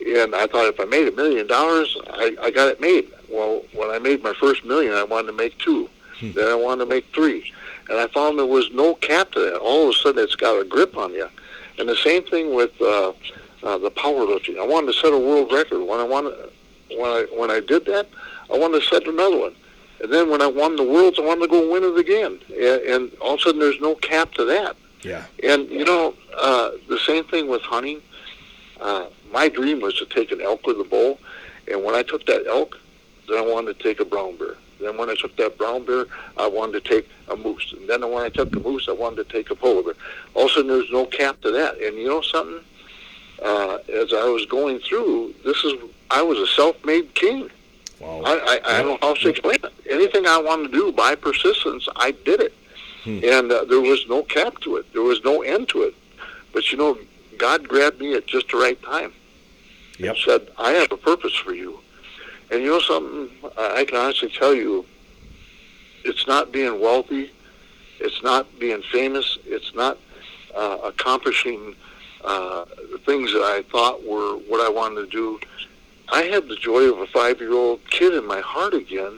and 0.05 0.35
I 0.35 0.47
thought 0.47 0.67
if 0.67 0.79
I 0.79 0.85
made 0.85 1.07
a 1.07 1.11
million 1.11 1.47
dollars, 1.47 1.97
I, 2.09 2.35
I 2.41 2.51
got 2.51 2.67
it 2.67 2.81
made. 2.81 3.09
Well, 3.29 3.63
when 3.73 3.89
I 3.89 3.99
made 3.99 4.21
my 4.21 4.33
first 4.33 4.65
million, 4.65 4.93
I 4.93 5.03
wanted 5.03 5.27
to 5.27 5.33
make 5.33 5.57
two. 5.57 5.89
Hmm. 6.19 6.33
Then 6.33 6.47
I 6.47 6.55
wanted 6.55 6.85
to 6.85 6.89
make 6.89 7.05
three 7.13 7.51
and 7.89 7.97
I 7.97 8.07
found 8.07 8.39
there 8.39 8.45
was 8.45 8.69
no 8.71 8.95
cap 8.95 9.31
to 9.31 9.39
that. 9.39 9.57
All 9.57 9.83
of 9.83 9.89
a 9.89 9.93
sudden, 9.93 10.23
it's 10.23 10.35
got 10.35 10.59
a 10.59 10.63
grip 10.63 10.97
on 10.97 11.13
you. 11.13 11.27
And 11.77 11.89
the 11.89 11.95
same 11.95 12.23
thing 12.23 12.53
with 12.53 12.71
uh, 12.81 13.13
uh, 13.63 13.77
the 13.77 13.91
powerlifting. 13.91 14.59
I 14.59 14.65
wanted 14.65 14.87
to 14.87 14.93
set 14.93 15.11
a 15.11 15.17
world 15.17 15.51
record. 15.51 15.83
When 15.83 15.99
I 15.99 16.03
wanted, 16.03 16.33
when 16.97 17.09
I 17.09 17.25
when 17.35 17.51
I 17.51 17.59
did 17.59 17.85
that, 17.85 18.07
I 18.53 18.57
wanted 18.57 18.81
to 18.81 18.87
set 18.87 19.07
another 19.07 19.37
one. 19.37 19.55
And 20.01 20.11
then 20.11 20.29
when 20.29 20.41
I 20.41 20.47
won 20.47 20.75
the 20.75 20.83
Worlds, 20.83 21.17
I 21.17 21.21
wanted 21.21 21.41
to 21.41 21.47
go 21.47 21.71
win 21.71 21.83
it 21.83 21.97
again. 21.97 22.39
And, 22.49 22.81
and 22.93 23.13
all 23.21 23.35
of 23.35 23.39
a 23.39 23.43
sudden, 23.43 23.59
there's 23.59 23.79
no 23.79 23.95
cap 23.95 24.33
to 24.33 24.43
that. 24.45 24.75
Yeah. 25.01 25.23
And, 25.41 25.69
you 25.69 25.85
know, 25.85 26.13
uh, 26.37 26.71
the 26.89 26.99
same 26.99 27.23
thing 27.23 27.47
with 27.47 27.61
hunting. 27.61 28.01
Uh, 28.81 29.07
my 29.31 29.47
dream 29.47 29.79
was 29.79 29.95
to 29.95 30.05
take 30.05 30.31
an 30.31 30.41
elk 30.41 30.67
with 30.67 30.79
a 30.79 30.83
bow. 30.83 31.17
And 31.71 31.83
when 31.83 31.95
I 31.95 32.03
took 32.03 32.25
that 32.25 32.45
elk, 32.47 32.77
then 33.29 33.37
I 33.37 33.41
wanted 33.41 33.77
to 33.77 33.83
take 33.83 34.01
a 34.01 34.05
brown 34.05 34.35
bear. 34.35 34.55
Then 34.83 34.97
when 34.97 35.09
I 35.09 35.15
took 35.15 35.35
that 35.37 35.57
brown 35.57 35.85
bear, 35.85 36.05
I 36.37 36.47
wanted 36.47 36.83
to 36.83 36.89
take 36.89 37.09
a 37.29 37.35
moose. 37.35 37.73
And 37.77 37.89
then 37.89 38.01
when 38.11 38.23
I 38.23 38.29
took 38.29 38.51
the 38.51 38.59
moose, 38.59 38.87
I 38.89 38.91
wanted 38.91 39.27
to 39.27 39.33
take 39.33 39.49
a 39.49 39.55
polar 39.55 39.83
bear. 39.83 39.93
All 40.33 40.45
of 40.45 40.51
a 40.51 40.53
sudden, 40.53 40.67
there's 40.67 40.91
no 40.91 41.05
cap 41.05 41.41
to 41.41 41.51
that. 41.51 41.77
And 41.81 41.97
you 41.97 42.07
know 42.07 42.21
something? 42.21 42.59
Uh, 43.41 43.77
as 43.93 44.13
I 44.13 44.25
was 44.25 44.45
going 44.45 44.79
through, 44.79 45.33
this 45.43 45.63
is 45.63 45.73
I 46.11 46.21
was 46.21 46.37
a 46.37 46.47
self-made 46.47 47.15
king. 47.15 47.49
Wow. 47.99 48.21
I, 48.25 48.31
I, 48.31 48.59
I 48.65 48.83
don't 48.83 49.01
know 49.01 49.07
how 49.07 49.13
to 49.15 49.29
explain 49.29 49.57
it. 49.63 49.73
Anything 49.89 50.27
I 50.27 50.37
wanted 50.37 50.71
to 50.71 50.77
do 50.77 50.91
by 50.91 51.15
persistence, 51.15 51.87
I 51.95 52.11
did 52.11 52.41
it. 52.41 52.53
Hmm. 53.03 53.19
And 53.23 53.51
uh, 53.51 53.65
there 53.65 53.81
was 53.81 54.05
no 54.07 54.23
cap 54.23 54.59
to 54.61 54.77
it. 54.77 54.91
There 54.93 55.01
was 55.01 55.23
no 55.23 55.41
end 55.41 55.69
to 55.69 55.83
it. 55.83 55.95
But 56.53 56.71
you 56.71 56.77
know, 56.77 56.97
God 57.37 57.67
grabbed 57.67 57.99
me 57.99 58.13
at 58.13 58.27
just 58.27 58.49
the 58.51 58.57
right 58.57 58.81
time 58.83 59.11
Yep. 59.97 60.15
and 60.15 60.17
said, 60.23 60.47
I 60.57 60.71
have 60.71 60.91
a 60.91 60.97
purpose 60.97 61.35
for 61.35 61.53
you. 61.53 61.79
And 62.53 62.61
you 62.61 62.69
know 62.69 62.79
something? 62.81 63.29
I 63.57 63.83
can 63.83 63.97
honestly 63.97 64.29
tell 64.29 64.53
you, 64.53 64.85
it's 66.05 66.27
not 66.27 66.51
being 66.51 66.79
wealthy. 66.79 67.31
It's 67.99 68.21
not 68.21 68.59
being 68.59 68.83
famous. 68.91 69.39
It's 69.45 69.73
not 69.73 69.97
uh, 70.53 70.77
accomplishing 70.83 71.75
uh, 72.23 72.65
the 72.91 72.99
things 73.07 73.33
that 73.33 73.41
I 73.41 73.63
thought 73.71 74.05
were 74.05 74.35
what 74.47 74.61
I 74.61 74.69
wanted 74.69 75.01
to 75.01 75.07
do. 75.07 75.39
I 76.09 76.23
have 76.25 76.47
the 76.47 76.55
joy 76.55 76.83
of 76.91 76.99
a 76.99 77.07
five-year-old 77.07 77.89
kid 77.89 78.13
in 78.13 78.27
my 78.27 78.39
heart 78.41 78.75
again 78.75 79.17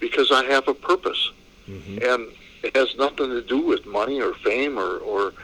because 0.00 0.32
I 0.32 0.44
have 0.46 0.66
a 0.66 0.74
purpose, 0.74 1.30
hmm 1.66 1.98
and 2.02 2.28
it 2.62 2.74
has 2.76 2.96
nothing 2.96 3.28
to 3.28 3.42
do 3.42 3.58
with 3.60 3.84
money 3.84 4.20
or 4.22 4.32
fame 4.34 4.78
or. 4.78 4.96
or 4.98 5.34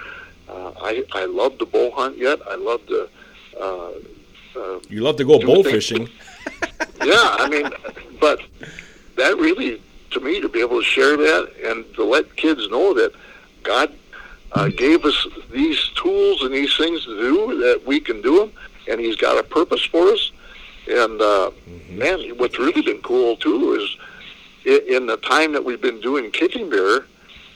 uh, 0.49 0.73
I 0.81 1.05
I 1.13 1.25
love 1.27 1.59
to 1.59 1.67
bow 1.67 1.91
hunt 1.91 2.17
yet. 2.17 2.39
I 2.49 2.55
love 2.55 2.81
to. 2.87 2.99
Uh, 3.61 3.91
uh, 4.59 4.79
You 4.89 5.03
love 5.03 5.17
to 5.17 5.25
go 5.25 5.39
things- 5.39 5.67
fishing. 5.75 6.09
Yeah, 7.03 7.37
I 7.39 7.49
mean, 7.49 7.71
but 8.21 8.41
that 9.17 9.37
really, 9.37 9.81
to 10.11 10.21
me, 10.21 10.41
to 10.41 10.49
be 10.49 10.61
able 10.61 10.81
to 10.81 10.85
share 10.85 11.17
that 11.17 11.53
and 11.65 11.85
to 11.95 12.05
let 12.05 12.37
kids 12.37 12.69
know 12.71 12.95
that 12.95 13.13
God 13.63 13.93
uh, 14.53 14.69
gave 14.69 15.05
us 15.05 15.27
these 15.51 15.91
tools 15.97 16.43
and 16.43 16.55
these 16.55 16.77
things 16.77 17.05
to 17.05 17.17
do 17.17 17.59
that 17.59 17.83
we 17.87 18.01
can 18.01 18.23
do 18.23 18.39
them, 18.39 18.53
and 18.89 19.01
He's 19.01 19.17
got 19.17 19.39
a 19.39 19.43
purpose 19.43 19.85
for 19.85 20.09
us. 20.09 20.33
And 20.89 21.21
uh, 21.21 21.51
man, 21.91 22.21
what's 22.39 22.59
really 22.59 22.83
been 22.83 23.03
cool 23.03 23.37
too 23.37 23.75
is 23.75 23.97
in 24.65 25.07
the 25.07 25.17
time 25.19 25.53
that 25.53 25.65
we've 25.65 25.81
been 25.81 26.01
doing 26.01 26.31
Kicking 26.31 26.71
Bear, 26.71 27.05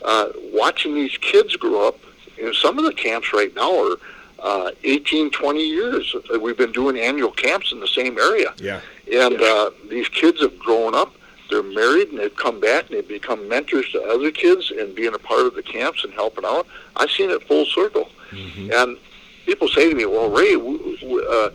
uh, 0.04 0.28
watching 0.52 0.94
these 0.94 1.16
kids 1.18 1.56
grow 1.56 1.88
up. 1.88 1.98
You 2.36 2.46
know, 2.46 2.52
some 2.52 2.78
of 2.78 2.84
the 2.84 2.92
camps 2.92 3.32
right 3.32 3.54
now 3.54 3.92
are 3.92 3.96
uh, 4.38 4.70
18, 4.84 5.30
20 5.30 5.60
years. 5.60 6.14
We've 6.40 6.56
been 6.56 6.72
doing 6.72 6.98
annual 6.98 7.30
camps 7.30 7.72
in 7.72 7.80
the 7.80 7.88
same 7.88 8.18
area. 8.18 8.52
Yeah. 8.58 8.80
And 9.12 9.40
uh, 9.40 9.70
these 9.90 10.08
kids 10.08 10.40
have 10.40 10.58
grown 10.58 10.94
up. 10.94 11.14
They're 11.50 11.62
married, 11.62 12.08
and 12.08 12.18
they've 12.18 12.34
come 12.34 12.60
back, 12.60 12.88
and 12.88 12.96
they've 12.96 13.06
become 13.06 13.46
mentors 13.48 13.90
to 13.92 14.02
other 14.04 14.30
kids, 14.30 14.70
and 14.70 14.94
being 14.94 15.14
a 15.14 15.18
part 15.18 15.44
of 15.46 15.54
the 15.54 15.62
camps 15.62 16.02
and 16.02 16.12
helping 16.14 16.44
out. 16.46 16.66
I've 16.96 17.10
seen 17.10 17.30
it 17.30 17.42
full 17.46 17.66
circle. 17.66 18.08
Mhm. 18.30 18.72
And 18.72 18.96
people 19.44 19.68
say 19.68 19.90
to 19.90 19.94
me, 19.94 20.06
"Well, 20.06 20.30
Ray, 20.30 20.56
we, 20.56 20.76
we, 21.02 21.26
uh, 21.28 21.50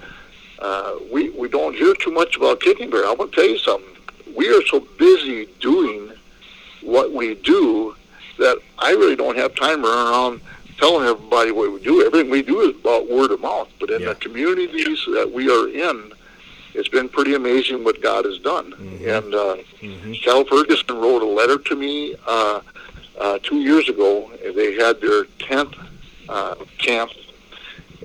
uh, 0.60 0.94
we 1.12 1.30
we 1.30 1.48
don't 1.50 1.76
hear 1.76 1.96
too 1.96 2.12
much 2.12 2.36
about 2.36 2.60
kicking 2.62 2.92
bear." 2.92 3.08
I 3.08 3.14
want 3.14 3.32
to 3.32 3.36
tell 3.42 3.50
you 3.50 3.58
something. 3.58 3.90
We 4.36 4.48
are 4.50 4.64
so 4.68 4.82
busy 5.00 5.48
doing 5.60 6.12
what 6.82 7.12
we 7.12 7.34
do 7.34 7.96
that 8.38 8.60
I 8.78 8.92
really 8.92 9.16
don't 9.16 9.36
have 9.38 9.56
time 9.56 9.82
to 9.82 9.88
run 9.88 10.08
around 10.14 10.42
telling 10.78 11.08
everybody 11.08 11.50
what 11.50 11.72
we 11.72 11.80
do. 11.80 12.06
Everything 12.06 12.30
we 12.30 12.44
do 12.44 12.62
is 12.62 12.76
about 12.76 13.10
word 13.10 13.32
of 13.32 13.42
mouth. 13.42 13.68
But 13.80 13.90
in 13.90 14.02
Yeah. 14.02 14.10
the 14.10 14.16
communities 14.16 15.00
that 15.12 15.32
we 15.32 15.50
are 15.50 15.68
in, 15.68 16.12
it's 16.78 16.88
been 16.88 17.10
pretty 17.10 17.34
amazing 17.34 17.84
what 17.84 18.02
God 18.02 18.26
has 18.26 18.38
done. 18.40 18.72
Mhm. 18.74 19.18
And 19.18 19.36
uh, 19.36 19.56
Mhm. 19.82 20.22
Cal 20.24 20.44
Ferguson 20.46 20.98
wrote 20.98 21.22
a 21.24 21.26
letter 21.26 21.58
to 21.58 21.76
me 21.76 22.16
uh, 22.28 22.62
uh, 23.20 23.40
two 23.42 23.58
years 23.62 23.90
ago. 23.90 24.32
They 24.56 24.74
had 24.76 25.02
their 25.02 25.26
tenth 25.40 25.74
uh, 26.30 26.56
camp, 26.78 27.12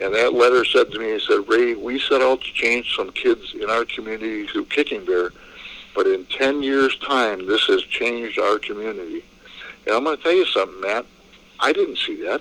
and 0.00 0.14
that 0.14 0.32
letter 0.32 0.64
said 0.64 0.90
to 0.92 0.98
me, 0.98 1.12
"He 1.12 1.20
said, 1.20 1.40
Ray, 1.48 1.74
we 1.74 1.98
set 1.98 2.22
out 2.22 2.40
to 2.40 2.52
change 2.54 2.96
some 2.96 3.10
kids 3.12 3.52
in 3.54 3.68
our 3.68 3.84
community 3.84 4.46
through 4.46 4.66
Kicking 4.66 5.04
Bear, 5.04 5.32
but 5.94 6.06
in 6.06 6.24
ten 6.26 6.62
years' 6.62 6.96
time, 6.98 7.46
this 7.46 7.62
has 7.66 7.82
changed 7.82 8.38
our 8.38 8.58
community." 8.58 9.22
And 9.86 9.94
I'm 9.96 10.04
going 10.04 10.16
to 10.16 10.22
tell 10.22 10.32
you 10.32 10.46
something, 10.46 10.80
Matt. 10.80 11.04
I 11.60 11.72
didn't 11.72 11.98
see 11.98 12.16
that, 12.22 12.40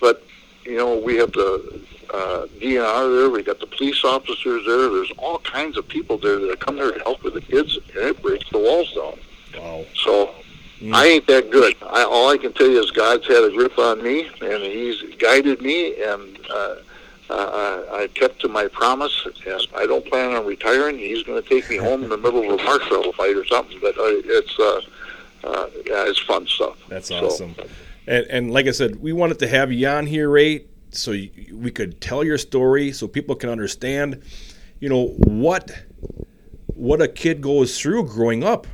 but 0.00 0.22
you 0.64 0.76
know, 0.76 0.96
we 0.96 1.16
have 1.16 1.32
the 1.32 1.80
uh, 2.12 2.46
DNR 2.60 3.16
there. 3.20 3.30
We 3.30 3.42
got 3.42 3.60
the 3.60 3.66
police 3.66 4.04
officers 4.04 4.64
there. 4.66 4.88
There's 4.90 5.12
all 5.18 5.38
kinds 5.40 5.76
of 5.76 5.86
people 5.88 6.18
there 6.18 6.38
that 6.38 6.60
come 6.60 6.76
there 6.76 6.92
to 6.92 6.98
help 7.00 7.22
with 7.22 7.34
the 7.34 7.40
kids, 7.40 7.76
and 7.94 7.96
it 7.96 8.22
breaks 8.22 8.48
the 8.50 8.58
walls 8.58 8.92
down. 8.94 9.18
Wow. 9.60 9.84
So 9.96 10.34
Mm. 10.80 10.94
I 10.94 11.06
ain't 11.08 11.26
that 11.26 11.50
good. 11.50 11.76
I, 11.82 12.04
all 12.04 12.30
I 12.30 12.38
can 12.38 12.54
tell 12.54 12.66
you 12.66 12.82
is 12.82 12.90
God's 12.90 13.26
had 13.26 13.44
a 13.44 13.50
grip 13.50 13.78
on 13.78 14.02
me, 14.02 14.30
and 14.40 14.62
He's 14.62 15.02
guided 15.18 15.60
me, 15.60 16.02
and 16.02 16.38
uh, 16.48 16.76
uh, 17.28 17.82
I 17.92 18.08
kept 18.14 18.40
to 18.40 18.48
my 18.48 18.66
promise. 18.66 19.26
And 19.46 19.60
I 19.76 19.84
don't 19.84 20.06
plan 20.06 20.32
on 20.34 20.46
retiring. 20.46 20.96
He's 20.98 21.22
going 21.22 21.42
to 21.42 21.46
take 21.46 21.68
me 21.68 21.76
home 21.76 22.02
in 22.02 22.08
the 22.08 22.16
middle 22.16 22.50
of 22.50 22.58
a 22.58 22.64
marshmallow 22.64 23.12
fight 23.12 23.36
or 23.36 23.44
something. 23.44 23.78
But 23.82 23.98
uh, 23.98 24.04
it's 24.06 24.58
uh, 24.58 24.80
uh, 25.44 25.66
yeah, 25.86 26.08
it's 26.08 26.18
fun 26.20 26.46
stuff. 26.46 26.78
That's 26.88 27.08
So, 27.08 27.26
awesome. 27.26 27.54
And, 28.06 28.26
and 28.30 28.50
like 28.50 28.66
I 28.66 28.70
said, 28.70 28.96
we 29.02 29.12
wanted 29.12 29.38
to 29.40 29.48
have 29.48 29.70
you 29.70 29.86
on 29.86 30.06
here, 30.06 30.30
Ray, 30.30 30.64
so 30.90 31.12
we 31.12 31.70
could 31.70 32.00
tell 32.00 32.24
your 32.24 32.38
story, 32.38 32.92
so 32.92 33.06
people 33.06 33.34
can 33.34 33.50
understand, 33.50 34.22
you 34.78 34.88
know, 34.88 35.08
what 35.08 35.70
what 36.66 37.02
a 37.02 37.08
kid 37.08 37.40
goes 37.42 37.78
through 37.78 38.04
growing 38.06 38.42
up 38.42 38.66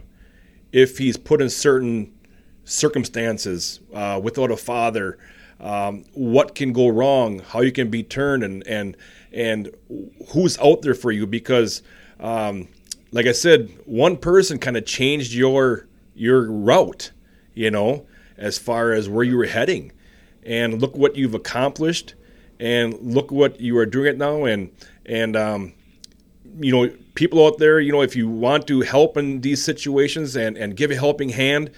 if 0.72 0.98
he's 0.98 1.16
put 1.16 1.42
in 1.42 1.50
certain 1.50 2.12
circumstances 2.64 3.80
uh, 3.92 4.20
without 4.22 4.50
a 4.50 4.56
father. 4.56 5.18
Um, 5.58 6.04
what 6.12 6.54
can 6.54 6.72
go 6.72 6.88
wrong? 6.88 7.40
How 7.40 7.62
you 7.62 7.72
can 7.72 7.90
be 7.90 8.02
turned, 8.02 8.42
and 8.44 8.66
and 8.66 8.96
and 9.32 9.70
who's 10.32 10.58
out 10.58 10.82
there 10.82 10.94
for 10.94 11.10
you? 11.10 11.26
Because, 11.26 11.82
um, 12.20 12.68
like 13.10 13.26
I 13.26 13.32
said, 13.32 13.70
one 13.86 14.16
person 14.16 14.58
kind 14.58 14.76
of 14.76 14.84
changed 14.84 15.32
your 15.32 15.86
your 16.14 16.50
route. 16.50 17.12
You 17.54 17.70
know, 17.70 18.06
as 18.36 18.58
far 18.58 18.92
as 18.92 19.08
where 19.08 19.24
you 19.24 19.38
were 19.38 19.46
heading, 19.46 19.92
and 20.46 20.80
look 20.80 20.96
what 20.96 21.16
you've 21.16 21.34
accomplished, 21.34 22.14
and 22.58 22.94
look 23.00 23.30
what 23.30 23.60
you 23.60 23.76
are 23.76 23.86
doing 23.86 24.06
it 24.06 24.16
now, 24.16 24.44
and 24.44 24.70
and 25.04 25.36
um, 25.36 25.74
you 26.60 26.72
know, 26.72 26.90
people 27.14 27.44
out 27.46 27.58
there, 27.58 27.80
you 27.80 27.92
know, 27.92 28.02
if 28.02 28.16
you 28.16 28.28
want 28.28 28.66
to 28.68 28.80
help 28.80 29.16
in 29.16 29.40
these 29.40 29.62
situations 29.62 30.36
and, 30.36 30.56
and 30.56 30.76
give 30.76 30.90
a 30.90 30.96
helping 30.96 31.30
hand, 31.30 31.70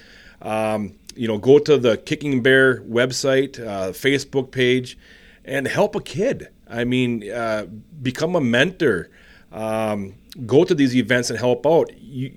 um, 0.43 0.95
you 1.17 1.27
know, 1.27 1.39
go 1.39 1.59
to 1.59 1.77
the 1.77 1.97
Kicking 1.97 2.43
Bear 2.43 2.83
website, 2.83 3.59
uh, 3.59 3.91
Facebook 3.91 4.51
page, 4.51 4.99
and 5.45 5.67
help 5.67 5.97
a 5.97 6.01
kid. 6.01 6.49
I 6.69 6.85
mean, 6.85 7.29
uh, 7.31 7.67
become 8.03 8.37
a 8.37 8.41
mentor. 8.41 9.11
Um, 9.51 10.15
go 10.47 10.65
to 10.65 10.75
these 10.75 10.95
events 10.95 11.31
and 11.31 11.39
help 11.39 11.67
out. 11.67 11.91
You, 11.99 12.33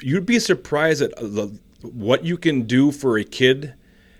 you'd 0.00 0.26
be 0.26 0.40
surprised 0.40 1.02
at 1.02 1.14
the, 1.16 1.56
what 1.82 2.24
you 2.24 2.36
can 2.38 2.62
do 2.62 2.90
for 2.90 3.18
a 3.18 3.24
kid 3.24 3.74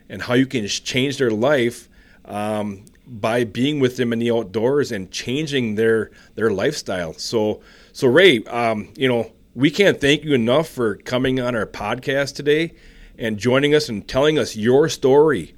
and 0.09 0.23
how 0.23 0.35
you 0.35 0.47
can 0.47 0.67
change 0.67 1.19
their 1.19 1.31
life 1.31 1.89
um, 2.25 2.85
by 3.07 3.45
being 3.45 3.81
with 3.81 3.97
them 3.97 4.13
in 4.13 4.19
the 4.19 4.31
outdoors 4.31 4.91
and 4.93 5.11
changing 5.11 5.77
their 5.77 6.11
their 6.35 6.51
lifestyle. 6.51 7.15
So, 7.15 7.61
so 7.93 8.09
Ray, 8.09 8.43
um, 8.45 8.93
you 8.97 9.09
know, 9.09 9.33
we 9.55 9.71
can't 9.71 10.01
thank 10.01 10.25
you 10.25 10.35
enough 10.35 10.69
for 10.69 10.97
coming 10.97 11.41
on 11.41 11.55
our 11.55 11.67
podcast 11.67 12.35
today 12.35 12.75
and 13.19 13.39
joining 13.39 13.75
us 13.75 13.89
and 13.89 14.07
telling 14.07 14.39
us 14.39 14.57
your 14.57 14.89
story 14.89 15.55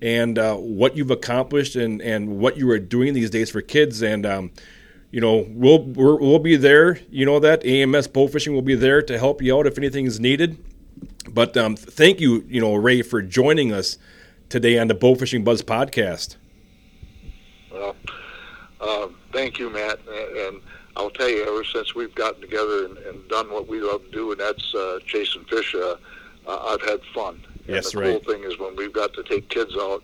and 0.00 0.38
uh, 0.38 0.54
what 0.54 0.96
you've 0.96 1.10
accomplished 1.10 1.74
and, 1.74 2.00
and 2.02 2.38
what 2.38 2.56
you 2.56 2.70
are 2.70 2.78
doing 2.78 3.14
these 3.14 3.30
days 3.30 3.50
for 3.50 3.60
kids. 3.60 4.02
And 4.02 4.26
um, 4.26 4.50
you 5.10 5.20
know, 5.20 5.46
we'll 5.48 5.82
we're, 5.84 6.16
we'll 6.16 6.38
be 6.38 6.56
there. 6.56 7.00
You 7.10 7.24
know 7.24 7.38
that 7.40 7.64
AMS 7.64 8.08
bow 8.08 8.28
fishing 8.28 8.54
will 8.54 8.62
be 8.62 8.74
there 8.74 9.02
to 9.02 9.18
help 9.18 9.40
you 9.40 9.56
out 9.56 9.66
if 9.66 9.78
anything 9.78 10.06
is 10.06 10.20
needed. 10.20 10.58
But 11.28 11.56
um, 11.56 11.76
thank 11.76 12.20
you, 12.20 12.44
you 12.48 12.60
know, 12.60 12.74
Ray, 12.74 13.02
for 13.02 13.22
joining 13.22 13.72
us 13.72 13.98
today 14.48 14.78
on 14.78 14.88
the 14.88 14.94
Bow 14.94 15.14
Fishing 15.14 15.44
Buzz 15.44 15.62
podcast. 15.62 16.36
Well, 17.72 17.94
uh, 18.80 19.08
thank 19.32 19.58
you, 19.58 19.70
Matt. 19.70 19.98
And 20.08 20.60
I'll 20.96 21.10
tell 21.10 21.28
you, 21.28 21.42
ever 21.46 21.64
since 21.64 21.94
we've 21.94 22.14
gotten 22.14 22.40
together 22.40 22.86
and, 22.86 22.98
and 22.98 23.28
done 23.28 23.52
what 23.52 23.68
we 23.68 23.80
love 23.80 24.04
to 24.04 24.10
do, 24.10 24.32
and 24.32 24.40
that's 24.40 24.74
uh, 24.74 24.98
chasing 25.06 25.44
fish, 25.44 25.74
uh, 25.74 25.96
uh, 26.46 26.58
I've 26.74 26.82
had 26.82 27.00
fun. 27.14 27.44
Yes, 27.66 27.92
and 27.94 28.02
the 28.02 28.08
right. 28.10 28.22
cool 28.24 28.34
thing 28.34 28.44
is 28.44 28.58
when 28.58 28.74
we've 28.76 28.92
got 28.92 29.12
to 29.14 29.22
take 29.22 29.48
kids 29.48 29.74
out. 29.76 30.02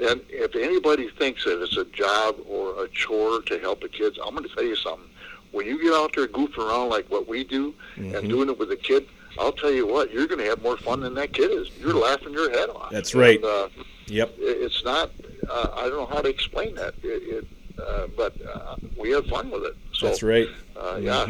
And 0.00 0.20
if 0.28 0.54
anybody 0.54 1.08
thinks 1.18 1.44
that 1.44 1.60
it's 1.60 1.76
a 1.76 1.84
job 1.86 2.36
or 2.48 2.84
a 2.84 2.88
chore 2.88 3.42
to 3.42 3.58
help 3.58 3.80
the 3.80 3.88
kids, 3.88 4.16
I'm 4.24 4.34
going 4.34 4.48
to 4.48 4.54
tell 4.54 4.64
you 4.64 4.76
something. 4.76 5.08
When 5.50 5.66
you 5.66 5.82
get 5.82 5.92
out 5.92 6.14
there 6.14 6.28
goofing 6.28 6.58
around 6.58 6.90
like 6.90 7.10
what 7.10 7.26
we 7.26 7.42
do 7.42 7.74
Mhm. 7.96 8.16
and 8.16 8.28
doing 8.28 8.48
it 8.48 8.58
with 8.58 8.70
a 8.70 8.76
kid, 8.76 9.08
I'll 9.38 9.52
tell 9.52 9.70
you 9.72 9.86
what, 9.86 10.12
you're 10.12 10.26
going 10.26 10.40
to 10.40 10.46
have 10.46 10.62
more 10.62 10.76
fun 10.76 11.00
than 11.00 11.14
that 11.14 11.32
kid 11.32 11.50
is. 11.50 11.70
You're 11.78 11.94
laughing 11.94 12.32
your 12.32 12.50
head 12.50 12.70
off. 12.70 12.90
That's 12.90 13.14
right. 13.14 13.36
And, 13.36 13.44
uh, 13.44 13.68
Yep. 14.08 14.34
it's 14.38 14.82
not. 14.84 15.10
Uh, 15.50 15.68
I 15.74 15.82
don't 15.88 15.98
know 15.98 16.06
how 16.06 16.22
to 16.22 16.28
explain 16.30 16.74
that. 16.76 16.94
It, 17.02 17.44
it, 17.44 17.46
uh, 17.78 18.06
but 18.16 18.34
uh, 18.46 18.76
we 18.98 19.10
had 19.10 19.26
fun 19.26 19.50
with 19.50 19.64
it. 19.64 19.76
So, 19.92 20.06
That's 20.06 20.22
right. 20.22 20.48
Uh, 20.76 20.98
yeah. 21.00 21.26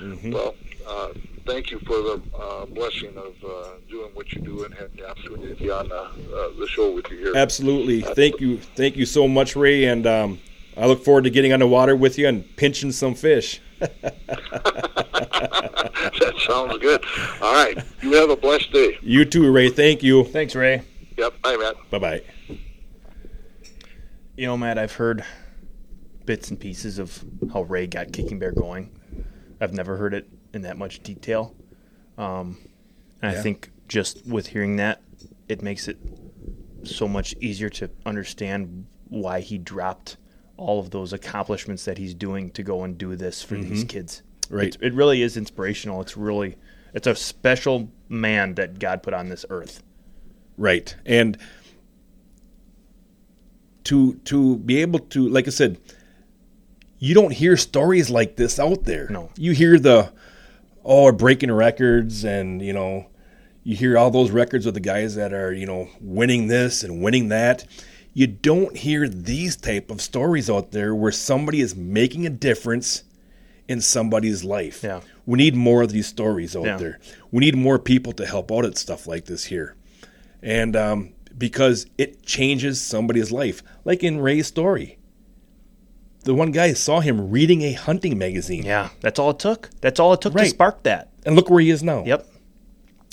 Mhm. 0.00 0.32
Well, 0.32 0.54
uh, 0.86 1.08
thank 1.46 1.70
you 1.70 1.78
for 1.80 1.94
the 1.96 2.20
uh, 2.36 2.66
blessing 2.66 3.16
of 3.16 3.34
uh, 3.44 3.68
doing 3.88 4.10
what 4.14 4.32
you 4.32 4.40
do 4.40 4.64
and 4.64 4.74
having 4.74 4.96
the 4.96 5.08
opportunity 5.08 5.48
to 5.48 5.54
be 5.54 5.70
on 5.70 5.88
the 5.88 6.66
show 6.68 6.90
with 6.92 7.08
you 7.10 7.18
here. 7.18 7.32
Absolutely. 7.36 8.00
Thank 8.02 8.40
you. 8.40 8.58
Thank 8.58 8.96
you 8.96 9.06
so 9.06 9.28
much, 9.28 9.54
Ray. 9.56 9.84
And 9.84 10.06
um, 10.06 10.40
I 10.76 10.86
look 10.86 11.04
forward 11.04 11.24
to 11.24 11.30
getting 11.30 11.52
on 11.52 11.60
the 11.60 11.66
water 11.68 11.94
with 11.94 12.18
you 12.18 12.26
and 12.28 12.44
pinching 12.56 12.90
some 12.92 13.14
fish. 13.14 13.60
that 15.40 16.34
sounds 16.46 16.78
good. 16.78 17.04
All 17.40 17.52
right. 17.54 17.78
You 18.02 18.14
have 18.14 18.30
a 18.30 18.36
blessed 18.36 18.72
day. 18.72 18.98
You 19.02 19.24
too, 19.24 19.50
Ray. 19.50 19.70
Thank 19.70 20.02
you. 20.02 20.24
Thanks, 20.24 20.54
Ray. 20.54 20.82
Yep. 21.16 21.40
Bye, 21.42 21.56
Matt. 21.56 21.74
Bye 21.90 21.98
bye. 21.98 22.22
You 24.36 24.46
know, 24.46 24.56
Matt, 24.56 24.78
I've 24.78 24.92
heard 24.92 25.24
bits 26.24 26.50
and 26.50 26.60
pieces 26.60 26.98
of 26.98 27.24
how 27.52 27.62
Ray 27.62 27.86
got 27.86 28.12
Kicking 28.12 28.38
Bear 28.38 28.52
going. 28.52 28.90
I've 29.60 29.72
never 29.74 29.96
heard 29.96 30.14
it 30.14 30.28
in 30.54 30.62
that 30.62 30.76
much 30.78 31.02
detail. 31.02 31.54
Um, 32.16 32.58
and 33.22 33.32
Yeah. 33.32 33.38
I 33.38 33.42
think 33.42 33.70
just 33.88 34.24
with 34.26 34.48
hearing 34.48 34.76
that, 34.76 35.02
it 35.48 35.62
makes 35.62 35.88
it 35.88 35.98
so 36.84 37.08
much 37.08 37.34
easier 37.40 37.68
to 37.70 37.90
understand 38.06 38.86
why 39.08 39.40
he 39.40 39.58
dropped 39.58 40.16
all 40.56 40.78
of 40.78 40.90
those 40.90 41.12
accomplishments 41.12 41.84
that 41.86 41.98
he's 41.98 42.14
doing 42.14 42.50
to 42.50 42.62
go 42.62 42.84
and 42.84 42.96
do 42.98 43.16
this 43.16 43.42
for 43.42 43.54
these 43.56 43.84
kids. 43.84 44.22
Right. 44.50 44.68
It's, 44.68 44.76
it 44.80 44.94
really 44.94 45.22
is 45.22 45.36
inspirational. 45.36 46.00
It's 46.00 46.16
really, 46.16 46.56
it's 46.94 47.06
a 47.06 47.14
special 47.14 47.90
man 48.08 48.54
that 48.54 48.78
God 48.78 49.02
put 49.02 49.14
on 49.14 49.28
this 49.28 49.44
earth. 49.50 49.82
Right. 50.56 50.94
And 51.06 51.38
to 53.84 54.14
to 54.24 54.58
be 54.58 54.82
able 54.82 54.98
to 54.98 55.28
like 55.28 55.46
I 55.46 55.50
said, 55.50 55.78
you 56.98 57.14
don't 57.14 57.32
hear 57.32 57.56
stories 57.56 58.10
like 58.10 58.36
this 58.36 58.58
out 58.58 58.84
there. 58.84 59.08
No. 59.08 59.30
You 59.36 59.52
hear 59.52 59.78
the 59.78 60.12
oh 60.84 61.10
breaking 61.12 61.52
records 61.52 62.24
and 62.24 62.60
you 62.60 62.72
know 62.72 63.06
you 63.68 63.76
hear 63.76 63.98
all 63.98 64.10
those 64.10 64.30
records 64.30 64.64
of 64.64 64.72
the 64.72 64.80
guys 64.80 65.14
that 65.16 65.34
are, 65.34 65.52
you 65.52 65.66
know, 65.66 65.88
winning 66.00 66.46
this 66.46 66.82
and 66.82 67.02
winning 67.02 67.28
that. 67.28 67.66
You 68.14 68.26
don't 68.26 68.74
hear 68.74 69.06
these 69.08 69.56
type 69.56 69.90
of 69.90 70.00
stories 70.00 70.48
out 70.48 70.70
there 70.70 70.94
where 70.94 71.12
somebody 71.12 71.60
is 71.60 71.76
making 71.76 72.26
a 72.26 72.30
difference 72.30 73.04
in 73.68 73.80
somebody's 73.80 74.44
life. 74.44 74.82
Yeah. 74.82 75.00
We 75.26 75.36
need 75.38 75.54
more 75.54 75.82
of 75.82 75.92
these 75.92 76.06
stories 76.06 76.56
out 76.56 76.64
Yeah. 76.64 76.76
there. 76.78 76.98
We 77.30 77.40
need 77.40 77.54
more 77.56 77.78
people 77.78 78.12
to 78.14 78.24
help 78.26 78.50
out 78.50 78.64
at 78.64 78.78
stuff 78.78 79.06
like 79.06 79.26
this 79.26 79.44
here 79.44 79.74
and 80.42 80.74
um, 80.76 81.10
because 81.36 81.86
it 81.98 82.24
changes 82.24 82.80
somebody's 82.80 83.30
life, 83.30 83.62
like 83.84 84.02
in 84.02 84.20
Ray's 84.20 84.46
story. 84.46 84.98
The 86.24 86.34
one 86.34 86.50
guy 86.50 86.72
saw 86.72 87.00
him 87.00 87.30
reading 87.30 87.62
a 87.62 87.72
hunting 87.72 88.18
magazine, 88.18 88.64
Yeah, 88.64 88.88
that's 89.00 89.18
all 89.18 89.30
it 89.30 89.38
took. 89.38 89.70
That's 89.80 90.00
all 90.00 90.12
it 90.14 90.20
took 90.20 90.34
to 90.34 90.46
spark 90.46 90.82
that. 90.84 91.10
and 91.24 91.36
look 91.36 91.48
where 91.50 91.60
he 91.60 91.70
is 91.70 91.82
now. 91.82 92.04
Yep. 92.04 92.26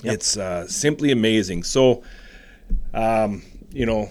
Yep. 0.03 0.14
It's 0.14 0.38
uh, 0.38 0.68
simply 0.68 1.12
amazing. 1.12 1.64
So, 1.64 2.03
um, 2.93 3.41
you 3.72 3.86
know, 3.86 4.10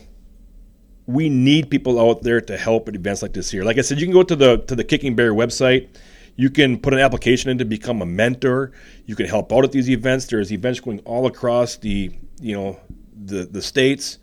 we 1.07 1.29
need 1.29 1.71
people 1.71 2.01
out 2.01 2.23
there 2.23 2.41
to 2.41 2.57
help 2.57 2.89
at 2.89 2.95
events 2.95 3.21
like 3.23 3.33
this 3.33 3.51
here. 3.51 3.63
Like 3.65 3.79
I 3.79 3.83
said, 3.83 4.01
you 4.01 4.07
can 4.07 4.13
go 4.15 4.23
to 4.23 4.35
the 4.37 4.59
to 4.59 4.75
the 4.75 4.85
Kicking 4.85 5.15
Bear 5.15 5.33
website. 5.35 5.89
You 6.37 6.51
can 6.51 6.79
put 6.79 6.93
an 6.93 6.99
application 6.99 7.51
in 7.51 7.59
to 7.59 7.65
become 7.65 8.03
a 8.03 8.07
mentor. 8.07 8.73
You 9.07 9.15
can 9.15 9.27
help 9.27 9.53
out 9.53 9.65
at 9.65 9.73
these 9.73 9.89
events. 9.89 10.27
There's 10.27 10.53
events 10.53 10.81
going 10.81 11.01
all 11.01 11.27
across 11.27 11.77
the 11.77 12.11
you 12.41 12.57
know 12.57 12.81
the 13.25 13.45
the 13.45 13.63
states. 13.63 14.19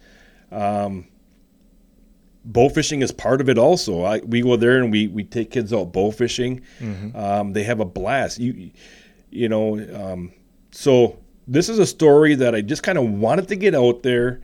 Um, 0.52 1.08
bow 2.44 2.70
fishing 2.70 3.02
is 3.02 3.12
part 3.12 3.40
of 3.40 3.50
it 3.50 3.58
also. 3.58 4.04
I, 4.04 4.20
we 4.20 4.42
go 4.42 4.56
there 4.58 4.82
and 4.82 4.92
we, 4.92 5.08
we 5.08 5.24
take 5.24 5.52
kids 5.52 5.72
out 5.72 5.94
bow 5.94 6.12
fishing. 6.12 6.62
Um, 7.16 7.54
they 7.54 7.64
have 7.64 7.80
a 7.80 7.86
blast. 7.86 8.40
You 8.40 8.72
you 9.30 9.48
know, 9.48 9.80
um, 9.96 10.34
so 10.72 11.20
this 11.48 11.70
is 11.70 11.80
a 11.80 11.86
story 11.86 12.36
that 12.36 12.54
I 12.54 12.62
just 12.62 12.84
kind 12.84 12.98
of 12.98 13.10
wanted 13.10 13.48
to 13.48 13.56
get 13.56 13.74
out 13.74 14.04
there 14.04 14.42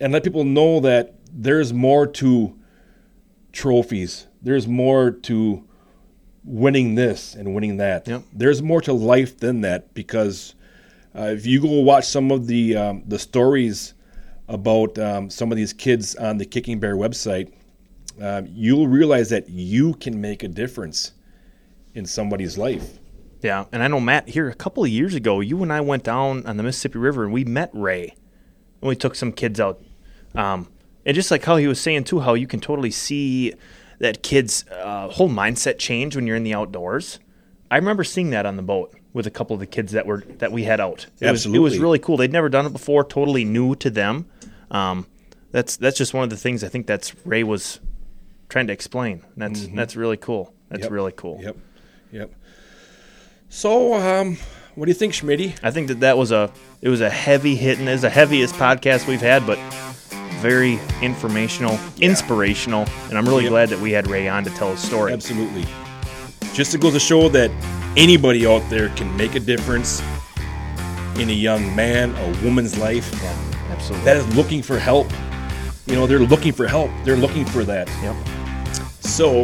and 0.00 0.12
let 0.12 0.24
people 0.24 0.44
know 0.44 0.80
that 0.80 1.14
there's 1.32 1.72
more 1.72 2.06
to 2.06 2.58
trophies. 3.52 4.26
There's 4.42 4.66
more 4.66 5.10
to 5.10 5.67
winning 6.44 6.94
this 6.94 7.34
and 7.34 7.54
winning 7.54 7.76
that. 7.78 8.08
Yep. 8.08 8.22
There's 8.32 8.62
more 8.62 8.80
to 8.82 8.92
life 8.92 9.38
than 9.38 9.60
that 9.62 9.94
because 9.94 10.54
uh, 11.14 11.24
if 11.24 11.46
you 11.46 11.60
go 11.60 11.80
watch 11.80 12.06
some 12.06 12.30
of 12.30 12.46
the 12.46 12.76
um, 12.76 13.02
the 13.06 13.18
stories 13.18 13.94
about 14.48 14.98
um, 14.98 15.30
some 15.30 15.52
of 15.52 15.56
these 15.56 15.72
kids 15.72 16.14
on 16.16 16.38
the 16.38 16.46
Kicking 16.46 16.80
Bear 16.80 16.96
website, 16.96 17.52
uh, 18.20 18.42
you'll 18.46 18.88
realize 18.88 19.28
that 19.30 19.48
you 19.48 19.94
can 19.94 20.20
make 20.20 20.42
a 20.42 20.48
difference 20.48 21.12
in 21.94 22.06
somebody's 22.06 22.56
life. 22.56 22.98
Yeah, 23.42 23.66
and 23.70 23.82
I 23.82 23.88
know 23.88 24.00
Matt 24.00 24.28
here 24.28 24.48
a 24.48 24.54
couple 24.54 24.82
of 24.82 24.90
years 24.90 25.14
ago. 25.14 25.40
You 25.40 25.62
and 25.62 25.72
I 25.72 25.80
went 25.80 26.02
down 26.02 26.44
on 26.46 26.56
the 26.56 26.62
Mississippi 26.62 26.98
River 26.98 27.24
and 27.24 27.32
we 27.32 27.44
met 27.44 27.70
Ray, 27.72 28.14
and 28.80 28.88
we 28.88 28.96
took 28.96 29.14
some 29.14 29.32
kids 29.32 29.60
out. 29.60 29.80
Um, 30.34 30.68
and 31.04 31.14
just 31.14 31.30
like 31.30 31.44
how 31.44 31.56
he 31.56 31.66
was 31.66 31.80
saying 31.80 32.04
too, 32.04 32.20
how 32.20 32.34
you 32.34 32.46
can 32.46 32.60
totally 32.60 32.90
see 32.90 33.54
that 33.98 34.22
kid's 34.22 34.64
uh, 34.70 35.08
whole 35.08 35.28
mindset 35.28 35.78
change 35.78 36.14
when 36.16 36.26
you're 36.26 36.36
in 36.36 36.44
the 36.44 36.54
outdoors. 36.54 37.18
I 37.70 37.76
remember 37.76 38.04
seeing 38.04 38.30
that 38.30 38.46
on 38.46 38.56
the 38.56 38.62
boat 38.62 38.94
with 39.12 39.26
a 39.26 39.30
couple 39.30 39.54
of 39.54 39.60
the 39.60 39.66
kids 39.66 39.92
that 39.92 40.06
were 40.06 40.22
that 40.38 40.52
we 40.52 40.64
had 40.64 40.80
out. 40.80 41.06
It 41.20 41.30
Was, 41.30 41.46
it 41.46 41.58
was 41.58 41.78
really 41.78 41.98
cool. 41.98 42.16
They'd 42.16 42.32
never 42.32 42.48
done 42.48 42.66
it 42.66 42.72
before. 42.72 43.04
Totally 43.04 43.44
new 43.44 43.74
to 43.76 43.90
them. 43.90 44.26
Um, 44.70 45.06
that's 45.50 45.76
that's 45.76 45.96
just 45.98 46.14
one 46.14 46.24
of 46.24 46.30
the 46.30 46.36
things 46.36 46.62
I 46.64 46.68
think 46.68 46.86
that's 46.86 47.14
Ray 47.26 47.42
was 47.42 47.80
trying 48.48 48.66
to 48.68 48.72
explain. 48.72 49.22
That's 49.36 49.66
that's 49.68 49.96
really 49.96 50.16
cool. 50.16 50.52
That's 50.68 50.82
Yep. 50.82 50.90
really 50.90 51.12
cool. 51.12 51.40
Yep. 51.42 51.56
Yep. 52.12 52.34
So, 53.48 53.94
um, 53.94 54.36
what 54.74 54.84
do 54.86 54.90
you 54.90 54.94
think, 54.94 55.14
Schmitty? 55.14 55.58
I 55.62 55.70
think 55.70 55.88
that 55.88 56.00
that 56.00 56.18
was 56.18 56.32
a 56.32 56.50
it 56.82 56.88
was 56.88 57.00
a 57.00 57.10
heavy 57.10 57.56
hitting, 57.56 57.88
is 57.88 58.02
the 58.02 58.10
heaviest 58.10 58.54
podcast 58.54 59.06
we've 59.08 59.20
had, 59.22 59.46
but 59.46 59.58
very 60.40 60.78
informational, 61.02 61.78
inspirational, 62.00 62.86
and 63.08 63.18
I'm 63.18 63.26
really 63.28 63.44
Yep. 63.44 63.50
glad 63.50 63.68
that 63.70 63.80
we 63.80 63.92
had 63.92 64.08
Ray 64.08 64.28
on 64.28 64.44
to 64.44 64.50
tell 64.50 64.70
his 64.70 64.80
story. 64.80 65.12
Absolutely. 65.12 65.66
Just 66.54 66.72
to 66.72 66.78
go 66.78 66.90
to 66.90 66.98
show 67.00 67.28
that 67.30 67.50
anybody 67.96 68.46
out 68.46 68.62
there 68.70 68.88
can 68.90 69.14
make 69.16 69.34
a 69.34 69.40
difference 69.40 70.02
in 71.18 71.28
a 71.28 71.32
young 71.32 71.74
man, 71.74 72.14
a 72.14 72.44
woman's 72.44 72.78
life 72.78 73.10
Yeah, 73.22 73.34
absolutely. 73.72 74.04
that 74.04 74.16
is 74.16 74.36
looking 74.36 74.62
for 74.62 74.78
help. 74.78 75.10
You 75.86 75.94
know, 75.94 76.06
they're 76.06 76.18
looking 76.20 76.52
for 76.52 76.66
help. 76.68 76.90
They're 77.04 77.16
looking 77.16 77.44
for 77.44 77.64
that. 77.64 77.88
yep. 78.02 78.14
So, 79.00 79.40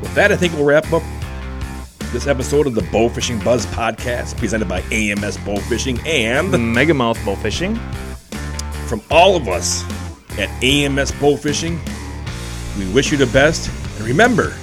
with 0.00 0.14
that, 0.14 0.32
I 0.32 0.36
think 0.36 0.54
we'll 0.54 0.64
wrap 0.64 0.92
up 0.92 1.02
this 2.12 2.26
episode 2.26 2.66
of 2.66 2.74
the 2.74 2.80
Bowfishing 2.82 3.42
Buzz 3.44 3.66
podcast 3.66 4.36
presented 4.38 4.66
by 4.68 4.80
AMS 4.90 5.36
Bowfishing 5.38 6.04
and 6.06 6.50
Mega 6.74 6.94
Mouth 6.94 7.22
bow 7.24 7.36
fishing. 7.36 7.78
From 8.88 9.02
all 9.10 9.36
of 9.36 9.48
us 9.48 9.84
at 10.38 10.48
AMS 10.62 11.12
Bowfishing. 11.12 11.78
We 12.78 12.92
wish 12.92 13.12
you 13.12 13.18
the 13.18 13.26
best. 13.26 13.70
And 13.98 14.06
remember, 14.06 14.54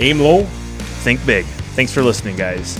aim 0.00 0.20
low, 0.20 0.46
Think 1.06 1.24
big. 1.24 1.44
Thanks 1.76 1.92
for 1.92 2.02
listening, 2.02 2.34
guys. 2.34 2.76